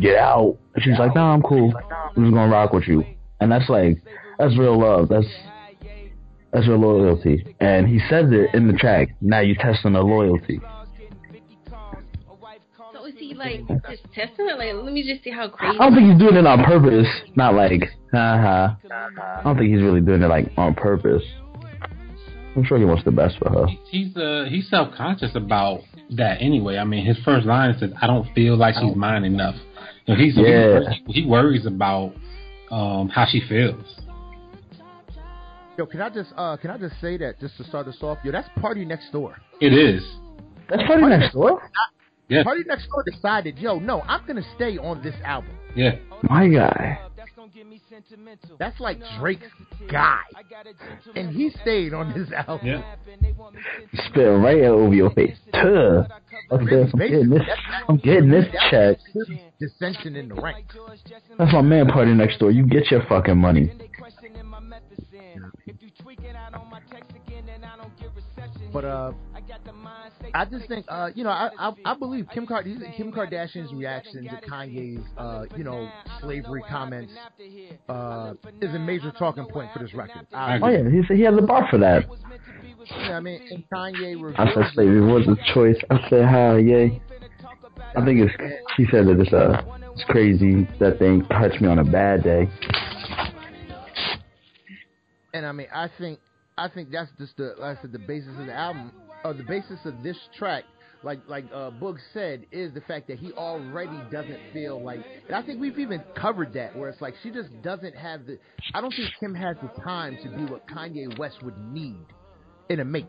get 0.00 0.16
out." 0.16 0.56
And 0.74 0.84
she's 0.84 0.98
like, 0.98 1.14
"No, 1.14 1.22
I'm 1.22 1.42
cool. 1.42 1.72
I'm 1.76 2.24
just 2.24 2.34
gonna 2.34 2.50
rock 2.50 2.72
with 2.72 2.86
you." 2.86 3.04
And 3.40 3.52
that's 3.52 3.68
like, 3.68 4.02
that's 4.38 4.56
real 4.58 4.78
love. 4.78 5.08
That's 5.08 5.26
that's 6.52 6.66
real 6.68 6.78
loyalty. 6.78 7.54
And 7.60 7.86
he 7.86 7.98
says 8.08 8.26
it 8.30 8.54
in 8.54 8.66
the 8.66 8.72
track. 8.72 9.08
Now 9.20 9.40
you 9.40 9.54
testing 9.54 9.92
the 9.92 10.02
loyalty. 10.02 10.60
So 13.36 13.42
is 13.42 13.56
he 13.56 13.74
like 13.74 13.82
just 13.90 14.04
testing 14.14 14.48
it? 14.48 14.58
Like, 14.58 14.74
let 14.74 14.92
me 14.92 15.02
just 15.06 15.24
see 15.24 15.30
how 15.30 15.48
crazy. 15.48 15.78
I 15.78 15.88
don't 15.88 15.94
think 15.94 16.10
he's 16.10 16.18
doing 16.18 16.36
it 16.36 16.46
on 16.46 16.64
purpose. 16.64 17.06
Not 17.34 17.54
like, 17.54 17.82
haha. 18.12 18.76
I 18.90 19.42
don't 19.44 19.56
think 19.58 19.72
he's 19.72 19.82
really 19.82 20.00
doing 20.00 20.22
it 20.22 20.28
like 20.28 20.50
on 20.56 20.74
purpose. 20.74 21.22
I'm 22.56 22.64
sure 22.64 22.78
he 22.78 22.84
wants 22.86 23.04
the 23.04 23.10
best 23.10 23.38
for 23.38 23.50
her. 23.50 23.66
He's 23.90 24.16
uh 24.16 24.46
he's 24.48 24.68
self 24.70 24.94
conscious 24.96 25.34
about 25.34 25.80
that 26.10 26.40
anyway. 26.40 26.78
I 26.78 26.84
mean, 26.84 27.04
his 27.04 27.18
first 27.24 27.46
line 27.46 27.76
says, 27.78 27.90
"I 28.00 28.06
don't 28.06 28.32
feel 28.34 28.56
like 28.56 28.74
she's 28.80 28.96
mine 28.96 29.24
enough." 29.24 29.56
You 30.06 30.14
know, 30.14 30.20
he's 30.22 30.36
Yeah. 30.36 30.80
he, 31.06 31.20
he 31.20 31.26
worries 31.26 31.66
about 31.66 32.14
um 32.70 33.08
how 33.10 33.26
she 33.28 33.42
feels. 33.46 33.84
Yo, 35.76 35.84
can 35.84 36.00
I 36.00 36.08
just 36.08 36.32
uh, 36.34 36.56
can 36.56 36.70
I 36.70 36.78
just 36.78 36.98
say 37.02 37.18
that 37.18 37.38
just 37.38 37.58
to 37.58 37.64
start 37.64 37.86
us 37.88 37.98
off? 38.00 38.18
Yo, 38.24 38.32
that's 38.32 38.48
Party 38.60 38.86
Next 38.86 39.10
Door. 39.12 39.36
It 39.60 39.74
is. 39.74 40.02
That's 40.70 40.82
Party 40.84 41.02
Next 41.04 41.34
Door. 41.34 41.60
Yeah. 42.28 42.42
Party 42.42 42.62
Next 42.66 42.88
Door 42.88 43.04
decided, 43.10 43.58
yo, 43.58 43.78
no, 43.78 44.02
I'm 44.02 44.26
gonna 44.26 44.42
stay 44.56 44.78
on 44.78 45.02
this 45.02 45.14
album. 45.24 45.50
Yeah. 45.74 45.96
My 46.22 46.48
guy. 46.48 46.98
That's 48.58 48.80
like 48.80 48.98
Drake's 49.18 49.46
guy, 49.90 50.20
and 51.14 51.34
he 51.34 51.50
stayed 51.62 51.92
on 51.94 52.12
this 52.12 52.30
album. 52.32 52.66
Yeah. 52.66 52.94
Spit 54.08 54.26
right 54.26 54.62
over 54.64 54.94
your 54.94 55.10
face. 55.10 55.36
Tuh. 55.52 56.04
I'm. 56.50 56.68
I'm 56.68 56.90
getting 56.98 57.30
this. 57.30 57.42
I'm 57.88 57.96
getting 57.98 58.30
this 58.30 58.46
check. 58.70 58.98
Dissension 59.60 60.16
in 60.16 60.28
the 60.28 60.34
ranks. 60.34 60.74
That's 61.38 61.52
my 61.52 61.62
man. 61.62 61.86
Party 61.86 62.12
next 62.12 62.38
door. 62.38 62.50
You 62.50 62.66
get 62.66 62.90
your 62.90 63.04
fucking 63.08 63.38
money. 63.38 63.70
But 68.72 68.84
uh, 68.84 69.12
I 70.34 70.44
just 70.44 70.66
think 70.68 70.86
uh, 70.88 71.10
you 71.14 71.24
know, 71.24 71.30
I 71.30 71.50
I, 71.58 71.72
I 71.84 71.94
believe 71.94 72.26
Kim 72.32 72.46
Card- 72.46 72.66
Kim 72.96 73.12
Kardashian's 73.12 73.72
reaction 73.72 74.24
to 74.24 74.48
Kanye's 74.48 75.04
uh, 75.16 75.44
you 75.56 75.64
know, 75.64 75.90
slavery 76.20 76.62
comments 76.68 77.12
uh, 77.88 78.34
is 78.60 78.74
a 78.74 78.78
major 78.78 79.12
talking 79.12 79.46
point 79.46 79.70
for 79.72 79.80
this 79.80 79.94
record. 79.94 80.26
I, 80.32 80.58
Oh 80.62 80.68
yeah, 80.68 80.88
he 80.90 81.02
said 81.06 81.16
he 81.16 81.22
had 81.22 81.36
the 81.36 81.42
bar 81.42 81.66
for 81.70 81.78
that. 81.78 82.04
yeah, 82.90 83.16
I 83.16 83.20
mean, 83.20 83.40
and 83.50 83.64
Kanye 83.70 84.34
I 84.38 84.52
said 84.54 84.64
slavery 84.74 85.00
was 85.00 85.26
a 85.28 85.36
choice. 85.54 85.76
I 85.90 86.08
said 86.08 86.24
hi, 86.24 86.58
yay. 86.58 87.02
I 87.96 88.04
think 88.04 88.20
it's. 88.20 88.34
She 88.76 88.86
said 88.90 89.06
that 89.06 89.20
it's 89.20 89.32
uh, 89.32 89.62
it's 89.92 90.04
crazy 90.04 90.68
that 90.80 90.98
they 90.98 91.20
touched 91.34 91.60
me 91.60 91.68
on 91.68 91.78
a 91.78 91.84
bad 91.84 92.22
day. 92.22 92.48
and 95.32 95.46
I 95.46 95.52
mean, 95.52 95.68
I 95.72 95.88
think 95.98 96.18
I 96.58 96.68
think 96.68 96.90
that's 96.90 97.10
just 97.18 97.36
the 97.36 97.54
like 97.58 97.78
I 97.78 97.82
said 97.82 97.92
the 97.92 97.98
basis 97.98 98.30
of 98.38 98.46
the 98.46 98.54
album 98.54 98.92
or 99.24 99.34
the 99.34 99.42
basis 99.42 99.78
of 99.84 100.02
this 100.02 100.16
track. 100.38 100.64
Like 101.02 101.20
like 101.28 101.44
uh, 101.52 101.70
Boog 101.70 101.98
said, 102.14 102.46
is 102.50 102.72
the 102.72 102.80
fact 102.80 103.06
that 103.08 103.18
he 103.18 103.30
already 103.32 104.00
doesn't 104.10 104.40
feel 104.52 104.82
like, 104.82 105.00
and 105.26 105.36
I 105.36 105.42
think 105.42 105.60
we've 105.60 105.78
even 105.78 106.02
covered 106.16 106.54
that, 106.54 106.74
where 106.74 106.88
it's 106.88 107.00
like 107.00 107.14
she 107.22 107.30
just 107.30 107.50
doesn't 107.62 107.94
have 107.94 108.26
the. 108.26 108.38
I 108.74 108.80
don't 108.80 108.92
think 108.92 109.10
Kim 109.20 109.34
has 109.34 109.56
the 109.62 109.68
time 109.82 110.16
to 110.24 110.28
be 110.30 110.44
what 110.50 110.66
Kanye 110.66 111.16
West 111.18 111.42
would 111.42 111.58
need 111.70 112.06
in 112.70 112.80
a 112.80 112.84
mate. 112.84 113.06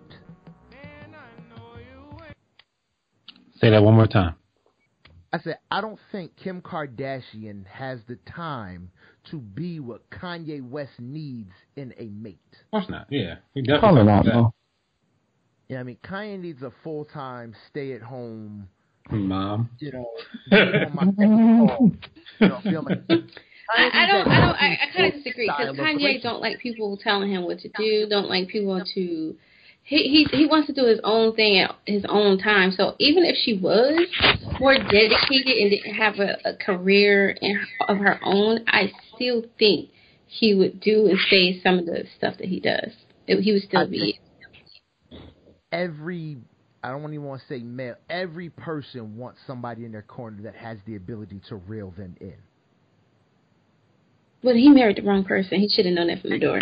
Say 3.61 3.71
that 3.71 3.81
one 3.81 3.95
more 3.95 4.05
time. 4.05 4.35
I 5.33 5.39
said 5.39 5.57
I 5.71 5.81
don't 5.81 5.99
think 6.11 6.33
Kim 6.35 6.61
Kardashian 6.61 7.65
has 7.67 7.99
the 8.07 8.17
time 8.33 8.91
to 9.31 9.37
be 9.39 9.79
what 9.79 10.09
Kanye 10.09 10.61
West 10.67 10.99
needs 10.99 11.51
in 11.75 11.93
a 11.97 12.05
mate. 12.05 12.39
Of 12.51 12.71
course 12.71 12.89
not. 12.89 13.07
Yeah. 13.09 13.35
We 13.55 13.63
Probably 13.63 14.03
definitely 14.03 14.03
not. 14.03 14.25
that. 14.25 14.33
No. 14.33 14.53
Yeah, 15.69 15.79
I 15.79 15.83
mean 15.83 15.97
Kanye 16.03 16.39
needs 16.39 16.61
a 16.63 16.71
full 16.83 17.05
time 17.05 17.55
stay 17.69 17.93
at 17.93 18.01
home. 18.01 18.69
Mom. 19.09 19.69
You 19.79 19.91
know, 19.93 20.05
on 20.51 20.95
my 20.95 21.03
second 21.17 21.67
call, 21.67 21.91
you 22.39 22.47
know, 22.47 22.59
feel 22.61 22.83
like- 22.83 23.03
I, 23.75 23.89
I 23.93 24.05
don't. 24.07 24.27
I 24.29 24.39
don't. 24.39 24.55
I, 24.55 24.77
I 24.81 24.95
kind 24.95 25.13
of 25.13 25.23
disagree 25.23 25.51
because 25.57 25.75
Kanye 25.75 26.21
don't 26.21 26.39
like 26.39 26.59
people 26.59 26.97
telling 27.03 27.29
him 27.29 27.43
what 27.43 27.59
to 27.59 27.69
do. 27.77 28.07
Don't 28.09 28.29
like 28.29 28.47
people 28.47 28.81
to. 28.95 29.35
He 29.83 30.25
he 30.31 30.37
he 30.37 30.45
wants 30.45 30.67
to 30.67 30.73
do 30.73 30.85
his 30.85 30.99
own 31.03 31.35
thing 31.35 31.59
at 31.59 31.75
his 31.85 32.05
own 32.07 32.37
time. 32.37 32.71
So 32.71 32.95
even 32.99 33.23
if 33.25 33.35
she 33.43 33.57
was 33.57 34.07
more 34.59 34.73
dedicated 34.75 35.57
and 35.57 35.69
didn't 35.71 35.95
have 35.95 36.19
a, 36.19 36.37
a 36.45 36.55
career 36.55 37.35
in, 37.41 37.59
of 37.89 37.97
her 37.97 38.19
own, 38.23 38.63
I 38.67 38.91
still 39.15 39.43
think 39.59 39.89
he 40.27 40.53
would 40.55 40.79
do 40.79 41.07
and 41.07 41.19
say 41.29 41.59
some 41.61 41.79
of 41.79 41.85
the 41.85 42.05
stuff 42.17 42.37
that 42.37 42.47
he 42.47 42.59
does. 42.61 42.91
It, 43.27 43.41
he 43.41 43.51
would 43.51 43.63
still 43.63 43.81
I 43.81 43.85
be. 43.87 44.19
Every 45.71 46.37
I 46.83 46.91
don't 46.91 47.13
even 47.13 47.25
want 47.25 47.41
to 47.41 47.47
say 47.47 47.59
male. 47.63 47.95
Every 48.09 48.49
person 48.49 49.17
wants 49.17 49.39
somebody 49.47 49.85
in 49.85 49.91
their 49.91 50.03
corner 50.03 50.41
that 50.43 50.55
has 50.55 50.77
the 50.85 50.95
ability 50.95 51.41
to 51.49 51.55
reel 51.55 51.91
them 51.91 52.15
in. 52.21 52.35
But 54.43 54.55
he 54.55 54.69
married 54.69 54.97
the 54.97 55.01
wrong 55.01 55.23
person. 55.23 55.59
He 55.59 55.67
should 55.69 55.85
have 55.85 55.95
known 55.95 56.07
that 56.07 56.21
from 56.21 56.29
the 56.29 56.39
door. 56.39 56.61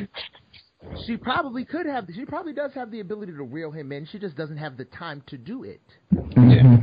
She 1.05 1.17
probably 1.17 1.65
could 1.65 1.85
have. 1.85 2.07
She 2.13 2.25
probably 2.25 2.53
does 2.53 2.71
have 2.73 2.91
the 2.91 3.01
ability 3.01 3.33
to 3.33 3.43
reel 3.43 3.71
him 3.71 3.91
in. 3.91 4.07
She 4.11 4.19
just 4.19 4.37
doesn't 4.37 4.57
have 4.57 4.77
the 4.77 4.85
time 4.85 5.21
to 5.27 5.37
do 5.37 5.63
it. 5.63 5.81
Yeah. 6.11 6.77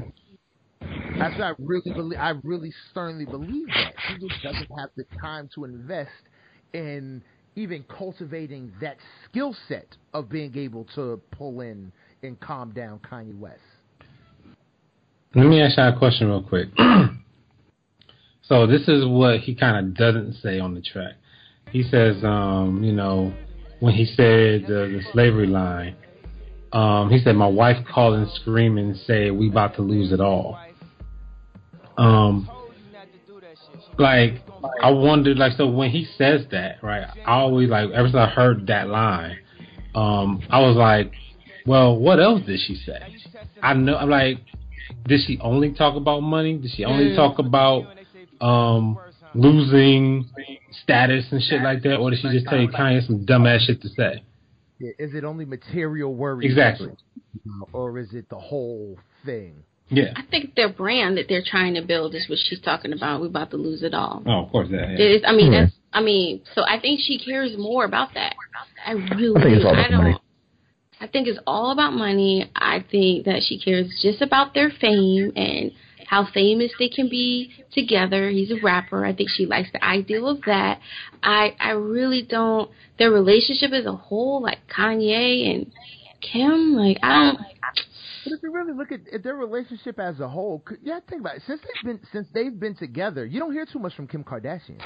That's 1.18 1.38
what 1.38 1.44
I 1.44 1.52
really 1.58 1.92
believe. 1.92 2.18
I 2.18 2.34
really 2.42 2.72
sternly 2.90 3.24
believe 3.24 3.68
that 3.68 3.94
she 4.08 4.28
just 4.28 4.42
doesn't 4.42 4.68
have 4.78 4.90
the 4.96 5.04
time 5.20 5.48
to 5.54 5.64
invest 5.64 6.10
in 6.74 7.22
even 7.54 7.84
cultivating 7.84 8.72
that 8.80 8.96
skill 9.28 9.54
set 9.68 9.96
of 10.14 10.28
being 10.28 10.56
able 10.56 10.86
to 10.94 11.20
pull 11.30 11.60
in 11.60 11.92
and 12.22 12.38
calm 12.40 12.70
down 12.70 13.00
Kanye 13.00 13.38
West. 13.38 13.60
Let 15.34 15.46
me 15.46 15.60
ask 15.60 15.76
you 15.76 15.84
a 15.84 15.98
question 15.98 16.28
real 16.28 16.42
quick. 16.42 16.68
so 18.42 18.66
this 18.66 18.86
is 18.86 19.04
what 19.06 19.40
he 19.40 19.54
kind 19.54 19.76
of 19.76 19.96
doesn't 19.96 20.34
say 20.42 20.60
on 20.60 20.74
the 20.74 20.82
track. 20.82 21.14
He 21.70 21.82
says, 21.82 22.22
um, 22.22 22.82
you 22.84 22.92
know, 22.92 23.32
when 23.80 23.94
he 23.94 24.04
said 24.04 24.66
the, 24.68 24.90
the 24.92 25.02
slavery 25.12 25.46
line, 25.46 25.96
um, 26.72 27.10
he 27.10 27.18
said, 27.18 27.34
"My 27.34 27.46
wife 27.46 27.84
called 27.86 28.14
and 28.14 28.30
screaming 28.32 28.96
and 29.08 29.38
we 29.38 29.48
about 29.48 29.74
to 29.76 29.82
lose 29.82 30.12
it 30.12 30.20
all." 30.20 30.58
Um, 31.96 32.48
like 33.98 34.42
I 34.82 34.90
wondered, 34.90 35.38
like, 35.38 35.52
so 35.52 35.66
when 35.66 35.90
he 35.90 36.06
says 36.16 36.46
that, 36.50 36.82
right? 36.82 37.06
I 37.26 37.32
always 37.32 37.68
like 37.68 37.90
ever 37.90 38.08
since 38.08 38.16
I 38.16 38.26
heard 38.26 38.66
that 38.68 38.88
line, 38.88 39.38
um, 39.94 40.42
I 40.50 40.60
was 40.60 40.76
like, 40.76 41.12
well, 41.66 41.96
what 41.96 42.20
else 42.20 42.42
did 42.46 42.60
she 42.60 42.74
say? 42.76 42.98
I 43.62 43.74
know, 43.74 43.96
I'm 43.96 44.10
like, 44.10 44.38
did 45.06 45.20
she 45.26 45.38
only 45.40 45.72
talk 45.72 45.96
about 45.96 46.20
money? 46.20 46.56
Did 46.58 46.70
she 46.72 46.84
only 46.84 47.06
Mm. 47.12 47.16
talk 47.16 47.38
about 47.38 47.86
um 48.40 48.98
losing 49.34 50.26
status 50.82 51.24
and 51.30 51.42
shit 51.42 51.62
like 51.62 51.82
that, 51.82 51.96
or 51.96 52.10
did 52.10 52.18
she 52.20 52.28
just 52.30 52.46
tell 52.46 52.60
you 52.60 52.68
Kanye 52.68 53.06
some 53.06 53.24
dumbass 53.24 53.60
shit 53.60 53.80
to 53.82 53.88
say? 53.88 54.22
Yeah, 54.78 54.90
Is 54.98 55.14
it 55.14 55.24
only 55.24 55.44
material 55.44 56.12
worries? 56.14 56.50
Exactly. 56.50 56.90
Or 57.72 57.98
is 57.98 58.12
it 58.12 58.28
the 58.28 58.38
whole 58.38 58.98
thing? 59.24 59.62
Yeah. 59.88 60.12
I 60.16 60.22
think 60.30 60.54
their 60.54 60.68
brand 60.72 61.18
that 61.18 61.26
they're 61.28 61.44
trying 61.44 61.74
to 61.74 61.82
build 61.82 62.14
is 62.14 62.26
what 62.28 62.38
she's 62.42 62.60
talking 62.60 62.92
about. 62.92 63.20
We're 63.20 63.26
about 63.28 63.50
to 63.50 63.56
lose 63.58 63.82
it 63.82 63.94
all. 63.94 64.22
Oh, 64.26 64.44
of 64.44 64.50
course, 64.50 64.68
that. 64.70 64.88
Yeah. 64.88 65.04
It 65.04 65.10
is, 65.16 65.22
I 65.26 65.32
mean, 65.32 65.52
Yeah. 65.52 65.60
that's. 65.64 65.72
I 65.94 66.00
mean, 66.02 66.40
so 66.54 66.62
I 66.66 66.80
think 66.80 67.00
she 67.02 67.18
cares 67.18 67.52
more 67.58 67.84
about 67.84 68.14
that. 68.14 68.34
I 68.86 68.92
really. 68.92 69.38
I 69.40 69.42
think 69.44 69.56
it's 69.56 69.64
all 69.64 69.72
about 69.72 69.86
I 69.86 69.90
don't. 69.90 70.02
money. 70.02 70.16
I 71.02 71.08
think 71.08 71.26
it's 71.26 71.40
all 71.48 71.72
about 71.72 71.94
money. 71.94 72.48
I 72.54 72.84
think 72.88 73.24
that 73.24 73.42
she 73.44 73.58
cares 73.58 73.88
just 74.00 74.22
about 74.22 74.54
their 74.54 74.70
fame 74.70 75.32
and 75.34 75.72
how 76.06 76.28
famous 76.32 76.70
they 76.78 76.88
can 76.88 77.08
be 77.08 77.52
together. 77.72 78.30
He's 78.30 78.52
a 78.52 78.60
rapper. 78.62 79.04
I 79.04 79.12
think 79.12 79.28
she 79.28 79.44
likes 79.44 79.68
the 79.72 79.84
ideal 79.84 80.28
of 80.28 80.42
that. 80.46 80.78
I 81.20 81.56
I 81.58 81.70
really 81.70 82.22
don't. 82.22 82.70
Their 83.00 83.10
relationship 83.10 83.72
as 83.72 83.84
a 83.84 83.96
whole, 83.96 84.42
like 84.42 84.58
Kanye 84.68 85.52
and 85.52 85.72
Kim, 86.20 86.74
like 86.74 86.98
I 87.02 87.08
don't. 87.08 87.38
But 88.24 88.34
if 88.34 88.42
you 88.44 88.52
really 88.52 88.72
look 88.72 88.92
at, 88.92 89.00
at 89.12 89.24
their 89.24 89.34
relationship 89.34 89.98
as 89.98 90.20
a 90.20 90.28
whole, 90.28 90.62
c- 90.68 90.76
yeah, 90.84 91.00
think 91.10 91.22
about 91.22 91.36
it. 91.36 91.42
Since 91.48 91.62
they've 91.62 91.84
been 91.84 92.00
since 92.12 92.28
they've 92.32 92.60
been 92.60 92.76
together, 92.76 93.26
you 93.26 93.40
don't 93.40 93.52
hear 93.52 93.66
too 93.66 93.80
much 93.80 93.94
from 93.96 94.06
Kim 94.06 94.22
Kardashian. 94.22 94.80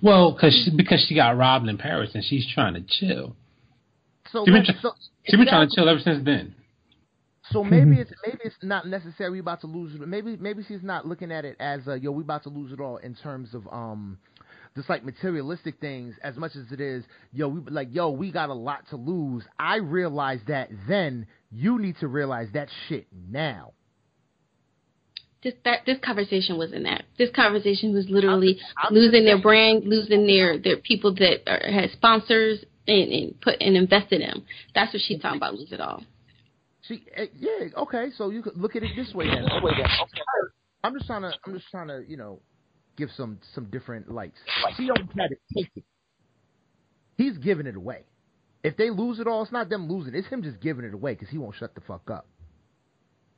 Well, 0.00 0.38
cause 0.40 0.52
she, 0.64 0.76
because 0.76 1.04
she 1.08 1.16
got 1.16 1.36
robbed 1.36 1.68
in 1.68 1.78
Paris 1.78 2.10
and 2.14 2.22
she's 2.22 2.46
trying 2.54 2.74
to 2.74 2.84
chill. 2.86 3.34
So, 4.32 4.44
She 4.44 4.50
been 4.50 4.64
let- 4.64 4.74
tr- 4.74 4.80
so 4.80 4.92
She's 5.24 5.36
been 5.38 5.46
trying 5.48 5.68
to 5.68 5.74
chill 5.74 5.88
ever 5.88 6.00
since 6.00 6.24
then. 6.24 6.54
So 7.50 7.62
maybe 7.62 7.96
it's 8.00 8.12
maybe 8.24 8.38
it's 8.44 8.54
not 8.62 8.86
necessarily 8.86 9.38
about 9.38 9.60
to 9.62 9.66
lose 9.66 9.94
it. 9.94 10.00
Maybe 10.06 10.36
maybe 10.36 10.62
she's 10.66 10.82
not 10.82 11.06
looking 11.06 11.30
at 11.32 11.44
it 11.44 11.56
as 11.60 11.86
uh, 11.86 11.94
yo, 11.94 12.10
we 12.12 12.22
about 12.22 12.44
to 12.44 12.48
lose 12.48 12.72
it 12.72 12.80
all 12.80 12.96
in 12.98 13.14
terms 13.14 13.52
of 13.52 13.66
um 13.70 14.18
just 14.74 14.88
like 14.88 15.04
materialistic 15.04 15.78
things 15.80 16.14
as 16.22 16.36
much 16.36 16.52
as 16.56 16.70
it 16.72 16.80
is 16.80 17.04
yo, 17.32 17.48
we 17.48 17.60
like 17.70 17.88
yo, 17.90 18.10
we 18.10 18.30
got 18.30 18.48
a 18.48 18.54
lot 18.54 18.88
to 18.90 18.96
lose. 18.96 19.44
I 19.58 19.76
realized 19.76 20.46
that 20.46 20.70
then. 20.88 21.26
You 21.54 21.78
need 21.78 21.96
to 22.00 22.08
realize 22.08 22.48
that 22.54 22.68
shit 22.88 23.06
now. 23.12 23.72
This 25.42 25.54
that 25.64 25.80
this 25.84 25.98
conversation 26.02 26.56
wasn't 26.56 26.84
that. 26.84 27.02
This 27.18 27.28
conversation 27.34 27.92
was 27.92 28.08
literally 28.08 28.58
I'm 28.82 28.94
losing 28.94 29.24
their 29.24 29.42
brand, 29.42 29.84
losing 29.84 30.26
their 30.26 30.58
their 30.58 30.76
people 30.78 31.12
that 31.16 31.40
are, 31.46 31.70
had 31.70 31.90
sponsors 31.90 32.64
and, 32.86 33.12
and 33.12 33.40
put 33.40 33.56
and 33.60 33.76
invested 33.76 34.20
in 34.20 34.28
them. 34.28 34.44
That's 34.74 34.92
what 34.92 35.02
she's 35.06 35.20
talking 35.20 35.36
about. 35.38 35.54
Lose 35.54 35.72
it 35.72 35.80
all. 35.80 36.02
She, 36.88 37.04
eh, 37.16 37.26
yeah, 37.38 37.68
okay. 37.78 38.08
So 38.16 38.30
you 38.30 38.42
could 38.42 38.56
look 38.56 38.74
at 38.76 38.82
it 38.82 38.90
this 38.96 39.12
way 39.14 39.26
then. 39.26 39.46
I'm 40.84 40.94
just 40.94 41.06
trying 41.06 41.22
to, 41.22 41.32
I'm 41.46 41.54
just 41.54 41.68
trying 41.70 41.88
to, 41.88 42.02
you 42.08 42.16
know, 42.16 42.40
give 42.96 43.10
some 43.16 43.38
some 43.54 43.66
different 43.66 44.10
lights. 44.10 44.36
She 44.76 44.86
don't 44.86 45.10
try 45.12 45.28
to 45.28 45.36
take 45.56 45.70
it. 45.76 45.84
He's 47.16 47.38
giving 47.38 47.66
it 47.66 47.76
away. 47.76 48.02
If 48.64 48.76
they 48.76 48.90
lose 48.90 49.20
it 49.20 49.26
all, 49.26 49.42
it's 49.42 49.52
not 49.52 49.68
them 49.68 49.88
losing. 49.88 50.14
It's 50.14 50.26
him 50.28 50.42
just 50.42 50.60
giving 50.60 50.84
it 50.84 50.94
away 50.94 51.14
because 51.14 51.28
he 51.28 51.38
won't 51.38 51.54
shut 51.56 51.74
the 51.74 51.80
fuck 51.82 52.10
up. 52.10 52.26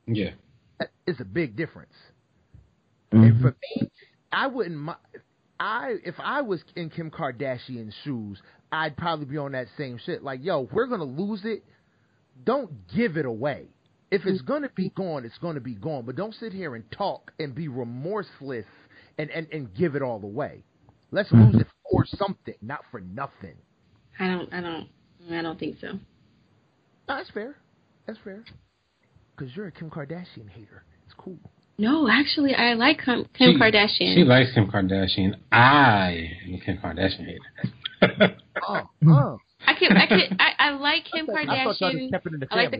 Yeah. 0.06 0.30
It's 1.06 1.20
a 1.20 1.24
big 1.24 1.56
difference. 1.56 1.94
Mhm. 3.12 3.26
And 3.26 3.40
for 3.40 3.56
me, 3.80 3.90
I 4.32 4.46
wouldn't. 4.46 4.78
mi- 4.78 5.20
I 5.60 5.96
if 6.04 6.14
I 6.18 6.42
was 6.42 6.62
in 6.76 6.90
Kim 6.90 7.10
Kardashian's 7.10 7.94
shoes, 8.04 8.40
I'd 8.74 8.96
probably 8.96 9.26
be 9.26 9.38
on 9.38 9.52
that 9.52 9.68
same 9.78 9.98
shit. 10.04 10.22
Like, 10.22 10.42
yo, 10.42 10.68
we're 10.72 10.86
gonna 10.86 11.04
lose 11.04 11.42
it. 11.44 11.62
Don't 12.44 12.70
give 12.94 13.16
it 13.16 13.24
away. 13.24 13.68
If 14.10 14.26
it's 14.26 14.38
mm-hmm. 14.38 14.52
gonna 14.52 14.70
be 14.74 14.90
gone, 14.90 15.24
it's 15.24 15.38
gonna 15.38 15.60
be 15.60 15.74
gone. 15.74 16.04
But 16.04 16.16
don't 16.16 16.34
sit 16.34 16.52
here 16.52 16.74
and 16.74 16.84
talk 16.90 17.32
and 17.38 17.54
be 17.54 17.68
remorseless 17.68 18.66
and 19.16 19.30
and, 19.30 19.46
and 19.52 19.74
give 19.74 19.94
it 19.94 20.02
all 20.02 20.22
away. 20.22 20.64
Let's 21.12 21.30
mm-hmm. 21.30 21.52
lose 21.52 21.62
it 21.62 21.68
for 21.90 22.04
something, 22.04 22.54
not 22.60 22.80
for 22.90 23.00
nothing. 23.00 23.54
I 24.18 24.26
don't. 24.26 24.52
I 24.52 24.60
don't. 24.60 24.88
I 25.30 25.42
don't 25.42 25.58
think 25.58 25.76
so. 25.80 25.92
No, 25.92 25.98
that's 27.06 27.30
fair. 27.30 27.56
That's 28.06 28.18
fair. 28.24 28.44
Cause 29.36 29.48
you're 29.54 29.66
a 29.66 29.72
Kim 29.72 29.90
Kardashian 29.90 30.48
hater. 30.48 30.84
It's 31.06 31.14
cool. 31.16 31.38
No, 31.76 32.08
actually, 32.08 32.54
I 32.54 32.74
like 32.74 33.02
Kim, 33.04 33.24
Kim 33.36 33.54
She- 33.54 33.58
Kardashian. 33.58 34.14
She 34.14 34.24
likes 34.24 34.52
Kim 34.54 34.70
Kardashian. 34.70 35.36
I 35.50 36.30
am 36.46 36.54
a 36.54 36.60
Kim 36.60 36.78
Kardashian 36.78 37.26
hater. 37.26 38.36
Oh, 38.62 38.82
oh. 39.06 39.38
I 39.66 39.74
can. 39.74 39.96
I 39.96 40.06
can. 40.06 40.36
I, 40.38 40.52
I 40.58 40.70
like 40.70 41.04
Kim 41.12 41.28
I 41.30 41.64
thought 41.64 41.80
y'all 41.80 41.90
just 41.90 41.94
Kardashian. 41.94 42.10
kept 42.10 42.26
it 42.26 42.34
in 42.34 42.40
the 42.40 42.46
I 42.50 42.56
like 42.56 42.70
the. 42.70 42.78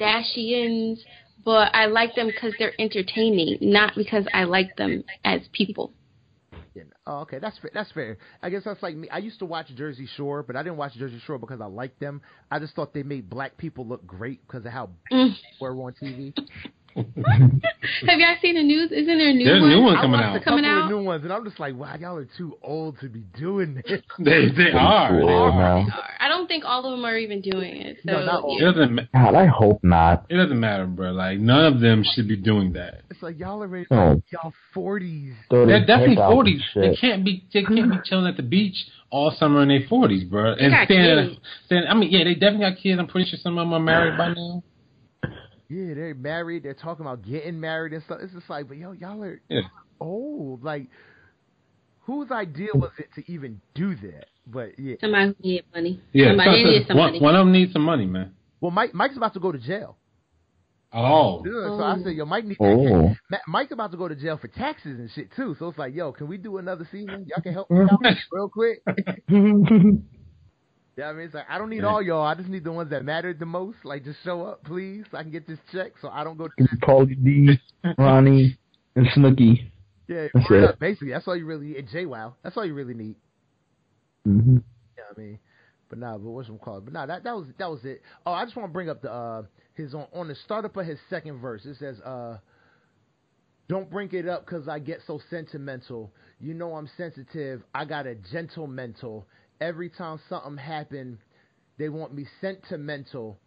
Kardashians, 0.00 0.98
but 1.44 1.74
I 1.74 1.86
like 1.86 2.14
them 2.14 2.26
because 2.28 2.54
they're 2.58 2.72
entertaining, 2.78 3.58
not 3.60 3.94
because 3.96 4.26
I 4.32 4.44
like 4.44 4.76
them 4.76 5.04
as 5.24 5.42
people. 5.52 5.92
Oh, 7.06 7.18
okay, 7.20 7.38
that's 7.38 7.58
fair. 7.58 7.70
That's 7.74 7.92
fair. 7.92 8.16
I 8.42 8.48
guess 8.48 8.62
that's 8.64 8.82
like 8.82 8.96
me. 8.96 9.08
I 9.10 9.18
used 9.18 9.38
to 9.40 9.44
watch 9.44 9.66
Jersey 9.76 10.08
Shore, 10.16 10.42
but 10.42 10.56
I 10.56 10.62
didn't 10.62 10.78
watch 10.78 10.94
Jersey 10.94 11.20
Shore 11.26 11.38
because 11.38 11.60
I 11.60 11.66
liked 11.66 12.00
them. 12.00 12.22
I 12.50 12.58
just 12.58 12.74
thought 12.74 12.94
they 12.94 13.02
made 13.02 13.28
black 13.28 13.56
people 13.58 13.86
look 13.86 14.06
great 14.06 14.40
because 14.46 14.64
of 14.64 14.72
how 14.72 14.88
Mm. 15.12 15.34
they 15.34 15.38
were 15.60 15.70
on 15.82 15.92
TV. 15.92 16.34
Have 16.96 18.18
y'all 18.20 18.36
seen 18.40 18.54
the 18.54 18.62
news? 18.62 18.92
Isn't 18.92 19.06
there 19.18 19.28
a 19.28 19.32
new 19.32 19.44
There's 19.44 19.62
a 19.62 19.66
new 19.66 19.82
one 19.82 19.96
coming 19.96 20.12
watched 20.20 20.36
out. 20.38 20.44
Coming 20.44 20.64
out? 20.64 20.88
new 20.88 21.02
ones, 21.02 21.24
and 21.24 21.32
I'm 21.32 21.44
just 21.44 21.58
like, 21.58 21.74
wow, 21.74 21.96
y'all 21.98 22.16
are 22.16 22.28
too 22.36 22.56
old 22.62 22.98
to 23.00 23.08
be 23.08 23.20
doing 23.38 23.74
this. 23.86 24.00
They 24.18 24.48
they 24.48 24.70
are. 24.72 25.12
They 25.20 25.32
are. 25.32 25.86
I 26.20 26.28
don't 26.28 26.46
think 26.46 26.64
all 26.64 26.84
of 26.84 26.92
them 26.92 27.04
are 27.04 27.16
even 27.18 27.40
doing 27.40 27.76
it. 27.82 27.98
So 28.06 28.12
No, 28.12 28.24
not 28.24 28.42
all. 28.44 28.56
It 28.58 28.64
doesn't. 28.64 28.94
ma- 28.94 29.02
God, 29.12 29.34
I 29.34 29.46
hope 29.46 29.82
not. 29.82 30.26
It 30.28 30.36
doesn't 30.36 30.58
matter, 30.60 30.86
bro. 30.86 31.10
Like 31.12 31.38
none 31.40 31.64
of 31.74 31.80
them 31.80 32.04
should 32.14 32.28
be 32.28 32.36
doing 32.36 32.72
that. 32.74 33.02
It's 33.10 33.22
like 33.22 33.38
y'all 33.38 33.62
are 33.62 33.66
ready, 33.66 33.86
Oh. 33.90 34.22
y'all 34.32 34.52
forties. 34.72 35.34
Throw 35.50 35.66
They're 35.66 35.80
definitely 35.84 36.14
heck 36.16 36.24
out 36.24 36.32
forties. 36.32 36.62
They 36.74 36.94
can't 36.96 37.24
be. 37.24 37.44
They 37.52 37.64
can't 37.64 37.90
be 37.90 37.98
chilling 38.04 38.26
at 38.26 38.36
the 38.36 38.42
beach 38.42 38.76
all 39.10 39.34
summer 39.38 39.62
in 39.62 39.68
their 39.68 39.86
forties, 39.88 40.24
bro. 40.24 40.52
And 40.52 40.72
got 40.72 40.86
standing, 40.86 41.28
kids. 41.34 41.40
standing. 41.66 41.90
I 41.90 41.94
mean, 41.94 42.10
yeah, 42.10 42.24
they 42.24 42.34
definitely 42.34 42.70
got 42.70 42.78
kids. 42.82 42.98
I'm 42.98 43.06
pretty 43.08 43.30
sure 43.30 43.38
some 43.42 43.58
of 43.58 43.66
them 43.66 43.74
are 43.74 43.80
married 43.80 44.16
by 44.16 44.28
now. 44.36 44.62
Yeah, 45.68 45.94
they're 45.94 46.14
married. 46.14 46.62
They're 46.62 46.74
talking 46.74 47.04
about 47.06 47.22
getting 47.22 47.58
married 47.60 47.92
and 47.92 48.02
stuff. 48.04 48.18
It's 48.22 48.32
just 48.32 48.48
like, 48.50 48.68
but 48.68 48.76
yo, 48.76 48.92
y'all 48.92 49.22
are 49.22 49.40
Yeah. 49.48 49.62
old. 50.00 50.62
Like, 50.62 50.88
whose 52.02 52.30
idea 52.30 52.68
hmm. 52.72 52.80
was 52.80 52.90
it 52.98 53.08
to 53.16 53.32
even 53.32 53.60
do 53.74 53.94
that? 53.96 54.26
But 54.46 54.78
yeah, 54.78 54.96
Somebody 55.00 55.26
who 55.28 55.34
needed 55.42 55.64
money. 55.74 56.00
Yeah, 56.12 56.28
Somebody 56.30 56.50
so- 56.50 56.68
needed 56.68 56.82
so 56.82 56.88
some 56.88 56.96
one, 56.98 57.06
money. 57.12 57.20
one 57.20 57.34
of 57.34 57.40
them 57.46 57.52
needs 57.52 57.72
some 57.72 57.82
money, 57.82 58.06
man. 58.06 58.32
well, 58.60 58.70
Mike 58.70 58.92
Mike's 58.94 59.16
about 59.16 59.32
to 59.34 59.40
go 59.40 59.52
to 59.52 59.58
jail. 59.58 59.96
Oh, 60.96 61.42
Yeah, 61.44 61.50
so 61.76 61.82
I 61.82 61.96
oh. 61.98 62.02
said, 62.04 62.12
yo, 62.14 62.24
Mike 62.24 62.44
needs. 62.44 62.58
Oh. 62.60 63.16
Ma- 63.28 63.38
Mike's 63.48 63.72
about 63.72 63.90
to 63.90 63.96
go 63.96 64.06
to 64.06 64.14
jail 64.14 64.36
for 64.36 64.46
taxes 64.46 64.98
and 65.00 65.10
shit 65.10 65.28
too. 65.34 65.56
So 65.58 65.68
it's 65.68 65.78
like, 65.78 65.92
yo, 65.92 66.12
can 66.12 66.28
we 66.28 66.36
do 66.36 66.58
another 66.58 66.86
season? 66.92 67.26
Y'all 67.28 67.42
can 67.42 67.52
help 67.52 67.68
me 67.68 67.80
out 67.80 68.00
real 68.30 68.48
quick. 68.48 68.80
Yeah, 70.96 71.08
I 71.08 71.12
mean, 71.12 71.26
it's 71.26 71.34
like 71.34 71.46
I 71.48 71.58
don't 71.58 71.70
need 71.70 71.82
Yeah. 71.82 71.88
all 71.88 72.00
y'all. 72.02 72.24
I 72.24 72.34
just 72.34 72.48
need 72.48 72.62
the 72.64 72.72
ones 72.72 72.90
that 72.90 73.04
mattered 73.04 73.38
the 73.38 73.46
most. 73.46 73.84
Like, 73.84 74.04
just 74.04 74.22
show 74.22 74.42
up, 74.42 74.62
please, 74.64 75.04
so 75.10 75.18
I 75.18 75.22
can 75.22 75.32
get 75.32 75.46
this 75.46 75.58
check, 75.72 75.92
so 76.00 76.08
I 76.08 76.22
don't 76.22 76.36
go. 76.38 76.48
To 76.48 76.54
Pauly 76.82 77.16
D, 77.22 77.58
Ronnie, 77.98 78.56
and 78.94 79.06
Snooki. 79.08 79.70
yeah, 80.06 80.28
That's 80.34 80.50
up, 80.68 80.78
basically, 80.78 81.10
that's 81.10 81.26
all 81.26 81.36
you 81.36 81.46
really 81.46 81.66
need. 81.68 81.76
And 81.78 81.88
JWoww, 81.88 82.34
that's 82.42 82.56
all 82.56 82.64
you 82.64 82.74
really 82.74 82.94
need. 82.94 83.16
hmm 84.24 84.58
Yeah, 84.96 85.04
I 85.14 85.20
mean, 85.20 85.38
but 85.88 85.98
nah, 85.98 86.16
but 86.16 86.30
what's 86.30 86.46
some 86.46 86.58
called? 86.58 86.84
But 86.84 86.94
nah, 86.94 87.06
that 87.06 87.24
that 87.24 87.34
was 87.34 87.46
that 87.58 87.70
was 87.70 87.84
it. 87.84 88.00
Oh, 88.24 88.32
I 88.32 88.44
just 88.44 88.56
want 88.56 88.68
to 88.68 88.72
bring 88.72 88.88
up 88.88 89.02
the 89.02 89.12
uh 89.12 89.42
his 89.74 89.94
on 89.94 90.06
on 90.14 90.28
the 90.28 90.36
startup 90.36 90.76
of 90.76 90.86
his 90.86 90.98
second 91.10 91.38
verse. 91.40 91.64
It 91.64 91.76
says 91.78 92.00
uh. 92.00 92.38
Don't 93.66 93.90
bring 93.90 94.12
it 94.12 94.28
up 94.28 94.44
because 94.44 94.68
I 94.68 94.78
get 94.78 95.00
so 95.06 95.18
sentimental. 95.30 96.12
You 96.38 96.52
know 96.52 96.74
I'm 96.74 96.86
sensitive. 96.98 97.62
I 97.74 97.86
got 97.86 98.06
a 98.06 98.14
gentle 98.14 98.66
mental. 98.66 99.26
Every 99.64 99.88
time 99.88 100.20
something 100.28 100.58
happened, 100.58 101.16
they 101.78 101.88
want 101.88 102.14
me 102.14 102.26
sentimental. 102.38 103.38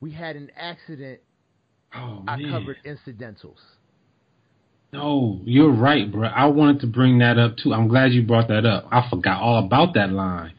We 0.00 0.12
had 0.12 0.36
an 0.36 0.52
accident. 0.56 1.18
oh 1.96 2.22
I 2.28 2.36
man. 2.36 2.52
covered 2.52 2.76
incidentals. 2.84 3.58
No, 4.92 5.40
you're 5.44 5.72
right, 5.72 6.10
bro. 6.12 6.28
I 6.28 6.46
wanted 6.46 6.80
to 6.82 6.86
bring 6.86 7.18
that 7.18 7.38
up 7.38 7.56
too. 7.56 7.74
I'm 7.74 7.88
glad 7.88 8.12
you 8.12 8.22
brought 8.22 8.46
that 8.46 8.64
up. 8.64 8.86
I 8.92 9.10
forgot 9.10 9.42
all 9.42 9.58
about 9.58 9.94
that 9.94 10.12
line, 10.12 10.52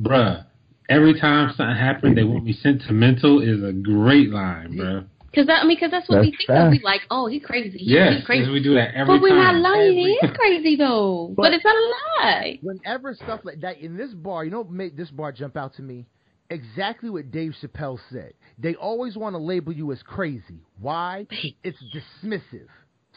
bruh. 0.00 0.46
Every 0.88 1.18
time 1.20 1.52
something 1.56 1.74
happens, 1.74 2.14
they 2.14 2.22
want 2.22 2.44
me 2.44 2.52
sentimental 2.52 3.42
is 3.42 3.60
a 3.64 3.72
great 3.72 4.30
line, 4.30 4.74
bruh. 4.74 5.04
Because 5.36 5.50
I 5.50 5.66
mean, 5.66 5.76
because 5.76 5.90
that's 5.90 6.08
what 6.08 6.20
we 6.22 6.30
That's 6.30 6.46
think 6.46 6.58
of. 6.58 6.70
We 6.70 6.80
like, 6.82 7.02
oh, 7.10 7.26
he's 7.26 7.44
crazy. 7.44 7.76
He, 7.78 7.92
Yes, 7.92 8.14
he's 8.16 8.24
crazy. 8.24 8.50
we 8.50 8.62
do 8.62 8.74
that 8.74 8.94
every 8.94 9.06
time. 9.06 9.06
but 9.06 9.22
we're 9.22 9.28
time. 9.36 9.60
not 9.60 9.70
lying. 9.76 9.92
He 9.98 10.12
is 10.22 10.30
crazy 10.34 10.76
though. 10.76 11.34
But, 11.36 11.42
But- 11.42 11.52
it's 11.54 11.64
not 11.64 11.76
a 11.76 12.24
lie. 12.24 12.58
Whenever 12.62 13.14
stuff 13.14 13.40
like 13.44 13.60
that 13.60 13.78
in 13.80 13.96
this 13.98 14.12
bar, 14.14 14.44
you 14.46 14.50
know, 14.50 14.60
what 14.60 14.70
made 14.70 14.96
this 14.96 15.10
bar 15.10 15.32
jump 15.32 15.56
out 15.58 15.74
to 15.74 15.82
me. 15.82 16.06
Exactly 16.48 17.10
what 17.10 17.30
Dave 17.32 17.54
Chappelle 17.60 17.98
said. 18.10 18.32
They 18.58 18.76
always 18.76 19.16
want 19.16 19.34
to 19.34 19.38
label 19.38 19.72
you 19.72 19.90
as 19.92 20.00
crazy. 20.02 20.60
Why? 20.80 21.26
It's 21.64 21.78
dismissive. 21.94 22.68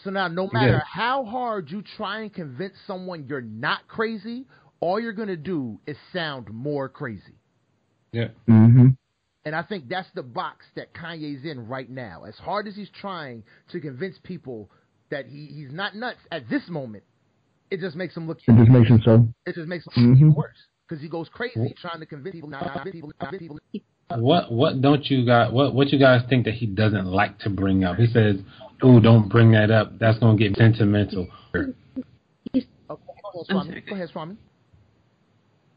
So 0.03 0.09
now, 0.09 0.27
no 0.27 0.49
matter 0.51 0.71
Yeah. 0.73 0.81
how 0.83 1.23
hard 1.25 1.69
you 1.69 1.83
try 1.95 2.21
and 2.21 2.33
convince 2.33 2.73
someone 2.87 3.27
you're 3.29 3.39
not 3.41 3.87
crazy, 3.87 4.45
all 4.79 4.99
you're 4.99 5.13
gonna 5.13 5.35
do 5.37 5.79
is 5.85 5.95
sound 6.11 6.49
more 6.51 6.89
crazy. 6.89 7.35
Yeah. 8.11 8.29
Mm-hmm. 8.49 8.87
And 9.45 9.55
I 9.55 9.63
think 9.63 9.87
that's 9.87 10.09
the 10.15 10.23
box 10.23 10.65
that 10.75 10.93
Kanye's 10.93 11.45
in 11.45 11.67
right 11.67 11.89
now. 11.89 12.23
As 12.27 12.35
hard 12.35 12.67
as 12.67 12.75
he's 12.75 12.89
trying 12.89 13.43
to 13.71 13.79
convince 13.79 14.17
people 14.21 14.69
that 15.11 15.25
he, 15.27 15.45
he's 15.45 15.71
not 15.71 15.95
nuts 15.95 16.19
at 16.31 16.49
this 16.49 16.67
moment, 16.69 17.03
it 17.71 17.79
just 17.79 17.95
makes 17.95 18.15
him 18.17 18.27
look. 18.27 18.39
It 18.47 18.55
just 18.57 18.69
makes 18.69 18.89
him 18.89 19.01
so. 19.03 19.27
It 19.45 19.55
just 19.55 19.67
makes 19.67 19.85
him 19.95 20.09
look 20.11 20.19
Mhm. 20.19 20.35
worse 20.35 20.57
because 20.87 21.01
he 21.01 21.07
goes 21.07 21.29
crazy 21.29 21.73
trying 21.79 21.99
to 21.99 22.05
convince 22.05 22.33
people. 22.33 22.49
Not, 22.49 22.73
convince 22.73 22.91
people, 22.93 23.11
convince 23.19 23.39
people. 23.39 23.59
What 24.17 24.51
what 24.51 24.81
don't 24.81 25.05
you 25.09 25.23
guys 25.25 25.51
what 25.51 25.73
what 25.73 25.89
you 25.89 25.99
guys 25.99 26.23
think 26.29 26.45
that 26.45 26.55
he 26.55 26.65
doesn't 26.65 27.05
like 27.05 27.37
to 27.39 27.49
bring 27.49 27.83
up? 27.83 27.97
He 27.97 28.07
says, 28.07 28.37
"Oh, 28.81 28.99
don't 28.99 29.29
bring 29.29 29.51
that 29.51 29.69
up. 29.71 29.99
That's 29.99 30.17
gonna 30.19 30.35
get 30.37 30.57
sentimental." 30.57 31.27
Oh, 31.53 31.63
go 32.89 32.95
ahead, 32.95 33.45
Swami. 33.45 33.69
sorry. 33.69 33.81
Go 33.81 33.95
ahead, 33.95 34.09
Swami. 34.09 34.35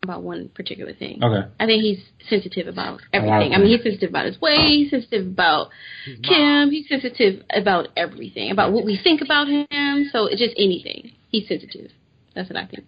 About 0.03 0.23
one 0.25 0.49
particular 0.49 0.93
thing. 0.93 1.23
Okay. 1.23 1.49
I 1.61 1.67
think 1.67 1.83
he's 1.83 2.01
sensitive 2.29 2.67
about 2.67 3.01
A 3.13 3.19
lot 3.19 3.25
of 3.25 3.25
everything. 3.31 3.55
I 3.55 3.59
mean, 3.59 3.69
he's 3.69 3.83
sensitive 3.85 4.11
about 4.11 4.27
his 4.27 4.41
weight. 4.41 4.59
He's 4.67 4.91
sensitive 4.91 5.27
about 5.29 5.69
His. 6.05 6.19
Kim. 6.21 6.71
He's 6.73 6.89
sensitive 6.89 7.45
about 7.55 7.89
everything, 7.97 8.51
about 8.51 8.73
what 8.73 8.85
we 8.85 8.99
think 9.03 9.21
about 9.23 9.47
him. 9.47 10.09
So 10.11 10.27
it's 10.27 10.41
just 10.41 10.55
anything. 10.59 11.13
He's 11.29 11.47
sensitive. 11.47 11.93
That's 12.35 12.51
what 12.51 12.57
I 12.57 12.67
think. 12.67 12.85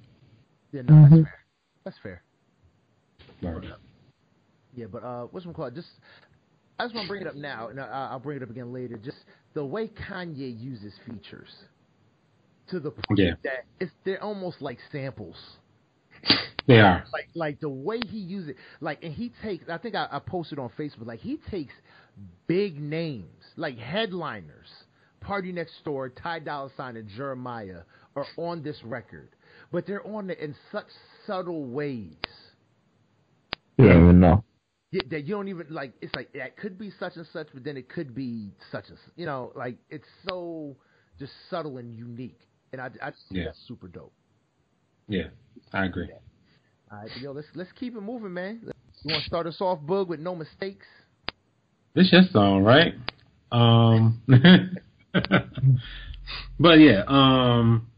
Yeah, 0.72 0.82
no, 0.82 1.02
that's 1.02 1.14
Mhm. 1.14 1.22
fair. 1.24 1.38
That's 1.84 1.98
fair. 1.98 2.22
Yeah, 4.76 4.86
but 4.90 5.04
uh, 5.04 5.24
what's 5.30 5.46
one 5.46 5.54
called? 5.54 5.74
Just 5.76 5.86
I 6.80 6.84
just 6.84 6.94
want 6.96 7.04
to 7.06 7.08
bring 7.08 7.22
it 7.22 7.28
up 7.28 7.36
now, 7.36 7.68
and 7.68 7.78
I, 7.80 8.08
I'll 8.10 8.18
bring 8.18 8.38
it 8.38 8.42
up 8.42 8.50
again 8.50 8.72
later. 8.72 8.96
Just 8.96 9.18
the 9.52 9.64
way 9.64 9.86
Kanye 9.86 10.60
uses 10.60 10.92
features 11.06 11.50
to 12.70 12.80
the 12.80 12.90
point 12.90 13.18
Yeah. 13.18 13.34
that 13.44 13.66
it's 13.78 13.92
they're 14.04 14.20
almost 14.22 14.60
like 14.60 14.78
samples. 14.90 15.36
They 16.66 16.80
are. 16.80 17.04
Like 17.12 17.28
like 17.34 17.60
the 17.60 17.68
way 17.68 18.00
he 18.08 18.16
uses 18.18 18.50
it, 18.50 18.56
like 18.80 19.02
and 19.04 19.12
he 19.12 19.30
takes. 19.42 19.68
I 19.68 19.76
think 19.76 19.94
I, 19.94 20.08
I 20.10 20.18
posted 20.18 20.58
on 20.58 20.70
Facebook. 20.78 21.06
Like 21.06 21.20
he 21.20 21.38
takes 21.50 21.74
big 22.46 22.80
names, 22.80 23.26
like 23.56 23.76
headliners. 23.78 24.68
Party 25.20 25.52
Next 25.52 25.72
Door, 25.84 26.10
Ty 26.10 26.40
Dolla 26.40 26.70
Sign, 26.76 26.96
and 26.96 27.08
Jeremiah 27.08 27.80
are 28.16 28.26
on 28.36 28.62
this 28.62 28.76
record, 28.84 29.28
but 29.72 29.86
they're 29.86 30.06
on 30.06 30.28
it 30.30 30.38
in 30.38 30.54
such 30.72 30.86
subtle 31.26 31.64
ways. 31.66 32.16
You 33.78 33.88
don't 33.88 34.02
even 34.04 34.20
know. 34.20 34.44
That 35.10 35.24
you 35.24 35.34
don't 35.34 35.48
even 35.48 35.66
like. 35.70 35.92
It's 36.00 36.14
like 36.14 36.32
that 36.34 36.56
could 36.56 36.78
be 36.78 36.92
such 37.00 37.16
and 37.16 37.26
such, 37.32 37.48
but 37.52 37.64
then 37.64 37.76
it 37.76 37.88
could 37.88 38.14
be 38.14 38.50
such 38.70 38.88
and 38.88 38.98
you 39.16 39.26
know, 39.26 39.50
like 39.56 39.76
it's 39.90 40.06
so 40.28 40.76
just 41.18 41.32
subtle 41.50 41.78
and 41.78 41.94
unique, 41.94 42.40
and 42.72 42.80
I 42.80 42.86
I 43.02 43.10
think 43.10 43.14
Yeah. 43.30 43.44
that's 43.46 43.58
super 43.66 43.88
dope. 43.88 44.12
Yeah, 45.08 45.24
I 45.72 45.84
agree. 45.86 46.08
All 46.90 46.98
right, 46.98 47.10
yo, 47.20 47.32
let's 47.32 47.48
let's 47.54 47.72
keep 47.72 47.96
it 47.96 48.00
moving, 48.00 48.32
man. 48.32 48.60
You 49.02 49.12
want 49.12 49.22
to 49.22 49.28
start 49.28 49.46
us 49.46 49.60
off, 49.60 49.80
Boog, 49.80 50.08
with 50.08 50.20
no 50.20 50.34
mistakes? 50.34 50.86
This 51.94 52.10
your 52.12 52.22
song, 52.32 52.62
right? 52.62 52.94
Um, 53.52 54.20
but 56.58 56.74
yeah, 56.80 57.02
um, 57.06 57.88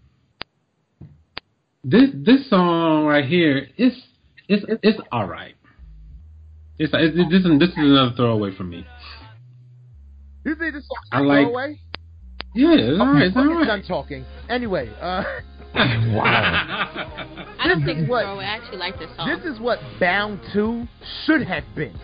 this 1.84 2.10
this 2.14 2.48
song 2.50 3.06
right 3.06 3.24
here, 3.24 3.68
it's 3.76 3.96
it's 4.48 4.64
it's 4.82 4.98
all 5.12 5.26
right. 5.26 5.54
It's, 6.78 6.92
it's 6.94 7.16
this 7.30 7.44
is 7.44 7.58
this 7.58 7.70
is 7.70 7.76
another 7.78 8.14
throwaway 8.16 8.54
for 8.54 8.64
me. 8.64 8.86
You 10.44 10.54
think 10.54 10.74
this 10.74 10.86
song 10.86 10.98
I 11.12 11.20
like- 11.20 11.46
away? 11.46 11.80
Yeah, 12.54 12.72
it's 12.72 13.00
all 13.00 13.12
right. 13.12 13.22
It's 13.24 13.36
all 13.36 13.46
right. 13.46 13.66
done 13.66 13.82
talking. 13.86 14.24
Anyway, 14.48 14.90
uh, 15.00 15.22
Wow. 15.76 17.46
I 17.58 17.68
don't 17.68 17.80
This 17.80 17.86
think 17.86 17.98
is 17.98 18.02
it's 18.04 18.10
what- 18.10 18.24
throwaway. 18.24 18.44
I 18.44 18.56
actually 18.56 18.78
like 18.78 18.98
this 18.98 19.10
song. 19.16 19.28
this 19.28 19.44
is 19.54 19.60
what 19.60 19.78
Bound 20.00 20.40
Two 20.52 20.86
should 21.24 21.42
have 21.46 21.64
been. 21.74 21.94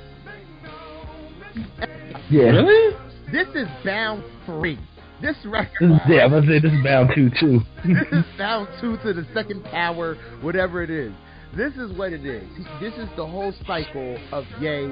Yeah. 2.30 2.42
really? 2.44 2.96
This 3.30 3.48
is 3.54 3.68
Bound 3.84 4.22
Three. 4.46 4.78
This 5.20 5.36
This 5.36 5.46
record. 5.46 5.92
is, 5.92 6.00
yeah, 6.08 6.24
I'm 6.24 6.30
gonna 6.30 6.46
say 6.46 6.58
this 6.58 6.72
is 6.72 6.82
bound 6.82 7.10
two 7.14 7.30
too. 7.38 7.60
this 7.86 8.08
is 8.10 8.24
bound 8.38 8.68
two 8.80 8.96
to 9.04 9.12
the 9.12 9.24
second 9.32 9.62
power, 9.64 10.16
whatever 10.40 10.82
it 10.82 10.90
is. 10.90 11.12
This 11.56 11.72
is 11.74 11.96
what 11.96 12.12
it 12.12 12.24
is. 12.26 12.42
This 12.80 12.94
is 12.94 13.08
the 13.16 13.24
whole 13.26 13.52
cycle 13.66 14.18
of 14.32 14.44
Ye 14.60 14.84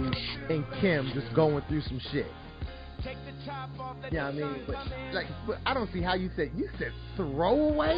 and 0.51 0.65
Kim 0.81 1.11
just 1.15 1.35
going 1.35 1.65
through 1.69 1.81
some 1.81 2.01
shit. 2.13 2.27
Yeah, 4.13 4.29
I 4.29 4.33
mean, 4.33 4.63
but 4.67 4.77
like, 5.13 5.27
but 5.47 5.57
I 5.67 5.73
don't 5.75 5.91
see 5.93 6.03
how 6.03 6.15
you 6.15 6.31
said 6.37 6.53
you 6.55 6.69
said 6.79 6.93
throwaway. 7.17 7.97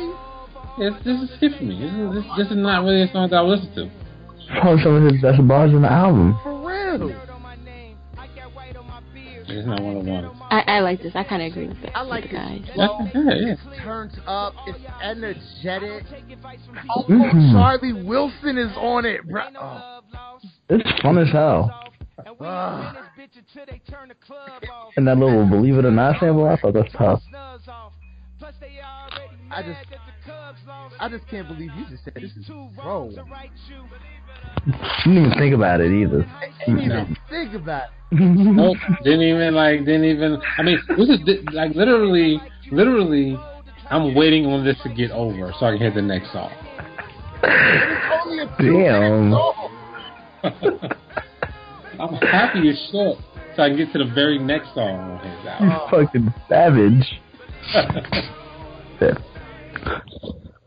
Yes, 0.78 0.92
this 1.04 1.20
is 1.20 1.30
skip 1.36 1.52
for 1.58 1.64
me. 1.64 1.78
This 1.80 1.92
is 1.92 2.14
this, 2.14 2.24
this 2.38 2.46
is 2.50 2.56
not 2.56 2.82
really 2.84 3.02
a 3.02 3.12
song 3.12 3.28
that 3.30 3.36
I 3.36 3.42
listen 3.42 3.74
to. 3.74 3.90
Probably 4.60 4.82
some 4.82 4.94
of 4.96 5.12
his 5.12 5.20
best 5.22 5.46
bars 5.46 5.72
on 5.74 5.82
the 5.82 5.92
album. 5.92 6.38
For 6.42 6.66
real. 6.66 7.10
It's 9.54 9.66
not 9.66 9.82
one 9.82 9.96
of 9.98 10.04
the 10.04 10.10
ones. 10.10 10.36
I, 10.50 10.60
I 10.66 10.80
like 10.80 11.02
this. 11.02 11.12
I 11.14 11.24
kind 11.24 11.42
of 11.42 11.52
agree 11.52 11.68
with, 11.68 11.80
the, 11.82 11.96
I 11.96 12.02
like 12.02 12.22
with 12.24 12.30
the 12.32 12.36
guys. 12.38 12.60
it. 12.62 12.66
That's 12.68 12.74
Slow, 12.74 12.98
yeah, 13.14 13.34
yeah. 13.34 13.52
it's 13.52 13.82
turned 13.82 14.20
up. 14.26 14.54
It's 14.66 14.78
energetic. 15.02 16.04
Oh, 16.88 17.04
Mhm. 17.08 17.52
Charlie 17.52 17.92
Wilson 18.02 18.56
is 18.56 18.72
on 18.76 19.04
it, 19.04 19.28
bro. 19.28 19.42
Oh. 19.60 20.00
It's 20.70 21.02
fun 21.02 21.18
as 21.18 21.30
hell. 21.30 21.70
Ah. 22.40 23.08
And 24.96 25.06
that 25.08 25.16
little 25.18 25.46
believe 25.48 25.76
it 25.76 25.84
or 25.84 25.90
not 25.90 26.18
sample, 26.20 26.46
I 26.48 26.56
thought 26.56 26.74
that's 26.74 26.92
tough. 26.92 27.20
I 29.50 29.62
just, 29.62 29.80
I 31.00 31.08
just 31.08 31.26
can't 31.28 31.48
believe 31.48 31.70
you 31.76 31.84
just 31.90 32.04
said 32.04 32.14
this 32.14 32.30
is 32.36 32.46
throw. 32.46 33.10
You 33.10 34.72
didn't 35.04 35.26
even 35.26 35.38
think 35.38 35.54
about 35.54 35.80
it 35.80 35.90
either. 35.90 36.26
Didn't 36.66 36.80
even 36.82 37.16
think 37.28 37.54
about. 37.54 37.84
It. 37.84 37.90
Nope. 38.12 38.76
Didn't 39.04 39.22
even 39.22 39.54
like. 39.54 39.80
Didn't 39.86 40.04
even. 40.04 40.38
I 40.58 40.62
mean, 40.62 40.78
this 40.96 41.08
is 41.08 41.20
like 41.52 41.74
literally, 41.74 42.40
literally. 42.70 43.38
I'm 43.90 44.14
waiting 44.14 44.46
on 44.46 44.64
this 44.64 44.76
to 44.84 44.90
get 44.94 45.10
over 45.10 45.52
so 45.58 45.66
I 45.66 45.70
can 45.72 45.78
hear 45.78 45.90
the 45.90 46.02
next 46.02 46.32
song. 46.32 46.50
It's 47.42 48.22
only 48.24 48.38
a 48.38 48.46
Damn. 48.58 49.34
I'm 52.00 52.14
happy 52.16 52.68
as 52.70 52.88
shit 52.90 53.18
so 53.56 53.62
I 53.62 53.68
can 53.68 53.76
get 53.76 53.92
to 53.92 53.98
the 53.98 54.10
very 54.14 54.38
next 54.38 54.74
song 54.74 54.98
on 54.98 55.18
his 55.24 55.44
You 55.60 55.70
fucking 55.90 56.34
savage. 56.48 57.20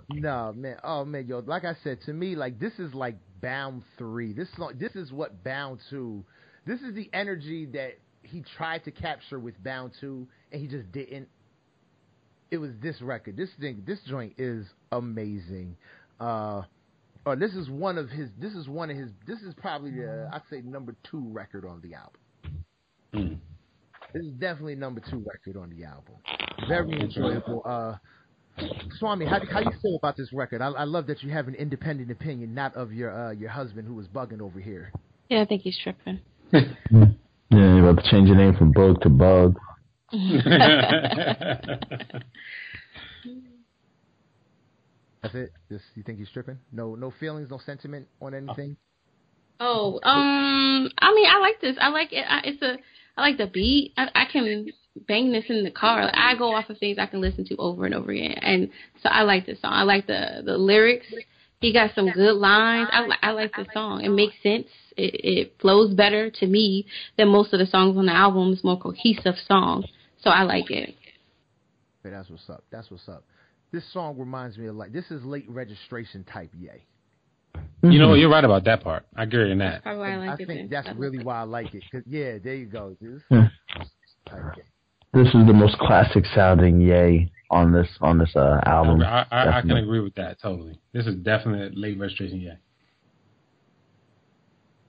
No 0.10 0.54
man, 0.54 0.78
oh 0.84 1.04
man, 1.04 1.28
yo, 1.28 1.40
like 1.40 1.66
I 1.66 1.76
said, 1.84 2.00
to 2.06 2.14
me, 2.14 2.36
like 2.36 2.60
this 2.60 2.74
is 2.80 2.94
like 2.94 3.18
Bound 3.42 3.84
Three. 3.98 4.34
This 4.34 4.48
song, 4.56 4.74
this 4.80 4.96
is 4.96 5.12
what 5.12 5.44
Bound 5.44 5.80
Two. 5.90 6.24
This 6.66 6.82
is 6.82 6.96
the 6.96 7.10
energy 7.14 7.66
that 7.68 8.00
he 8.24 8.44
tried 8.58 8.84
to 8.86 8.92
capture 8.92 9.40
with 9.40 9.62
Bound 9.64 9.92
Two, 10.00 10.28
and 10.52 10.62
he 10.62 10.68
just 10.68 10.92
didn't. 10.92 11.28
It 12.52 12.58
was 12.58 12.72
this 12.82 13.02
record. 13.02 13.36
This 13.36 13.50
thing, 13.60 13.84
this 13.86 14.00
joint 14.08 14.34
is 14.38 14.66
amazing. 14.92 15.76
Uh, 16.20 16.62
or 17.26 17.36
this 17.36 17.54
is 17.54 17.70
one 17.70 17.98
of 17.98 18.10
his. 18.10 18.30
This 18.40 18.54
is 18.54 18.68
one 18.68 18.92
of 18.92 18.98
his. 18.98 19.10
This 19.28 19.40
is 19.42 19.54
probably 19.56 19.92
the 19.92 20.30
I'd 20.32 20.42
say 20.50 20.62
number 20.62 20.96
two 21.10 21.28
record 21.30 21.66
on 21.66 21.82
the 21.82 21.96
album. 21.96 22.64
Hmm. 23.14 23.36
This 24.14 24.24
is 24.24 24.34
definitely 24.34 24.76
number 24.76 25.02
two 25.02 25.26
record 25.26 25.60
on 25.60 25.70
the 25.72 25.84
album. 25.84 26.16
Very 26.70 27.02
enjoyable. 27.02 27.64
Uh, 27.66 27.96
Swami, 29.00 29.26
how 29.26 29.40
do, 29.40 29.48
how 29.48 29.60
you 29.60 29.72
feel 29.82 29.96
about 29.98 30.16
this 30.16 30.32
record? 30.32 30.62
I, 30.62 30.68
I 30.68 30.84
love 30.86 31.08
that 31.08 31.24
you 31.24 31.32
have 31.32 31.48
an 31.48 31.56
independent 31.56 32.10
opinion, 32.12 32.54
not 32.54 32.76
of 32.76 32.94
your 32.94 33.12
uh, 33.12 33.32
your 33.32 33.50
husband 33.50 33.88
who 33.88 33.94
was 33.94 34.08
bugging 34.08 34.42
over 34.42 34.60
here. 34.60 34.92
Yeah, 35.30 35.42
I 35.42 35.46
think 35.46 35.62
he's 35.64 35.78
tripping. 35.78 36.20
Yeah, 37.52 37.76
you're 37.76 37.90
about 37.90 38.04
to 38.04 38.10
change 38.10 38.28
your 38.28 38.38
name 38.38 38.56
from 38.56 38.74
Boog 38.74 39.02
to 39.02 39.10
Bug. 39.10 39.56
That's 45.22 45.36
it. 45.36 45.54
Just 45.70 45.86
you 45.96 46.04
think 46.04 46.20
he's 46.20 46.30
tripping? 46.32 46.58
No, 46.72 46.96
no 46.96 47.14
feelings, 47.20 47.50
no 47.52 47.60
sentiment 47.60 48.08
on 48.20 48.34
anything. 48.34 48.78
Oh, 49.60 50.00
um, 50.04 50.90
I 50.98 51.14
mean, 51.14 51.28
I 51.30 51.40
like 51.40 51.62
this. 51.62 51.78
I 51.80 51.90
like 51.90 52.12
it. 52.12 52.26
I, 52.28 52.42
it's 52.44 52.62
a, 52.62 52.78
I 53.16 53.22
like 53.22 53.38
the 53.38 53.48
beat. 53.48 53.94
I, 53.96 54.10
I 54.14 54.26
can 54.26 54.68
bang 55.08 55.32
this 55.32 55.46
in 55.50 55.64
the 55.64 55.72
car. 55.72 56.06
Like, 56.06 56.16
I 56.16 56.36
go 56.36 56.54
off 56.56 56.70
of 56.70 56.78
things 56.78 56.98
I 57.00 57.06
can 57.06 57.22
listen 57.22 57.46
to 57.46 57.56
over 57.58 57.86
and 57.86 57.94
over 57.94 58.12
again, 58.12 58.38
and 58.42 58.70
so 59.04 59.10
I 59.10 59.24
like 59.24 59.46
this 59.46 59.62
song. 59.62 59.74
I 59.74 59.84
like 59.84 60.08
the 60.08 60.42
the 60.46 60.58
lyrics. 60.58 61.08
He 61.62 61.72
got 61.74 61.96
some 61.96 62.12
good 62.12 62.36
lines. 62.36 62.90
I 62.92 63.02
li- 63.08 63.18
I 63.24 63.32
like 63.32 63.56
the 63.56 63.66
song. 63.74 64.02
It 64.04 64.10
makes 64.10 64.36
sense. 64.44 64.68
It 64.98 65.14
it 65.24 65.54
flows 65.60 65.94
better 65.94 66.30
to 66.30 66.48
me 66.48 66.86
than 67.18 67.30
most 67.30 67.54
of 67.54 67.60
the 67.60 67.66
songs 67.66 67.98
on 67.98 68.06
the 68.06 68.12
album. 68.14 68.54
It's 68.54 68.64
more 68.64 68.80
cohesive 68.80 69.36
song, 69.48 69.86
so 70.22 70.30
I 70.30 70.44
like 70.44 70.70
it. 70.70 70.96
Hey, 72.04 72.12
that's 72.12 72.30
what's 72.30 72.50
up. 72.50 72.64
That's 72.72 72.92
what's 72.92 73.08
up. 73.10 73.24
This 73.72 73.84
song 73.92 74.18
reminds 74.18 74.58
me 74.58 74.68
of 74.68 74.76
like 74.76 74.92
this 74.94 75.10
is 75.12 75.24
late 75.24 75.50
registration 75.50 76.24
type 76.24 76.52
yay. 76.58 76.86
you 77.82 78.00
know? 78.00 78.14
You're 78.14 78.30
right 78.30 78.44
about 78.44 78.64
that 78.66 78.84
part. 78.84 79.06
I 79.16 79.24
agree 79.24 79.52
in 79.52 79.58
that. 79.60 79.82
Probably 79.84 80.00
why 80.02 80.12
I 80.12 80.14
I 80.14 80.28
like 80.28 80.40
it. 80.40 80.48
think 80.48 80.70
then. 80.70 80.84
that's 80.84 80.98
really 80.98 81.20
why 81.20 81.40
I 81.40 81.44
like 81.44 81.74
it. 81.74 81.84
'Cause, 81.92 82.04
yeah, 82.06 82.38
there 82.44 82.56
you 82.56 82.66
go. 82.68 82.96
This 83.02 83.22
Yeah. 83.32 83.48
type 84.28 84.44
yay. 84.58 84.64
This 85.16 85.28
is 85.28 85.48
the 85.48 85.54
most 85.54 85.78
classic 85.80 86.26
sounding 86.36 86.82
Yay 86.82 87.32
on 87.50 87.72
this 87.72 87.88
on 88.02 88.18
this 88.18 88.32
uh, 88.36 88.60
album. 88.66 89.02
I, 89.02 89.26
I, 89.32 89.58
I 89.58 89.62
can 89.62 89.72
agree 89.72 90.02
with 90.02 90.14
that 90.16 90.42
totally. 90.42 90.78
This 90.94 91.08
is 91.08 91.16
definitely 91.16 91.68
a 91.68 91.80
late 91.80 91.98
registration. 91.98 92.42
Yay. 92.42 92.58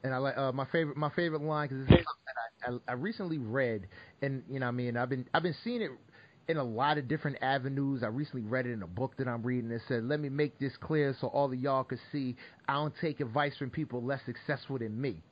And 0.03 0.13
I 0.13 0.19
like 0.19 0.37
uh, 0.37 0.53
my 0.53 0.67
favorite 0.67 0.97
my 0.97 1.11
favorite 1.11 1.43
line 1.43 1.69
because 1.69 1.87
this 1.87 2.01
is 2.01 2.05
something 2.05 2.25
that 2.27 2.89
I, 2.89 2.91
I 2.91 2.93
I 2.93 2.95
recently 2.95 3.39
read, 3.39 3.87
and 4.21 4.43
you 4.51 4.59
know 4.59 4.67
what 4.67 4.71
I 4.71 4.73
mean 4.73 4.97
I've 4.97 5.09
been 5.09 5.27
I've 5.33 5.45
been 5.45 5.57
seeing 5.63 5.81
it 5.81 5.91
in 6.49 6.57
a 6.57 6.65
lot 6.65 6.99
of 6.99 7.07
different 7.07 7.39
avenues. 7.41 8.03
I 8.03 8.09
recently 8.09 8.43
read 8.43 8.67
it 8.67 8.73
in 8.73 8.83
a 8.83 8.87
book 8.87 9.17
that 9.19 9.29
I'm 9.29 9.43
reading. 9.43 9.71
It 9.71 9.83
said, 9.87 10.05
"Let 10.05 10.19
me 10.19 10.29
make 10.29 10.59
this 10.59 10.73
clear 10.81 11.15
so 11.21 11.29
all 11.29 11.47
of 11.47 11.55
y'all 11.55 11.85
can 11.85 12.01
see. 12.11 12.37
I 12.69 12.75
don't 12.75 12.95
take 13.01 13.21
advice 13.21 13.57
from 13.57 13.71
people 13.71 14.03
less 14.03 14.21
successful 14.27 14.79
than 14.79 15.01
me." 15.01 15.23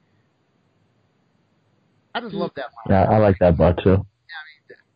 I 2.15 2.21
just 2.21 2.35
love 2.35 2.53
that 2.55 2.66
line. 2.87 3.07
Yeah, 3.09 3.12
I 3.12 3.19
like 3.19 3.37
that 3.41 3.57
part 3.57 3.81
too. 3.83 4.07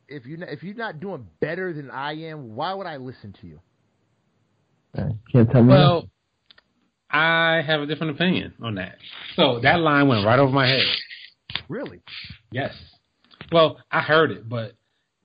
If 0.08 0.26
you 0.26 0.38
if 0.40 0.62
you're 0.62 0.74
not 0.74 1.00
doing 1.00 1.26
better 1.40 1.72
than 1.72 1.90
I 1.90 2.14
am, 2.14 2.54
why 2.56 2.72
would 2.74 2.86
I 2.86 2.96
listen 2.96 3.34
to 3.40 3.46
you? 3.46 3.60
Yeah, 4.96 5.10
Can't 5.32 5.50
tell 5.50 5.62
me. 5.62 5.68
Well, 5.68 6.08
I 7.10 7.62
have 7.66 7.80
a 7.80 7.86
different 7.86 8.16
opinion 8.16 8.54
on 8.62 8.76
that. 8.76 8.96
So 9.36 9.60
that 9.62 9.80
line 9.80 10.08
went 10.08 10.24
right 10.24 10.38
over 10.38 10.52
my 10.52 10.66
head. 10.66 10.84
Really? 11.68 12.00
Yes. 12.50 12.72
Well, 13.52 13.78
I 13.90 14.00
heard 14.00 14.30
it, 14.30 14.48
but 14.48 14.74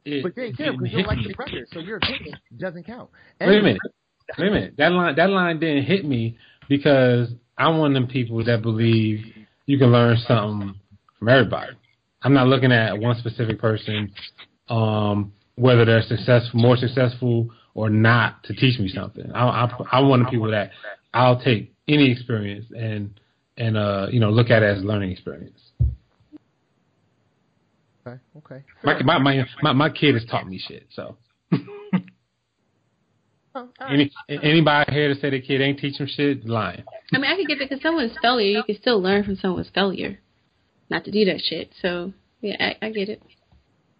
it, 0.05 0.23
But 0.23 0.35
you 0.35 0.43
ain't 0.43 0.53
it 0.53 0.57
care 0.57 0.65
didn't 0.68 0.80
because 0.80 0.93
you 0.93 1.03
don't 1.03 1.18
like 1.18 1.27
the 1.27 1.35
record, 1.38 1.68
so 1.72 1.80
your 1.80 1.97
opinion 1.97 2.35
doesn't 2.57 2.85
count. 2.85 3.10
Wait 3.39 3.60
a 3.60 3.61
minute. 3.61 3.81
Wait 4.38 4.47
a 4.47 4.51
minute. 4.51 4.73
That 4.77 4.91
line 4.91 5.15
that 5.15 5.30
line 5.30 5.60
didn't 5.60 5.85
hit 5.85 6.05
me 6.05 6.38
because 6.68 7.30
I'm 7.57 7.77
one 7.77 7.95
of 7.95 8.01
them 8.01 8.11
people 8.11 8.43
that 8.43 8.61
believe 8.61 9.26
you 9.65 9.77
can 9.77 9.91
learn 9.91 10.18
something 10.27 10.76
from 11.19 11.30
everybody. 11.30 11.73
I'm 12.22 12.34
not 12.34 12.47
looking 12.47 12.72
at 12.72 12.97
one 12.97 13.18
specific 13.19 13.60
person, 13.60 14.14
um, 14.69 15.34
whether 15.56 15.85
they're 15.85 16.03
successful, 16.03 16.60
more 16.60 16.77
successful 16.77 17.49
or 17.73 17.90
not, 17.90 18.44
to 18.44 18.53
teach 18.53 18.80
me 18.80 18.88
something. 18.88 19.31
I, 19.34 19.65
I, 19.65 19.77
I'm 19.91 20.10
one 20.10 20.22
of 20.22 20.27
the 20.27 20.31
people 20.31 20.52
that 20.52 20.72
I'll 21.14 21.41
take 21.41 21.73
any 21.88 22.11
experience 22.11 22.65
and 22.76 23.19
and 23.57 23.77
uh, 23.77 24.07
you 24.11 24.19
know 24.19 24.30
look 24.30 24.49
at 24.49 24.64
it 24.64 24.77
as 24.77 24.84
a 24.84 24.85
learning 24.85 25.11
experience. 25.11 25.60
Okay. 28.06 28.19
Okay. 28.38 28.64
My 28.84 29.02
my 29.02 29.18
my 29.18 29.45
my, 29.61 29.73
my 29.73 29.90
kid 29.90 30.15
has 30.15 30.26
taught 30.26 30.48
me 30.48 30.60
shit. 30.60 30.88
So 30.91 31.18
Oh, 33.56 33.69
all 33.80 33.88
right. 33.88 33.94
any 34.27 34.40
anybody 34.41 34.91
here 34.91 35.14
to 35.14 35.19
say 35.19 35.30
the 35.30 35.40
kid 35.40 35.61
ain't 35.61 35.77
teaching 35.77 36.07
shit, 36.07 36.44
lying. 36.45 36.84
I 37.14 37.19
mean, 37.19 37.31
I 37.31 37.35
could 37.35 37.48
get 37.48 37.60
that 37.60 37.69
because 37.69 37.84
someone's 37.84 38.18
failure, 38.19 38.48
you 38.48 38.64
can 38.64 38.76
still 38.77 38.99
learn 38.99 39.23
from 39.23 39.35
someone's 39.35 39.69
failure, 39.69 40.19
not 40.90 41.06
to 41.06 41.11
do 41.11 41.23
that 41.26 41.40
shit. 41.40 41.72
So 41.80 42.14
yeah, 42.41 42.56
I, 42.60 42.88
I 42.88 42.90
get 42.90 43.10
it, 43.10 43.22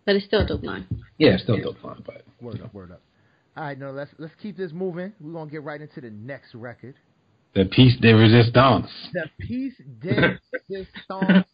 but 0.06 0.16
it's 0.16 0.26
still 0.26 0.42
a 0.42 0.48
dope 0.48 0.64
line. 0.64 0.88
Yeah, 1.18 1.32
it's 1.32 1.44
still 1.44 1.58
dope 1.62 1.80
fun, 1.82 2.04
but 2.06 2.24
Word 2.42 2.62
up, 2.62 2.74
word 2.74 2.92
up. 2.92 3.02
All 3.56 3.64
right, 3.64 3.78
no, 3.78 3.92
let's 3.92 4.12
let's 4.18 4.34
keep 4.42 4.58
this 4.58 4.72
moving. 4.72 5.14
We're 5.22 5.34
gonna 5.34 5.50
get 5.52 5.64
right 5.64 5.80
into 5.80 6.02
the 6.02 6.10
next 6.10 6.56
record. 6.56 6.96
the 7.56 7.66
piece 7.66 7.96
de 8.00 8.12
resistance. 8.14 8.90
The 9.14 9.30
piece 9.40 9.76
de 10.02 10.40
resistance, 10.70 11.48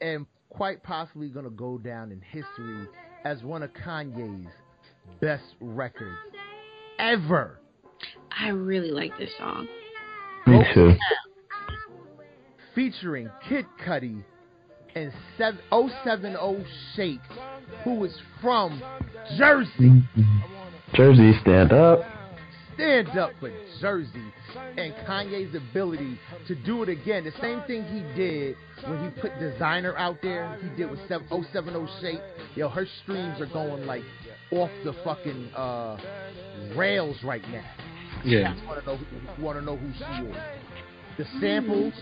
and 0.00 0.26
quite 0.48 0.82
possibly 0.82 1.28
gonna 1.28 1.50
go 1.50 1.76
down 1.78 2.12
in 2.12 2.20
history 2.20 2.86
as 3.24 3.42
one 3.42 3.62
of 3.62 3.70
Kanye's 3.72 4.46
best 5.20 5.44
records 5.60 6.16
ever. 6.98 7.58
I 8.38 8.48
really 8.48 8.92
like 8.92 9.16
this 9.18 9.30
song. 9.38 9.66
Me 10.46 10.62
too. 10.72 10.94
Featuring 12.74 13.28
Kid 13.48 13.66
Cudi 13.84 14.22
and 14.94 15.12
seven- 15.38 15.60
070 16.04 16.64
Shake, 16.94 17.20
who 17.84 18.04
is 18.04 18.16
from 18.40 18.82
Jersey. 19.36 20.02
Jersey, 20.94 21.32
stand 21.40 21.72
up. 21.72 22.04
stand 22.74 23.08
up 23.18 23.30
for 23.38 23.52
Jersey 23.80 24.32
and 24.78 24.94
Kanye's 25.06 25.54
ability 25.54 26.18
to 26.46 26.54
do 26.54 26.82
it 26.82 26.88
again. 26.88 27.24
The 27.24 27.32
same 27.40 27.60
thing 27.66 27.84
he 27.84 28.00
did 28.14 28.56
when 28.86 29.04
he 29.04 29.20
put 29.20 29.32
Desiigner 29.34 29.94
out 29.98 30.16
there. 30.22 30.58
He 30.62 30.68
did 30.76 30.90
with 30.90 31.00
070 31.08 31.86
Shake. 32.00 32.20
Yo, 32.54 32.68
her 32.68 32.86
streams 33.02 33.40
are 33.40 33.46
going 33.46 33.86
like 33.86 34.02
off 34.50 34.70
the 34.84 34.94
fucking 35.04 35.50
uh, 35.54 35.98
rails 36.74 37.16
right 37.22 37.46
now. 37.50 37.64
Yeah. 38.24 38.54
I 38.54 38.66
want 38.66 38.80
to 38.80 38.86
know 38.86 38.96
who, 38.96 39.42
want 39.42 39.58
to 39.58 39.64
know 39.64 39.76
who 39.76 39.92
she 39.92 40.26
is. 40.28 40.36
The 41.18 41.24
samples 41.40 41.94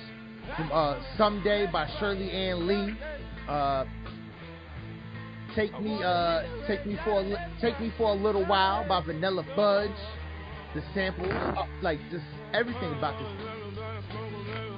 from 0.57 0.71
uh, 0.73 1.01
"Someday" 1.17 1.67
by 1.73 1.89
Shirley 1.99 2.31
Ann 2.31 2.67
Lee. 2.67 2.95
Uh, 3.49 3.85
take 5.55 5.79
me, 5.81 6.03
uh, 6.03 6.43
take 6.67 6.87
me 6.87 6.99
for 7.05 7.21
a 7.21 7.53
take 7.61 7.81
me 7.81 7.93
for 7.97 8.11
a 8.11 8.15
little 8.15 8.47
while 8.47 8.87
by 8.87 9.01
Vanilla 9.05 9.45
Fudge. 9.57 9.91
The 10.75 10.83
samples, 10.95 11.31
uh, 11.33 11.65
like 11.83 11.99
just 12.11 12.25
everything 12.53 12.93
about 12.99 13.19
this. 13.19 13.49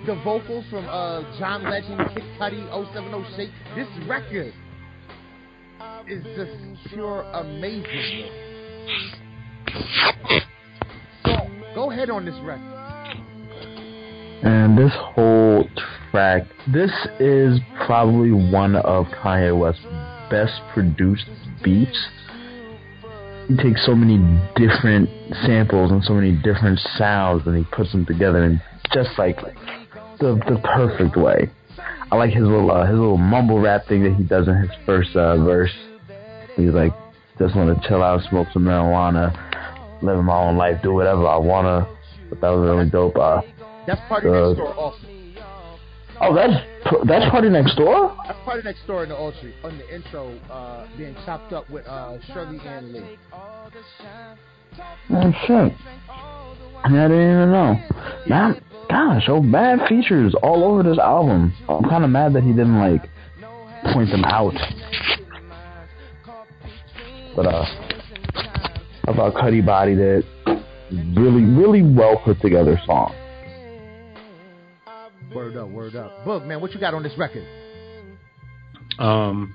The 0.07 0.15
vocals 0.25 0.65
from 0.71 0.87
uh, 0.89 1.23
John 1.39 1.65
Legend, 1.65 1.99
Kid 2.15 2.25
Cudi, 2.39 2.95
070 2.95 3.37
Shake. 3.37 3.51
This 3.75 3.89
record 4.09 4.55
is 6.09 6.25
just 6.37 6.89
pure 6.89 7.23
amazing. 7.35 8.31
So 11.25 11.51
go 11.75 11.91
ahead 11.91 12.09
on 12.09 12.25
this 12.25 12.35
record. 12.43 12.80
And 14.43 14.77
this 14.77 14.93
whole 14.95 15.69
track, 16.11 16.43
this 16.73 16.91
is 17.19 17.61
probably 17.87 18.33
one 18.33 18.77
of 18.77 19.07
Kanye 19.07 19.59
West's 19.59 19.85
best 20.31 20.61
produced 20.73 21.27
beats. 21.63 22.09
He 23.49 23.57
takes 23.57 23.85
so 23.85 23.95
many 23.95 24.19
different 24.57 25.11
samples 25.45 25.91
and 25.91 26.03
so 26.05 26.15
many 26.15 26.33
different 26.43 26.79
sounds 26.97 27.47
and 27.47 27.57
he 27.57 27.65
puts 27.73 27.91
them 27.93 28.07
together 28.07 28.45
in 28.45 28.61
just 28.93 29.11
like 29.19 29.37
the 30.21 30.41
the 30.49 30.61
perfect 30.63 31.17
way. 31.17 31.51
I 32.11 32.17
like 32.17 32.31
his 32.31 32.45
little 32.45 32.71
uh, 32.71 32.87
his 32.87 32.95
little 32.95 33.19
mumble 33.19 33.61
rap 33.61 33.87
thing 33.87 34.03
that 34.05 34.15
he 34.15 34.23
does 34.23 34.49
in 34.49 34.57
his 34.57 34.71
first 34.87 35.15
uh, 35.17 35.37
verse. 35.45 35.73
He's 36.57 36.71
like, 36.71 36.93
just 37.39 37.57
want 37.57 37.81
to 37.81 37.89
chill 37.89 38.03
out, 38.03 38.23
smoke 38.29 38.49
some 38.53 38.65
marijuana, 38.65 39.33
live 40.03 40.23
my 40.25 40.37
own 40.37 40.57
life, 40.57 40.83
do 40.83 40.93
whatever 40.93 41.27
I 41.27 41.37
wanna. 41.37 41.89
But 42.29 42.41
that 42.41 42.51
was 42.51 42.69
really 42.69 42.89
dope. 42.89 43.17
Uh, 43.17 43.43
That's 43.91 44.09
Party 44.09 44.29
Uh, 44.29 44.33
Next 44.33 44.57
Door 44.59 44.75
also. 44.75 44.99
Oh, 46.23 46.35
that's 46.35 46.53
that's 47.07 47.31
party 47.31 47.49
next 47.49 47.77
door. 47.77 48.15
That's 48.27 48.39
Party 48.45 48.63
Next 48.63 48.87
Door 48.87 49.05
in 49.05 49.09
the 49.09 49.17
ultra, 49.17 49.51
on 49.65 49.79
the 49.79 49.95
intro, 49.95 50.39
uh, 50.51 50.87
being 50.99 51.17
chopped 51.25 51.55
up 51.55 51.69
with 51.71 51.87
uh, 51.87 52.19
Shirley 52.33 52.61
Ann 52.61 52.93
Lee. 52.93 53.19
Oh 55.11 55.33
shit! 55.47 55.73
I 56.11 56.89
didn't 56.89 57.13
even 57.13 57.51
know. 57.51 57.81
Man, 58.29 58.63
gosh, 58.91 59.25
oh 59.29 59.41
bad 59.41 59.89
features 59.89 60.35
all 60.43 60.63
over 60.63 60.83
this 60.83 60.99
album. 60.99 61.55
I'm 61.69 61.85
kind 61.89 62.05
of 62.05 62.11
mad 62.11 62.35
that 62.35 62.43
he 62.43 62.51
didn't 62.51 62.79
like 62.79 63.09
point 63.93 64.11
them 64.11 64.25
out. 64.25 64.55
But 67.35 67.47
uh, 67.47 67.65
about 69.09 69.35
Cudi 69.35 69.65
bodied 69.65 69.99
it. 69.99 70.25
Really, 71.17 71.45
really 71.45 71.83
well 71.83 72.21
put 72.25 72.41
together 72.41 72.79
song. 72.85 73.15
Word 75.35 75.57
up, 75.57 75.69
word 75.69 75.97
up. 75.97 76.25
Boog, 76.25 76.47
man, 76.47 76.61
what 76.61 76.73
you 76.73 76.81
got 76.81 76.95
on 76.95 77.03
this 77.03 77.17
record? 77.17 77.47
Um, 78.99 79.55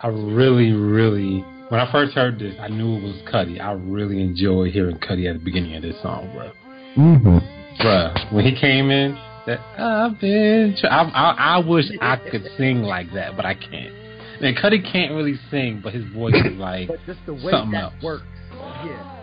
I 0.00 0.08
really, 0.08 0.70
really, 0.72 1.40
when 1.68 1.80
I 1.80 1.90
first 1.90 2.14
heard 2.14 2.38
this, 2.38 2.54
I 2.60 2.68
knew 2.68 2.96
it 2.96 3.02
was 3.02 3.16
Cudi. 3.32 3.60
I 3.60 3.72
really 3.72 4.20
enjoyed 4.22 4.72
hearing 4.72 4.96
Cudi 4.98 5.28
at 5.28 5.38
the 5.38 5.44
beginning 5.44 5.74
of 5.74 5.82
this 5.82 6.00
song, 6.02 6.30
bro. 6.34 6.52
Mm-hmm. 6.96 7.82
Bruh, 7.82 8.32
when 8.32 8.44
he 8.44 8.58
came 8.58 8.90
in, 8.90 9.14
that 9.46 9.60
I've 9.78 10.20
been, 10.20 10.76
tr- 10.78 10.86
I, 10.86 11.02
I, 11.02 11.30
I 11.56 11.58
wish 11.58 11.86
I 12.00 12.16
could 12.16 12.44
sing 12.56 12.82
like 12.82 13.12
that, 13.14 13.36
but 13.36 13.44
I 13.44 13.54
can't. 13.54 13.94
And 14.40 14.56
Cudi 14.56 14.80
can't 14.92 15.12
really 15.14 15.34
sing, 15.50 15.80
but 15.82 15.92
his 15.94 16.04
voice 16.12 16.34
is 16.34 16.52
like 16.58 16.88
But 16.88 17.00
just 17.06 17.18
the 17.26 17.34
way 17.34 17.50
something 17.50 17.72
that 17.72 17.82
else. 17.84 17.94
works. 18.02 18.24
Yeah. 18.52 19.14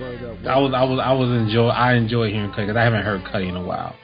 Word 0.00 0.16
up. 0.24 0.42
Word 0.42 0.46
I 0.48 0.58
was, 0.58 0.72
I 0.74 0.82
was, 0.84 1.00
I 1.04 1.12
was 1.12 1.28
enjoy, 1.40 1.68
I 1.68 1.94
enjoy 1.94 2.30
hearing 2.30 2.50
Cudi 2.50 2.66
because 2.66 2.76
I 2.76 2.82
haven't 2.82 3.04
heard 3.04 3.22
Cuddy 3.30 3.48
in 3.48 3.56
a 3.56 3.62
while. 3.64 3.94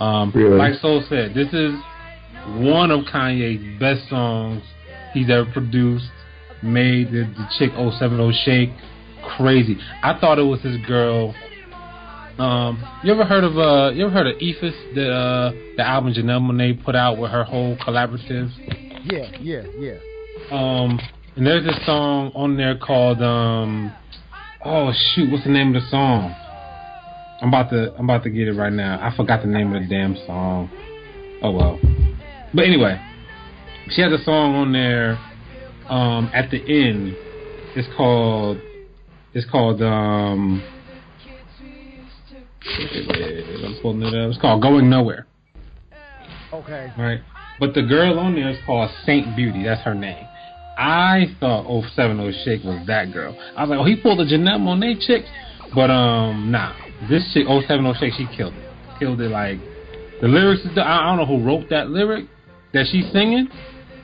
Um, 0.00 0.32
Really? 0.34 0.56
like 0.56 0.74
Soul 0.80 1.04
said, 1.08 1.34
this 1.34 1.52
is 1.52 1.74
one 2.58 2.90
of 2.90 3.04
Kanye's 3.04 3.78
best 3.78 4.08
songs 4.08 4.62
he's 5.12 5.30
ever 5.30 5.50
produced. 5.52 6.06
Made 6.62 7.08
the, 7.08 7.24
the 7.24 7.46
chick 7.58 7.70
070 7.74 8.32
shake 8.44 8.70
crazy. 9.36 9.78
I 10.02 10.18
thought 10.18 10.38
it 10.38 10.42
was 10.42 10.60
his 10.60 10.76
girl. 10.86 11.34
Um, 12.38 12.82
you 13.02 13.12
ever 13.12 13.24
heard 13.24 13.44
of 13.44 13.58
uh, 13.58 13.90
you 13.94 14.06
ever 14.06 14.12
heard 14.14 14.26
of 14.26 14.36
Eephus, 14.36 14.94
the 14.94 15.10
uh, 15.10 15.52
the 15.76 15.86
album 15.86 16.12
Janelle 16.14 16.40
Monáe 16.40 16.82
put 16.82 16.94
out 16.94 17.18
with 17.18 17.30
her 17.30 17.44
whole 17.44 17.76
collaborative? 17.76 18.50
Yeah, 19.04 19.30
yeah, 19.40 19.62
yeah. 19.78 19.98
Um, 20.50 20.98
and 21.36 21.46
there's 21.46 21.66
a 21.66 21.84
song 21.84 22.32
on 22.34 22.56
there 22.56 22.76
called 22.78 23.20
um, 23.22 23.92
oh 24.64 24.92
shoot, 25.14 25.30
what's 25.30 25.44
the 25.44 25.50
name 25.50 25.74
of 25.74 25.82
the 25.82 25.88
song? 25.90 26.34
I'm 27.42 27.48
about 27.48 27.70
to 27.70 27.94
I'm 27.96 28.04
about 28.04 28.22
to 28.24 28.30
get 28.30 28.48
it 28.48 28.52
right 28.52 28.72
now. 28.72 28.98
I 29.00 29.16
forgot 29.16 29.42
the 29.42 29.48
name 29.48 29.74
of 29.74 29.82
the 29.82 29.88
damn 29.88 30.16
song. 30.26 30.70
Oh 31.42 31.52
well. 31.52 31.80
But 32.52 32.64
anyway, 32.64 33.00
she 33.90 34.02
has 34.02 34.12
a 34.12 34.22
song 34.24 34.54
on 34.56 34.72
there 34.72 35.18
um, 35.90 36.30
at 36.32 36.50
the 36.50 36.58
end, 36.58 37.16
it's 37.74 37.88
called 37.96 38.58
it's 39.34 39.48
called 39.50 39.82
um. 39.82 40.62
I'm 42.62 43.78
pulling 43.82 44.02
it 44.02 44.14
up. 44.14 44.30
It's 44.30 44.40
called 44.40 44.62
Going 44.62 44.88
Nowhere. 44.88 45.26
Okay. 46.52 46.92
Right. 46.96 47.20
But 47.58 47.74
the 47.74 47.82
girl 47.82 48.18
on 48.18 48.36
there 48.36 48.50
is 48.50 48.58
called 48.64 48.90
Saint 49.04 49.34
Beauty. 49.34 49.64
That's 49.64 49.82
her 49.82 49.94
name. 49.94 50.24
I 50.78 51.36
thought 51.40 51.66
070 51.94 52.42
Shake 52.44 52.64
was 52.64 52.86
that 52.86 53.12
girl. 53.12 53.36
I 53.56 53.62
was 53.62 53.70
like, 53.70 53.78
oh, 53.80 53.84
he 53.84 53.96
pulled 54.00 54.20
a 54.20 54.24
Janelle 54.24 54.60
Monáe 54.60 55.00
chick. 55.00 55.24
But, 55.74 55.90
um, 55.90 56.50
nah. 56.50 56.74
This 57.08 57.28
chick, 57.32 57.46
070 57.46 57.94
Shake, 57.98 58.12
she 58.14 58.26
killed 58.36 58.54
it. 58.54 58.70
Killed 58.98 59.20
it 59.20 59.30
like. 59.30 59.58
The 60.20 60.28
lyrics 60.28 60.62
is. 60.64 60.74
The, 60.74 60.82
I 60.86 61.06
don't 61.06 61.16
know 61.16 61.26
who 61.38 61.44
wrote 61.44 61.68
that 61.70 61.88
lyric 61.90 62.26
that 62.74 62.86
she's 62.90 63.10
singing. 63.12 63.48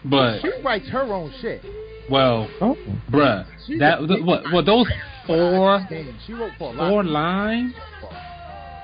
But, 0.04 0.40
She 0.40 0.50
writes 0.64 0.88
her 0.90 1.02
own 1.12 1.32
shit. 1.40 1.62
well, 2.10 2.48
Oh. 2.60 2.76
bruh. 3.10 3.44
She's 3.66 3.78
That, 3.80 3.98
a- 4.00 4.22
what, 4.24 4.44
what, 4.52 4.64
those 4.64 4.86
four, 5.26 5.84
she 6.26 6.32
wrote 6.32 6.52
for 6.58 6.72
a 6.74 6.76
four 6.88 7.02
lines? 7.04 7.74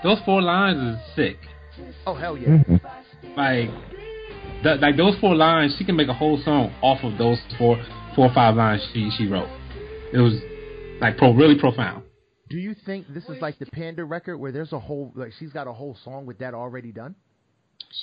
Those 0.03 0.19
four 0.25 0.43
lines 0.43 0.97
is 0.99 1.15
sick. 1.15 1.39
Oh 2.07 2.15
hell 2.15 2.37
yeah. 2.37 2.49
Mhm. 2.49 2.81
like 3.37 3.71
that 4.65 4.81
like 4.81 4.97
those 4.97 5.17
four 5.21 5.35
lines 5.37 5.75
she 5.79 5.85
can 5.85 5.95
make 5.97 6.09
a 6.09 6.13
whole 6.13 6.37
song 6.45 6.73
off 6.83 6.99
of 7.05 7.17
those 7.17 7.39
four 7.57 7.77
four 8.17 8.27
or 8.27 8.35
five 8.35 8.57
lines 8.57 8.83
she 8.93 9.09
she 9.17 9.27
wrote 9.29 9.49
it 10.13 10.19
was 10.19 10.35
like 11.01 11.17
pro 11.17 11.33
really 11.33 11.59
profound 11.59 12.02
Do 12.53 12.59
you 12.59 12.75
think 12.85 13.07
this 13.15 13.25
is 13.25 13.41
like 13.41 13.59
the 13.59 13.65
Panda 13.67 14.05
record 14.05 14.37
where 14.37 14.53
there's 14.53 14.73
a 14.75 14.79
whole 14.79 15.11
like 15.15 15.33
she's 15.39 15.53
got 15.53 15.67
a 15.67 15.73
whole 15.73 15.97
song 16.05 16.27
with 16.27 16.39
that 16.41 16.53
already 16.53 16.93
done? 16.93 17.15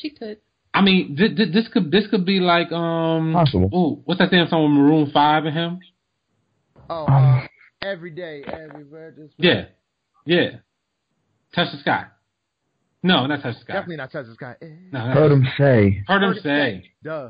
She 0.01 0.09
could. 0.09 0.37
i 0.73 0.81
mean 0.81 1.15
th- 1.15 1.35
th- 1.37 1.53
this 1.53 1.67
could 1.73 1.91
this 1.91 2.07
could 2.07 2.25
be 2.25 2.39
like 2.39 2.71
um 2.71 3.33
Possible. 3.33 3.69
ooh, 3.73 4.01
what's 4.05 4.19
that 4.19 4.31
damn 4.31 4.47
song 4.47 4.63
with 4.63 4.71
maroon 4.83 5.11
5 5.11 5.45
and 5.45 5.55
him 5.55 5.79
Oh, 6.89 7.05
Um, 7.05 7.13
uh, 7.43 7.47
every 7.83 8.09
day, 8.09 8.43
everywhere. 8.47 9.11
Just 9.17 9.33
yeah 9.37 9.65
yeah 10.25 10.49
touch 11.55 11.71
the 11.71 11.77
sky 11.79 12.05
no 13.03 13.25
not 13.27 13.41
touch 13.43 13.55
the 13.55 13.61
sky 13.61 13.73
definitely 13.73 13.97
not 13.97 14.11
touch 14.11 14.25
this 14.27 14.37
guy. 14.37 14.55
no, 14.91 14.99
Heard 14.99 15.31
him 15.31 15.45
say. 15.57 16.03
heard 16.07 16.23
him 16.23 16.35
say 16.43 16.91
Duh. 17.03 17.29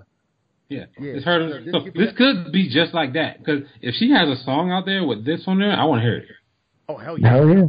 yeah, 0.69 0.85
Yeah. 0.99 1.11
it's 1.15 1.25
heard 1.25 1.41
So 1.51 1.57
him 1.57 1.65
this 1.65 1.73
so 1.73 1.81
could 1.83 1.93
be 1.93 1.99
this 2.05 2.13
could 2.17 2.51
be 2.51 2.69
just 2.69 2.93
like 2.93 3.13
that 3.13 3.39
because 3.39 3.61
if 3.81 3.95
she 3.95 4.11
has 4.11 4.27
a 4.29 4.41
song 4.43 4.71
out 4.71 4.85
there 4.85 5.03
with 5.05 5.25
this 5.25 5.43
on 5.47 5.59
there 5.59 5.71
i 5.71 5.83
want 5.85 5.99
to 6.01 6.03
hear 6.07 6.17
it 6.17 6.25
Oh 6.89 6.97
hell 6.97 7.17
yeah. 7.17 7.29
Hell 7.35 7.47
yeah. 7.49 7.63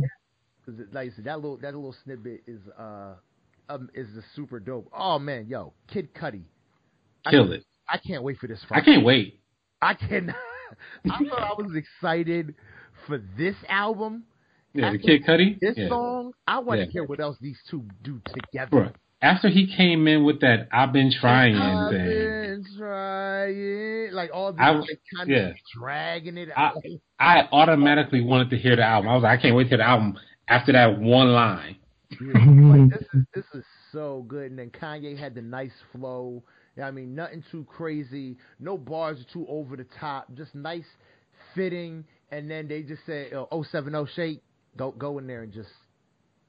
Because 0.64 0.80
like 0.92 1.06
you 1.06 1.12
said, 1.14 1.24
that 1.24 1.36
little 1.40 1.56
that 1.58 1.74
little 1.74 1.94
snippet 2.04 2.42
is 2.46 2.60
uh 2.78 3.12
um 3.68 3.88
is 3.94 4.08
the 4.14 4.22
super 4.34 4.58
dope. 4.58 4.88
Oh 4.92 5.18
man, 5.18 5.46
yo, 5.48 5.72
Kid 5.92 6.12
Cudi. 6.14 6.42
I- 7.24 7.30
kill 7.30 7.52
it 7.52 7.64
I 7.88 7.98
can't 7.98 8.22
wait 8.22 8.38
for 8.38 8.46
this. 8.46 8.60
i 8.70 8.80
can't 8.80 9.04
wait 9.04 9.40
I 9.82 9.94
can. 9.94 10.34
I 11.10 11.18
thought 11.28 11.42
I 11.42 11.52
was 11.62 11.72
excited 11.76 12.54
for 13.06 13.20
this 13.36 13.56
album. 13.68 14.24
yeah 14.72 14.90
the 14.92 14.98
kid 14.98 15.24
Cudi 15.24 15.58
This 15.60 15.74
yeah. 15.76 15.88
song, 15.88 16.32
I 16.46 16.60
want 16.60 16.78
to 16.80 16.86
Yeah. 16.86 16.92
hear 16.92 17.04
what 17.04 17.20
else 17.20 17.36
these 17.40 17.58
two 17.70 17.84
do 18.04 18.20
together. 18.32 18.70
Bruh, 18.70 18.92
after 19.20 19.48
he 19.48 19.66
came 19.76 20.06
in 20.08 20.24
with 20.24 20.40
that 20.40 20.68
I've 20.72 20.92
been 20.94 21.12
trying 21.12 21.56
I've 21.56 21.90
thing, 21.90 21.98
been 22.08 22.39
trying, 22.76 24.12
like 24.12 24.30
all 24.32 24.52
this, 24.52 24.60
I- 24.60 24.70
like, 24.70 25.00
kind 25.16 25.30
yeah. 25.30 25.48
of 25.48 25.56
dragging 25.74 26.36
it 26.38 26.48
I- 26.56 26.62
out. 26.62 26.82
I 27.18 27.48
automatically 27.52 28.20
wanted 28.22 28.50
to 28.50 28.56
hear 28.58 28.76
the 28.76 28.82
album. 28.82 29.10
I 29.10 29.14
was 29.14 29.22
like, 29.22 29.38
I 29.38 29.42
can't 29.42 29.54
wait 29.54 29.64
to 29.64 29.68
hear 29.70 29.78
the 29.78 29.84
album 29.88 30.18
after 30.48 30.72
that 30.72 30.98
one 30.98 31.32
line. 31.32 31.76
like 32.20 32.90
this 32.90 33.06
is 33.14 33.24
this 33.34 33.44
is 33.54 33.64
so 33.92 34.24
good. 34.26 34.50
And 34.50 34.58
then 34.58 34.70
Kanye 34.70 35.16
had 35.16 35.34
the 35.34 35.42
nice 35.42 35.72
flow. 35.92 36.42
I 36.82 36.90
mean, 36.90 37.14
nothing 37.14 37.44
too 37.50 37.64
crazy. 37.68 38.36
No 38.58 38.76
bars 38.78 39.20
are 39.20 39.32
too 39.32 39.46
over 39.48 39.76
the 39.76 39.86
top. 40.00 40.32
Just 40.34 40.54
nice 40.54 40.86
fitting. 41.54 42.04
And 42.32 42.50
then 42.50 42.68
they 42.68 42.82
just 42.82 43.02
said, 43.06 43.32
uh, 43.32 43.46
"Oh, 43.52 43.62
070 43.62 44.06
shake, 44.14 44.42
go 44.76 44.92
go 44.92 45.18
in 45.18 45.26
there 45.26 45.42
and 45.42 45.52
just 45.52 45.68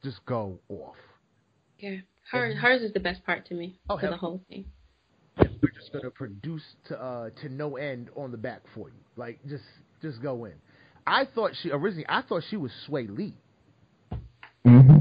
just 0.04 0.26
go 0.26 0.60
off." 0.70 0.96
Yeah. 1.80 1.98
Her, 2.32 2.54
hers 2.54 2.82
is 2.82 2.94
the 2.94 3.00
best 3.00 3.26
part 3.26 3.46
to 3.48 3.54
me 3.56 3.78
Oh, 3.90 3.98
for 3.98 4.08
the 4.10 4.16
whole 4.16 4.42
thing. 4.48 4.66
And 5.82 5.92
just 5.92 5.94
gonna 5.94 6.12
produce 6.12 6.64
to 6.90 7.02
uh 7.02 7.30
to 7.42 7.50
no 7.50 7.76
end 7.78 8.10
on 8.16 8.32
the 8.32 8.38
back 8.38 8.62
for 8.74 8.90
you. 8.90 8.96
Like 9.16 9.40
just 9.48 9.64
just 10.02 10.22
go 10.22 10.46
in. 10.46 10.54
I 11.08 11.26
thought 11.34 11.52
she 11.62 11.72
originally 11.72 12.06
I 12.08 12.22
thought 12.22 12.44
she 12.50 12.58
was 12.58 12.72
Swae 12.88 13.10
Lee. 13.16 13.34
hmm 14.66 14.98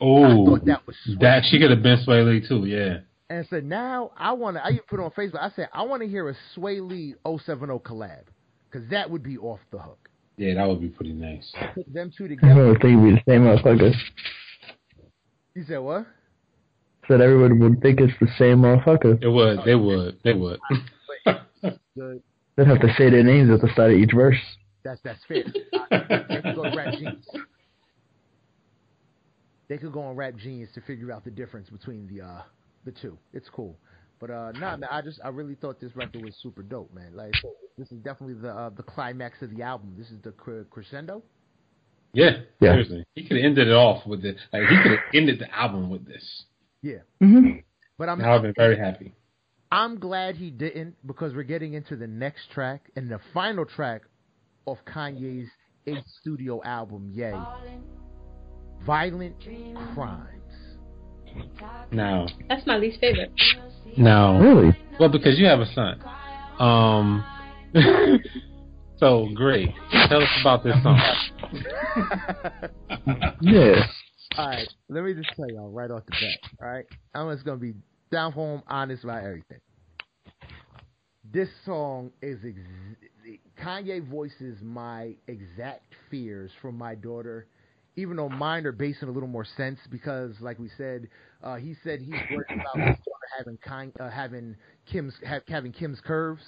I 0.00 0.04
Oh, 0.04 0.44
thought 0.46 0.64
that 0.64 0.86
was 0.86 0.96
Sway 1.04 1.16
that 1.20 1.44
she 1.50 1.60
could 1.60 1.70
have 1.70 1.82
been 1.82 1.98
Swae 2.06 2.24
Lee 2.26 2.46
too. 2.46 2.64
Yeah, 2.66 3.00
And 3.30 3.46
so 3.48 3.60
now 3.60 4.10
I 4.16 4.32
want 4.32 4.56
to. 4.56 4.64
I 4.64 4.70
even 4.70 4.80
put 4.88 4.98
it 4.98 5.02
on 5.04 5.10
Facebook. 5.12 5.40
I 5.40 5.50
said 5.54 5.68
I 5.72 5.82
want 5.82 6.02
to 6.02 6.08
hear 6.08 6.28
a 6.28 6.34
Swae 6.56 6.80
Lee 6.86 7.14
070 7.24 7.78
collab 7.80 8.22
because 8.70 8.88
that 8.90 9.08
would 9.10 9.22
be 9.22 9.38
off 9.38 9.60
the 9.70 9.78
hook. 9.78 10.08
yeah, 10.38 10.54
that 10.54 10.66
would 10.66 10.80
be 10.80 10.88
pretty 10.88 11.12
nice. 11.12 11.52
Put 11.74 11.92
them 11.92 12.10
two 12.16 12.24
I 12.24 12.28
together. 12.28 12.66
would 12.68 12.80
think 12.80 13.00
we'd 13.02 13.16
the 13.16 13.22
same 13.28 13.42
motherfucker. 13.42 13.92
You 15.54 15.64
said 15.68 15.78
what? 15.78 16.06
Said 17.08 17.20
everybody 17.20 17.54
would 17.54 17.80
think 17.82 18.00
it's 18.00 18.12
the 18.20 18.28
same 18.38 18.58
motherfucker. 18.58 19.22
It 19.22 19.28
would. 19.28 19.58
They 19.64 19.74
would. 19.74 20.18
They 20.22 20.34
would. 20.34 20.60
Good. 21.96 22.22
They'd 22.56 22.66
have 22.66 22.80
to 22.80 22.94
say 22.98 23.08
their 23.10 23.22
names 23.24 23.50
at 23.50 23.60
the 23.60 23.68
start 23.72 23.92
of 23.92 23.96
each 23.98 24.12
verse. 24.14 24.36
That's 24.84 25.00
that's 25.02 25.20
fair. 25.26 25.44
they 25.44 26.40
could 26.42 26.54
go 26.54 26.64
to 26.64 26.76
Rap 26.76 26.92
Genius. 26.94 27.26
They 29.68 29.78
could 29.78 29.92
go 29.92 30.02
on 30.02 30.16
Rap 30.16 30.34
Genius 30.36 30.68
to 30.74 30.80
figure 30.82 31.12
out 31.12 31.24
the 31.24 31.30
difference 31.30 31.70
between 31.70 32.06
the 32.12 32.24
uh 32.24 32.42
the 32.84 32.92
two. 32.92 33.16
It's 33.32 33.48
cool. 33.48 33.76
But 34.20 34.30
uh 34.30 34.52
nah 34.52 34.76
man, 34.76 34.88
I 34.90 35.00
just 35.02 35.20
I 35.24 35.28
really 35.28 35.54
thought 35.54 35.80
this 35.80 35.94
record 35.96 36.22
was 36.24 36.34
super 36.42 36.62
dope, 36.62 36.92
man. 36.94 37.14
Like 37.16 37.32
this 37.78 37.90
is 37.90 37.98
definitely 38.00 38.34
the 38.34 38.50
uh, 38.50 38.70
the 38.70 38.82
climax 38.82 39.40
of 39.42 39.54
the 39.56 39.62
album. 39.62 39.94
This 39.96 40.10
is 40.10 40.20
the 40.22 40.32
cre- 40.32 40.62
crescendo. 40.70 41.22
yeah, 42.12 42.40
Yeah. 42.60 42.72
seriously, 42.72 43.04
he 43.14 43.22
could 43.26 43.38
have 43.38 43.44
ended 43.46 43.68
it 43.68 43.72
off 43.72 44.06
with 44.06 44.20
this. 44.22 44.38
Like 44.52 44.62
he 44.68 44.76
could 44.82 44.90
have 44.92 45.00
ended 45.14 45.38
the 45.38 45.50
album 45.56 45.88
with 45.90 46.06
this. 46.06 46.44
Yeah. 46.82 46.98
Mm-hmm. 47.22 47.58
But 47.98 48.08
I'm 48.08 48.20
I've 48.24 48.42
been 48.42 48.54
very 48.56 48.76
happy. 48.78 49.14
I'm 49.70 49.98
glad 49.98 50.36
he 50.36 50.50
didn't 50.50 50.96
because 51.06 51.32
we're 51.34 51.44
getting 51.44 51.72
into 51.74 51.96
the 51.96 52.06
next 52.06 52.50
track 52.52 52.90
and 52.96 53.08
the 53.08 53.20
final 53.32 53.64
track 53.64 54.02
of 54.66 54.78
Kanye's 54.84 55.48
eighth 55.86 56.04
studio 56.20 56.62
album, 56.64 57.10
Yay. 57.12 57.32
Violent 58.84 59.36
Crimes. 59.94 60.28
Now, 61.90 62.26
That's 62.48 62.66
my 62.66 62.76
least 62.76 63.00
favorite. 63.00 63.32
now, 63.96 64.38
Really? 64.40 64.76
well, 65.00 65.08
because 65.08 65.38
you 65.38 65.46
have 65.46 65.60
a 65.60 65.66
son. 65.72 66.02
Um. 66.58 67.24
so 68.98 69.28
great. 69.34 69.70
Tell 70.08 70.22
us 70.22 70.28
about 70.42 70.62
this 70.64 70.76
song. 70.82 71.00
Yeah. 74.36 74.40
Alright, 74.42 74.68
let 74.88 75.04
me 75.04 75.14
just 75.14 75.30
tell 75.36 75.48
y'all 75.50 75.70
right 75.70 75.90
off 75.90 76.02
the 76.06 76.12
bat, 76.12 76.50
alright? 76.62 76.86
I'm 77.14 77.32
just 77.32 77.44
gonna 77.44 77.58
be 77.58 77.74
down 78.10 78.32
home, 78.32 78.62
honest 78.68 79.04
about 79.04 79.24
everything. 79.24 79.58
This 81.32 81.48
song 81.64 82.10
is 82.20 82.38
ex- 82.44 83.38
Kanye 83.62 84.06
voices 84.06 84.58
my 84.62 85.14
exact 85.28 85.94
fears 86.10 86.50
for 86.60 86.72
my 86.72 86.94
daughter, 86.94 87.46
even 87.96 88.16
though 88.16 88.28
mine 88.28 88.66
are 88.66 88.72
based 88.72 89.02
in 89.02 89.08
a 89.08 89.12
little 89.12 89.28
more 89.28 89.46
sense 89.56 89.78
because, 89.90 90.32
like 90.40 90.58
we 90.58 90.68
said, 90.76 91.08
uh, 91.42 91.56
he 91.56 91.74
said 91.84 92.00
he's 92.00 92.14
worried 92.30 92.60
about 92.60 92.88
his 92.88 92.96
daughter 92.96 93.28
having 93.38 93.56
kind, 93.58 93.92
uh, 94.00 94.10
having 94.10 94.56
Kim's 94.86 95.14
ha- 95.26 95.40
having 95.48 95.72
Kim's 95.72 96.00
curves, 96.00 96.42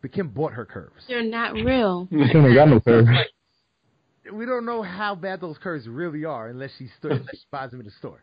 but 0.00 0.12
Kim 0.12 0.28
bought 0.28 0.52
her 0.52 0.64
curves. 0.64 1.04
They're 1.08 1.22
not 1.22 1.54
real. 1.54 2.06
Kim 2.10 2.46
ain't 2.46 2.54
got 2.54 2.68
no 2.68 2.80
curves. 2.80 3.08
We 4.32 4.46
don't 4.46 4.64
know 4.64 4.82
how 4.82 5.14
bad 5.14 5.40
those 5.40 5.58
curves 5.58 5.86
really 5.88 6.24
are 6.24 6.48
unless 6.48 6.70
she 6.78 6.88
st- 6.98 7.12
unless 7.12 7.36
she 7.36 7.46
buys 7.50 7.70
them 7.70 7.80
in 7.80 7.86
the 7.86 7.92
store. 7.92 8.22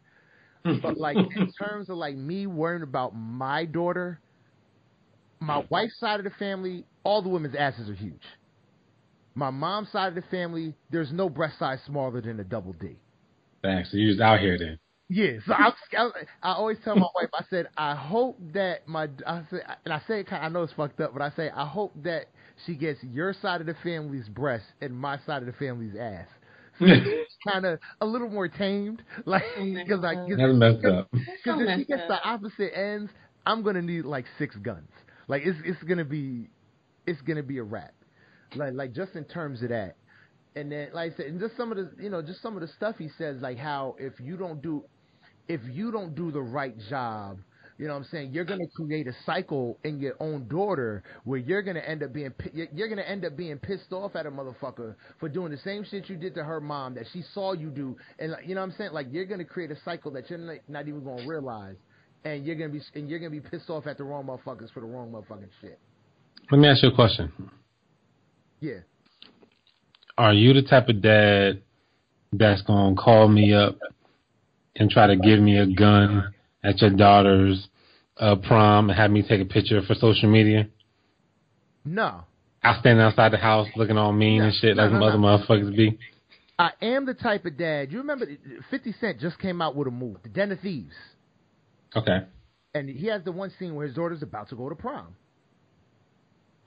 But 0.63 0.97
like 0.97 1.17
in 1.17 1.51
terms 1.59 1.89
of 1.89 1.97
like 1.97 2.15
me 2.15 2.47
worrying 2.47 2.83
about 2.83 3.15
my 3.15 3.65
daughter, 3.65 4.19
my 5.39 5.63
wife's 5.69 5.99
side 5.99 6.19
of 6.19 6.23
the 6.23 6.31
family, 6.31 6.83
all 7.03 7.21
the 7.21 7.29
women's 7.29 7.55
asses 7.55 7.89
are 7.89 7.93
huge. 7.93 8.23
My 9.35 9.51
mom's 9.51 9.91
side 9.91 10.07
of 10.09 10.15
the 10.15 10.29
family, 10.29 10.73
there's 10.89 11.11
no 11.11 11.29
breast 11.29 11.59
size 11.59 11.79
smaller 11.85 12.21
than 12.21 12.39
a 12.39 12.43
double 12.43 12.73
D. 12.73 12.95
Thanks. 13.61 13.91
So 13.91 13.97
you 13.97 14.07
was 14.07 14.19
out 14.19 14.39
here 14.39 14.57
then. 14.57 14.79
Yeah, 15.09 15.37
so 15.45 15.53
I, 15.53 15.71
I, 15.97 16.09
I 16.43 16.51
always 16.53 16.77
tell 16.83 16.95
my 16.95 17.07
wife, 17.15 17.29
I 17.33 17.43
said, 17.49 17.67
I 17.77 17.95
hope 17.95 18.37
that 18.53 18.87
my, 18.89 19.07
I 19.25 19.43
said, 19.49 19.61
and 19.85 19.93
I 19.93 20.01
say 20.05 20.19
it 20.19 20.27
kind, 20.27 20.43
I 20.43 20.49
know 20.49 20.63
it's 20.63 20.73
fucked 20.73 20.99
up, 20.99 21.13
but 21.13 21.21
I 21.21 21.29
say, 21.37 21.49
I 21.49 21.65
hope 21.65 21.93
that 22.03 22.25
she 22.65 22.75
gets 22.75 23.01
your 23.03 23.33
side 23.33 23.61
of 23.61 23.67
the 23.67 23.75
family's 23.83 24.27
breast 24.29 24.65
and 24.81 24.95
my 24.95 25.17
side 25.25 25.41
of 25.41 25.45
the 25.47 25.53
family's 25.53 25.95
ass. 25.99 26.27
kind 27.47 27.65
of 27.65 27.79
a 28.01 28.05
little 28.05 28.29
more 28.29 28.47
tamed, 28.47 29.01
like 29.25 29.43
because 29.57 29.99
like 30.01 30.17
That's 30.27 30.53
messed 30.53 30.85
up. 30.85 31.09
because 31.11 31.61
if 31.61 31.79
she 31.79 31.85
gets 31.85 32.03
up. 32.03 32.07
the 32.07 32.23
opposite 32.23 32.77
ends, 32.77 33.11
I'm 33.45 33.63
gonna 33.63 33.81
need 33.81 34.05
like 34.05 34.25
six 34.37 34.55
guns. 34.57 34.89
Like 35.27 35.41
it's 35.45 35.57
it's 35.65 35.81
gonna 35.83 36.05
be 36.05 36.49
it's 37.07 37.21
gonna 37.21 37.43
be 37.43 37.57
a 37.57 37.63
wrap. 37.63 37.93
Like 38.55 38.73
like 38.73 38.93
just 38.93 39.15
in 39.15 39.25
terms 39.25 39.63
of 39.63 39.69
that. 39.69 39.95
And 40.55 40.71
then 40.71 40.89
like 40.93 41.13
I 41.13 41.17
said, 41.17 41.25
and 41.27 41.39
just 41.39 41.57
some 41.57 41.71
of 41.71 41.77
the 41.77 41.91
you 42.01 42.09
know, 42.09 42.21
just 42.21 42.41
some 42.41 42.55
of 42.55 42.61
the 42.61 42.67
stuff 42.67 42.95
he 42.97 43.09
says, 43.17 43.37
like 43.41 43.57
how 43.57 43.95
if 43.99 44.19
you 44.19 44.37
don't 44.37 44.61
do 44.61 44.83
if 45.47 45.61
you 45.71 45.91
don't 45.91 46.13
do 46.15 46.31
the 46.31 46.41
right 46.41 46.75
job, 46.89 47.39
You 47.77 47.85
know 47.85 47.93
what 47.93 47.99
I'm 47.99 48.05
saying? 48.05 48.33
You're 48.33 48.45
going 48.45 48.59
to 48.59 48.67
create 48.67 49.07
a 49.07 49.13
cycle 49.25 49.77
in 49.83 49.99
your 49.99 50.15
own 50.19 50.47
daughter 50.47 51.03
where 51.25 51.37
you're 51.37 51.61
going 51.61 51.75
to 51.75 51.87
end 51.87 52.01
up 52.01 52.11
being 52.11 52.33
you're- 52.53 52.67
going 52.73 52.97
to 52.97 53.07
end 53.07 53.23
up 53.23 53.37
being 53.37 53.57
pissed 53.59 53.91
off 53.91 54.15
at 54.15 54.25
a 54.25 54.31
motherfucker 54.31 54.95
for 55.19 55.29
doing 55.29 55.51
the 55.51 55.59
same 55.59 55.83
shit 55.83 56.09
you 56.09 56.15
did 56.15 56.33
to 56.35 56.43
her 56.43 56.59
mom 56.59 56.95
that 56.95 57.05
she 57.13 57.21
saw 57.33 57.53
you 57.53 57.69
do, 57.69 57.95
and 58.17 58.31
like, 58.31 58.47
you 58.47 58.55
know 58.55 58.61
what 58.61 58.71
I'm 58.71 58.75
saying? 58.77 58.93
Like 58.93 59.07
you're 59.11 59.25
going 59.25 59.39
to 59.39 59.45
create 59.45 59.69
a 59.69 59.77
cycle 59.85 60.11
that 60.11 60.29
you're 60.29 60.39
not, 60.39 60.57
not 60.67 60.87
even 60.87 61.03
going 61.03 61.19
to 61.19 61.27
realize, 61.27 61.75
and 62.25 62.45
you're 62.45 62.55
going 62.55 62.71
to 62.71 62.79
be 62.79 62.99
and 62.99 63.07
you're 63.07 63.19
going 63.19 63.31
to 63.31 63.41
be 63.41 63.47
pissed 63.47 63.69
off 63.69 63.85
at 63.85 63.97
the 63.97 64.03
wrong 64.03 64.25
motherfuckers 64.25 64.73
for 64.73 64.79
the 64.79 64.87
wrong 64.87 65.11
motherfucking 65.11 65.49
shit. 65.61 65.79
Let 66.51 66.59
me 66.59 66.67
ask 66.67 66.81
you 66.81 66.89
a 66.89 66.95
question. 66.95 67.31
Yeah. 68.59 68.79
Are 70.17 70.33
you 70.33 70.53
the 70.53 70.63
type 70.63 70.89
of 70.89 71.01
dad 71.01 71.61
that's 72.33 72.61
gonna 72.63 72.95
call 72.95 73.27
me 73.27 73.53
up 73.53 73.77
and 74.75 74.89
try 74.89 75.07
to 75.07 75.15
give 75.15 75.39
me 75.39 75.57
a 75.57 75.67
gun 75.67 76.33
at 76.67 76.81
your 76.81 76.89
daughter's 76.91 77.67
uh, 78.17 78.35
prom 78.35 78.89
and 78.89 78.97
have 78.99 79.11
me 79.11 79.21
take 79.27 79.41
a 79.41 79.45
picture 79.45 79.81
for 79.87 79.95
social 79.95 80.29
media? 80.29 80.67
No. 81.85 82.21
I 82.63 82.79
stand 82.79 82.99
outside 82.99 83.31
the 83.31 83.37
house 83.37 83.67
looking 83.75 83.97
all 83.97 84.11
mean 84.11 84.41
and 84.41 84.53
shit 84.53 84.75
like 84.75 84.91
No, 84.91 84.95
some 84.95 84.99
no, 84.99 85.07
other 85.07 85.17
motherfuckers 85.45 85.75
be. 85.75 85.97
I 86.59 86.71
am 86.81 87.05
the 87.05 87.13
type 87.13 87.45
of 87.45 87.57
dad. 87.57 87.91
You 87.91 87.99
remember 87.99 88.25
50 88.71 88.95
Cent 88.99 89.19
just 89.19 89.37
came 89.39 89.61
out 89.61 89.75
with 89.75 89.87
a 89.87 89.91
movie, 89.91 90.17
The 90.23 90.29
Den 90.29 90.51
of 90.51 90.59
Thieves. 90.59 90.95
Okay. 91.95 92.19
and 92.73 92.89
he 92.89 93.07
has 93.07 93.23
the 93.23 93.31
one 93.31 93.51
scene 93.57 93.73
where 93.75 93.85
his 93.87 93.95
daughter's 93.95 94.21
about 94.21 94.49
to 94.49 94.55
go 94.55 94.67
to 94.69 94.75
prom. 94.75 95.15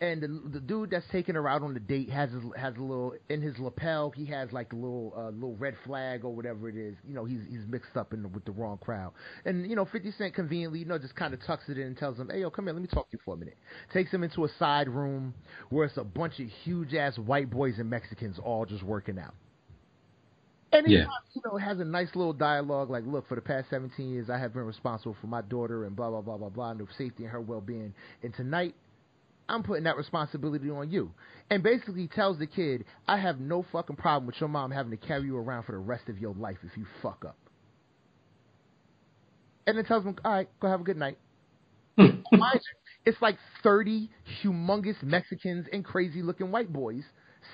And 0.02 0.22
the, 0.22 0.28
the 0.55 0.60
dude 0.60 0.90
that's 0.90 1.05
taking 1.12 1.35
her 1.35 1.47
out 1.47 1.62
on 1.62 1.74
the 1.74 1.81
date 1.81 2.09
has 2.09 2.31
his, 2.31 2.43
has 2.56 2.74
a 2.77 2.81
little 2.81 3.14
in 3.28 3.43
his 3.43 3.59
lapel. 3.59 4.10
He 4.10 4.24
has 4.27 4.51
like 4.51 4.72
a 4.72 4.77
little 4.77 5.12
uh, 5.14 5.28
little 5.28 5.56
red 5.56 5.74
flag 5.85 6.24
or 6.24 6.35
whatever 6.35 6.70
it 6.70 6.77
is. 6.77 6.97
You 7.06 7.12
know, 7.14 7.27
he's 7.27 7.40
he's 7.51 7.66
mixed 7.68 7.98
up 7.98 8.14
in 8.14 8.22
the, 8.22 8.28
with 8.28 8.47
the 8.47 8.52
wrong 8.52 8.78
crowd. 8.78 9.12
And 9.44 9.68
you 9.68 9.77
know, 9.77 9.85
Fifty 9.85 10.10
Cent 10.12 10.35
conveniently, 10.35 10.78
you 10.78 10.86
know, 10.86 10.97
just 10.97 11.14
kind 11.16 11.35
of 11.35 11.44
tucks 11.47 11.64
it 11.68 11.77
in 11.77 11.86
and 11.89 11.98
tells 11.98 12.18
him, 12.18 12.31
"Hey, 12.31 12.40
yo, 12.40 12.51
come 12.51 12.64
here, 12.64 12.72
let 12.72 12.81
me 12.81 12.89
talk 12.89 13.10
to 13.10 13.16
you 13.18 13.20
for 13.27 13.35
a 13.35 13.36
minute." 13.36 13.59
Takes 13.93 14.10
him 14.10 14.24
into 14.24 14.44
a 14.44 14.48
side 14.59 14.89
room 14.89 15.35
where 15.68 15.85
it's 15.85 15.98
a 15.98 16.05
bunch 16.05 16.40
of 16.40 16.47
huge 16.64 16.94
ass 16.94 17.18
white 17.18 17.51
boys 17.51 17.74
and 17.78 17.90
Mexicans 17.90 18.39
all 18.43 18.64
just 18.64 18.82
working 18.82 19.18
out. 19.18 19.35
And 20.72 20.86
he, 20.86 20.94
Yeah. 20.94 21.06
you 21.35 21.43
know, 21.44 21.59
has 21.59 21.78
a 21.81 21.85
nice 21.85 22.09
little 22.14 22.32
dialogue 22.32 22.90
like, 22.90 23.05
look, 23.05 23.28
for 23.28 23.35
the 23.35 23.40
past 23.40 23.68
17 23.70 24.09
years, 24.09 24.31
I 24.31 24.39
have 24.39 24.55
been 24.55 24.64
responsible 24.64 25.16
for 25.20 25.27
my 25.27 25.43
daughter 25.43 25.85
and 25.85 25.97
blah, 25.97 26.10
blah, 26.10 26.20
blah, 26.20 26.36
blah, 26.39 26.48
blah, 26.48 26.70
and 26.70 26.81
the 26.81 26.86
safety 26.97 27.24
and 27.24 27.32
her 27.32 27.40
well 27.40 27.60
being. 27.60 27.93
And 28.22 28.32
tonight, 28.32 28.74
I'm 29.51 29.64
putting 29.64 29.85
that 29.85 29.97
responsibility 29.97 30.70
on 30.70 30.90
you. 30.90 31.10
And 31.51 31.62
basically 31.62 32.06
tells 32.06 32.39
the 32.39 32.47
kid, 32.47 32.85
I 33.09 33.18
have 33.18 33.40
no 33.40 33.64
fucking 33.72 33.97
problem 33.97 34.27
with 34.27 34.36
your 34.39 34.48
mom 34.48 34.70
having 34.70 34.93
to 34.93 34.97
carry 34.97 35.24
you 35.24 35.36
around 35.36 35.64
for 35.64 35.72
the 35.72 35.78
rest 35.78 36.09
of 36.09 36.18
your 36.18 36.35
life 36.35 36.59
if 36.62 36.77
you 36.77 36.86
fuck 37.02 37.24
up. 37.27 37.36
And 39.66 39.77
then 39.77 39.85
tells 39.85 40.05
him, 40.05 40.16
all 40.24 40.32
right, 40.32 40.48
go 40.60 40.68
have 40.68 40.81
a 40.81 40.85
good 40.85 40.97
night. 40.97 41.18
It's 43.06 43.20
like 43.22 43.36
30 43.62 44.10
humongous 44.43 45.02
Mexicans 45.02 45.66
and 45.72 45.85
crazy 45.85 46.22
looking 46.22 46.51
white 46.51 46.72
boys 46.72 47.02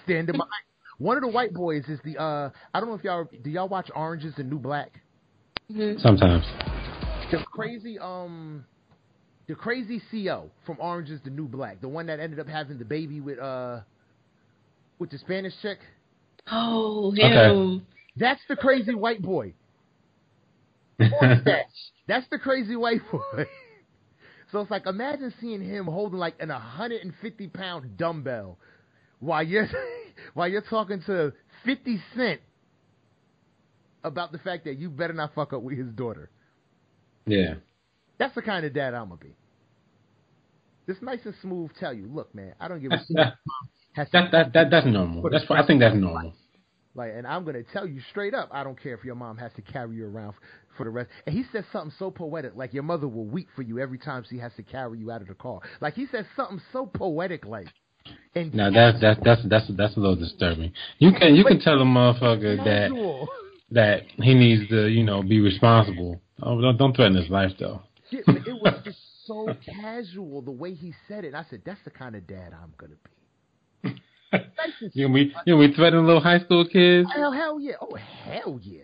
standing 0.04 0.32
behind. 0.32 0.50
One 0.98 1.16
of 1.16 1.22
the 1.22 1.28
white 1.28 1.54
boys 1.54 1.84
is 1.88 2.00
the 2.04 2.20
uh 2.20 2.50
I 2.74 2.80
don't 2.80 2.88
know 2.88 2.94
if 2.94 3.04
y'all 3.04 3.28
do 3.44 3.50
y'all 3.50 3.68
watch 3.68 3.88
Orange 3.94 4.24
is 4.24 4.34
the 4.34 4.42
New 4.42 4.58
Black? 4.58 5.00
Sometimes. 5.98 6.44
The 7.30 7.44
crazy 7.52 7.98
um 7.98 8.64
the 9.48 9.54
crazy 9.54 10.00
CO 10.10 10.50
from 10.64 10.76
Orange 10.80 11.10
is 11.10 11.20
the 11.24 11.30
New 11.30 11.46
Black, 11.48 11.80
the 11.80 11.88
one 11.88 12.06
that 12.06 12.18
ended 12.20 12.40
up 12.40 12.48
having 12.48 12.78
the 12.78 12.84
baby 12.84 13.20
with 13.20 13.38
uh 13.38 13.80
with 14.98 15.10
the 15.10 15.18
Spanish 15.18 15.52
chick. 15.62 15.78
Oh, 16.50 17.12
Okay. 17.12 17.84
That's 18.16 18.40
the 18.48 18.56
crazy 18.56 18.94
white 18.94 19.20
boy. 19.22 19.52
That- 20.98 21.66
That's 22.08 22.26
the 22.30 22.38
crazy 22.38 22.76
white 22.76 23.02
boy. 23.10 23.44
So 24.52 24.60
it's 24.60 24.70
like 24.70 24.86
imagine 24.86 25.34
seeing 25.40 25.60
him 25.60 25.86
holding 25.86 26.20
like 26.20 26.36
an 26.38 26.50
150 26.50 27.48
pound 27.48 27.96
dumbbell 27.98 28.58
while 29.18 29.42
you're 29.42 29.68
while 30.34 30.46
you're 30.46 30.62
talking 30.62 31.02
to 31.06 31.32
50 31.64 32.00
Cent 32.14 32.40
about 34.04 34.30
the 34.30 34.38
fact 34.38 34.64
that 34.66 34.78
you 34.78 34.88
better 34.88 35.12
not 35.12 35.34
fuck 35.34 35.52
up 35.52 35.62
with 35.62 35.76
his 35.76 35.88
daughter. 35.88 36.30
yeah. 37.26 37.54
That's 38.18 38.34
the 38.34 38.42
kind 38.42 38.64
of 38.64 38.72
dad 38.72 38.94
I'm 38.94 39.08
gonna 39.08 39.20
be. 39.20 39.34
Just 40.88 41.02
nice 41.02 41.20
and 41.24 41.34
smooth. 41.42 41.70
Tell 41.78 41.92
you, 41.92 42.06
look, 42.06 42.34
man, 42.34 42.54
I 42.60 42.68
don't 42.68 42.80
give 42.80 42.92
a 42.92 42.98
shit. 42.98 43.16
that, 43.16 43.36
that, 44.12 44.30
that, 44.32 44.52
that, 44.52 44.70
that's 44.70 44.86
normal. 44.86 45.28
That's, 45.30 45.44
I 45.50 45.66
think 45.66 45.80
that's 45.80 45.96
normal. 45.96 46.32
Like, 46.94 47.12
and 47.14 47.26
I'm 47.26 47.44
gonna 47.44 47.62
tell 47.62 47.86
you 47.86 48.00
straight 48.10 48.32
up, 48.32 48.48
I 48.52 48.64
don't 48.64 48.80
care 48.80 48.94
if 48.94 49.04
your 49.04 49.16
mom 49.16 49.36
has 49.36 49.52
to 49.56 49.62
carry 49.62 49.96
you 49.96 50.06
around 50.06 50.32
for 50.76 50.84
the 50.84 50.90
rest. 50.90 51.10
And 51.26 51.36
he 51.36 51.44
says 51.52 51.64
something 51.70 51.92
so 51.98 52.10
poetic, 52.10 52.52
like 52.54 52.72
your 52.72 52.84
mother 52.84 53.06
will 53.06 53.26
weep 53.26 53.48
for 53.54 53.62
you 53.62 53.78
every 53.78 53.98
time 53.98 54.24
she 54.28 54.38
has 54.38 54.52
to 54.56 54.62
carry 54.62 54.98
you 54.98 55.10
out 55.10 55.20
of 55.20 55.28
the 55.28 55.34
car. 55.34 55.60
Like 55.80 55.94
he 55.94 56.06
says 56.06 56.24
something 56.34 56.60
so 56.72 56.86
poetic, 56.86 57.44
like. 57.44 57.68
And 58.34 58.54
Now 58.54 58.70
that's 58.70 59.00
that's 59.00 59.20
that's 59.24 59.42
that's 59.48 59.66
that's 59.76 59.96
a 59.96 60.00
little 60.00 60.16
disturbing. 60.16 60.72
You 60.98 61.12
can 61.12 61.34
you 61.34 61.44
can 61.44 61.60
tell 61.60 61.74
a 61.74 61.84
motherfucker 61.84 62.56
that 62.64 63.26
that 63.72 64.02
he 64.22 64.34
needs 64.34 64.68
to 64.70 64.86
you 64.86 65.02
know 65.02 65.22
be 65.22 65.40
responsible. 65.40 66.20
Oh, 66.42 66.60
don't 66.60 66.76
don't 66.76 66.96
threaten 66.96 67.16
his 67.16 67.28
life 67.28 67.52
though. 67.58 67.82
Yeah, 68.10 68.20
but 68.26 68.46
it 68.46 68.54
was 68.54 68.80
just 68.84 68.98
so 69.26 69.48
casual 69.64 70.42
the 70.42 70.50
way 70.50 70.74
he 70.74 70.94
said 71.08 71.24
it. 71.24 71.34
I 71.34 71.44
said, 71.50 71.62
that's 71.64 71.82
the 71.84 71.90
kind 71.90 72.14
of 72.14 72.26
dad 72.26 72.52
I'm 72.52 72.72
gonna 72.78 72.94
be. 72.94 73.10
Nice 74.32 74.72
and 74.80 74.90
You 74.94 75.08
we 75.12 75.34
you 75.46 75.56
we 75.56 75.72
threatening 75.72 76.06
little 76.06 76.22
high 76.22 76.40
school 76.40 76.66
kids? 76.66 77.08
Hell, 77.14 77.32
hell 77.32 77.60
yeah! 77.60 77.74
Oh, 77.80 77.94
hell 77.96 78.58
yeah! 78.62 78.82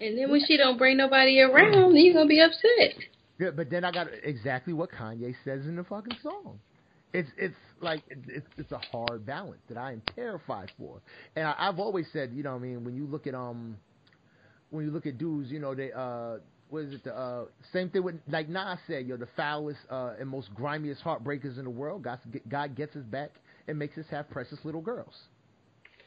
And 0.00 0.16
then 0.16 0.30
when 0.30 0.40
she 0.46 0.56
don't 0.56 0.78
bring 0.78 0.96
nobody 0.96 1.40
around, 1.40 1.94
then 1.94 1.96
you 1.96 2.12
gonna 2.12 2.26
be 2.26 2.40
upset. 2.40 3.04
Yeah, 3.38 3.50
but 3.50 3.70
then 3.70 3.84
I 3.84 3.92
got 3.92 4.08
exactly 4.22 4.72
what 4.72 4.90
Kanye 4.90 5.34
says 5.44 5.66
in 5.66 5.76
the 5.76 5.84
fucking 5.84 6.18
song. 6.22 6.58
It's 7.12 7.30
it's 7.36 7.54
like 7.80 8.02
it's 8.08 8.46
it's 8.56 8.72
a 8.72 8.78
hard 8.78 9.24
balance 9.24 9.62
that 9.68 9.78
I 9.78 9.92
am 9.92 10.02
terrified 10.14 10.70
for, 10.78 11.00
and 11.36 11.46
I, 11.46 11.54
I've 11.58 11.78
always 11.78 12.06
said, 12.12 12.32
you 12.32 12.42
know, 12.42 12.52
what 12.52 12.58
I 12.58 12.66
mean, 12.66 12.84
when 12.84 12.94
you 12.94 13.06
look 13.06 13.26
at 13.26 13.34
um, 13.34 13.76
when 14.70 14.84
you 14.84 14.90
look 14.90 15.06
at 15.06 15.18
dudes, 15.18 15.50
you 15.50 15.58
know, 15.58 15.74
they 15.74 15.92
uh, 15.92 16.38
what 16.70 16.84
is 16.84 16.94
it? 16.94 17.04
The 17.04 17.16
uh, 17.16 17.44
same 17.72 17.90
thing 17.90 18.02
with 18.02 18.16
like 18.28 18.48
Nas 18.48 18.78
said, 18.86 19.06
yo, 19.06 19.16
the 19.16 19.28
foulest 19.36 19.80
uh, 19.90 20.14
and 20.18 20.28
most 20.28 20.54
grimiest 20.54 21.02
heartbreakers 21.02 21.58
in 21.58 21.64
the 21.64 21.70
world. 21.70 22.02
God, 22.02 22.18
God 22.48 22.76
gets 22.76 22.96
us 22.96 23.04
back 23.04 23.30
and 23.66 23.78
makes 23.78 23.96
us 23.98 24.04
have 24.10 24.28
precious 24.30 24.58
little 24.64 24.80
girls. 24.80 25.14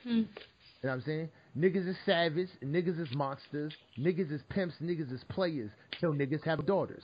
Hmm. 0.03 0.09
You 0.09 0.87
know 0.87 0.89
what 0.89 0.93
I'm 0.93 1.01
saying? 1.01 1.29
Niggas 1.57 1.87
is 1.87 1.95
savage, 2.05 2.49
niggas 2.63 2.99
is 2.99 3.09
monsters, 3.13 3.73
niggas 3.99 4.31
is 4.31 4.41
pimps, 4.49 4.75
niggas 4.81 5.11
is 5.13 5.23
players, 5.29 5.69
till 5.99 6.13
niggas 6.13 6.43
have 6.43 6.65
daughters. 6.65 7.03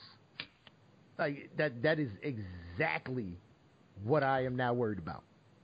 Like 1.18 1.50
that 1.56 1.82
that 1.82 1.98
is 1.98 2.10
exactly 2.22 3.36
what 4.04 4.22
I 4.22 4.44
am 4.44 4.56
now 4.56 4.72
worried 4.72 4.98
about. 4.98 5.22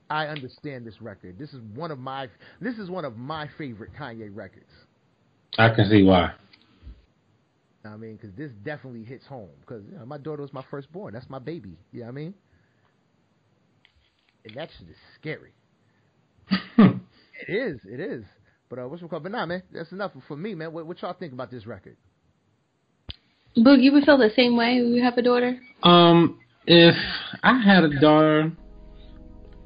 I 0.09 0.27
understand 0.27 0.85
this 0.85 1.01
record. 1.01 1.39
This 1.39 1.53
is 1.53 1.61
one 1.73 1.91
of 1.91 1.99
my 1.99 2.27
this 2.61 2.77
is 2.77 2.89
one 2.89 3.05
of 3.05 3.17
my 3.17 3.49
favorite 3.57 3.91
Kanye 3.97 4.29
records. 4.33 4.71
I 5.57 5.69
can 5.69 5.89
see 5.89 6.03
why. 6.03 6.33
I 7.85 7.97
mean, 7.97 8.15
because 8.15 8.35
this 8.35 8.51
definitely 8.63 9.03
hits 9.03 9.25
home. 9.25 9.49
Because 9.61 9.83
you 9.91 9.97
know, 9.97 10.05
my 10.05 10.17
daughter 10.17 10.41
was 10.41 10.53
my 10.53 10.63
firstborn. 10.69 11.13
That's 11.13 11.29
my 11.29 11.39
baby. 11.39 11.77
You 11.91 12.01
know 12.01 12.05
what 12.05 12.11
I 12.11 12.15
mean? 12.15 12.33
And 14.45 14.55
that 14.55 14.69
shit 14.77 14.89
is 14.89 14.97
scary. 15.19 15.53
It 17.47 17.53
is. 17.53 17.79
It 17.85 17.99
is. 17.99 18.23
But 18.69 18.79
uh, 18.79 18.87
what's 18.87 19.01
it 19.01 19.09
called? 19.09 19.23
But 19.23 19.31
nah, 19.31 19.45
man, 19.45 19.63
that's 19.71 19.91
enough 19.91 20.11
for 20.27 20.37
me, 20.37 20.55
man. 20.55 20.73
What, 20.73 20.87
what 20.87 21.01
y'all 21.01 21.13
think 21.13 21.33
about 21.33 21.51
this 21.51 21.65
record? 21.65 21.97
Boog, 23.57 23.81
you 23.81 23.91
would 23.93 24.03
feel 24.03 24.17
the 24.17 24.31
same 24.35 24.57
way 24.57 24.81
when 24.81 24.93
you 24.93 25.03
have 25.03 25.17
a 25.17 25.21
daughter? 25.21 25.57
Um, 25.83 26.39
if 26.65 26.95
I 27.43 27.61
had 27.61 27.83
a 27.83 27.99
daughter, 27.99 28.51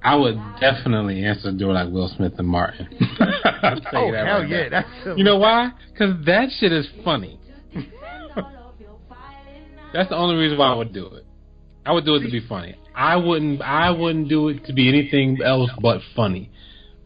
I 0.03 0.15
would 0.15 0.37
definitely 0.59 1.23
answer 1.23 1.51
the 1.51 1.57
door 1.57 1.73
like 1.73 1.89
Will 1.91 2.11
Smith 2.15 2.33
and 2.37 2.47
Martin. 2.47 2.87
I'll 3.63 3.79
tell 3.81 4.05
you 4.05 4.11
that 4.11 4.27
hell 4.27 4.41
right 4.41 4.49
yeah! 4.49 4.67
now. 4.69 4.85
That's 5.05 5.17
You 5.17 5.23
know 5.23 5.37
why? 5.37 5.71
Because 5.91 6.23
that 6.25 6.49
shit 6.59 6.71
is 6.71 6.87
funny. 7.03 7.38
That's 9.93 10.09
the 10.09 10.15
only 10.15 10.35
reason 10.35 10.57
why 10.57 10.67
I 10.71 10.75
would 10.75 10.93
do 10.93 11.05
it. 11.07 11.25
I 11.85 11.91
would 11.93 12.05
do 12.05 12.15
it 12.15 12.21
to 12.21 12.29
be 12.31 12.41
funny. 12.47 12.75
I 12.95 13.15
wouldn't. 13.15 13.61
I 13.61 13.89
wouldn't 13.91 14.27
do 14.29 14.49
it 14.49 14.65
to 14.65 14.73
be 14.73 14.87
anything 14.89 15.39
else 15.43 15.71
but 15.81 16.01
funny. 16.15 16.51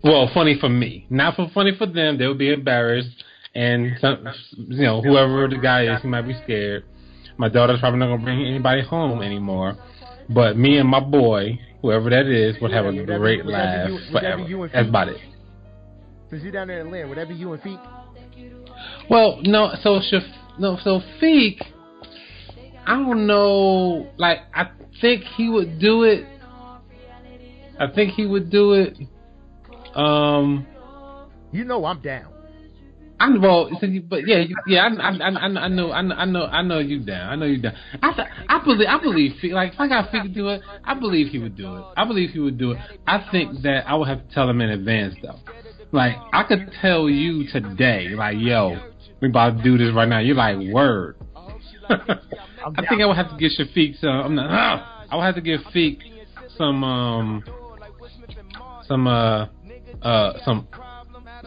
Well, 0.04 0.30
funny 0.34 0.58
for 0.60 0.68
me, 0.70 1.06
not 1.10 1.36
for 1.36 1.50
funny 1.54 1.72
for 1.78 1.86
them. 1.86 2.18
They 2.18 2.28
would 2.28 2.38
be 2.40 2.52
embarrassed, 2.52 3.24
and 3.56 3.94
some, 4.02 4.28
you 4.58 4.84
know, 4.84 5.02
whoever 5.02 5.48
the 5.48 5.58
guy 5.58 5.84
is, 5.86 6.02
he 6.02 6.08
might 6.10 6.24
be 6.24 6.34
scared. 6.44 6.84
My 7.38 7.48
daughter's 7.48 7.80
probably 7.80 8.00
not 8.00 8.08
gonna 8.08 8.24
bring 8.24 8.46
anybody 8.46 8.82
home 8.84 9.22
anymore. 9.22 9.78
But 10.30 10.58
me 10.58 10.78
and 10.78 10.90
my 10.90 11.00
boy, 11.00 11.60
whoever 11.82 12.10
that 12.10 12.26
is, 12.28 12.56
would 12.62 12.72
have 12.72 12.86
a 12.86 12.92
Would 12.92 13.08
that 13.08 13.14
be- 13.14 13.18
great 13.18 13.46
laugh 13.46 13.88
you- 13.90 13.94
would 13.96 14.24
that 14.24 14.38
be 14.38 14.44
forever. 14.46 14.70
That's 14.74 14.90
about 14.90 15.08
it. 15.10 15.18
Since 16.30 16.44
you 16.44 16.52
down 16.52 16.68
there 16.68 16.82
in 16.82 16.88
Atlanta, 16.88 17.08
would 17.08 17.18
that 17.18 17.30
be 17.30 17.36
you 17.36 17.54
and 17.54 17.62
Feek? 17.62 17.80
Well, 19.10 19.40
no, 19.44 19.74
so 19.82 20.00
Shaf- 20.00 20.34
no, 20.60 20.78
so 20.84 21.02
Feek, 21.22 21.62
I 22.86 22.96
don't 22.96 23.28
know. 23.28 24.08
Like, 24.18 24.40
I 24.54 24.70
think 25.02 25.24
he 25.24 25.50
would 25.50 25.80
do 25.80 26.04
it. 26.04 26.26
I 27.80 27.88
think 27.88 28.14
he 28.14 28.26
would 28.26 28.50
do 28.50 28.74
it. 28.74 28.98
Um, 29.96 30.66
You 31.52 31.66
know 31.66 31.86
I'm 31.86 32.02
down. 32.02 32.34
I'm 33.20 33.42
well, 33.42 33.70
but 34.10 34.28
yeah, 34.28 34.44
yeah. 34.68 34.86
I, 35.00 35.12
I, 35.12 35.30
I, 35.30 35.30
I 35.30 35.68
know, 35.70 35.92
I 35.94 36.02
know, 36.02 36.16
I 36.16 36.26
know, 36.26 36.46
I 36.46 36.62
know 36.62 36.80
you 36.80 37.00
down. 37.00 37.30
I 37.30 37.36
know 37.36 37.46
you 37.46 37.62
down. 37.62 37.74
I, 38.02 38.28
I 38.50 38.64
believe, 38.66 38.88
I 38.90 39.00
believe, 39.00 39.32
like 39.54 39.74
if 39.74 39.80
I 39.80 39.88
got 39.88 40.12
Fig 40.12 40.24
to 40.24 40.30
do 40.30 40.50
it, 40.50 40.62
I 40.84 40.94
believe 40.94 41.28
he 41.28 41.40
would 41.40 41.56
do 41.56 41.74
it. 41.76 41.84
I 41.96 42.06
believe 42.06 42.32
he 42.32 42.40
would 42.40 42.58
do 42.58 42.72
it. 42.72 42.80
I 43.08 43.26
think 43.32 43.62
that 43.62 43.88
I 43.88 43.96
would 43.96 44.10
have 44.10 44.28
to 44.28 44.34
tell 44.34 44.50
him 44.50 44.60
in 44.60 44.72
advance 44.72 45.16
though. 45.22 45.40
Like 45.94 46.18
I 46.34 46.44
could 46.44 46.72
tell 46.82 47.08
you 47.08 47.48
today, 47.50 48.10
like 48.10 48.38
yo, 48.40 48.78
we 49.22 49.30
about 49.30 49.58
to 49.58 49.64
do 49.64 49.78
this 49.78 49.94
right 49.96 50.10
now. 50.10 50.20
You're 50.20 50.36
like 50.36 50.58
word. 50.74 51.16
I 52.66 52.86
think 52.88 53.02
I 53.02 53.06
would 53.06 53.16
have 53.18 53.30
to 53.30 53.38
give 53.38 53.52
Shafiq 53.58 54.00
some. 54.00 54.10
I'm 54.10 54.36
not. 54.36 54.48
ah! 54.50 55.06
I 55.10 55.16
would 55.16 55.24
have 55.24 55.36
to 55.36 55.42
give 55.42 55.62
Feek 55.74 56.00
some 56.58 56.84
um 56.84 57.44
some 58.88 59.08
uh 59.08 59.48
uh 60.02 60.34
some 60.46 60.68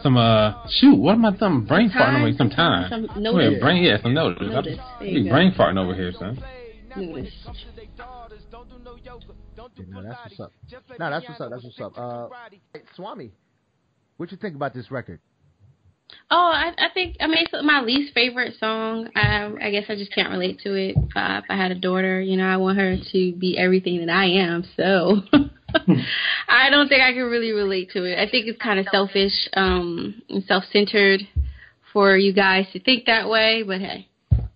some 0.03 0.17
uh 0.17 0.53
shoot. 0.69 0.95
What 0.95 1.13
am 1.13 1.25
I 1.25 1.31
doing? 1.35 1.65
Brain 1.65 1.89
farting 1.89 2.17
over 2.19 2.27
here. 2.27 2.37
Some 2.37 2.49
time. 2.49 2.89
Some 2.89 3.01
Wait, 3.03 3.21
notice. 3.21 3.59
brain 3.61 3.83
yeah, 3.83 4.01
some 4.01 4.13
notice. 4.13 4.47
Notice. 4.49 4.77
I 4.79 4.99
There 4.99 5.07
you 5.07 5.23
be 5.23 5.29
go. 5.29 5.31
brain 5.35 5.53
farting 5.57 5.77
over 5.77 5.93
here, 5.95 6.11
son. 6.17 6.41
Notice. 6.95 7.33
No, 9.87 10.03
that's 10.03 10.19
what's 10.23 10.39
up. 10.39 10.51
No, 10.99 11.09
that's 11.09 11.27
what's 11.27 11.41
up. 11.41 11.49
That's 11.49 11.63
what's 11.63 11.81
up. 11.81 11.97
Uh, 11.97 12.27
hey, 12.73 12.81
Swami, 12.95 13.31
what 14.17 14.31
you 14.31 14.37
think 14.37 14.55
about 14.55 14.73
this 14.73 14.91
record? 14.91 15.19
Oh, 16.29 16.51
I, 16.53 16.73
I 16.77 16.89
think 16.93 17.17
I 17.21 17.27
mean 17.27 17.45
it's 17.51 17.65
my 17.65 17.81
least 17.81 18.13
favorite 18.13 18.55
song. 18.59 19.09
I, 19.15 19.49
I 19.61 19.71
guess 19.71 19.85
I 19.87 19.95
just 19.95 20.13
can't 20.13 20.29
relate 20.29 20.59
to 20.61 20.73
it. 20.73 20.95
If 20.97 21.15
I, 21.15 21.37
if 21.39 21.45
I 21.49 21.55
had 21.55 21.71
a 21.71 21.75
daughter, 21.75 22.19
you 22.19 22.35
know, 22.35 22.45
I 22.45 22.57
want 22.57 22.77
her 22.77 22.97
to 22.97 23.31
be 23.33 23.57
everything 23.57 24.05
that 24.05 24.13
I 24.13 24.25
am. 24.25 24.65
So 24.75 25.21
I 26.49 26.69
don't 26.69 26.89
think 26.89 27.01
I 27.01 27.13
can 27.13 27.23
really 27.23 27.51
relate 27.51 27.91
to 27.91 28.03
it. 28.03 28.19
I 28.19 28.29
think 28.29 28.47
it's 28.47 28.61
kind 28.61 28.79
of 28.79 28.87
selfish, 28.91 29.33
um, 29.53 30.21
and 30.29 30.43
self-centered 30.43 31.21
for 31.93 32.17
you 32.17 32.33
guys 32.33 32.65
to 32.73 32.79
think 32.79 33.05
that 33.05 33.29
way. 33.29 33.63
But 33.63 33.79
hey, 33.79 34.09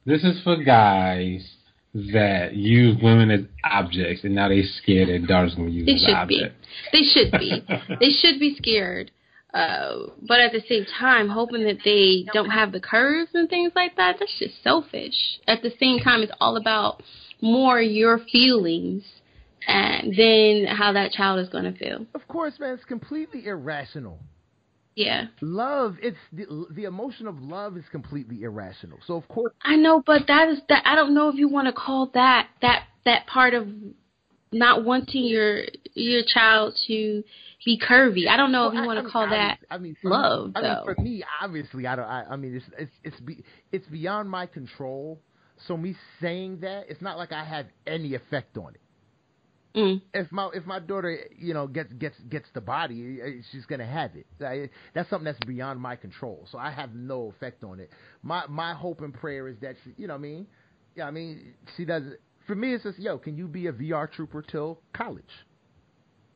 This 0.06 0.24
is 0.24 0.42
for 0.44 0.62
guys 0.62 1.48
that 1.94 2.54
use 2.54 2.98
women 3.02 3.32
as 3.32 3.42
objects, 3.64 4.24
and 4.24 4.36
now 4.36 4.50
they 4.50 4.64
scared 4.64 5.10
their 5.10 5.20
daughters 5.20 5.56
gonna 5.56 5.70
use 5.70 5.86
they 5.86 5.94
as 5.94 6.02
should 6.02 6.28
be. 6.28 6.46
They 6.92 7.04
should 7.04 7.32
be. 7.32 7.64
they 8.00 8.10
should 8.10 8.40
be 8.40 8.56
scared. 8.58 9.12
Uh, 9.54 10.08
but 10.28 10.40
at 10.40 10.52
the 10.54 10.62
same 10.70 10.86
time, 11.00 11.28
hoping 11.28 11.64
that 11.66 11.80
they 11.84 12.26
don't 12.34 12.50
have 12.50 12.72
the 12.72 12.80
curves 12.80 13.32
and 13.34 13.50
things 13.50 13.72
like 13.76 13.96
that, 13.98 14.16
that's 14.20 14.40
just 14.40 14.64
selfish. 14.64 15.40
At 15.48 15.62
the 15.62 15.72
same 15.80 16.00
time, 16.00 16.22
it's 16.22 16.32
all 16.40 16.56
about 16.56 17.04
more 17.42 17.82
your 17.82 18.20
feelings 18.32 19.04
and 19.68 20.16
then 20.16 20.66
how 20.74 20.94
that 20.94 21.12
child 21.12 21.40
is 21.40 21.50
going 21.50 21.66
to 21.66 21.78
feel. 21.78 22.06
Of 22.16 22.28
course, 22.28 22.54
man, 22.60 22.74
it's 22.76 22.86
completely 22.86 23.46
irrational. 23.46 24.20
Yeah. 24.96 25.28
Love, 25.42 25.98
it's 26.02 26.18
the, 26.34 26.66
the 26.72 26.84
emotion 26.84 27.28
of 27.28 27.42
love 27.42 27.78
is 27.78 27.84
completely 27.92 28.44
irrational. 28.44 29.00
So 29.06 29.16
of 29.16 29.28
course, 29.28 29.54
I 29.62 29.76
know, 29.76 30.04
but 30.06 30.24
that 30.28 30.50
is 30.50 30.60
that. 30.70 30.84
I 30.86 30.96
don't 30.96 31.14
know 31.14 31.30
if 31.30 31.36
you 31.36 31.48
want 31.48 31.68
to 31.68 31.74
call 31.74 32.12
that 32.14 32.50
that 32.62 32.84
that 33.06 33.26
part 33.26 33.54
of 33.54 33.68
not 34.52 34.84
wanting 34.84 35.24
your 35.26 35.64
your 35.94 36.24
child 36.28 36.76
to 36.88 37.24
be 37.66 37.80
curvy. 37.80 38.28
I 38.28 38.38
don't 38.38 38.52
know 38.52 38.68
if 38.68 38.74
you 38.74 38.82
I- 38.82 38.86
want 38.86 38.98
I 39.00 39.02
to 39.02 39.06
mean, 39.06 39.12
call 39.12 39.30
that 39.30 39.60
I 39.70 39.78
mean, 39.78 39.96
love, 40.04 40.48
Me, 40.48 40.54
I 40.56 40.62
mean, 40.62 40.74
though. 40.86 40.94
for 40.94 41.02
me, 41.02 41.24
obviously, 41.42 41.88
I 41.88 41.96
don't. 41.96 42.06
I, 42.06 42.26
I 42.32 42.36
mean, 42.36 42.56
it's 42.56 42.66
it's 42.78 42.92
it's 43.04 43.20
be, 43.22 43.44
it's 43.72 43.88
beyond 43.88 44.30
my 44.30 44.46
control. 44.46 45.20
So 45.68 45.78
me 45.78 45.96
saying 46.20 46.60
that, 46.62 46.86
it's 46.90 47.02
not 47.02 47.18
like 47.18 47.32
I 47.32 47.44
have 47.46 47.68
any 47.86 48.16
effect 48.16 48.58
on 48.58 48.74
it. 48.74 48.82
Mm. 49.78 50.02
If 50.14 50.32
my 50.32 50.50
if 50.54 50.66
my 50.66 50.80
daughter, 50.80 51.18
you 51.38 51.54
know, 51.54 51.68
gets 51.68 51.94
gets 51.94 52.18
gets 52.30 52.48
the 52.54 52.60
body, 52.62 53.20
eh, 53.24 53.42
she's 53.52 53.66
gonna 53.66 53.86
have 53.86 54.12
it. 54.16 54.72
That's 54.94 55.10
something 55.10 55.26
that's 55.26 55.40
beyond 55.46 55.80
my 55.80 55.96
control. 55.96 56.46
So 56.52 56.58
I 56.58 56.72
have 56.72 56.94
no 56.94 57.30
effect 57.30 57.64
on 57.64 57.80
it. 57.80 57.90
My 58.24 58.44
my 58.50 58.74
hope 58.74 59.00
and 59.02 59.14
prayer 59.14 59.48
is 59.48 59.56
that 59.62 59.76
she, 59.84 59.92
you 59.98 60.08
know, 60.08 60.14
what 60.16 60.20
I 60.20 60.22
mean, 60.24 60.48
yeah, 60.96 61.08
I 61.08 61.12
mean, 61.12 61.54
she 61.78 61.86
does. 61.86 62.04
For 62.48 62.56
me, 62.56 62.74
it's 62.74 62.84
just, 62.84 63.00
yo, 63.00 63.18
can 63.18 63.38
you 63.38 63.48
be 63.48 63.68
a 63.68 63.74
VR 63.74 64.12
trooper 64.12 64.42
till 64.42 64.80
college? 64.94 65.24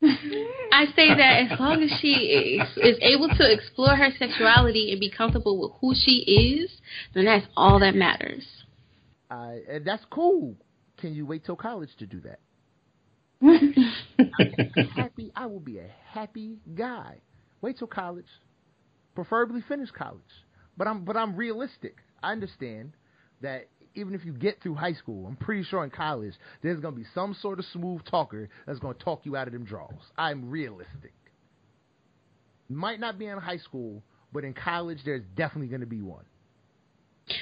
I 0.02 0.86
say 0.94 1.08
that 1.08 1.48
as 1.50 1.58
long 1.58 1.82
as 1.82 1.90
she 2.00 2.58
is, 2.60 2.68
is 2.76 2.98
able 3.00 3.28
to 3.28 3.52
explore 3.52 3.96
her 3.96 4.10
sexuality 4.18 4.92
and 4.92 5.00
be 5.00 5.10
comfortable 5.10 5.58
with 5.60 5.72
who 5.80 5.94
she 5.94 6.18
is, 6.62 6.70
then 7.14 7.24
that's 7.24 7.46
all 7.56 7.80
that 7.80 7.94
matters. 7.94 8.46
Uh, 9.30 9.54
and 9.68 9.84
that's 9.84 10.04
cool. 10.10 10.54
Can 10.98 11.14
you 11.14 11.26
wait 11.26 11.44
till 11.44 11.56
college 11.56 11.90
to 11.98 12.06
do 12.06 12.20
that? 12.20 12.40
happy. 14.96 15.30
I 15.34 15.46
will 15.46 15.60
be 15.60 15.78
a 15.78 15.90
happy 16.12 16.58
guy. 16.74 17.20
Wait 17.60 17.78
till 17.78 17.86
college, 17.86 18.26
preferably 19.14 19.62
finish 19.68 19.90
college. 19.90 20.22
But 20.76 20.86
I'm 20.86 21.04
but 21.04 21.16
I'm 21.16 21.36
realistic. 21.36 21.96
I 22.22 22.32
understand 22.32 22.92
that 23.42 23.66
even 23.96 24.14
if 24.14 24.24
you 24.24 24.32
get 24.32 24.62
through 24.62 24.74
high 24.74 24.92
school, 24.92 25.26
I'm 25.26 25.36
pretty 25.36 25.64
sure 25.64 25.82
in 25.84 25.90
college 25.90 26.34
there's 26.62 26.80
gonna 26.80 26.96
be 26.96 27.06
some 27.14 27.34
sort 27.34 27.58
of 27.58 27.64
smooth 27.72 28.04
talker 28.04 28.48
that's 28.66 28.78
gonna 28.78 28.94
talk 28.94 29.20
you 29.24 29.36
out 29.36 29.46
of 29.46 29.52
them 29.52 29.64
draws. 29.64 29.92
I'm 30.16 30.50
realistic. 30.50 31.14
Might 32.68 33.00
not 33.00 33.18
be 33.18 33.26
in 33.26 33.38
high 33.38 33.58
school, 33.58 34.02
but 34.32 34.44
in 34.44 34.54
college 34.54 34.98
there's 35.04 35.24
definitely 35.36 35.68
gonna 35.68 35.86
be 35.86 36.02
one. 36.02 36.24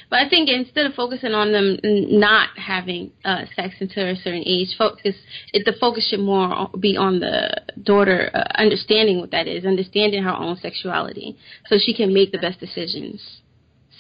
But 0.09 0.21
I 0.21 0.29
think 0.31 0.49
instead 0.49 0.87
of 0.87 0.95
focusing 0.95 1.33
on 1.33 1.53
them 1.53 1.79
not 1.83 2.57
having 2.57 3.13
uh, 3.23 3.45
sex 3.55 3.75
until 3.81 4.09
a 4.09 4.17
certain 4.17 4.43
age, 4.47 4.75
focus 4.79 5.15
it, 5.53 5.65
the 5.67 5.75
focus 5.79 6.09
should 6.09 6.21
more 6.21 6.71
be 6.81 6.97
on 6.97 7.21
the 7.21 7.61
daughter 7.83 8.31
uh, 8.33 8.45
understanding 8.55 9.21
what 9.21 9.31
that 9.33 9.47
is, 9.47 9.67
understanding 9.67 10.23
her 10.23 10.35
own 10.35 10.57
sexuality, 10.57 11.37
so 11.67 11.77
she 11.79 11.95
can 11.95 12.15
make 12.15 12.33
the 12.33 12.39
best 12.39 12.61
decisions 12.61 13.43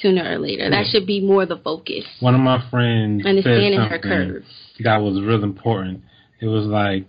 sooner 0.01 0.25
or 0.35 0.39
later. 0.39 0.69
That 0.71 0.87
Yeah. 0.87 0.91
should 0.93 1.07
be 1.07 1.21
more 1.21 1.47
the 1.47 1.57
focus. 1.57 2.05
One 2.21 2.35
of 2.35 2.41
my 2.41 2.61
friends 2.71 3.23
said 3.23 3.29
Understanding 3.31 3.81
her 3.81 3.99
curves. 3.99 4.47
that 4.81 4.99
was 5.03 5.21
real 5.21 5.43
important. 5.45 6.03
It 6.41 6.47
was 6.47 6.66
like 6.66 7.05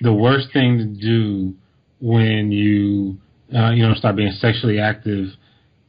the 0.00 0.12
worst 0.12 0.52
thing 0.52 0.78
to 0.78 0.84
do 0.84 1.54
when 2.00 2.50
you 2.52 3.18
uh, 3.54 3.70
you 3.70 3.86
know 3.86 3.94
start 3.94 4.16
being 4.16 4.32
sexually 4.32 4.80
active 4.80 5.28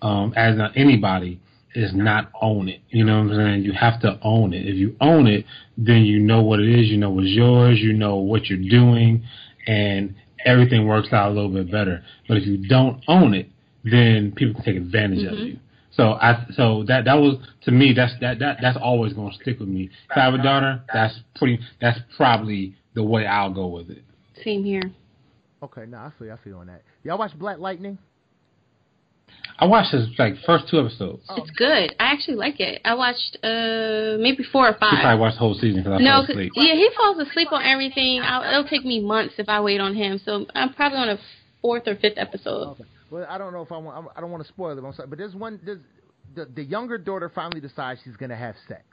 um, 0.01 0.33
as 0.35 0.55
not 0.57 0.71
anybody 0.75 1.39
is 1.75 1.91
not 1.93 2.29
own 2.41 2.67
it. 2.69 2.81
You 2.89 3.03
know 3.05 3.23
what 3.23 3.31
I'm 3.31 3.35
saying? 3.37 3.63
You 3.63 3.71
have 3.73 3.99
to 4.01 4.19
own 4.21 4.53
it. 4.53 4.67
If 4.67 4.75
you 4.75 4.95
own 5.01 5.25
it, 5.27 5.45
then 5.77 6.03
you 6.03 6.19
know 6.19 6.43
what 6.43 6.59
it 6.59 6.67
is. 6.69 6.87
You 6.89 6.97
know 6.97 7.09
what's 7.09 7.27
yours. 7.29 7.79
You 7.79 7.93
know 7.93 8.17
what 8.17 8.45
you're 8.47 8.69
doing, 8.69 9.23
and 9.65 10.13
everything 10.45 10.85
works 10.87 11.11
out 11.13 11.31
a 11.31 11.33
little 11.33 11.49
bit 11.49 11.71
better. 11.71 12.03
But 12.27 12.37
if 12.37 12.45
you 12.45 12.57
don't 12.67 13.01
own 13.07 13.33
it, 13.33 13.47
then 13.83 14.33
people 14.35 14.55
can 14.55 14.63
take 14.63 14.75
advantage 14.75 15.23
of 15.25 15.33
Mhm. 15.33 15.47
you. 15.47 15.57
So 15.95 16.13
I 16.13 16.45
so 16.55 16.83
that 16.87 17.05
that 17.05 17.13
was 17.15 17.37
to 17.65 17.71
me 17.71 17.93
that's 17.93 18.13
that 18.21 18.39
that 18.39 18.57
that's 18.61 18.77
always 18.81 19.13
gonna 19.13 19.33
stick 19.33 19.59
with 19.59 19.69
me. 19.69 19.89
If 20.09 20.17
I 20.17 20.21
have 20.21 20.33
a 20.33 20.41
daughter, 20.41 20.81
that's 20.91 21.15
pretty 21.35 21.59
that's 21.79 21.99
probably 22.17 22.75
the 22.95 23.03
way 23.03 23.25
I'll 23.27 23.53
go 23.53 23.67
with 23.67 23.89
it. 23.91 24.03
Same 24.43 24.63
here. 24.63 24.81
Okay, 25.61 25.85
now 25.87 26.05
I 26.05 26.11
feel 26.19 26.31
I 26.33 26.37
feel 26.43 26.57
on 26.57 26.67
that. 26.67 26.81
Y'all 27.03 27.17
watch 27.19 27.37
Black 27.37 27.59
Lightning? 27.59 27.97
I 29.59 29.65
watched 29.65 29.91
his 29.91 30.07
like 30.17 30.33
first 30.45 30.65
two 30.69 30.79
episodes. 30.79 31.23
It's 31.37 31.49
good. 31.51 31.95
I 31.99 32.11
actually 32.11 32.35
like 32.37 32.59
it. 32.59 32.81
I 32.83 32.95
watched 32.95 33.37
uh 33.43 34.17
maybe 34.19 34.43
four 34.51 34.65
or 34.67 34.71
You 34.71 34.77
probably 34.79 34.99
five. 35.01 35.19
watched 35.19 35.35
the 35.35 35.39
whole 35.39 35.53
season 35.53 35.83
because 35.83 35.93
I 35.93 36.03
No, 36.03 36.09
fell 36.11 36.21
'cause- 36.21 36.29
asleep. 36.31 36.51
yeah, 36.55 36.73
he 36.75 36.89
falls 36.97 37.19
asleep 37.19 37.51
on 37.51 37.63
everything. 37.63 38.21
I'll, 38.23 38.43
it'll 38.49 38.67
take 38.69 38.83
me 38.83 38.99
months 38.99 39.35
if 39.37 39.47
I 39.47 39.61
wait 39.61 39.79
on 39.79 39.93
him. 39.93 40.19
So 40.25 40.47
I'm 40.55 40.73
probably 40.73 40.97
on 40.97 41.09
a 41.09 41.19
fourth 41.61 41.87
or 41.87 41.95
fifth 41.95 42.17
episode. 42.17 42.69
Okay. 42.69 42.83
Well, 43.13 43.27
I 43.29 43.37
don't 43.37 43.53
know 43.53 43.61
if 43.61 43.71
I 43.71 43.77
want. 43.77 44.07
I 44.15 44.21
don't 44.21 44.31
want 44.31 44.41
to 44.43 44.49
spoil 44.49 44.75
it. 44.75 44.83
I'm 44.83 44.91
sorry, 44.93 45.07
but 45.07 45.19
there's 45.19 45.35
one. 45.35 45.59
There's 45.63 45.79
the 46.35 46.45
the 46.45 46.63
younger 46.63 46.97
daughter 46.97 47.29
finally 47.33 47.61
decides 47.61 48.01
she's 48.03 48.15
gonna 48.15 48.35
have 48.35 48.55
sex, 48.67 48.83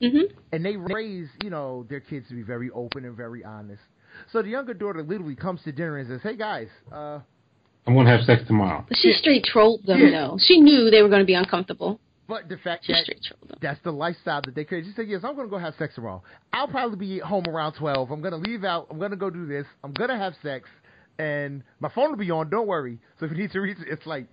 Mhm. 0.00 0.32
and 0.52 0.64
they 0.64 0.76
raise 0.76 1.28
you 1.42 1.50
know 1.50 1.84
their 1.88 1.98
kids 2.00 2.28
to 2.28 2.34
be 2.34 2.42
very 2.42 2.70
open 2.70 3.04
and 3.04 3.16
very 3.16 3.44
honest. 3.44 3.82
So 4.30 4.42
the 4.42 4.50
younger 4.50 4.74
daughter 4.74 5.02
literally 5.02 5.34
comes 5.34 5.60
to 5.64 5.72
dinner 5.72 5.96
and 5.98 6.06
says, 6.08 6.22
"Hey 6.22 6.36
guys, 6.36 6.68
uh, 6.92 7.18
I'm 7.84 7.94
gonna 7.96 8.10
have 8.10 8.24
sex 8.24 8.46
tomorrow. 8.46 8.84
But 8.88 8.96
she 8.98 9.12
straight 9.12 9.42
trolled 9.44 9.84
them 9.86 9.98
Yeah. 9.98 10.10
though. 10.28 10.38
She 10.38 10.60
knew 10.60 10.88
they 10.90 11.02
were 11.02 11.08
going 11.08 11.22
to 11.22 11.26
be 11.26 11.34
uncomfortable. 11.34 11.98
but 12.28 12.48
the 12.48 12.56
fact 12.58 12.84
She 12.84 12.92
that 12.92 13.02
straight 13.02 13.22
trolled 13.22 13.48
them. 13.50 13.58
that's 13.60 13.80
the 13.80 13.92
lifestyle 13.92 14.40
that 14.42 14.54
they 14.54 14.64
create." 14.64 14.84
She 14.84 14.92
said, 14.92 15.08
"Yes, 15.08 15.24
I'm 15.24 15.34
gonna 15.34 15.48
go 15.48 15.58
have 15.58 15.74
sex 15.74 15.96
tomorrow. 15.96 16.22
I'll 16.52 16.68
probably 16.68 16.96
be 16.96 17.18
home 17.18 17.44
around 17.48 17.72
twelve. 17.72 18.12
I'm 18.12 18.20
gonna 18.20 18.36
leave 18.36 18.62
out. 18.62 18.86
I'm 18.90 19.00
gonna 19.00 19.16
go 19.16 19.30
do 19.30 19.46
this. 19.46 19.66
I'm 19.82 19.92
gonna 19.92 20.16
have 20.16 20.36
sex, 20.42 20.68
and 21.22 21.62
my 21.80 21.88
phone 21.94 22.10
will 22.10 22.18
be 22.18 22.30
on. 22.30 22.50
Don't 22.50 22.66
worry. 22.66 22.98
So 23.18 23.26
if 23.26 23.32
you 23.32 23.38
need 23.38 23.52
to 23.52 23.60
reach, 23.60 23.78
it's 23.86 24.06
like." 24.06 24.26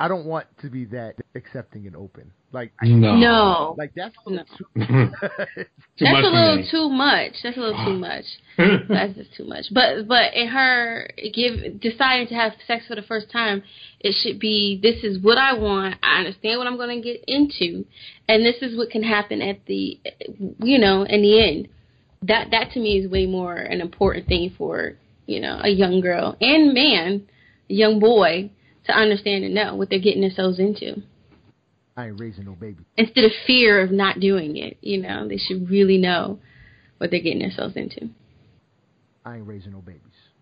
I 0.00 0.08
don't 0.08 0.26
want 0.26 0.46
to 0.62 0.68
be 0.68 0.84
that 0.86 1.14
accepting 1.36 1.86
and 1.86 1.94
open. 1.94 2.32
Like, 2.50 2.72
No. 2.82 3.14
No, 3.14 3.74
like 3.78 3.92
that's 3.94 4.16
No. 4.26 4.42
too, 4.58 4.64
too 4.74 4.84
that's 4.84 6.12
much 6.12 6.24
a 6.24 6.28
little 6.28 6.66
too 6.68 6.88
much. 6.88 7.32
That's 7.42 7.56
a 7.56 7.60
little 7.60 7.84
too 7.84 7.98
much. 8.08 8.24
That's 8.88 9.14
just 9.14 9.34
too 9.36 9.44
much. 9.44 9.66
But 9.72 10.08
but 10.08 10.34
in 10.34 10.48
her 10.48 11.08
give 11.32 11.80
deciding 11.80 12.26
to 12.28 12.34
have 12.34 12.52
sex 12.66 12.84
for 12.88 12.96
the 12.96 13.02
first 13.02 13.30
time, 13.30 13.62
it 14.00 14.16
should 14.22 14.40
be 14.40 14.78
this 14.82 15.04
is 15.04 15.22
what 15.22 15.38
I 15.38 15.54
want. 15.54 15.94
I 16.02 16.18
understand 16.18 16.58
what 16.58 16.66
I'm 16.66 16.76
going 16.76 17.00
to 17.00 17.08
get 17.08 17.24
into, 17.28 17.86
and 18.28 18.44
this 18.44 18.56
is 18.60 18.76
what 18.76 18.90
can 18.90 19.04
happen 19.04 19.40
at 19.40 19.64
the 19.66 20.00
you 20.58 20.78
know 20.78 21.04
in 21.04 21.22
the 21.22 21.40
end. 21.40 21.68
That 22.22 22.50
that 22.50 22.72
to 22.72 22.80
me 22.80 22.98
is 22.98 23.10
way 23.10 23.26
more 23.26 23.54
an 23.54 23.80
important 23.80 24.26
thing 24.26 24.52
for 24.58 24.96
you 25.26 25.40
know 25.40 25.60
a 25.62 25.68
young 25.68 26.00
girl 26.00 26.36
and 26.40 26.72
man, 26.74 27.28
a 27.70 27.72
young 27.72 27.98
boy 27.98 28.50
to 28.86 28.92
understand 28.92 29.44
and 29.44 29.54
know 29.54 29.74
what 29.76 29.90
they're 29.90 29.98
getting 30.00 30.22
themselves 30.22 30.58
into. 30.58 31.02
I 31.96 32.06
ain't 32.06 32.20
raising 32.20 32.46
no 32.46 32.52
baby. 32.52 32.84
instead 32.96 33.24
of 33.24 33.32
fear 33.46 33.80
of 33.80 33.90
not 33.90 34.18
doing 34.18 34.56
it. 34.56 34.78
You 34.80 35.02
know, 35.02 35.28
they 35.28 35.36
should 35.36 35.68
really 35.68 35.98
know 35.98 36.38
what 36.98 37.10
they're 37.10 37.20
getting 37.20 37.40
themselves 37.40 37.76
into. 37.76 38.08
I 39.24 39.36
ain't 39.36 39.46
raising 39.46 39.72
no 39.72 39.80
babies. 39.80 40.00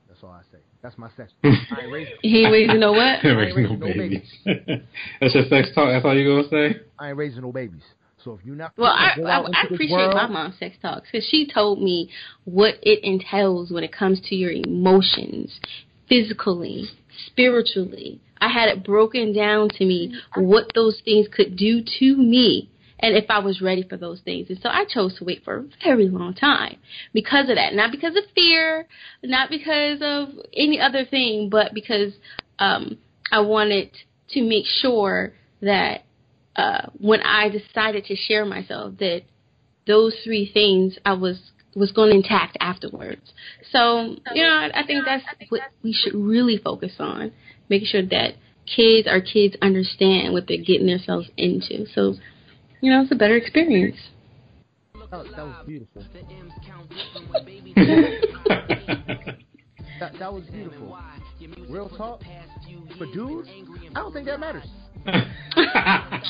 That's 0.09 0.23
all 0.23 0.31
I 0.31 0.43
say. 0.53 0.59
That's 0.83 0.97
my 0.97 1.09
sex. 1.17 1.33
I 1.45 1.49
ain't 1.83 1.93
raising. 1.93 2.15
He 2.23 2.43
ain't 2.45 2.53
raising 2.53 2.81
no 2.81 2.93
what? 2.93 3.19
Raising 3.25 3.35
no 3.35 3.77
raising 3.77 3.81
no 3.81 3.87
babies. 3.87 4.33
That's 5.21 5.35
your 5.35 5.45
sex 5.49 5.69
talk. 5.75 5.89
That's 5.89 6.05
all 6.05 6.17
you 6.17 6.43
gonna 6.43 6.49
say? 6.49 6.81
I 6.99 7.09
ain't 7.09 7.19
raising 7.19 7.43
no 7.43 7.53
babies. 7.53 7.83
So 8.25 8.35
if 8.35 8.45
you're 8.45 8.57
not 8.57 8.73
Well, 8.77 8.93
I, 8.93 9.15
I, 9.21 9.41
I 9.41 9.63
appreciate 9.65 9.97
world, 9.97 10.15
my 10.15 10.27
mom's 10.27 10.59
sex 10.59 10.77
talks 10.81 11.09
because 11.11 11.27
she 11.29 11.47
told 11.53 11.81
me 11.81 12.11
what 12.45 12.75
it 12.83 13.03
entails 13.03 13.71
when 13.71 13.85
it 13.85 13.93
comes 13.93 14.21
to 14.29 14.35
your 14.35 14.51
emotions, 14.51 15.61
physically, 16.09 16.87
spiritually. 17.27 18.21
I 18.41 18.49
had 18.49 18.69
it 18.69 18.85
broken 18.85 19.35
down 19.35 19.69
to 19.71 19.85
me 19.85 20.15
what 20.35 20.73
those 20.75 21.01
things 21.05 21.29
could 21.31 21.57
do 21.57 21.83
to 21.99 22.17
me 22.17 22.71
and 23.01 23.17
if 23.17 23.27
I 23.29 23.39
was 23.39 23.61
ready 23.61 23.83
for 23.83 23.97
those 23.97 24.21
things. 24.21 24.49
And 24.51 24.59
so 24.63 24.69
I 24.69 24.85
chose 24.89 25.17
to 25.19 25.25
wait 25.25 25.43
for 25.45 25.57
a 25.59 25.65
very 25.83 26.09
long 26.09 26.35
time 26.35 26.77
because 27.13 27.49
of 27.49 27.57
that. 27.57 27.75
Not 27.75 27.91
because 27.91 28.17
of 28.17 28.25
fear, 28.35 28.87
not 29.23 29.51
because 29.51 30.01
of 30.03 30.29
any 30.55 30.81
other 30.81 31.05
thing, 31.05 31.49
but 31.51 31.75
because 31.75 32.13
um, 32.59 32.99
I 33.33 33.41
wanted 33.41 33.91
to 34.31 34.43
make 34.43 34.67
sure 34.67 35.33
that 35.63 36.05
uh, 36.57 36.87
when 36.99 37.21
I 37.23 37.49
decided 37.49 38.05
to 38.07 38.17
share 38.17 38.45
myself, 38.45 38.99
that 38.99 39.23
those 39.87 40.15
three 40.25 40.51
things 40.53 40.99
I 41.05 41.15
was 41.15 41.41
was 41.75 41.93
going 41.93 42.15
intact 42.15 42.57
afterwards. 42.61 43.33
So 43.71 44.17
you 44.35 44.43
know, 44.43 44.51
I, 44.51 44.81
I 44.81 44.87
think 44.87 45.05
that's 45.05 45.25
what 45.49 45.63
we 45.83 45.93
should 45.93 46.15
really 46.15 46.59
focus 46.59 46.95
on, 46.99 47.33
making 47.69 47.89
sure 47.89 48.07
that 48.07 48.35
kids, 48.67 49.07
our 49.09 49.21
kids, 49.21 49.57
understand 49.63 50.33
what 50.33 50.47
they're 50.49 50.59
getting 50.59 50.87
themselves 50.87 51.29
into. 51.37 51.87
So 51.95 52.15
you 52.81 52.91
know, 52.91 53.03
it's 53.03 53.13
a 53.13 53.17
better 53.17 53.37
experience. 53.37 53.97
that, 55.11 55.25
that 55.37 55.45
was 55.45 55.67
beautiful. 55.67 56.03
That, 60.01 60.19
that 60.19 60.33
was 60.33 60.45
beautiful. 60.45 60.99
Real 61.69 61.91
talk. 61.91 62.23
For 62.97 63.05
dudes, 63.05 63.51
I 63.91 64.01
don't 64.01 64.15
think 64.15 64.25
that 64.25 64.41
matters. 64.41 64.65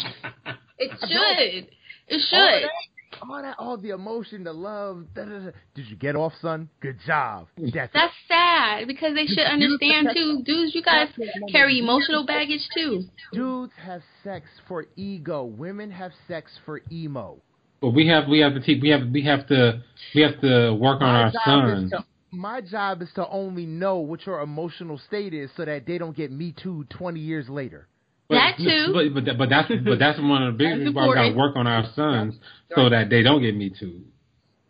It 0.83 0.91
should. 1.01 1.69
It 2.09 2.15
All 2.15 2.19
should. 2.21 2.63
that, 2.63 3.21
all 3.29 3.43
that, 3.43 3.57
all 3.59 3.77
the 3.77 3.91
emotion, 3.91 4.45
the 4.45 4.53
love. 4.53 5.05
Da, 5.15 5.25
da, 5.27 5.39
da. 5.39 5.51
Did 5.75 5.89
you 5.89 5.97
get 5.97 6.17
off, 6.17 6.33
son? 6.41 6.71
Good 6.81 6.97
job. 7.07 7.49
That's, 7.59 7.93
That's 7.93 8.15
sad 8.27 8.87
because 8.89 9.15
they 9.15 9.27
should 9.27 9.47
understand 9.47 10.09
too. 10.15 10.43
Dudes, 10.45 10.75
you 10.75 10.83
guys 10.83 11.09
carry 11.53 11.79
emotional 11.79 12.25
baggage 12.25 12.67
too. 12.75 13.03
dudes 13.33 13.73
have 13.85 14.01
sex 14.25 14.47
for 14.67 14.87
ego. 14.97 15.45
Women 15.45 15.91
have 15.91 16.13
sex 16.27 16.51
for 16.65 16.81
emo. 16.91 17.43
but 17.83 17.91
we 17.91 18.07
have 18.07 18.27
we 18.29 18.39
have 18.41 18.55
to 18.55 18.61
teach 18.61 18.81
we 18.83 18.89
have 18.89 19.03
we 19.13 19.23
have 19.25 19.47
to 19.49 19.83
we 20.15 20.23
have 20.23 20.41
to 20.41 20.73
work 20.75 21.03
on 21.03 21.13
My 21.13 21.23
our 21.25 21.31
job 21.31 21.43
sons. 21.45 21.91
to- 21.91 22.05
my 22.33 22.61
job 22.61 23.03
is 23.03 23.09
to 23.17 23.29
only 23.29 23.67
know 23.67 23.97
what 23.97 24.25
your 24.25 24.41
emotional 24.41 24.99
state 24.99 25.35
is, 25.35 25.51
so 25.57 25.65
that 25.65 25.85
they 25.85 25.99
don't 25.99 26.17
get 26.17 26.31
me 26.33 26.55
too 26.63 26.85
twenty 26.89 27.21
years 27.21 27.49
later. 27.49 27.87
But, 28.31 28.37
That 28.37 28.57
too. 28.59 28.93
But 28.95 29.13
but, 29.15 29.25
that- 29.27 29.39
but 29.39 29.49
that's 29.51 29.69
but 29.85 29.99
that's 29.99 30.19
one 30.21 30.43
of 30.45 30.55
the 30.55 30.59
biggest 30.59 30.79
reasons 30.79 30.95
why 30.95 31.09
we 31.09 31.15
gotta 31.15 31.35
work 31.37 31.57
on 31.57 31.67
our 31.67 31.85
sons 31.95 32.37
so 32.75 32.89
that 32.89 33.11
they 33.11 33.23
don't 33.23 33.43
get 33.43 33.55
me 33.57 33.71
too. 33.71 34.03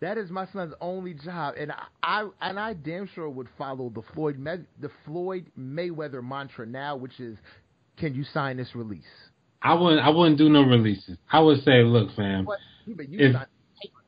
That 0.00 0.16
is 0.16 0.30
my 0.30 0.46
son's 0.50 0.72
only 0.80 1.12
job, 1.12 1.56
and 1.60 1.70
I, 1.70 1.84
I 2.02 2.28
and 2.40 2.58
I 2.58 2.72
damn 2.72 3.06
sure 3.14 3.28
would 3.28 3.48
follow 3.58 3.90
the 3.94 4.00
Floyd 4.14 4.38
May, 4.38 4.56
the 4.80 4.90
Floyd 5.04 5.44
Mayweather 5.58 6.26
mantra 6.26 6.64
now, 6.64 6.96
which 6.96 7.20
is, 7.20 7.36
"Can 7.98 8.14
you 8.14 8.24
sign 8.24 8.56
this 8.56 8.74
release?" 8.74 9.04
I 9.60 9.74
wouldn't 9.74 10.00
I 10.00 10.08
wouldn't 10.08 10.38
do 10.38 10.48
no 10.48 10.62
releases. 10.62 11.18
I 11.30 11.40
would 11.40 11.62
say, 11.64 11.82
look, 11.84 12.16
fam. 12.16 12.46
What? 12.46 12.60
Yeah, 12.86 12.94
but 12.96 13.10
you 13.10 13.18
If- 13.20 13.32
signed 13.34 13.46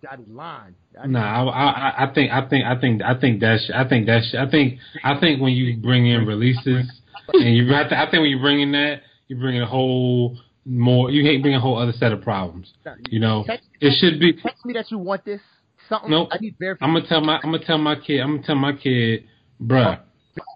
dotted 0.03 0.29
line. 0.35 0.75
I- 1.01 1.07
Nah, 1.07 1.49
I, 1.51 1.63
I, 1.63 2.05
I 2.11 2.15
think, 2.15 2.33
I 2.33 2.49
think, 2.49 2.65
I 2.65 2.81
think, 2.81 3.03
I 3.03 3.15
think 3.21 3.41
that's, 3.41 3.71
I 3.75 3.85
think 3.87 4.07
that's, 4.07 4.35
I 4.37 4.47
think, 4.51 4.79
I 5.05 5.21
think 5.21 5.41
when 5.43 5.53
you 5.53 5.77
bring 5.77 6.07
in 6.07 6.27
releases, 6.27 6.91
and 7.33 7.55
you, 7.57 7.73
I, 7.75 7.83
th- 7.85 7.93
I 7.93 8.05
think 8.11 8.23
when 8.23 8.31
you 8.31 8.41
bring 8.41 8.61
in 8.61 8.73
that, 8.73 9.03
you 9.33 9.41
bring 9.41 9.57
in 9.57 9.63
a 9.63 9.67
whole 9.67 10.39
more, 10.67 11.11
you 11.11 11.25
hate 11.25 11.43
bring 11.43 11.55
a 11.55 11.61
whole 11.61 11.79
other 11.79 11.93
set 11.93 12.13
of 12.13 12.21
problems. 12.23 12.73
You 13.09 13.19
know, 13.19 13.45
Text, 13.47 13.67
it 13.81 13.95
should 13.99 14.21
be. 14.21 14.35
text 14.35 14.65
me 14.65 14.75
that 14.75 14.91
you 14.91 14.99
want 14.99 15.25
this. 15.25 15.41
Something. 15.89 16.11
Nope. 16.11 16.29
I 16.31 16.39
need 16.39 16.55
verification. 16.59 16.89
I'm 16.89 16.95
gonna 16.95 17.09
tell 17.09 17.21
my, 17.21 17.37
I'm 17.43 17.51
gonna 17.51 17.65
tell 17.65 17.79
my 17.79 17.97
kid, 17.97 18.21
I'm 18.21 18.37
gonna 18.37 18.47
tell 18.47 18.55
my 18.57 18.73
kid, 18.75 19.25
bruh. 19.61 20.01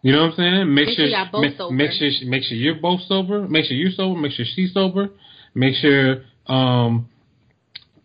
You 0.03 0.13
know 0.13 0.23
what 0.23 0.31
I'm 0.31 0.37
saying? 0.37 0.75
Make 0.75 0.87
Make 0.87 0.97
sure, 0.97 1.07
sure 1.07 1.19
y'all 1.19 1.29
both 1.33 1.43
make, 1.43 1.57
sober. 1.57 1.75
make 1.75 1.91
sure, 1.93 2.11
make 2.27 2.43
sure 2.45 2.57
you're 2.57 2.75
both 2.81 3.01
sober. 3.09 3.49
Make 3.49 3.65
sure 3.65 3.77
you're 3.77 3.91
sober. 3.91 4.19
Make 4.21 4.33
sure 4.33 4.47
she's 4.55 4.73
sober. 4.73 5.09
Make 5.55 5.75
sure 5.75 6.23
um, 6.47 7.09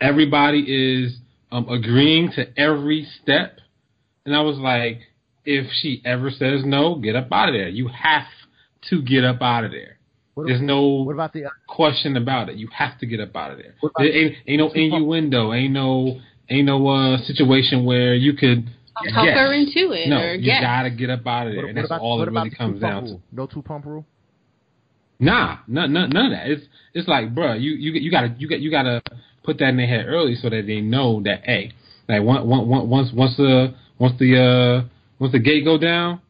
everybody 0.01 0.59
is 0.59 1.17
um, 1.51 1.69
agreeing 1.69 2.31
to 2.35 2.47
every 2.59 3.07
step. 3.21 3.59
And 4.25 4.35
I 4.35 4.41
was 4.41 4.57
like, 4.57 4.99
if 5.45 5.67
she 5.81 6.01
ever 6.03 6.29
says 6.31 6.61
no, 6.65 6.95
get 6.95 7.15
up 7.15 7.27
out 7.31 7.49
of 7.49 7.55
there. 7.55 7.69
You 7.69 7.87
have 7.89 8.27
to 8.89 9.01
get 9.01 9.23
up 9.23 9.41
out 9.41 9.63
of 9.63 9.71
there. 9.71 9.97
What 10.33 10.47
There's 10.47 10.59
about- 10.59 10.67
no 10.67 10.87
What 11.03 11.13
about 11.13 11.33
the? 11.33 11.43
question 11.67 12.15
about 12.17 12.49
it. 12.49 12.55
You 12.55 12.67
have 12.73 12.97
to 12.99 13.05
get 13.05 13.19
up 13.19 13.35
out 13.35 13.51
of 13.51 13.57
there. 13.57 13.75
There 13.97 14.07
ain't, 14.07 14.35
ain't 14.47 14.59
no 14.59 14.69
innuendo. 14.71 15.53
Ain't 15.53 15.73
no 15.73 16.19
ain't 16.49 16.65
no 16.65 16.87
uh, 16.87 17.17
situation 17.23 17.85
where 17.85 18.13
you 18.15 18.33
could 18.33 18.65
Talk 19.13 19.25
guess. 19.25 19.37
her 19.37 19.53
into 19.53 19.91
it 19.93 20.07
No, 20.09 20.17
or 20.21 20.33
you 20.35 20.45
guess. 20.45 20.61
gotta 20.61 20.89
get 20.89 21.09
up 21.09 21.25
out 21.25 21.47
of 21.47 21.53
there, 21.53 21.63
What, 21.63 21.69
and 21.69 21.75
what 21.77 21.81
that's 21.81 21.87
about, 21.91 22.01
all 22.01 22.19
what 22.19 22.27
it 22.27 22.31
really 22.31 22.49
comes 22.51 22.75
two 22.75 22.79
pump 22.79 22.81
down 22.81 23.05
to. 23.05 23.19
No 23.31 23.45
two 23.47 23.61
pump 23.61 23.85
rule. 23.85 24.05
Nah, 25.19 25.57
none, 25.67 25.93
none, 25.93 26.09
none 26.09 26.25
of 26.27 26.31
that. 26.31 26.47
It's 26.49 26.63
it's 26.93 27.07
like, 27.07 27.33
bruh, 27.35 27.59
you 27.61 27.71
you 27.71 27.91
you 27.93 28.11
gotta 28.11 28.35
you 28.37 28.47
got 28.49 28.59
you 28.59 28.71
gotta 28.71 29.01
put 29.43 29.59
that 29.59 29.69
in 29.69 29.77
their 29.77 29.87
head 29.87 30.05
early 30.07 30.35
so 30.35 30.49
that 30.49 30.65
they 30.67 30.81
know 30.81 31.21
that 31.23 31.41
hey, 31.45 31.73
like 32.09 32.23
one, 32.23 32.47
one, 32.47 32.67
one, 32.67 32.89
once 32.89 33.11
once 33.13 33.37
the 33.37 33.73
once 33.99 34.17
the 34.19 34.37
uh 34.37 34.87
once 35.19 35.31
the 35.31 35.39
gate 35.39 35.63
go 35.63 35.77
down, 35.77 36.21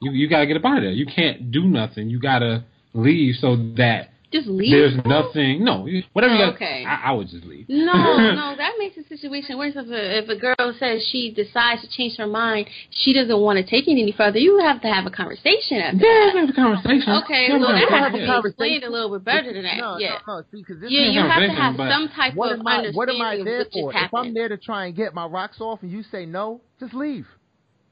you 0.00 0.12
you 0.12 0.28
gotta 0.28 0.46
get 0.46 0.56
up 0.56 0.64
out 0.64 0.78
of 0.78 0.82
there. 0.84 0.92
You 0.92 1.06
can't 1.06 1.50
do 1.50 1.64
nothing. 1.64 2.08
You 2.08 2.18
gotta 2.18 2.64
leave 2.94 3.36
so 3.36 3.56
that 3.76 4.08
Just 4.32 4.46
leave. 4.46 4.70
there's 4.70 4.94
nothing. 5.04 5.64
No, 5.64 5.86
whatever 6.12 6.34
you 6.34 6.42
Oh, 6.42 6.46
got. 6.46 6.54
okay. 6.54 6.84
I, 6.86 7.10
I 7.10 7.12
would 7.12 7.28
just 7.28 7.44
leave. 7.44 7.66
No, 7.68 7.92
no, 8.34 8.54
that 8.56 8.74
makes 8.78 8.94
the 8.96 9.02
situation 9.16 9.58
worse. 9.58 9.72
If 9.74 9.88
a, 9.88 10.18
if 10.18 10.28
a 10.28 10.36
girl 10.36 10.74
says 10.78 11.02
she 11.10 11.32
decides 11.34 11.82
to 11.82 11.88
change 11.90 12.16
her 12.16 12.26
mind, 12.28 12.68
she 12.90 13.12
doesn't 13.12 13.38
want 13.40 13.56
to 13.58 13.64
take 13.68 13.88
it 13.88 13.92
any 13.92 14.12
further. 14.12 14.38
You 14.38 14.58
have 14.60 14.80
to 14.82 14.88
have 14.88 15.04
a 15.06 15.10
conversation 15.10 15.78
after 15.78 15.98
Yeah, 15.98 16.30
that. 16.32 16.36
have 16.36 16.48
a 16.48 16.52
conversation. 16.52 17.12
Okay, 17.24 17.50
Have 17.50 17.60
well 17.60 17.72
that 17.72 17.88
has 17.88 18.12
to 18.12 18.18
be 18.18 18.24
Yeah. 18.24 18.40
explained 18.44 18.84
a 18.84 18.90
little 18.90 19.10
bit 19.10 19.24
better 19.24 19.52
than 19.52 19.62
that. 19.64 19.76
No, 19.78 19.98
yeah, 19.98 20.18
no, 20.26 20.38
no. 20.38 20.42
See, 20.52 20.58
because 20.62 20.80
this 20.80 20.90
yeah, 20.92 21.08
is 21.08 21.14
you 21.14 21.20
have 21.22 21.42
to 21.42 21.50
have 21.50 21.76
some 21.76 22.08
type 22.14 22.34
what 22.34 22.52
of 22.52 22.60
am 22.60 22.66
I? 22.68 22.76
understanding 22.76 22.96
What 22.96 23.08
am 23.08 23.22
I 23.22 23.42
there 23.42 23.64
for? 23.72 23.92
If 23.94 24.14
I'm 24.14 24.32
there 24.34 24.48
to 24.48 24.56
try 24.56 24.86
and 24.86 24.94
get 24.94 25.12
my 25.14 25.26
rocks 25.26 25.60
off, 25.60 25.82
and 25.82 25.90
you 25.90 26.02
say 26.04 26.24
no, 26.26 26.60
just 26.78 26.94
leave. 26.94 27.26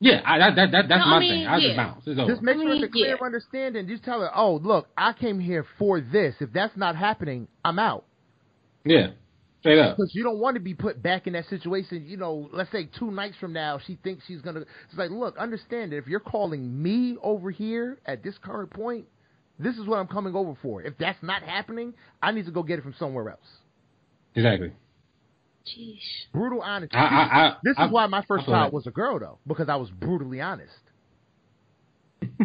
Yeah, 0.00 0.20
I, 0.24 0.38
that, 0.38 0.54
that, 0.56 0.70
that, 0.72 0.88
that's 0.88 1.00
No, 1.04 1.10
my 1.10 1.16
I 1.16 1.20
mean, 1.20 1.30
thing. 1.32 1.46
I 1.46 1.56
yeah. 1.58 1.66
just 1.68 1.76
bounce. 1.76 2.02
It's 2.06 2.20
over. 2.20 2.30
Just 2.30 2.42
make 2.42 2.54
sure 2.56 2.70
it's 2.70 2.78
a 2.78 2.82
mean, 2.82 2.92
clear 2.92 3.16
yeah. 3.20 3.26
understanding. 3.26 3.88
Just 3.88 4.04
tell 4.04 4.20
her, 4.20 4.30
oh, 4.36 4.56
look, 4.62 4.88
I 4.96 5.12
came 5.12 5.40
here 5.40 5.66
for 5.78 6.00
this. 6.00 6.36
If 6.40 6.52
that's 6.52 6.76
not 6.76 6.94
happening, 6.96 7.48
I'm 7.64 7.78
out. 7.80 8.04
yeah, 8.84 9.08
straight 9.60 9.78
up. 9.80 9.96
Because 9.96 10.14
you 10.14 10.22
don't 10.22 10.38
want 10.38 10.54
to 10.54 10.60
be 10.60 10.74
put 10.74 11.02
back 11.02 11.26
in 11.26 11.32
that 11.32 11.46
situation. 11.48 12.04
You 12.06 12.16
know, 12.16 12.48
let's 12.52 12.70
say 12.70 12.88
two 12.98 13.10
nights 13.10 13.36
from 13.40 13.52
now, 13.52 13.80
she 13.84 13.98
thinks 14.04 14.24
she's 14.26 14.40
gonna. 14.40 14.60
It's 14.60 14.96
like, 14.96 15.10
look, 15.10 15.36
understand 15.36 15.90
that 15.92 15.96
if 15.96 16.06
you're 16.06 16.20
calling 16.20 16.80
me 16.80 17.16
over 17.22 17.50
here 17.50 17.98
at 18.06 18.22
this 18.22 18.34
current 18.40 18.70
point, 18.70 19.06
this 19.58 19.76
is 19.76 19.86
what 19.86 19.98
I'm 19.98 20.06
coming 20.06 20.36
over 20.36 20.56
for. 20.62 20.80
If 20.82 20.96
that's 20.98 21.20
not 21.22 21.42
happening, 21.42 21.94
I 22.22 22.30
need 22.30 22.46
to 22.46 22.52
go 22.52 22.62
get 22.62 22.78
it 22.78 22.82
from 22.82 22.94
somewhere 23.00 23.30
else. 23.30 23.48
Exactly. 24.36 24.72
Jeez. 25.76 25.98
Brutal 26.32 26.62
honesty. 26.62 26.96
I, 26.96 27.00
I, 27.00 27.22
I, 27.46 27.56
this 27.64 27.74
I, 27.78 27.86
is 27.86 27.92
why 27.92 28.06
my 28.06 28.22
first 28.22 28.42
I 28.42 28.46
feel 28.46 28.54
child 28.54 28.66
that. 28.66 28.74
was 28.74 28.86
a 28.86 28.90
girl, 28.90 29.18
though, 29.18 29.38
because 29.46 29.68
I 29.68 29.76
was 29.76 29.90
brutally 29.90 30.40
honest. 30.40 30.72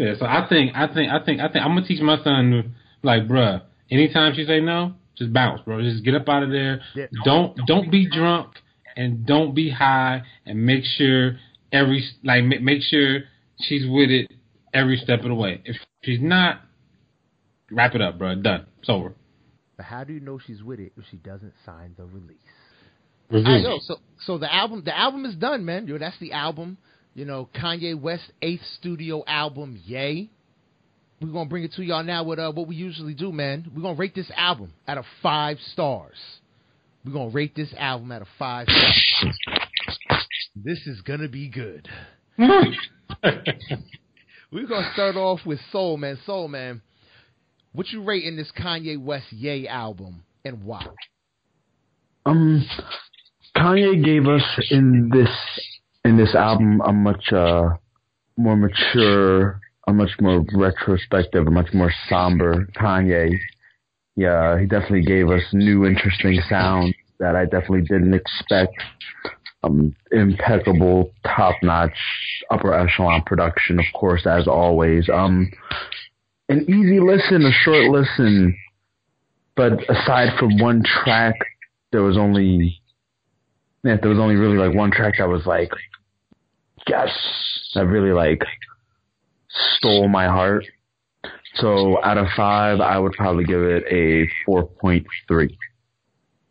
Yeah, 0.00 0.14
so 0.18 0.24
I 0.24 0.46
think, 0.48 0.72
I 0.74 0.86
think, 0.86 1.12
I 1.12 1.22
think, 1.22 1.42
I 1.42 1.48
think 1.48 1.62
I'm 1.62 1.74
gonna 1.74 1.86
teach 1.86 2.00
my 2.00 2.16
son 2.24 2.74
like, 3.02 3.28
bruh, 3.28 3.60
anytime 3.90 4.32
she 4.34 4.46
say 4.46 4.58
no, 4.58 4.94
just 5.14 5.30
bounce, 5.30 5.60
bro. 5.60 5.82
Just 5.82 6.02
get 6.02 6.14
up 6.14 6.26
out 6.26 6.42
of 6.42 6.48
there. 6.48 6.80
Yeah. 6.94 7.04
Don't, 7.22 7.54
don't 7.66 7.90
be 7.90 8.08
drunk 8.10 8.54
and 8.96 9.26
don't 9.26 9.54
be 9.54 9.68
high, 9.68 10.22
and 10.46 10.64
make 10.64 10.84
sure 10.84 11.36
every 11.70 12.02
like 12.24 12.44
make 12.44 12.80
sure 12.80 13.20
she's 13.60 13.82
with 13.86 14.10
it 14.10 14.32
every 14.72 14.96
step 14.96 15.20
of 15.20 15.28
the 15.28 15.34
way. 15.34 15.60
If 15.66 15.76
she's 16.02 16.20
not, 16.22 16.62
wrap 17.70 17.94
it 17.94 18.00
up, 18.00 18.18
bro. 18.18 18.36
Done. 18.36 18.66
It's 18.80 18.88
over. 18.88 19.14
But 19.80 19.86
how 19.86 20.04
do 20.04 20.12
you 20.12 20.20
know 20.20 20.38
she's 20.38 20.62
with 20.62 20.78
it 20.78 20.92
if 20.98 21.04
she 21.10 21.16
doesn't 21.16 21.54
sign 21.64 21.94
the 21.96 22.04
release? 22.04 22.36
Review. 23.30 23.50
I 23.50 23.62
know. 23.62 23.78
So, 23.82 23.96
so 24.26 24.36
the 24.36 24.54
album, 24.54 24.82
the 24.84 24.94
album 24.94 25.24
is 25.24 25.34
done, 25.34 25.64
man. 25.64 25.86
Yo, 25.86 25.96
that's 25.96 26.18
the 26.18 26.32
album. 26.32 26.76
You 27.14 27.24
know, 27.24 27.48
Kanye 27.58 27.98
West 27.98 28.30
eighth 28.42 28.60
studio 28.78 29.24
album. 29.26 29.80
Ye. 29.86 30.28
We're 31.22 31.32
gonna 31.32 31.48
bring 31.48 31.64
it 31.64 31.72
to 31.76 31.82
y'all 31.82 32.02
now 32.02 32.24
with 32.24 32.38
uh, 32.38 32.52
what 32.52 32.68
we 32.68 32.76
usually 32.76 33.14
do, 33.14 33.32
man. 33.32 33.70
We're 33.74 33.80
gonna 33.80 33.96
rate 33.96 34.14
this 34.14 34.30
album 34.36 34.74
out 34.86 34.98
of 34.98 35.06
five 35.22 35.56
stars. 35.72 36.18
We're 37.02 37.14
gonna 37.14 37.30
rate 37.30 37.56
this 37.56 37.72
album 37.78 38.12
out 38.12 38.20
of 38.20 38.28
five 38.38 38.66
stars. 38.68 39.38
This 40.54 40.86
is 40.86 41.00
gonna 41.00 41.28
be 41.28 41.48
good. 41.48 41.88
We're 42.36 42.66
gonna 44.68 44.90
start 44.92 45.16
off 45.16 45.40
with 45.46 45.58
Soul 45.72 45.96
Man. 45.96 46.18
Soul 46.26 46.48
Man. 46.48 46.82
What 47.72 47.88
you 47.90 48.02
rating 48.02 48.36
this 48.36 48.50
Kanye 48.58 49.00
West 49.00 49.30
Ye 49.30 49.68
album 49.68 50.24
and 50.44 50.64
why? 50.64 50.86
Um, 52.26 52.66
Kanye 53.56 54.04
gave 54.04 54.26
us 54.26 54.42
in 54.70 55.08
this 55.12 55.30
in 56.04 56.16
this 56.16 56.34
album 56.34 56.80
a 56.80 56.92
much 56.92 57.32
uh 57.32 57.68
more 58.36 58.56
mature, 58.56 59.60
a 59.86 59.92
much 59.92 60.10
more 60.20 60.44
retrospective, 60.52 61.46
a 61.46 61.50
much 61.50 61.72
more 61.72 61.92
somber 62.08 62.66
Kanye. 62.76 63.38
Yeah, 64.16 64.58
he 64.58 64.66
definitely 64.66 65.02
gave 65.02 65.30
us 65.30 65.42
new, 65.52 65.86
interesting 65.86 66.40
sounds 66.48 66.94
that 67.20 67.36
I 67.36 67.44
definitely 67.44 67.82
didn't 67.82 68.14
expect. 68.14 68.74
Um, 69.62 69.94
impeccable, 70.10 71.10
top-notch, 71.24 71.92
upper 72.50 72.72
echelon 72.72 73.22
production, 73.26 73.78
of 73.78 73.84
course, 73.94 74.26
as 74.26 74.48
always. 74.48 75.08
Um, 75.10 75.50
an 76.50 76.62
easy 76.62 77.00
listen, 77.00 77.44
a 77.44 77.52
short 77.52 77.90
listen, 77.90 78.56
but 79.56 79.72
aside 79.88 80.38
from 80.38 80.58
one 80.58 80.82
track, 80.82 81.34
there 81.92 82.02
was 82.02 82.18
only, 82.18 82.82
yeah, 83.84 83.96
there 84.00 84.10
was 84.10 84.18
only 84.18 84.34
really 84.34 84.58
like 84.58 84.74
one 84.74 84.90
track 84.90 85.14
that 85.18 85.28
was 85.28 85.46
like, 85.46 85.70
yes, 86.88 87.08
that 87.74 87.86
really 87.86 88.12
like 88.12 88.42
stole 89.48 90.08
my 90.08 90.26
heart. 90.26 90.66
So 91.54 92.02
out 92.02 92.18
of 92.18 92.26
five, 92.36 92.80
I 92.80 92.98
would 92.98 93.12
probably 93.12 93.44
give 93.44 93.60
it 93.60 93.84
a 93.90 94.28
four 94.44 94.66
point 94.66 95.06
three. 95.28 95.56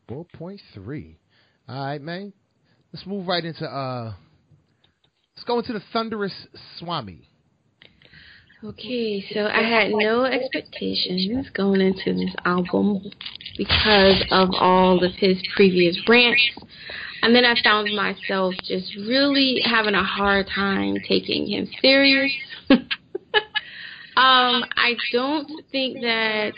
Four 0.07 0.25
point 0.33 0.61
three. 0.73 1.19
All 1.67 1.85
right, 1.85 2.01
man. 2.01 2.33
Let's 2.91 3.05
move 3.05 3.27
right 3.27 3.43
into 3.43 3.65
uh. 3.65 4.13
Let's 5.35 5.45
go 5.45 5.59
into 5.59 5.71
the 5.71 5.81
thunderous 5.93 6.33
Swami. 6.79 7.28
Okay, 8.61 9.23
so 9.33 9.45
I 9.45 9.61
had 9.61 9.91
no 9.91 10.25
expectations 10.25 11.47
going 11.53 11.79
into 11.79 12.13
this 12.13 12.35
album 12.43 13.09
because 13.57 14.21
of 14.31 14.49
all 14.59 15.01
of 15.01 15.13
his 15.13 15.37
previous 15.55 15.97
rants. 16.09 16.41
And 17.21 17.33
then 17.33 17.45
I 17.45 17.55
found 17.63 17.95
myself 17.95 18.53
just 18.65 18.93
really 18.97 19.61
having 19.63 19.95
a 19.95 20.03
hard 20.03 20.47
time 20.53 20.97
taking 21.07 21.47
him 21.47 21.69
serious. 21.81 22.33
um, 22.69 22.83
I 24.17 24.97
don't 25.13 25.49
think 25.71 26.01
that 26.01 26.51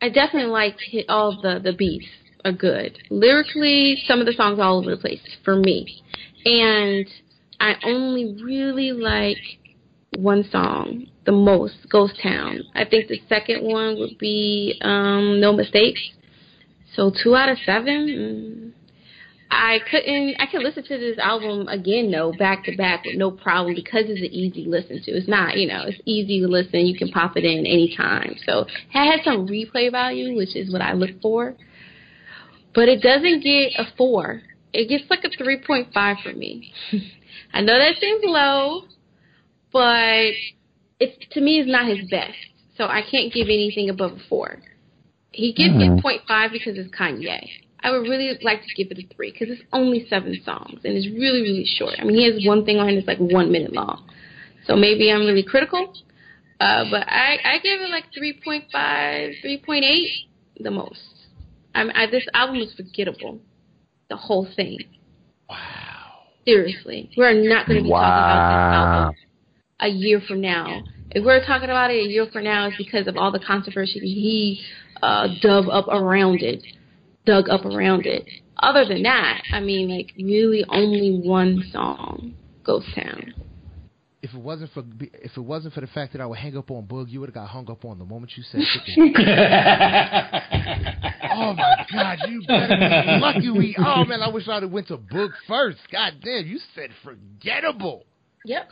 I 0.00 0.08
definitely 0.08 0.50
liked 0.50 0.80
hit 0.80 1.10
all 1.10 1.42
the 1.42 1.60
the 1.62 1.74
beats 1.74 2.08
are 2.42 2.52
good. 2.52 2.96
Lyrically, 3.10 4.02
some 4.06 4.18
of 4.18 4.24
the 4.24 4.32
songs 4.32 4.58
are 4.58 4.62
all 4.62 4.78
over 4.78 4.92
the 4.92 4.96
place 4.96 5.20
for 5.44 5.56
me. 5.56 6.02
And 6.46 7.06
I 7.60 7.74
only 7.84 8.42
really 8.42 8.92
like 8.92 9.36
one 10.16 10.48
song 10.50 11.06
the 11.24 11.32
most, 11.32 11.74
Ghost 11.90 12.18
Town. 12.22 12.60
I 12.74 12.84
think 12.84 13.08
the 13.08 13.20
second 13.28 13.62
one 13.62 13.98
would 13.98 14.18
be 14.18 14.78
um, 14.82 15.40
No 15.40 15.52
Mistakes. 15.52 16.00
So 16.94 17.10
two 17.10 17.34
out 17.34 17.48
of 17.48 17.58
seven. 17.64 18.08
Mm. 18.08 18.84
I 19.50 19.78
couldn't. 19.88 20.36
I 20.40 20.46
could 20.46 20.62
listen 20.62 20.82
to 20.84 20.98
this 20.98 21.18
album 21.18 21.68
again, 21.68 22.10
though, 22.10 22.32
back 22.32 22.64
to 22.64 22.76
back 22.76 23.04
with 23.04 23.16
no 23.16 23.30
problem 23.30 23.74
because 23.74 24.04
it's 24.08 24.20
an 24.20 24.32
easy 24.32 24.64
listen 24.64 25.00
to. 25.02 25.12
It's 25.12 25.28
not, 25.28 25.56
you 25.56 25.68
know, 25.68 25.84
it's 25.86 26.00
easy 26.04 26.40
to 26.40 26.48
listen. 26.48 26.86
You 26.86 26.96
can 26.96 27.08
pop 27.08 27.36
it 27.36 27.44
in 27.44 27.66
anytime. 27.66 28.36
So 28.46 28.60
it 28.62 28.68
has 28.92 29.20
some 29.24 29.46
replay 29.46 29.90
value, 29.92 30.36
which 30.36 30.56
is 30.56 30.72
what 30.72 30.82
I 30.82 30.92
look 30.92 31.20
for. 31.22 31.54
But 32.74 32.88
it 32.88 33.00
doesn't 33.00 33.44
get 33.44 33.72
a 33.78 33.86
four. 33.96 34.42
It 34.72 34.88
gets 34.88 35.04
like 35.08 35.24
a 35.24 35.30
three 35.30 35.62
point 35.64 35.92
five 35.94 36.16
for 36.24 36.32
me. 36.32 36.72
I 37.52 37.60
know 37.60 37.78
that 37.78 37.94
seems 38.00 38.22
low, 38.24 38.82
but 39.74 40.32
it's 41.00 41.18
to 41.32 41.40
me 41.42 41.58
it's 41.60 41.68
not 41.70 41.86
his 41.86 42.08
best. 42.08 42.38
So 42.78 42.84
I 42.84 43.02
can't 43.02 43.32
give 43.32 43.48
anything 43.48 43.90
above 43.90 44.12
a 44.12 44.20
four. 44.28 44.62
He 45.32 45.52
gives 45.52 45.74
Hmm. 45.74 45.98
it 45.98 46.02
0.5 46.02 46.52
because 46.52 46.78
it's 46.78 46.94
Kanye. 46.94 47.46
I 47.80 47.90
would 47.90 48.08
really 48.08 48.38
like 48.42 48.62
to 48.62 48.74
give 48.76 48.90
it 48.90 48.98
a 48.98 49.14
three 49.14 49.30
because 49.32 49.50
it's 49.50 49.62
only 49.72 50.06
seven 50.08 50.40
songs 50.44 50.80
and 50.84 50.96
it's 50.96 51.08
really 51.08 51.42
really 51.42 51.66
short. 51.66 51.96
I 51.98 52.04
mean 52.04 52.16
he 52.16 52.24
has 52.32 52.46
one 52.46 52.64
thing 52.64 52.78
on 52.78 52.88
it 52.88 52.94
that's 52.94 53.06
like 53.06 53.18
one 53.18 53.52
minute 53.52 53.72
long. 53.74 54.08
So 54.66 54.76
maybe 54.76 55.10
I'm 55.12 55.26
really 55.26 55.42
critical. 55.42 55.92
Uh, 56.60 56.84
but 56.88 57.02
I, 57.08 57.36
I 57.44 57.58
give 57.58 57.80
it 57.80 57.90
like 57.90 58.04
3.5, 58.16 58.70
3.8 58.72 60.06
the 60.60 60.70
most. 60.70 61.00
I, 61.74 61.82
I, 61.94 62.06
this 62.10 62.24
album 62.32 62.58
is 62.58 62.72
forgettable. 62.74 63.40
The 64.08 64.16
whole 64.16 64.46
thing. 64.56 64.78
Wow. 65.50 65.58
Seriously. 66.46 67.10
We're 67.16 67.34
not 67.34 67.66
going 67.66 67.78
to 67.80 67.84
be 67.84 67.90
talking 67.90 67.98
about 67.98 68.48
this 68.48 68.74
album 68.74 69.14
a 69.80 69.88
year 69.88 70.20
from 70.26 70.40
now. 70.40 70.82
If 71.10 71.24
we're 71.24 71.44
talking 71.44 71.70
about 71.70 71.90
it 71.90 72.04
a 72.04 72.08
year 72.08 72.26
from 72.32 72.44
now, 72.44 72.68
it's 72.68 72.76
because 72.76 73.06
of 73.06 73.16
all 73.16 73.32
the 73.32 73.40
controversy 73.40 74.00
he 74.00 74.64
uh, 75.02 75.28
dug 75.40 75.68
up 75.68 75.88
around 75.88 76.42
it. 76.42 76.64
Dug 77.26 77.48
up 77.48 77.64
around 77.64 78.06
it. 78.06 78.26
Other 78.58 78.84
than 78.84 79.02
that, 79.02 79.42
I 79.52 79.60
mean, 79.60 79.88
like, 79.88 80.12
really 80.16 80.64
only 80.68 81.20
one 81.22 81.64
song, 81.72 82.34
Ghost 82.64 82.86
Town. 82.94 83.34
If 84.22 84.32
it 84.32 84.40
wasn't 84.40 84.70
for 84.72 84.82
if 85.00 85.36
it 85.36 85.40
wasn't 85.40 85.74
for 85.74 85.82
the 85.82 85.86
fact 85.86 86.12
that 86.12 86.22
I 86.22 86.26
would 86.26 86.38
hang 86.38 86.56
up 86.56 86.70
on 86.70 86.86
Boog, 86.86 87.10
you 87.10 87.20
would 87.20 87.28
have 87.28 87.34
got 87.34 87.46
hung 87.46 87.70
up 87.70 87.84
on 87.84 87.98
the 87.98 88.06
moment 88.06 88.32
you 88.36 88.42
said 88.42 88.62
it. 88.62 88.96
oh 91.30 91.52
my 91.52 91.86
God, 91.92 92.18
you 92.26 92.40
better 92.46 92.74
be 92.74 93.20
lucky 93.20 93.50
we. 93.50 93.76
Oh 93.78 94.06
man, 94.06 94.22
I 94.22 94.28
wish 94.28 94.48
I'd 94.48 94.62
have 94.62 94.72
went 94.72 94.88
to 94.88 94.96
Boog 94.96 95.28
first. 95.46 95.76
God 95.92 96.14
damn, 96.22 96.46
you 96.46 96.58
said 96.74 96.88
forgettable. 97.02 98.06
Yep. 98.46 98.70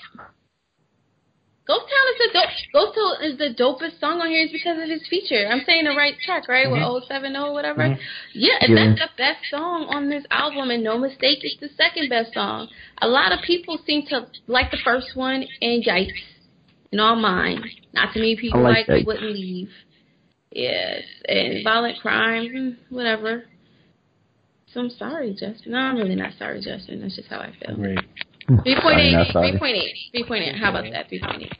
Ghost 1.64 1.86
Town 1.86 2.06
is 2.10 2.18
the 2.18 2.30
dope. 2.32 2.50
Ghost 2.72 2.94
Town 2.96 3.30
is 3.30 3.38
the 3.38 3.62
dopest 3.62 4.00
song 4.00 4.20
on 4.20 4.28
here 4.28 4.44
is 4.44 4.50
because 4.50 4.82
of 4.82 4.88
his 4.88 5.06
feature. 5.08 5.46
I'm 5.46 5.62
saying 5.64 5.84
the 5.84 5.94
right 5.94 6.14
track, 6.24 6.48
right? 6.48 6.66
Mm-hmm. 6.66 6.94
With 6.94 7.04
070 7.06 7.52
whatever. 7.52 7.82
Mm-hmm. 7.82 8.00
Yeah, 8.34 8.58
and 8.60 8.76
yeah. 8.76 8.94
that's 8.96 9.00
the 9.00 9.16
best 9.16 9.38
song 9.48 9.86
on 9.88 10.10
this 10.10 10.24
album, 10.30 10.70
and 10.70 10.82
no 10.82 10.98
mistake, 10.98 11.38
it's 11.42 11.60
the 11.60 11.68
second 11.76 12.08
best 12.08 12.34
song. 12.34 12.68
A 13.00 13.06
lot 13.06 13.32
of 13.32 13.38
people 13.46 13.78
seem 13.86 14.06
to 14.08 14.26
like 14.48 14.72
the 14.72 14.78
first 14.84 15.14
one, 15.14 15.44
and 15.60 15.84
yikes, 15.84 16.10
and 16.90 17.00
all 17.00 17.16
mine. 17.16 17.62
Not 17.94 18.12
to 18.14 18.20
me, 18.20 18.36
people 18.36 18.66
I 18.66 18.70
like, 18.70 18.88
like 18.88 19.06
wouldn't 19.06 19.32
leave. 19.32 19.70
Yes, 20.50 21.02
and 21.28 21.62
violent 21.62 22.00
crime, 22.00 22.76
whatever. 22.90 23.44
So 24.74 24.80
I'm 24.80 24.90
sorry, 24.90 25.30
Justin. 25.30 25.72
No, 25.72 25.78
I'm 25.78 25.96
really 25.96 26.16
not 26.16 26.32
sorry, 26.38 26.60
Justin. 26.60 27.02
That's 27.02 27.14
just 27.14 27.28
how 27.28 27.38
I 27.38 27.52
feel. 27.60 27.76
Right. 27.76 27.98
3.8, 28.58 29.32
3.8, 29.32 29.82
3.8. 30.14 30.58
How 30.58 30.70
about 30.70 30.84
that? 30.90 31.10
3.8. 31.10 31.50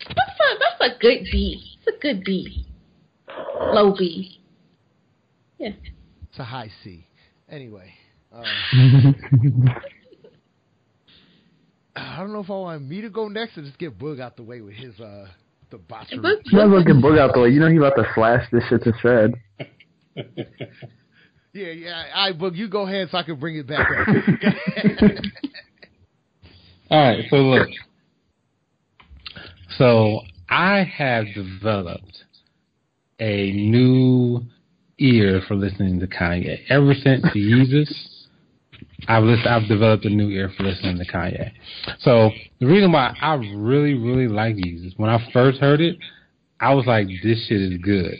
That's 0.00 0.10
a, 0.10 0.58
that's 0.58 0.80
a 0.80 0.98
good 1.00 1.24
B. 1.30 1.78
It's 1.78 1.96
a 1.96 2.00
good 2.00 2.24
B. 2.24 2.66
Low 3.58 3.94
B. 3.96 4.40
Yeah. 5.58 5.70
It's 6.28 6.38
a 6.38 6.44
high 6.44 6.70
C. 6.82 7.06
Anyway. 7.48 7.92
Uh, 8.32 8.42
I 11.96 12.18
don't 12.18 12.32
know 12.32 12.40
if 12.40 12.50
I 12.50 12.54
want 12.54 12.82
me 12.82 13.00
to 13.02 13.10
go 13.10 13.28
next 13.28 13.56
or 13.56 13.62
just 13.62 13.78
get 13.78 13.96
Boog 13.98 14.20
out 14.20 14.36
the 14.36 14.42
way 14.42 14.60
with 14.60 14.74
his 14.74 14.98
uh 14.98 15.28
the 15.70 15.78
botcher. 15.78 16.16
Boog, 16.16 16.42
Boog. 16.52 16.70
looking 16.70 17.00
get 17.00 17.04
Boog 17.04 17.18
out 17.18 17.34
the 17.34 17.40
way. 17.40 17.50
You 17.50 17.60
know 17.60 17.68
he 17.68 17.76
about 17.76 17.94
to 17.96 18.04
slash 18.14 18.48
this 18.50 18.64
shit 18.68 18.82
to 18.84 18.92
shred. 19.00 19.34
yeah, 21.52 21.68
yeah. 21.68 22.04
All 22.14 22.26
right, 22.30 22.38
Boog, 22.38 22.56
you 22.56 22.68
go 22.68 22.82
ahead 22.86 23.08
so 23.10 23.18
I 23.18 23.22
can 23.22 23.36
bring 23.36 23.56
it 23.56 23.66
back 23.68 23.86
up. 23.88 24.08
All 26.90 27.00
right, 27.00 27.24
so 27.30 27.36
look. 27.36 27.68
So 29.78 30.20
I 30.48 30.84
have 30.84 31.24
developed 31.34 32.24
a 33.18 33.52
new 33.52 34.42
ear 34.98 35.42
for 35.48 35.54
listening 35.54 36.00
to 36.00 36.06
Kanye. 36.06 36.58
Ever 36.68 36.94
since 36.94 37.24
Jesus, 37.32 38.26
I've 39.08 39.24
listened, 39.24 39.48
I've 39.48 39.68
developed 39.68 40.04
a 40.04 40.10
new 40.10 40.28
ear 40.28 40.52
for 40.56 40.64
listening 40.64 40.98
to 40.98 41.06
Kanye. 41.06 41.50
So 42.00 42.30
the 42.60 42.66
reason 42.66 42.92
why 42.92 43.16
I 43.20 43.34
really, 43.34 43.94
really 43.94 44.28
like 44.28 44.56
Jesus, 44.56 44.92
when 44.96 45.10
I 45.10 45.18
first 45.32 45.60
heard 45.60 45.80
it, 45.80 45.96
I 46.60 46.74
was 46.74 46.86
like, 46.86 47.08
this 47.22 47.46
shit 47.48 47.60
is 47.60 47.78
good. 47.78 48.14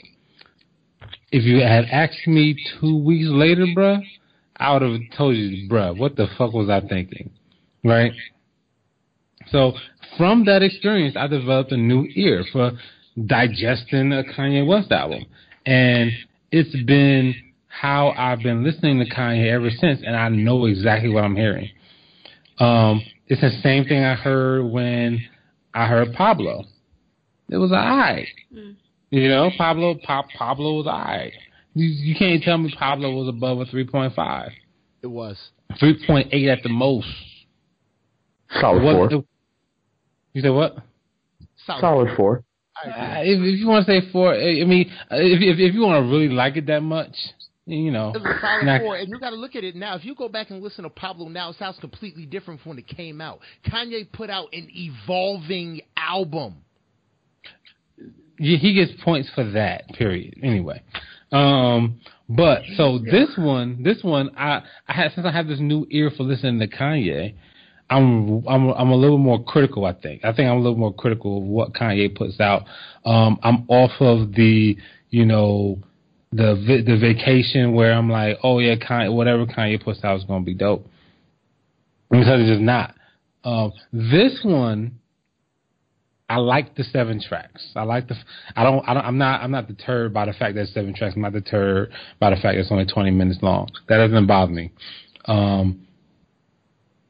If 1.31 1.45
you 1.45 1.61
had 1.61 1.85
asked 1.91 2.27
me 2.27 2.57
two 2.81 2.99
weeks 2.99 3.29
later, 3.29 3.67
bruh, 3.77 4.01
I 4.57 4.73
would 4.73 4.83
have 4.83 5.01
told 5.17 5.37
you, 5.37 5.69
bruh, 5.69 5.97
what 5.97 6.17
the 6.17 6.27
fuck 6.39 6.53
was 6.53 6.69
I 6.69 6.81
thinking? 6.81 7.31
Right? 7.85 8.13
So 9.55 9.75
from 10.19 10.47
that 10.47 10.65
experience, 10.65 11.15
I 11.17 11.29
developed 11.29 11.71
a 11.71 11.77
new 11.77 12.09
ear 12.17 12.45
for 12.53 12.73
digesting 13.25 14.13
a 14.13 14.25
Kanye 14.25 14.67
West 14.67 14.91
album, 14.91 15.27
and 15.65 16.11
it's 16.51 16.75
been 16.85 17.37
how 17.69 18.09
I've 18.19 18.41
been 18.41 18.65
listening 18.65 18.99
to 18.99 19.09
Kanye 19.09 19.49
ever 19.53 19.71
since, 19.71 20.01
and 20.05 20.17
I 20.17 20.29
know 20.29 20.67
exactly 20.67 21.09
what 21.09 21.23
I'm 21.23 21.37
hearing. 21.37 21.71
Um, 22.59 23.01
it's 23.29 23.43
the 23.43 23.51
same 23.63 23.85
thing 23.85 24.03
I 24.03 24.15
heard 24.15 24.65
when 24.65 25.21
I 25.73 25.87
heard 25.87 26.13
Pablo. 26.15 26.65
It 27.49 27.57
was 27.57 27.71
alright. 27.71 28.27
Mm. 28.53 28.75
You 29.11 29.29
know, 29.29 29.53
Pablo 29.57 29.95
Pop, 30.03 30.27
Pablo 30.37 30.79
was 30.79 30.87
alright. 30.87 31.33
You, 31.75 31.87
you 31.87 32.17
can't 32.17 32.43
tell 32.43 32.59
me 32.59 32.75
Pablo 32.77 33.13
was 33.13 33.29
above 33.29 33.61
a 33.61 33.67
3.5. 33.67 34.51
it 35.03 35.07
was. 35.07 35.37
3.8 35.81 36.49
at 36.49 36.65
the 36.65 36.69
most. 36.69 37.07
Solid 38.61 38.83
What- 38.83 39.11
four. 39.13 39.25
You 40.35 40.43
said 40.43 40.51
what? 40.51 40.77
Solid. 41.67 41.81
Solid 41.81 42.17
four. 42.17 42.45
Uh, 42.85 42.91
if, 43.23 43.39
if 43.41 43.59
you 43.61 43.69
want 43.69 43.87
to 43.87 43.91
say 44.01 44.11
four, 44.13 44.35
I 44.35 44.65
mean, 44.65 44.91
uh, 45.11 45.15
if 45.17 45.41
if, 45.41 45.59
if 45.59 45.75
you 45.75 45.81
want 45.83 46.05
to 46.05 46.11
really 46.11 46.29
like 46.29 46.57
it 46.57 46.67
that 46.67 46.81
much, 46.83 47.15
you 47.67 47.91
know, 47.93 48.13
It's 48.15 48.25
a 48.25 48.41
solid 48.41 48.67
not- 48.67 48.81
four, 48.83 48.97
and 48.97 49.09
you 49.09 49.19
got 49.21 49.31
to 49.31 49.37
look 49.37 49.55
at 49.55 49.63
it 49.65 49.77
now. 49.77 49.95
If 49.95 50.05
you 50.05 50.15
go 50.17 50.29
back 50.29 50.51
and 50.51 50.61
listen 50.63 50.83
to 50.83 50.91
Pablo 50.91 51.29
now, 51.29 51.51
it 51.51 51.57
sounds 51.59 51.79
completely 51.79 52.27
different 52.27 52.61
from 52.61 52.71
when 52.71 52.79
it 52.79 52.89
came 52.89 53.21
out. 53.21 53.39
Kanye 53.65 54.11
put 54.13 54.29
out 54.29 54.49
an 54.53 54.69
evolving 54.75 55.81
album. 55.97 56.57
he 58.39 58.57
he 58.57 58.75
gets 58.75 58.93
points 59.03 59.31
for 59.35 59.45
that. 59.53 59.87
Period. 59.91 60.35
Anyway, 60.43 60.83
um, 61.31 62.01
but 62.29 62.63
so 62.77 62.99
this 62.99 63.31
one, 63.39 63.85
this 63.85 64.03
one, 64.03 64.31
I 64.37 64.63
I 64.89 64.93
had 64.93 65.13
since 65.15 65.27
I 65.27 65.31
have 65.31 65.47
this 65.47 65.61
new 65.61 65.87
ear 65.91 66.11
for 66.11 66.25
listening 66.25 66.59
to 66.59 66.67
Kanye. 66.67 67.35
I'm 67.95 68.47
I'm 68.49 68.71
I'm 68.71 68.91
a 68.91 68.97
little 68.97 69.19
more 69.19 69.43
critical. 69.43 69.85
I 69.85 69.93
think 69.93 70.25
I 70.25 70.33
think 70.33 70.49
I'm 70.49 70.57
a 70.57 70.61
little 70.61 70.79
more 70.79 70.93
critical 70.93 71.39
of 71.39 71.45
what 71.45 71.73
Kanye 71.73 72.15
puts 72.15 72.41
out. 72.41 72.65
Um, 73.05 73.39
I'm 73.43 73.65
off 73.69 73.93
of 74.01 74.33
the 74.33 74.77
you 75.11 75.25
know 75.25 75.79
the 76.33 76.83
the 76.85 76.99
vacation 76.99 77.73
where 77.73 77.93
I'm 77.93 78.11
like, 78.11 78.39
oh 78.43 78.59
yeah, 78.59 78.75
Kanye, 78.75 79.15
whatever 79.15 79.47
Kanye 79.47 79.83
puts 79.83 80.03
out 80.03 80.17
is 80.17 80.25
gonna 80.25 80.45
be 80.45 80.55
dope. 80.55 80.87
Because 82.11 82.41
it's 82.41 82.51
just 82.51 82.61
not. 82.61 82.95
Um, 83.45 83.73
this 83.93 84.41
one, 84.43 84.99
I 86.29 86.39
like 86.39 86.75
the 86.75 86.83
seven 86.85 87.21
tracks. 87.21 87.65
I 87.77 87.83
like 87.83 88.09
the. 88.09 88.17
I 88.57 88.65
don't. 88.65 88.83
I 88.89 88.95
don't. 88.95 89.05
I'm 89.05 89.19
not. 89.19 89.43
I'm 89.43 89.53
not 89.53 89.69
deterred 89.69 90.13
by 90.13 90.27
the 90.27 90.33
fact 90.33 90.57
that 90.57 90.63
it's 90.63 90.75
seven 90.75 90.95
tracks. 90.95 91.15
I'm 91.15 91.23
not 91.23 91.33
deterred 91.33 91.93
by 92.19 92.31
the 92.31 92.37
fact 92.37 92.57
that 92.57 92.61
it's 92.61 92.73
only 92.73 92.87
20 92.87 93.11
minutes 93.13 93.39
long. 93.43 93.69
That 93.89 93.99
doesn't 93.99 94.27
bother 94.27 94.53
me. 94.53 94.73
Um, 95.27 95.84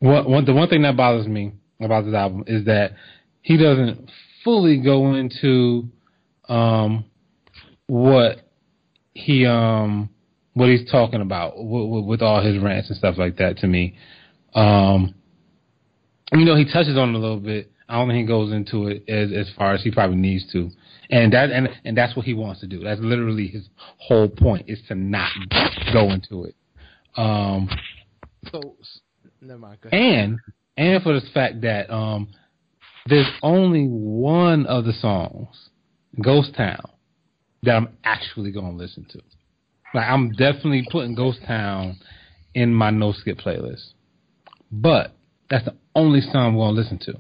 the 0.05 0.55
one 0.55 0.69
thing 0.69 0.83
that 0.83 0.97
bothers 0.97 1.27
me 1.27 1.53
about 1.81 2.05
this 2.05 2.15
album 2.15 2.45
is 2.47 2.65
that 2.67 2.93
he 3.43 3.57
doesn't 3.57 4.11
fully 4.43 4.79
go 4.79 5.15
into 5.15 5.89
um 6.49 7.05
what 7.87 8.41
he 9.15 9.47
um 9.47 10.11
what 10.53 10.69
he's 10.69 10.89
talking 10.91 11.21
about 11.21 11.55
with, 11.57 12.05
with, 12.05 12.23
all 12.23 12.43
his 12.43 12.63
rants 12.63 12.89
and 12.89 12.97
stuff 12.97 13.17
like 13.19 13.39
that 13.39 13.59
to 13.59 13.67
me. 13.67 13.97
Um, 14.55 15.15
you 16.33 16.45
know, 16.45 16.55
he 16.55 16.65
touches 16.65 16.97
on 16.97 17.09
it 17.09 17.17
a 17.17 17.19
little 17.19 17.41
bit. 17.41 17.73
I 17.89 17.99
don't 17.99 18.09
think 18.09 18.21
he 18.21 18.27
goes 18.27 18.53
into 18.53 18.87
it 18.87 19.05
as 19.09 19.33
as 19.33 19.51
far 19.57 19.75
as 19.75 19.83
he 19.83 19.91
probably 19.91 20.17
needs 20.17 20.51
to, 20.53 20.71
and 21.11 21.33
that 21.33 21.51
and 21.51 21.69
and 21.85 21.97
that's 21.97 22.17
what 22.17 22.25
he 22.25 22.35
wants 22.35 22.61
to 22.61 22.67
do. 22.67 22.81
That's 22.81 23.01
literally 23.01 23.49
his 23.49 23.69
whole 23.99 24.29
point 24.29 24.67
is 24.69 24.81
to 24.89 24.95
not 24.95 25.31
go 25.93 26.11
into 26.11 26.45
it. 26.45 26.55
Um, 27.17 27.69
So, 28.51 28.77
never 29.45 29.59
mind. 29.59 29.79
And 29.93 30.39
and 30.77 31.03
for 31.03 31.19
the 31.19 31.27
fact 31.33 31.63
that 31.63 31.93
um, 31.93 32.29
there's 33.07 33.29
only 33.43 33.87
one 33.87 34.67
of 34.67 34.85
the 34.85 34.93
songs, 34.93 35.71
Ghost 36.21 36.55
Town, 36.57 36.91
that 37.63 37.77
I'm 37.77 37.89
actually 38.05 38.53
to 38.77 38.83
listen 38.83 39.07
to. 39.11 39.21
Like 39.95 40.09
I'm 40.09 40.33
definitely 40.33 40.87
putting 40.91 41.15
Ghost 41.15 41.41
Town 41.47 41.99
in 42.55 42.75
my 42.75 42.91
no 42.91 43.13
skip 43.13 43.39
playlist, 43.39 43.93
but 44.71 45.15
that's 45.51 45.65
the 45.65 45.75
only 45.95 46.21
song 46.21 46.35
I'm 46.35 46.57
to 46.75 46.81
listen 46.81 46.99
to. 47.01 47.15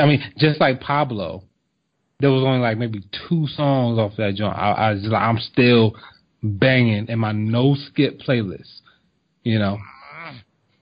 I 0.00 0.06
mean, 0.06 0.22
just 0.38 0.60
like 0.60 0.80
Pablo, 0.80 1.44
there 2.20 2.30
was 2.30 2.44
only 2.44 2.60
like 2.60 2.78
maybe 2.78 3.02
two 3.28 3.46
songs 3.48 3.98
off 3.98 4.12
that 4.16 4.34
joint. 4.36 4.56
I, 4.56 4.72
I 4.72 4.90
was 4.92 5.00
just 5.00 5.12
like, 5.12 5.22
I'm 5.22 5.38
still 5.38 5.94
banging 6.42 7.08
in 7.08 7.18
my 7.18 7.32
no 7.32 7.74
skip 7.74 8.20
playlist. 8.20 8.80
You 9.42 9.58
know, 9.58 9.78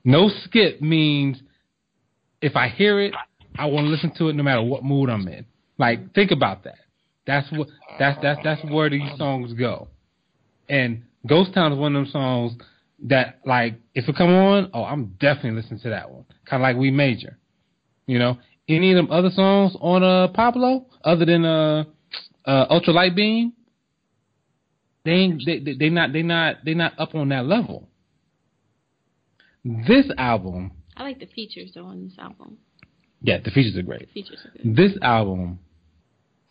no 0.05 0.31
skip 0.44 0.81
means 0.81 1.40
if 2.40 2.56
I 2.56 2.68
hear 2.68 3.01
it, 3.01 3.14
I 3.59 3.66
want 3.66 3.86
to 3.86 3.90
listen 3.90 4.12
to 4.16 4.28
it 4.28 4.35
no 4.35 4.43
matter 4.43 4.62
what 4.62 4.82
mood 4.82 5.10
I'm 5.10 5.27
in. 5.28 5.47
Like, 5.78 6.14
think 6.14 6.31
about 6.31 6.64
that. 6.64 6.78
That's 7.27 7.51
what 7.52 7.68
that's 7.98 8.18
that's 8.22 8.40
that's 8.43 8.64
where 8.64 8.90
these 8.90 9.16
songs 9.16 9.52
go. 9.52 9.89
And 10.68 11.02
Ghost 11.27 11.52
Town 11.52 11.72
is 11.72 11.78
one 11.78 11.94
of 11.94 12.05
them 12.05 12.12
songs 12.12 12.52
that, 13.05 13.40
like, 13.44 13.74
if 13.94 14.09
it 14.09 14.16
come 14.16 14.31
on, 14.31 14.70
oh, 14.72 14.85
I'm 14.85 15.16
definitely 15.20 15.60
listening 15.60 15.81
to 15.81 15.90
that 15.90 16.10
one. 16.10 16.24
Kind 16.48 16.62
of 16.62 16.64
like 16.64 16.77
We 16.77 16.90
Major, 16.90 17.39
you 18.06 18.18
know. 18.18 18.39
Any 18.68 18.93
of 18.93 18.97
them 18.97 19.10
other 19.10 19.31
songs 19.31 19.77
on 19.81 20.02
uh 20.02 20.28
Pablo, 20.28 20.86
other 21.05 21.24
than 21.24 21.44
uh, 21.44 21.85
uh 22.47 22.66
Ultra 22.70 22.93
Light 22.93 23.16
Beam, 23.16 23.52
they 25.05 25.12
ain't 25.12 25.43
they 25.44 25.59
they, 25.59 25.74
they 25.74 25.89
not 25.89 26.12
they 26.12 26.22
not 26.22 26.56
they 26.64 26.74
not 26.74 26.98
up 26.98 27.14
on 27.14 27.31
that 27.31 27.47
level. 27.47 27.90
This 29.65 30.07
album, 30.16 30.73
I 30.97 31.03
like 31.03 31.19
the 31.20 31.27
features 31.27 31.73
though 31.74 31.85
on 31.87 32.05
this 32.05 32.19
album. 32.19 32.59
yeah, 33.23 33.39
the 33.45 33.51
features 33.51 33.77
are 33.77 33.82
great. 33.82 34.09
Features 34.12 34.39
are 34.45 34.51
good. 34.62 34.77
This 34.77 34.93
album, 35.03 35.59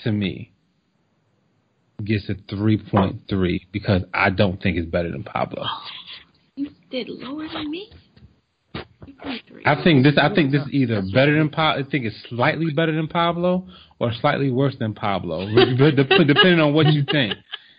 to 0.02 0.12
me, 0.12 0.52
gets 2.04 2.30
a 2.30 2.36
3.3 2.54 3.62
because 3.72 4.04
I 4.14 4.30
don't 4.30 4.62
think 4.62 4.78
it's 4.78 4.90
better 4.90 5.12
than 5.12 5.24
Pablo. 5.24 5.66
You 6.56 6.70
did 6.92 7.10
lower 7.10 7.48
than 7.52 7.70
me. 7.72 7.92
I 9.66 9.82
think 9.84 10.04
this. 10.04 10.18
I 10.22 10.34
think 10.34 10.52
this 10.52 10.62
is 10.62 10.70
either 10.72 11.02
better 11.14 11.38
than 11.38 11.50
Pablo. 11.50 11.84
I 11.84 11.90
think 11.90 12.06
it's 12.06 12.16
slightly 12.30 12.72
better 12.74 12.94
than 12.96 13.08
Pablo 13.08 13.68
or 14.00 14.12
slightly 14.22 14.52
worse 14.52 14.76
than 14.80 14.94
Pablo, 14.94 15.46
dep- 15.78 15.96
dep- 15.96 16.28
depending 16.28 16.60
on 16.60 16.74
what 16.74 16.88
you 16.94 17.04
think. 17.12 17.34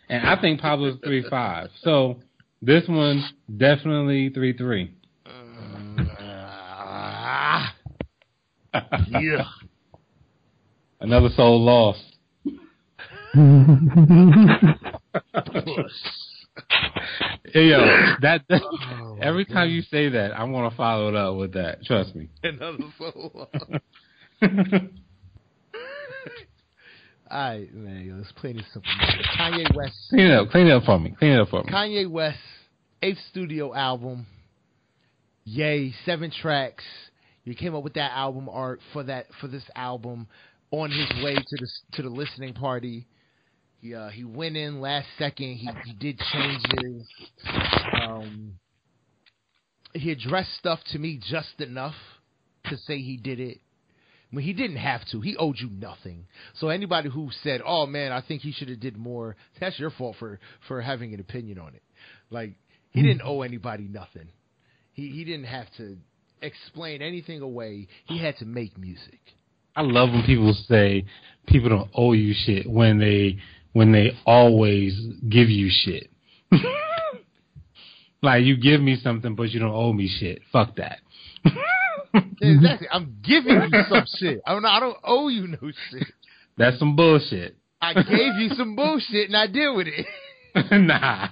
And 0.08 0.26
I 0.26 0.40
think 0.40 0.60
Pablo's 0.60 0.98
three 1.04 1.24
five. 1.30 1.68
So 1.82 2.20
this 2.60 2.82
one's 2.88 3.24
definitely 3.56 4.30
three 4.30 4.56
three. 4.56 4.94
Ah, 7.42 7.74
yeah. 9.08 9.44
Another 11.00 11.30
soul 11.34 11.64
lost. 11.64 12.04
Hey, 17.52 17.64
yo, 17.68 17.78
that, 18.22 18.42
that 18.48 18.62
Oh, 18.62 19.16
my 19.18 19.24
every 19.26 19.44
time 19.44 19.70
you 19.70 19.82
say 19.82 20.08
that, 20.10 20.38
I'm 20.38 20.52
gonna 20.52 20.70
follow 20.70 21.08
it 21.08 21.16
up 21.16 21.34
with 21.36 21.54
that. 21.54 21.82
Trust 21.84 22.14
me. 22.14 22.28
Another 22.44 22.78
solo. 22.96 23.48
All 27.30 27.38
right, 27.38 27.72
man. 27.74 28.04
yo, 28.06 28.14
Let's 28.16 28.30
play 28.32 28.52
this 28.52 28.64
simple. 28.72 28.88
Kanye 29.38 29.74
West. 29.74 29.94
clean 30.10 30.26
it 30.26 30.32
up. 30.32 30.50
Clean 30.50 30.66
it 30.66 30.72
up 30.72 30.84
for 30.84 30.98
me. 30.98 31.14
Clean 31.18 31.32
it 31.32 31.40
up 31.40 31.48
for 31.48 31.64
me. 31.64 31.70
Kanye 31.72 32.08
West, 32.08 32.38
eighth 33.02 33.18
studio 33.30 33.74
album. 33.74 34.26
Ye, 35.44 35.92
seven 36.04 36.30
tracks. 36.30 36.84
He 37.50 37.56
came 37.56 37.74
up 37.74 37.82
with 37.82 37.94
that 37.94 38.12
album 38.12 38.48
art 38.48 38.80
for 38.92 39.02
that 39.02 39.26
for 39.40 39.48
this 39.48 39.64
album 39.74 40.28
on 40.70 40.90
his 40.90 41.08
way 41.22 41.34
to 41.34 41.56
the 41.56 41.68
to 41.94 42.02
the 42.02 42.08
listening 42.08 42.54
party. 42.54 43.08
He 43.80 43.92
uh, 43.92 44.10
he 44.10 44.22
went 44.22 44.56
in 44.56 44.80
last 44.80 45.08
second. 45.18 45.56
He 45.56 45.68
he 45.84 45.92
did 45.94 46.20
changes. 46.32 47.08
Um, 48.06 48.60
he 49.92 50.12
addressed 50.12 50.54
stuff 50.58 50.78
to 50.92 50.98
me 51.00 51.20
just 51.28 51.60
enough 51.60 51.96
to 52.66 52.76
say 52.76 52.98
he 52.98 53.16
did 53.16 53.40
it. 53.40 53.58
I 54.30 54.36
mean, 54.36 54.46
he 54.46 54.52
didn't 54.52 54.76
have 54.76 55.04
to. 55.10 55.20
He 55.20 55.36
owed 55.36 55.56
you 55.58 55.70
nothing. 55.70 56.26
So 56.54 56.68
anybody 56.68 57.10
who 57.10 57.30
said, 57.42 57.62
"Oh 57.66 57.86
man, 57.86 58.12
I 58.12 58.20
think 58.20 58.42
he 58.42 58.52
should 58.52 58.68
have 58.68 58.78
did 58.78 58.96
more," 58.96 59.34
that's 59.58 59.76
your 59.76 59.90
fault 59.90 60.14
for 60.20 60.38
for 60.68 60.80
having 60.80 61.14
an 61.14 61.20
opinion 61.20 61.58
on 61.58 61.74
it. 61.74 61.82
Like 62.30 62.52
he 62.90 63.02
didn't 63.02 63.22
owe 63.24 63.42
anybody 63.42 63.88
nothing. 63.88 64.28
He 64.92 65.08
he 65.10 65.24
didn't 65.24 65.46
have 65.46 65.66
to 65.78 65.96
explain 66.42 67.02
anything 67.02 67.42
away. 67.42 67.88
He 68.06 68.18
had 68.18 68.36
to 68.38 68.44
make 68.44 68.78
music. 68.78 69.20
I 69.76 69.82
love 69.82 70.10
when 70.10 70.24
people 70.24 70.54
say 70.68 71.04
people 71.46 71.68
don't 71.68 71.90
owe 71.94 72.12
you 72.12 72.34
shit 72.34 72.68
when 72.68 72.98
they 72.98 73.38
when 73.72 73.92
they 73.92 74.12
always 74.26 74.98
give 75.28 75.48
you 75.48 75.70
shit. 75.70 76.10
like 78.22 78.44
you 78.44 78.56
give 78.56 78.80
me 78.80 78.98
something, 79.02 79.34
but 79.34 79.50
you 79.50 79.60
don't 79.60 79.74
owe 79.74 79.92
me 79.92 80.08
shit. 80.20 80.42
Fuck 80.52 80.76
that. 80.76 80.98
Exactly. 82.42 82.88
I'm 82.90 83.18
giving 83.22 83.68
you 83.70 83.82
some 83.88 84.04
shit. 84.18 84.40
I 84.46 84.52
don't. 84.52 84.64
I 84.64 84.80
don't 84.80 84.96
owe 85.04 85.28
you 85.28 85.46
no 85.46 85.58
shit. 85.90 86.08
That's 86.56 86.78
some 86.78 86.96
bullshit. 86.96 87.56
I 87.80 87.94
gave 87.94 88.34
you 88.38 88.50
some 88.56 88.76
bullshit 88.76 89.28
and 89.28 89.36
I 89.36 89.46
deal 89.46 89.76
with 89.76 89.86
it. 89.86 90.06
nah. 90.72 91.28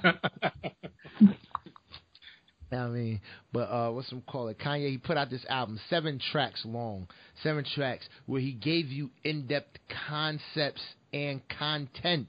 I 2.71 2.87
mean, 2.89 3.21
but 3.53 3.71
uh, 3.71 3.91
what's 3.91 4.11
some 4.11 4.23
call 4.23 4.49
it? 4.49 4.59
Kanye 4.59 4.91
he 4.91 4.99
put 4.99 5.17
out 5.17 5.31
this 5.31 5.45
album, 5.49 5.81
seven 5.89 6.21
tracks 6.33 6.63
long, 6.65 7.09
seven 7.43 7.65
tracks 7.75 8.07
where 8.27 8.41
he 8.41 8.53
gave 8.53 8.87
you 8.87 9.11
in-depth 9.25 9.79
concepts 10.09 10.83
and 11.13 11.41
content. 11.49 12.29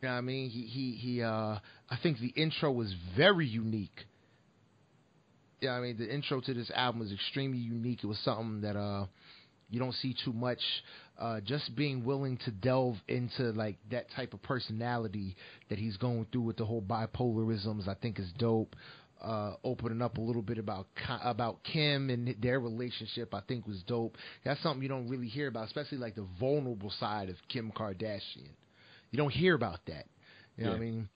You 0.00 0.08
know 0.08 0.14
what 0.14 0.18
I 0.18 0.20
mean? 0.22 0.50
He 0.50 0.62
he 0.62 0.92
he. 0.96 1.22
Uh, 1.22 1.58
I 1.90 1.98
think 2.02 2.18
the 2.18 2.32
intro 2.34 2.72
was 2.72 2.92
very 3.16 3.46
unique. 3.46 4.06
Yeah, 5.60 5.74
I 5.74 5.80
mean 5.80 5.96
the 5.96 6.12
intro 6.12 6.40
to 6.40 6.54
this 6.54 6.72
album 6.74 7.00
was 7.00 7.12
extremely 7.12 7.58
unique. 7.58 8.02
It 8.02 8.08
was 8.08 8.18
something 8.24 8.62
that 8.62 8.74
uh 8.76 9.06
you 9.72 9.80
don't 9.80 9.94
see 9.94 10.14
too 10.24 10.32
much. 10.32 10.60
Uh, 11.18 11.40
just 11.40 11.74
being 11.74 12.04
willing 12.04 12.36
to 12.44 12.50
delve 12.50 12.96
into 13.08 13.50
like 13.52 13.78
that 13.90 14.06
type 14.14 14.34
of 14.34 14.42
personality 14.42 15.34
that 15.68 15.78
he's 15.78 15.96
going 15.96 16.26
through 16.30 16.42
with 16.42 16.56
the 16.56 16.64
whole 16.64 16.82
bipolarisms, 16.82 17.88
I 17.88 17.94
think 17.94 18.20
is 18.20 18.30
dope. 18.38 18.76
uh, 19.22 19.54
opening 19.62 20.02
up 20.02 20.18
a 20.18 20.20
little 20.20 20.42
bit 20.42 20.58
about 20.58 20.86
about 21.22 21.62
Kim 21.64 22.10
and 22.10 22.34
their 22.40 22.58
relationship. 22.60 23.34
I 23.34 23.40
think 23.40 23.66
was 23.66 23.82
dope. 23.86 24.16
That's 24.44 24.60
something 24.62 24.82
you 24.82 24.88
don't 24.88 25.08
really 25.08 25.28
hear 25.28 25.48
about, 25.48 25.66
especially 25.66 25.98
like 25.98 26.16
the 26.16 26.26
vulnerable 26.40 26.90
side 26.98 27.28
of 27.28 27.36
Kim 27.48 27.72
Kardashian. 27.74 28.50
You 29.10 29.16
don't 29.18 29.32
hear 29.32 29.54
about 29.54 29.80
that. 29.86 30.06
You 30.56 30.64
know 30.64 30.70
what 30.70 30.76
I 30.76 30.80
mean? 30.80 31.08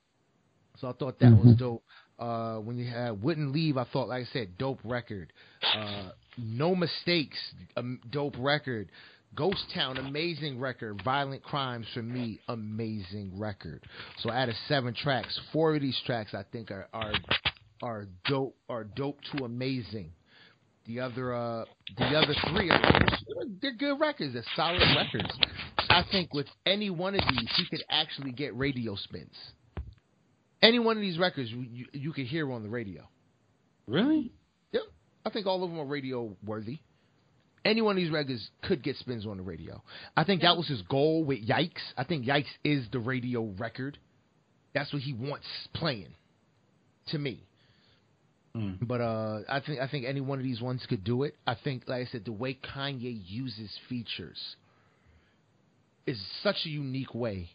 So 0.80 0.88
I 0.88 0.92
thought 0.92 1.18
that 1.20 1.32
was 1.32 1.56
dope. 1.56 1.82
Uh, 2.18 2.56
when 2.58 2.76
you 2.78 2.86
had 2.86 3.22
Wouldn't 3.22 3.52
Leave, 3.52 3.76
I 3.76 3.84
thought, 3.84 4.08
like 4.08 4.22
I 4.22 4.32
said, 4.32 4.56
dope 4.58 4.80
record. 4.84 5.32
Uh, 5.62 6.10
no 6.36 6.74
Mistakes, 6.74 7.38
um, 7.76 8.00
dope 8.10 8.34
record. 8.38 8.90
Ghost 9.34 9.64
Town, 9.74 9.98
amazing 9.98 10.58
record. 10.58 11.02
Violent 11.04 11.42
Crimes, 11.42 11.86
for 11.92 12.02
me, 12.02 12.40
amazing 12.48 13.32
record. 13.38 13.82
So 14.20 14.30
out 14.30 14.48
of 14.48 14.54
seven 14.66 14.94
tracks, 14.94 15.38
four 15.52 15.74
of 15.74 15.82
these 15.82 16.00
tracks 16.06 16.32
I 16.34 16.44
think 16.52 16.70
are 16.70 16.88
are, 16.92 17.12
are 17.82 18.06
dope 18.26 18.56
are 18.68 18.84
dope 18.84 19.18
to 19.32 19.44
amazing. 19.44 20.12
The 20.86 21.00
other 21.00 21.34
uh 21.34 21.64
the 21.98 22.04
other 22.04 22.34
three 22.50 22.70
are 22.70 23.06
they're 23.60 23.74
good 23.74 24.00
records, 24.00 24.32
they're 24.32 24.44
solid 24.54 24.80
records. 24.96 25.32
I 25.90 26.04
think 26.10 26.32
with 26.32 26.46
any 26.64 26.90
one 26.90 27.14
of 27.14 27.22
these 27.28 27.50
he 27.56 27.66
could 27.68 27.84
actually 27.90 28.32
get 28.32 28.56
radio 28.56 28.94
spins. 28.94 29.34
Any 30.62 30.78
one 30.78 30.96
of 30.96 31.02
these 31.02 31.18
records 31.18 31.50
you, 31.50 31.60
you, 31.60 31.86
you 31.92 32.12
could 32.12 32.26
hear 32.26 32.50
on 32.50 32.62
the 32.62 32.68
radio. 32.70 33.02
Really? 33.86 34.32
Yep. 35.26 35.30
I 35.30 35.34
think 35.34 35.46
all 35.46 35.62
of 35.64 35.70
them 35.70 35.78
are 35.78 35.84
radio 35.84 36.34
worthy. 36.44 36.78
Any 37.64 37.82
one 37.82 37.96
of 37.96 38.02
these 38.02 38.12
records 38.12 38.48
could 38.62 38.82
get 38.82 38.96
spins 38.96 39.26
on 39.26 39.38
the 39.38 39.42
radio. 39.42 39.82
I 40.16 40.22
think 40.22 40.42
that 40.42 40.56
was 40.56 40.68
his 40.68 40.82
goal 40.82 41.24
with 41.24 41.46
Yikes. 41.46 41.82
I 41.96 42.04
think 42.04 42.24
Yikes 42.24 42.44
is 42.62 42.86
the 42.92 43.00
radio 43.00 43.52
record. 43.58 43.98
That's 44.72 44.92
what 44.92 45.02
he 45.02 45.12
wants 45.12 45.46
playing. 45.74 46.14
To 47.08 47.18
me. 47.18 47.44
Mm. 48.56 48.78
But 48.82 49.00
uh, 49.00 49.40
I 49.48 49.60
think 49.60 49.80
I 49.80 49.88
think 49.88 50.06
any 50.06 50.20
one 50.20 50.38
of 50.38 50.44
these 50.44 50.60
ones 50.60 50.84
could 50.88 51.04
do 51.04 51.22
it. 51.22 51.34
I 51.46 51.56
think, 51.62 51.84
like 51.86 52.06
I 52.06 52.10
said, 52.10 52.24
the 52.24 52.32
way 52.32 52.54
Kanye 52.74 53.20
uses 53.26 53.70
features 53.88 54.56
is 56.06 56.20
such 56.42 56.56
a 56.64 56.68
unique 56.68 57.14
way 57.14 57.50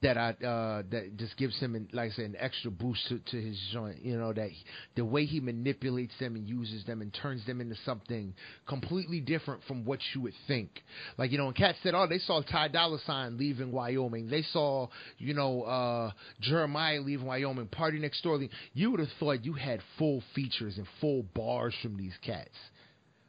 that 0.00 0.16
I 0.16 0.30
uh, 0.30 0.82
that 0.90 1.16
just 1.16 1.36
gives 1.36 1.58
him, 1.58 1.74
an, 1.74 1.88
like 1.92 2.12
I 2.12 2.14
said, 2.14 2.24
an 2.26 2.36
extra 2.38 2.70
boost 2.70 3.00
to, 3.08 3.18
to 3.18 3.40
his 3.40 3.58
joint. 3.72 4.04
You 4.04 4.16
know 4.16 4.32
that 4.32 4.50
he- 4.50 4.64
the 4.94 5.04
way 5.04 5.24
he 5.24 5.40
manipulates 5.40 6.12
them 6.20 6.36
and 6.36 6.48
uses 6.48 6.84
them 6.84 7.02
and 7.02 7.12
turns 7.12 7.44
them 7.46 7.60
into 7.60 7.74
something 7.84 8.34
completely 8.66 9.20
different 9.20 9.62
from 9.66 9.84
what 9.84 9.98
you 10.14 10.20
would 10.20 10.34
think. 10.46 10.70
Like 11.16 11.32
you 11.32 11.38
know, 11.38 11.46
when 11.46 11.54
Cat 11.54 11.74
said, 11.82 11.94
"Oh, 11.94 12.06
they 12.06 12.18
saw 12.18 12.42
Ty 12.42 12.68
Dolla 12.68 12.98
Sign 13.06 13.38
leaving 13.38 13.72
Wyoming. 13.72 14.28
They 14.28 14.42
saw 14.42 14.88
you 15.18 15.34
know 15.34 15.62
uh, 15.62 16.10
Jeremiah 16.40 17.00
leaving 17.00 17.26
Wyoming. 17.26 17.66
Party 17.66 17.98
Next 17.98 18.22
Door." 18.22 18.34
leaving." 18.38 18.56
You 18.74 18.92
would 18.92 19.00
have 19.00 19.08
thought 19.18 19.44
you 19.44 19.54
had 19.54 19.80
full 19.98 20.22
features 20.34 20.78
and 20.78 20.86
full 21.00 21.24
bars 21.34 21.74
from 21.82 21.96
these 21.96 22.14
cats, 22.22 22.54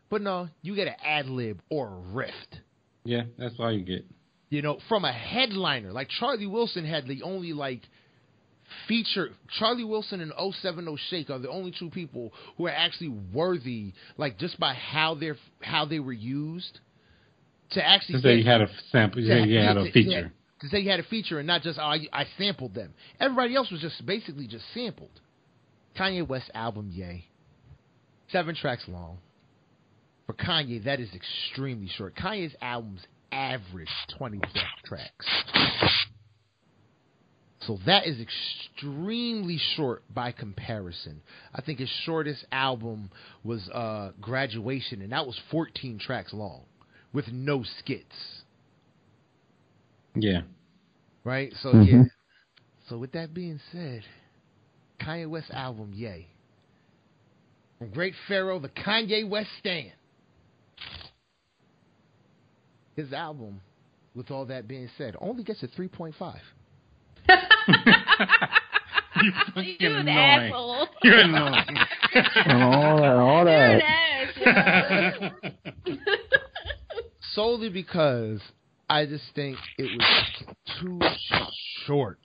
but 0.10 0.22
no, 0.22 0.50
you 0.62 0.76
get 0.76 0.88
an 0.88 0.96
ad 1.04 1.26
lib 1.28 1.62
or 1.70 1.88
a 1.88 2.00
rift 2.14 2.60
Yeah, 3.06 3.24
that's 3.38 3.56
all 3.60 3.72
you 3.72 3.84
get. 3.84 4.06
You 4.50 4.62
know, 4.64 4.80
from 4.90 5.06
a 5.06 5.12
headliner. 5.12 5.92
Like 5.92 6.10
Charlie 6.10 6.48
Wilson 6.48 6.86
had 6.86 7.08
the 7.08 7.22
only 7.24 7.54
like 7.54 7.82
feature. 8.88 9.30
Charlie 9.60 9.84
Wilson 9.84 10.22
and 10.22 10.32
070 10.62 10.96
Shake 11.10 11.30
are 11.30 11.40
the 11.40 11.50
only 11.50 11.72
two 11.78 11.90
people 11.90 12.34
who 12.58 12.66
are 12.68 12.72
actually 12.72 13.10
worthy, 13.10 13.94
like 14.18 14.38
just 14.40 14.60
by 14.60 14.74
how 14.74 15.16
they're 15.16 15.38
how 15.62 15.86
they 15.86 16.00
were 16.00 16.14
used, 16.14 16.80
to 17.72 17.86
actually 17.88 18.16
To 18.16 18.22
say 18.22 18.36
you 18.38 18.44
had 18.46 18.62
a 18.62 18.70
sample, 18.92 19.22
to- 19.22 19.28
say 19.28 19.44
you 19.48 19.60
had 19.60 19.74
to- 19.74 19.82
a 19.82 19.86
to- 19.86 19.92
feature. 19.92 20.32
To 20.62 20.68
say 20.68 20.80
you 20.80 20.90
had 20.90 21.00
a 21.00 21.04
feature 21.04 21.38
and 21.40 21.48
not 21.48 21.62
just 21.62 21.80
oh, 21.80 21.84
I, 21.84 22.00
I 22.12 22.26
sampled 22.38 22.74
them. 22.74 22.94
Everybody 23.20 23.56
else 23.56 23.72
was 23.72 23.80
just 23.80 24.06
basically 24.06 24.46
just 24.46 24.66
sampled. 24.74 25.22
Kanye 25.98 26.28
West 26.28 26.52
album, 26.54 26.90
ye. 26.92 27.28
Seven 28.32 28.56
tracks 28.56 28.84
long. 28.88 29.20
For 30.26 30.34
Kanye, 30.34 30.84
that 30.84 31.00
is 31.00 31.10
extremely 31.16 31.88
short. 31.88 32.14
Kanye's 32.16 32.54
albums 32.62 33.02
average 33.32 33.90
20 34.18 34.40
tracks. 34.86 35.26
So 37.62 37.78
that 37.86 38.08
is 38.08 38.18
extremely 38.20 39.60
short 39.76 40.02
by 40.14 40.32
comparison. 40.32 41.22
I 41.54 41.62
think 41.62 41.80
his 41.80 41.90
shortest 42.06 42.46
album 42.52 43.12
was 43.44 43.68
uh, 43.70 44.12
Graduation, 44.22 45.02
and 45.02 45.12
that 45.12 45.26
was 45.28 45.38
14 45.52 46.00
tracks 46.00 46.34
long 46.34 46.64
with 47.14 47.28
no 47.32 47.64
skits. 47.80 48.16
Yeah. 50.16 50.42
Right? 51.24 51.54
So, 51.62 51.74
Mhm. 51.74 51.88
yeah. 51.88 52.04
So, 52.88 52.98
with 52.98 53.12
that 53.12 53.34
being 53.34 53.60
said, 53.72 54.04
Kanye 55.00 55.28
West 55.30 55.52
album, 55.52 55.94
ye. 55.94 56.28
From 57.78 57.92
Great 57.92 58.16
Pharaoh, 58.28 58.60
the 58.60 58.70
Kanye 58.70 59.28
West 59.30 59.50
Stand. 59.60 59.92
His 63.00 63.14
album, 63.14 63.62
with 64.14 64.30
all 64.30 64.46
that 64.48 64.68
being 64.68 64.90
said, 64.98 65.16
only 65.22 65.42
gets 65.46 65.64
a 65.64 65.68
3.5. 65.70 66.14
you 67.30 67.36
You 69.24 69.32
fucking 69.56 69.76
an 69.82 69.96
annoying. 70.08 70.52
asshole. 70.52 70.88
You're 71.04 71.20
annoying. 71.20 71.78
And 72.46 72.64
all 72.64 72.98
that, 72.98 73.16
all 73.16 73.46
You're 73.46 73.80
an 73.80 73.80
that. 75.42 75.54
solely 77.36 77.70
because 77.70 78.42
I 78.90 79.06
just 79.06 79.24
think 79.34 79.58
it 79.78 79.86
was 79.98 80.46
too 80.82 81.00
short. 81.86 82.20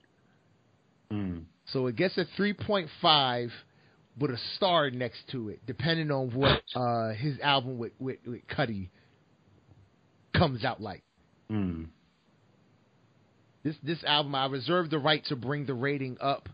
Mm. 1.13 1.45
So 1.67 1.87
it 1.87 1.95
gets 1.95 2.19
a 2.19 2.25
3.5 2.37 3.51
with 4.19 4.31
a 4.33 4.39
star 4.57 4.91
next 4.91 5.29
to 5.31 5.51
it, 5.51 5.61
depending 5.67 6.11
on 6.11 6.31
what 6.35 6.63
uh, 6.75 7.13
his 7.13 7.39
album 7.41 7.79
with, 7.79 7.93
with, 8.01 8.19
with 8.27 8.45
Cudi 8.49 8.89
comes 10.35 10.65
out 10.65 10.81
like. 10.81 11.03
Mm. 11.51 11.87
This 13.63 13.77
this 13.83 14.05
album, 14.05 14.35
I 14.35 14.47
reserve 14.47 14.91
the 14.91 14.99
right 14.99 15.25
to 15.27 15.37
bring 15.37 15.65
the 15.67 15.75
rating 15.75 16.19
up, 16.21 16.49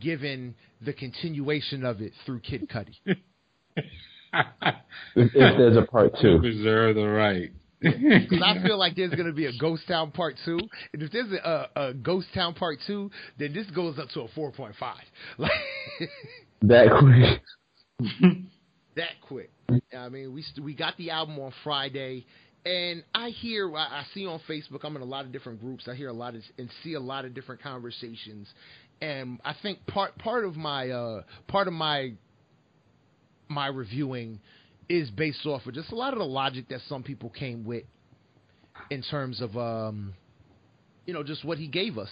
given 0.00 0.54
the 0.84 0.92
continuation 0.92 1.84
of 1.84 2.00
it 2.00 2.12
through 2.26 2.40
Kid 2.40 2.68
Cudi. 2.68 2.96
If, 3.76 3.84
if 5.14 5.32
there's 5.34 5.76
a 5.76 5.82
part 5.82 6.12
two. 6.20 6.38
Reserve 6.42 6.96
the 6.96 7.08
right. 7.08 7.50
Because 7.80 8.42
I 8.44 8.60
feel 8.66 8.76
like 8.76 8.96
there's 8.96 9.12
going 9.14 9.28
to 9.28 9.32
be 9.32 9.46
a 9.46 9.52
Ghost 9.56 9.86
Town 9.86 10.10
Part 10.10 10.34
2. 10.44 10.58
And 10.94 11.02
if 11.02 11.12
there's 11.12 11.30
a, 11.30 11.68
a, 11.76 11.82
a 11.90 11.94
Ghost 11.94 12.26
Town 12.34 12.52
Part 12.54 12.78
2, 12.88 13.08
then 13.38 13.52
this 13.54 13.66
goes 13.70 14.00
up 14.00 14.08
to 14.14 14.22
a 14.22 14.28
4.5. 14.28 14.72
Like, 15.38 15.50
That 16.62 16.88
quick. 16.98 17.40
that 18.96 19.10
quick. 19.28 19.50
I 19.96 20.08
mean, 20.08 20.34
we 20.34 20.42
st- 20.42 20.64
we 20.64 20.74
got 20.74 20.96
the 20.96 21.10
album 21.10 21.38
on 21.38 21.52
Friday, 21.62 22.26
and 22.68 23.02
I 23.14 23.30
hear, 23.30 23.74
I, 23.74 24.04
see 24.12 24.26
on 24.26 24.40
Facebook, 24.46 24.80
I'm 24.82 24.94
in 24.94 25.00
a 25.00 25.06
lot 25.06 25.24
of 25.24 25.32
different 25.32 25.58
groups. 25.58 25.88
I 25.88 25.94
hear 25.94 26.10
a 26.10 26.12
lot 26.12 26.34
of, 26.34 26.42
and 26.58 26.68
see 26.84 26.92
a 26.92 27.00
lot 27.00 27.24
of 27.24 27.32
different 27.32 27.62
conversations. 27.62 28.46
And 29.00 29.40
I 29.42 29.54
think 29.62 29.86
part 29.86 30.18
part 30.18 30.44
of 30.44 30.54
my 30.54 30.90
uh, 30.90 31.22
part 31.46 31.66
of 31.66 31.72
my 31.72 32.12
my 33.48 33.68
reviewing 33.68 34.40
is 34.86 35.08
based 35.10 35.46
off 35.46 35.64
of 35.64 35.72
just 35.72 35.92
a 35.92 35.94
lot 35.94 36.12
of 36.12 36.18
the 36.18 36.26
logic 36.26 36.68
that 36.68 36.80
some 36.88 37.02
people 37.02 37.30
came 37.30 37.64
with 37.64 37.84
in 38.90 39.02
terms 39.02 39.40
of 39.40 39.56
um, 39.56 40.12
you 41.06 41.14
know 41.14 41.22
just 41.22 41.46
what 41.46 41.56
he 41.56 41.68
gave 41.68 41.96
us. 41.96 42.10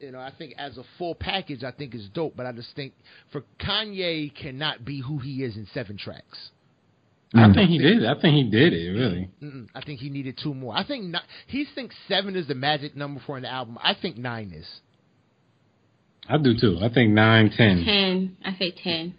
You 0.00 0.10
know, 0.10 0.18
I 0.18 0.32
think 0.36 0.54
as 0.58 0.78
a 0.78 0.84
full 0.98 1.14
package, 1.14 1.62
I 1.62 1.70
think 1.70 1.94
is 1.94 2.08
dope. 2.12 2.34
But 2.34 2.46
I 2.46 2.50
just 2.50 2.74
think 2.74 2.92
for 3.30 3.44
Kanye 3.60 4.34
cannot 4.34 4.84
be 4.84 5.00
who 5.00 5.18
he 5.18 5.44
is 5.44 5.54
in 5.56 5.68
seven 5.72 5.96
tracks. 5.96 6.50
I 7.34 7.38
mm. 7.38 7.54
think 7.54 7.70
he 7.70 7.78
did. 7.78 8.02
It. 8.02 8.06
I 8.06 8.20
think 8.20 8.34
he 8.34 8.50
did 8.50 8.72
it. 8.72 8.90
Really. 8.90 9.30
Mm-mm, 9.42 9.68
I 9.74 9.82
think 9.82 10.00
he 10.00 10.10
needed 10.10 10.38
two 10.42 10.52
more. 10.52 10.76
I 10.76 10.84
think 10.86 11.04
not, 11.06 11.22
he 11.46 11.66
thinks 11.74 11.94
seven 12.08 12.36
is 12.36 12.46
the 12.46 12.54
magic 12.54 12.94
number 12.94 13.22
for 13.26 13.38
an 13.38 13.44
album. 13.44 13.78
I 13.82 13.94
think 13.94 14.18
nine 14.18 14.52
is. 14.52 14.66
I 16.28 16.38
do 16.38 16.54
too. 16.58 16.78
I 16.80 16.92
think 16.92 17.12
nine, 17.12 17.50
ten. 17.56 17.84
Ten. 17.84 18.36
I 18.44 18.56
say 18.58 18.70
ten. 18.70 19.14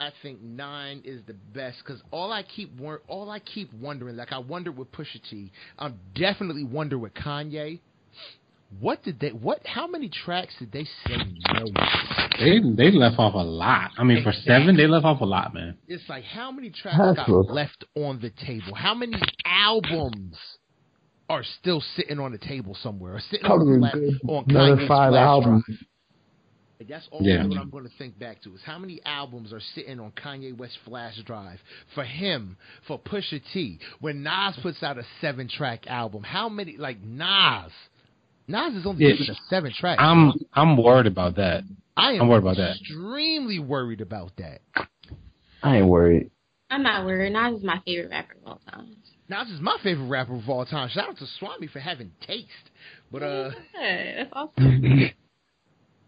I 0.00 0.12
think 0.22 0.40
nine 0.40 1.02
is 1.04 1.20
the 1.26 1.34
best 1.34 1.78
because 1.84 2.02
all 2.10 2.32
I 2.32 2.42
keep 2.42 2.72
all 3.06 3.30
I 3.30 3.38
keep 3.38 3.72
wondering, 3.74 4.16
like 4.16 4.32
I 4.32 4.38
wonder 4.38 4.72
with 4.72 4.90
Pusha 4.92 5.20
T, 5.30 5.52
I'm 5.78 6.00
definitely 6.14 6.64
wonder 6.64 6.98
with 6.98 7.12
Kanye. 7.12 7.80
What 8.78 9.02
did 9.02 9.18
they? 9.18 9.30
What? 9.30 9.66
How 9.66 9.86
many 9.88 10.08
tracks 10.08 10.54
did 10.58 10.70
they 10.70 10.84
say 11.06 11.16
no? 11.52 11.64
They 12.38 12.60
they 12.60 12.90
left 12.96 13.18
off 13.18 13.34
a 13.34 13.38
lot. 13.38 13.90
I 13.98 14.04
mean, 14.04 14.22
for 14.22 14.32
seven, 14.32 14.76
they 14.76 14.86
left 14.86 15.04
off 15.04 15.20
a 15.20 15.24
lot, 15.24 15.52
man. 15.52 15.76
It's 15.88 16.08
like 16.08 16.22
how 16.24 16.52
many 16.52 16.70
tracks 16.70 16.96
That's 16.98 17.18
got 17.18 17.28
what- 17.28 17.50
left 17.50 17.84
on 17.96 18.20
the 18.20 18.30
table? 18.30 18.74
How 18.74 18.94
many 18.94 19.20
albums 19.44 20.36
are 21.28 21.42
still 21.60 21.80
sitting 21.96 22.18
on 22.20 22.32
the 22.32 22.38
table 22.38 22.76
somewhere, 22.80 23.14
or 23.14 23.20
sitting 23.20 23.44
on, 23.46 23.58
Probably 23.58 23.78
flash, 23.78 23.92
good. 23.94 24.14
on 24.28 24.44
Another 24.48 24.76
Kanye's 24.76 24.88
five 24.88 25.10
flash 25.12 25.22
albums. 25.26 25.64
drive? 25.66 25.78
That's 26.88 27.08
always 27.12 27.26
Yeah. 27.28 27.44
what 27.46 27.58
I'm 27.58 27.70
going 27.70 27.84
to 27.84 27.90
think 27.98 28.18
back 28.18 28.40
to 28.42 28.54
is 28.54 28.62
how 28.64 28.78
many 28.78 29.00
albums 29.04 29.52
are 29.52 29.60
sitting 29.60 30.00
on 30.00 30.12
Kanye 30.12 30.56
West 30.56 30.78
flash 30.84 31.16
drive 31.24 31.60
for 31.94 32.04
him, 32.04 32.56
for 32.86 32.98
Pusha 32.98 33.40
T. 33.52 33.78
When 34.00 34.22
Nas 34.22 34.56
puts 34.62 34.82
out 34.82 34.96
a 34.96 35.04
seven 35.20 35.46
track 35.46 35.86
album, 35.88 36.22
how 36.22 36.48
many 36.48 36.76
like 36.78 37.00
Nas? 37.02 37.70
Nas 38.50 38.74
is 38.74 38.86
only 38.86 39.04
Yeah. 39.04 39.12
giving 39.12 39.30
us 39.30 39.38
seven 39.48 39.72
tracks. 39.72 40.00
I'm 40.02 40.32
I'm 40.52 40.76
worried 40.76 41.06
about 41.06 41.36
that. 41.36 41.62
I 41.96 42.12
am 42.12 42.22
I'm 42.22 42.28
worried 42.28 42.42
about 42.42 42.56
that. 42.56 42.76
extremely 42.80 43.58
worried 43.58 44.00
about 44.00 44.32
that. 44.36 44.60
I 45.62 45.76
ain't 45.78 45.86
worried. 45.86 46.30
I'm 46.70 46.82
not 46.82 47.04
worried. 47.04 47.32
Nas 47.32 47.58
is 47.58 47.64
my 47.64 47.80
favorite 47.84 48.10
rapper 48.10 48.34
of 48.42 48.46
all 48.46 48.60
time. 48.70 48.96
Nas 49.28 49.48
is 49.50 49.60
my 49.60 49.76
favorite 49.82 50.06
rapper 50.08 50.34
of 50.34 50.48
all 50.48 50.64
time. 50.64 50.88
Shout 50.88 51.08
out 51.08 51.18
to 51.18 51.26
Swami 51.38 51.66
for 51.68 51.78
having 51.80 52.10
taste. 52.26 52.46
But 53.12 53.22
uh 53.22 53.50
Yeah, 53.74 54.16
that's 54.24 54.30
awesome. 54.32 55.10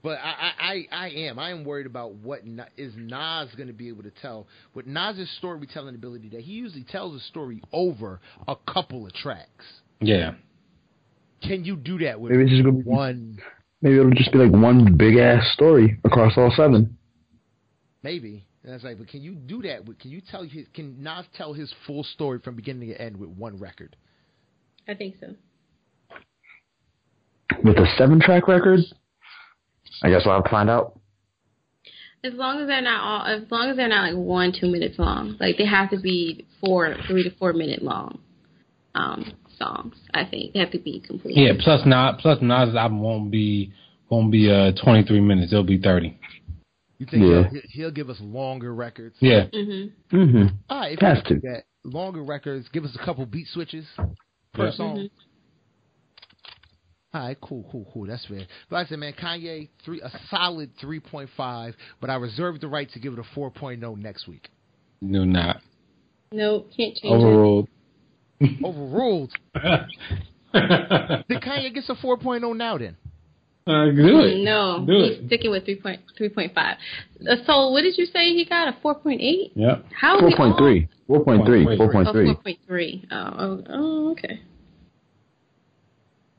But 0.04 0.18
I, 0.18 0.50
I, 0.60 0.86
I, 0.90 1.04
I 1.04 1.08
am. 1.10 1.38
I 1.38 1.50
am 1.52 1.62
worried 1.62 1.86
about 1.86 2.14
what 2.14 2.44
Na- 2.44 2.64
is 2.76 2.92
Nas 2.96 3.50
going 3.56 3.68
to 3.68 3.72
be 3.72 3.86
able 3.86 4.02
to 4.02 4.10
tell. 4.20 4.48
With 4.74 4.84
Nas's 4.84 5.30
storytelling 5.38 5.94
ability, 5.94 6.28
that 6.30 6.40
he 6.40 6.54
usually 6.54 6.82
tells 6.82 7.14
a 7.14 7.20
story 7.26 7.62
over 7.72 8.18
a 8.48 8.56
couple 8.56 9.06
of 9.06 9.12
tracks. 9.12 9.64
Yeah. 10.00 10.32
Can 11.42 11.64
you 11.64 11.76
do 11.76 11.98
that 11.98 12.20
with 12.20 12.32
Maybe 12.32 12.44
it's 12.44 12.52
just 12.52 12.64
gonna 12.64 12.78
be 12.78 12.82
one? 12.82 13.38
Maybe 13.80 13.96
it'll 13.98 14.10
just 14.10 14.32
be 14.32 14.38
like 14.38 14.52
one 14.52 14.96
big 14.96 15.16
ass 15.16 15.44
story 15.54 15.98
across 16.04 16.34
all 16.36 16.52
seven. 16.56 16.96
Maybe. 18.02 18.46
And 18.64 18.74
it's 18.74 18.84
like, 18.84 18.98
but 18.98 19.08
can 19.08 19.22
you 19.22 19.34
do 19.34 19.62
that? 19.62 19.84
With, 19.84 19.98
can 19.98 20.10
you 20.10 20.20
tell 20.20 20.44
his? 20.44 20.66
Can 20.72 21.02
Nas 21.02 21.26
tell 21.36 21.52
his 21.52 21.72
full 21.86 22.04
story 22.04 22.38
from 22.38 22.54
beginning 22.54 22.88
to 22.90 23.00
end 23.00 23.16
with 23.16 23.30
one 23.30 23.58
record? 23.58 23.96
I 24.88 24.94
think 24.94 25.16
so. 25.20 25.34
With 27.64 27.76
a 27.76 27.86
seven 27.98 28.20
track 28.20 28.46
record, 28.46 28.80
I 30.02 30.10
guess 30.10 30.22
we'll 30.24 30.34
have 30.34 30.44
to 30.44 30.50
find 30.50 30.70
out. 30.70 30.98
As 32.24 32.34
long 32.34 32.60
as 32.60 32.68
they're 32.68 32.82
not 32.82 33.02
all, 33.02 33.26
as 33.26 33.50
long 33.50 33.68
as 33.68 33.76
they're 33.76 33.88
not 33.88 34.12
like 34.12 34.16
one, 34.16 34.52
two 34.58 34.70
minutes 34.70 34.96
long. 34.96 35.36
Like 35.40 35.56
they 35.58 35.66
have 35.66 35.90
to 35.90 35.98
be 35.98 36.46
four, 36.60 36.94
three 37.08 37.24
to 37.24 37.30
four 37.36 37.52
minute 37.52 37.82
long, 37.82 38.20
um, 38.94 39.32
songs. 39.62 39.94
I 40.14 40.24
think 40.24 40.52
they 40.52 40.60
have 40.60 40.70
to 40.72 40.78
be 40.78 41.00
complete. 41.00 41.36
Yeah. 41.36 41.52
Plus, 41.60 41.82
not 41.86 42.18
plus 42.18 42.38
Nas' 42.42 42.74
album 42.74 43.00
won't 43.00 43.30
be 43.30 43.72
won't 44.10 44.30
be 44.30 44.50
uh 44.50 44.72
23 44.82 45.20
minutes. 45.20 45.52
It'll 45.52 45.64
be 45.64 45.78
30. 45.78 46.18
You 46.98 47.06
think 47.06 47.22
Yeah. 47.24 47.48
he'll, 47.50 47.60
he'll 47.70 47.90
give 47.90 48.10
us 48.10 48.18
longer 48.20 48.74
records? 48.74 49.16
Yeah. 49.20 49.46
Mm 49.52 49.66
Mhm. 49.66 49.90
Mm-hmm. 50.12 50.46
All 50.68 50.78
right, 50.80 50.92
if 50.92 51.00
Has 51.00 51.22
to. 51.24 51.34
that, 51.40 51.64
longer 51.84 52.22
records. 52.22 52.68
Give 52.72 52.84
us 52.84 52.94
a 53.00 53.04
couple 53.04 53.24
beat 53.26 53.48
switches 53.48 53.84
per 54.54 54.66
Yeah. 54.66 54.70
song. 54.72 54.96
Mhm. 54.98 55.10
All 57.14 57.20
right, 57.26 57.38
cool, 57.42 57.68
cool, 57.70 57.86
cool. 57.92 58.06
That's 58.06 58.24
fair. 58.24 58.46
But 58.70 58.76
like 58.76 58.86
I 58.86 58.88
said, 58.90 58.98
man, 58.98 59.12
Kanye 59.12 59.68
three 59.84 60.00
a 60.00 60.10
solid 60.30 60.70
three 60.80 60.98
point 61.00 61.28
five, 61.36 61.74
but 62.00 62.08
I 62.08 62.14
reserve 62.14 62.58
the 62.60 62.68
right 62.68 62.90
to 62.92 62.98
give 62.98 63.12
it 63.12 63.18
a 63.18 63.38
4.0 63.38 63.98
next 63.98 64.26
week. 64.26 64.48
No, 65.02 65.24
not. 65.24 65.60
Nope, 66.32 66.70
can't 66.74 66.96
change 66.96 67.12
Overruled. 67.12 67.68
Overruled. 68.64 69.32
uh, 69.54 69.78
Did 71.28 71.40
Kanye 71.42 71.72
gets 71.74 71.88
a 71.88 71.94
4.0 71.94 72.56
now? 72.56 72.78
Then 72.78 72.96
do 73.64 74.20
it. 74.20 74.24
it. 74.40 74.44
No, 74.44 74.84
Do 74.86 74.92
he's 74.92 75.18
it. 75.18 75.26
sticking 75.26 75.50
with 75.52 75.64
three 75.64 75.76
point 75.80 76.00
three 76.18 76.28
point 76.28 76.52
five. 76.52 76.76
Uh, 77.28 77.36
so 77.46 77.70
what 77.70 77.82
did 77.82 77.96
you 77.96 78.06
say 78.06 78.34
he 78.34 78.44
got 78.44 78.66
a 78.68 78.76
four 78.82 78.96
point 78.96 79.20
eight? 79.20 79.52
Yeah. 79.54 79.76
How 79.98 80.16
are 80.18 80.24
we 80.26 80.30
Four 80.34 80.36
point 80.36 80.58
three. 80.58 80.88
Four 81.06 81.24
point 81.24 81.46
three. 81.46 81.76
Four 81.76 81.92
point 81.92 82.08
Oh, 82.08 82.12
three. 82.12 82.34
4.3. 82.68 83.06
Oh, 83.12 83.34
oh, 83.38 83.64
oh, 83.70 84.10
okay. 84.12 84.40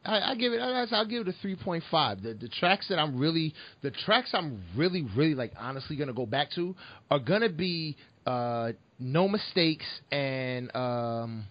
I, 0.05 0.31
I 0.31 0.35
give 0.35 0.51
it. 0.51 0.59
I- 0.59 0.85
I'll 0.91 1.05
give 1.07 1.25
it 1.25 1.33
a 1.41 1.47
3.5. 1.47 2.23
The 2.23 2.33
the 2.33 2.49
tracks 2.49 2.89
that 2.89 2.99
I'm 2.99 3.17
really 3.17 3.53
the 3.81 3.91
tracks 3.91 4.31
I'm 4.33 4.61
really 4.75 5.07
really 5.15 5.33
like 5.35 5.53
honestly 5.57 5.95
gonna 5.95 6.11
go 6.13 6.25
back 6.25 6.51
to 6.55 6.75
are 7.09 7.19
gonna 7.19 7.47
be 7.49 7.95
uh, 8.25 8.73
No 8.99 9.29
Mistakes 9.29 9.85
and 10.11 10.75
um, 10.75 11.45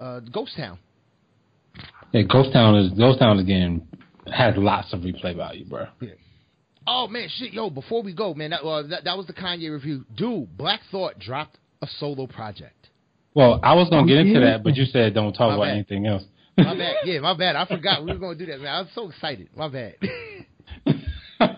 uh, 0.00 0.20
Ghost 0.20 0.56
Town. 0.56 0.78
Yeah, 2.12 2.22
Ghost 2.22 2.52
Town 2.52 2.76
is 2.76 2.90
Ghost 2.98 3.18
Town 3.18 3.38
again 3.38 3.86
has 4.32 4.54
lots 4.56 4.92
of 4.92 5.00
replay 5.00 5.36
value, 5.36 5.64
bro. 5.64 5.86
Yeah. 6.00 6.10
Oh 6.86 7.08
man, 7.08 7.28
shit, 7.28 7.52
yo! 7.52 7.68
Before 7.70 8.02
we 8.02 8.12
go, 8.14 8.34
man, 8.34 8.50
that, 8.50 8.62
uh, 8.62 8.82
that 8.88 9.04
that 9.04 9.16
was 9.16 9.26
the 9.26 9.32
Kanye 9.32 9.70
review. 9.70 10.04
Dude, 10.16 10.56
Black 10.56 10.80
Thought 10.90 11.18
dropped 11.18 11.58
a 11.82 11.86
solo 11.98 12.26
project. 12.26 12.88
Well, 13.34 13.60
I 13.62 13.74
was 13.74 13.88
gonna 13.90 14.06
get 14.06 14.18
into 14.18 14.40
that, 14.40 14.62
but 14.64 14.76
you 14.76 14.84
said 14.86 15.12
don't 15.14 15.32
talk 15.32 15.50
My 15.50 15.54
about 15.54 15.64
bad. 15.64 15.72
anything 15.72 16.06
else. 16.06 16.22
My 16.56 16.74
bad. 16.76 16.94
Yeah, 17.04 17.20
my 17.20 17.34
bad. 17.36 17.54
I 17.56 17.66
forgot 17.66 18.04
we 18.04 18.12
were 18.12 18.18
gonna 18.18 18.38
do 18.38 18.46
that, 18.46 18.60
man. 18.60 18.74
I 18.74 18.80
was 18.80 18.90
so 18.94 19.08
excited. 19.10 19.48
My 19.56 19.68
bad. 19.68 19.96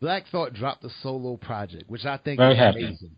Black 0.00 0.24
Thought 0.30 0.54
dropped 0.54 0.84
a 0.84 0.90
solo 1.02 1.36
project, 1.36 1.88
which 1.88 2.04
I 2.04 2.16
think 2.18 2.38
Very 2.38 2.52
is 2.54 2.58
happy. 2.58 2.84
amazing. 2.84 3.10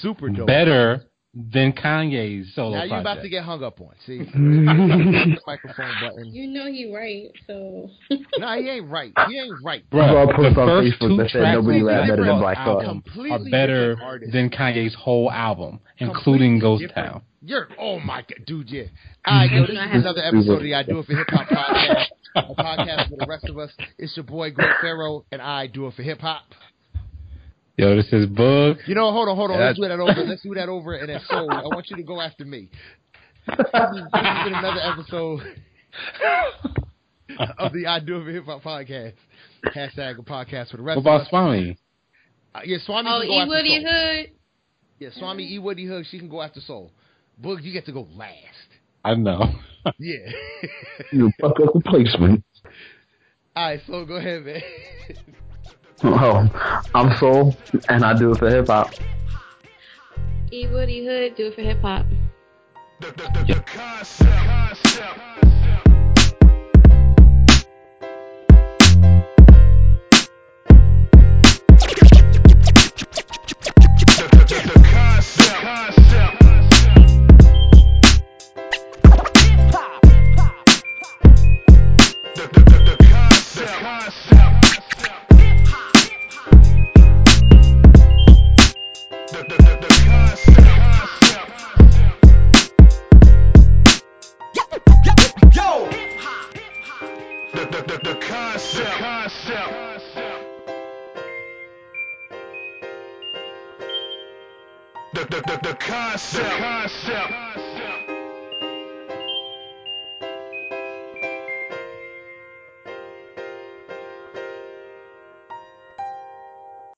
Super 0.00 0.28
dope. 0.28 0.46
Better 0.48 1.02
than 1.34 1.72
Kanye's 1.72 2.54
solo 2.54 2.70
now 2.70 2.78
you're 2.84 2.88
project. 2.88 3.00
about 3.00 3.22
to 3.22 3.28
get 3.28 3.44
hung 3.44 3.62
up 3.62 3.80
on. 3.80 3.90
See, 4.06 4.18
the 4.18 5.36
microphone 5.46 5.92
button. 6.00 6.34
You 6.34 6.48
know 6.48 6.66
he 6.66 6.92
right, 6.92 7.30
so. 7.46 7.90
No, 8.38 8.58
he 8.60 8.68
ain't 8.68 8.90
right. 8.90 9.12
He 9.28 9.38
ain't 9.38 9.62
right. 9.62 9.88
Bro, 9.90 10.06
Saw 10.06 10.22
a 10.22 10.34
post 10.34 10.54
the 10.54 10.66
first 10.66 11.00
two 11.00 11.16
tracks 11.28 11.54
nobody 11.54 11.80
on 11.80 11.84
rapped 11.84 12.06
Black 12.06 12.08
better 12.08 12.24
than 12.24 12.38
Black 12.40 12.56
Thought. 12.58 12.84
album 12.84 13.02
are 13.30 13.50
better 13.50 14.20
than 14.32 14.50
Kanye's 14.50 14.94
whole 14.94 15.30
album, 15.30 15.80
including 15.98 16.58
Completely 16.58 16.60
Ghost 16.60 16.82
different. 16.88 17.12
Town. 17.12 17.22
You're 17.40 17.68
oh 17.78 18.00
my 18.00 18.22
god, 18.22 18.44
dude, 18.46 18.68
yeah. 18.70 18.84
All 19.24 19.36
right, 19.36 19.50
yo, 19.50 19.60
this 19.62 19.70
is 19.70 19.78
another 19.78 20.22
episode 20.22 20.54
of 20.54 20.62
the 20.62 20.74
I 20.74 20.82
Do 20.82 20.98
It 20.98 21.06
for 21.06 21.14
Hip 21.14 21.26
Hop 21.30 21.46
podcast, 21.46 22.04
a 22.34 22.42
podcast 22.54 23.08
for 23.10 23.16
the 23.16 23.26
rest 23.28 23.44
of 23.44 23.58
us. 23.58 23.70
It's 23.96 24.16
your 24.16 24.24
boy 24.24 24.50
Great 24.50 24.72
Pharaoh, 24.80 25.24
and 25.30 25.40
I 25.40 25.68
do 25.68 25.86
it 25.86 25.94
for 25.94 26.02
hip 26.02 26.20
hop. 26.20 26.42
Yo, 27.78 27.94
this 27.94 28.06
is 28.12 28.26
Boog. 28.26 28.76
You 28.88 28.96
know, 28.96 29.12
hold 29.12 29.28
on, 29.28 29.36
hold 29.36 29.52
on. 29.52 29.58
Yeah, 29.60 29.66
Let's 29.66 29.78
do 29.78 29.86
that 29.88 30.00
over. 30.00 30.24
Let's 30.26 30.42
do 30.42 30.54
that 30.54 30.68
over, 30.68 30.94
and 30.96 31.08
then 31.08 31.20
so 31.28 31.48
I 31.48 31.62
want 31.66 31.88
you 31.90 31.96
to 31.96 32.02
go 32.02 32.20
after 32.20 32.44
me. 32.44 32.70
This 33.46 33.56
is, 33.60 33.72
has 33.72 34.44
been 34.44 34.54
another 34.54 34.80
episode 34.82 35.40
of 37.58 37.72
the 37.72 37.86
I 37.86 38.00
Do 38.00 38.20
It 38.26 38.32
Hip 38.32 38.46
Hop 38.46 38.62
podcast. 38.64 39.14
Hashtag 39.66 40.18
a 40.18 40.22
podcast 40.22 40.70
for 40.72 40.76
the 40.78 40.82
rest 40.82 40.96
What 40.96 41.02
about 41.02 41.14
of 41.14 41.20
us. 41.22 41.28
Swami? 41.30 41.78
Uh, 42.52 42.60
yeah, 42.64 42.78
Swami 42.84 43.08
Oh, 43.12 43.20
can 43.20 43.28
go 43.28 43.34
E 43.44 43.48
Woody 43.48 43.84
Hood. 43.84 44.30
Yeah, 44.98 45.08
Swami 45.16 45.44
E 45.54 45.58
Woody 45.60 45.86
Hood. 45.86 46.04
She 46.10 46.18
can 46.18 46.28
go 46.28 46.42
after 46.42 46.58
Soul. 46.60 46.90
Boog, 47.40 47.62
you 47.62 47.72
get 47.72 47.86
to 47.86 47.92
go 47.92 48.08
last. 48.16 48.34
I 49.04 49.14
know. 49.14 49.40
Yeah. 49.98 50.18
You 51.12 51.30
fuck 51.40 51.52
up 51.60 51.72
the 51.72 51.80
placement. 51.86 52.44
All 53.56 53.68
right, 53.70 53.80
so 53.86 54.04
go 54.04 54.16
ahead, 54.16 54.44
man. 54.44 54.60
Oh, 56.04 56.48
I'm 56.94 57.16
Soul, 57.16 57.56
and 57.88 58.04
I 58.04 58.16
do 58.16 58.32
it 58.32 58.38
for 58.38 58.48
hip 58.48 58.68
hop. 58.68 58.94
E 60.52 60.66
Woody 60.68 61.04
Hood, 61.04 61.34
do 61.34 61.46
it 61.46 61.54
for 61.54 61.62
hip 61.62 61.80
hop. 61.80 62.06
The, 63.00 63.08
the, 63.08 63.44
the, 63.46 63.54
the 63.54 63.60
concept. 63.62 64.30
concept. 64.30 65.87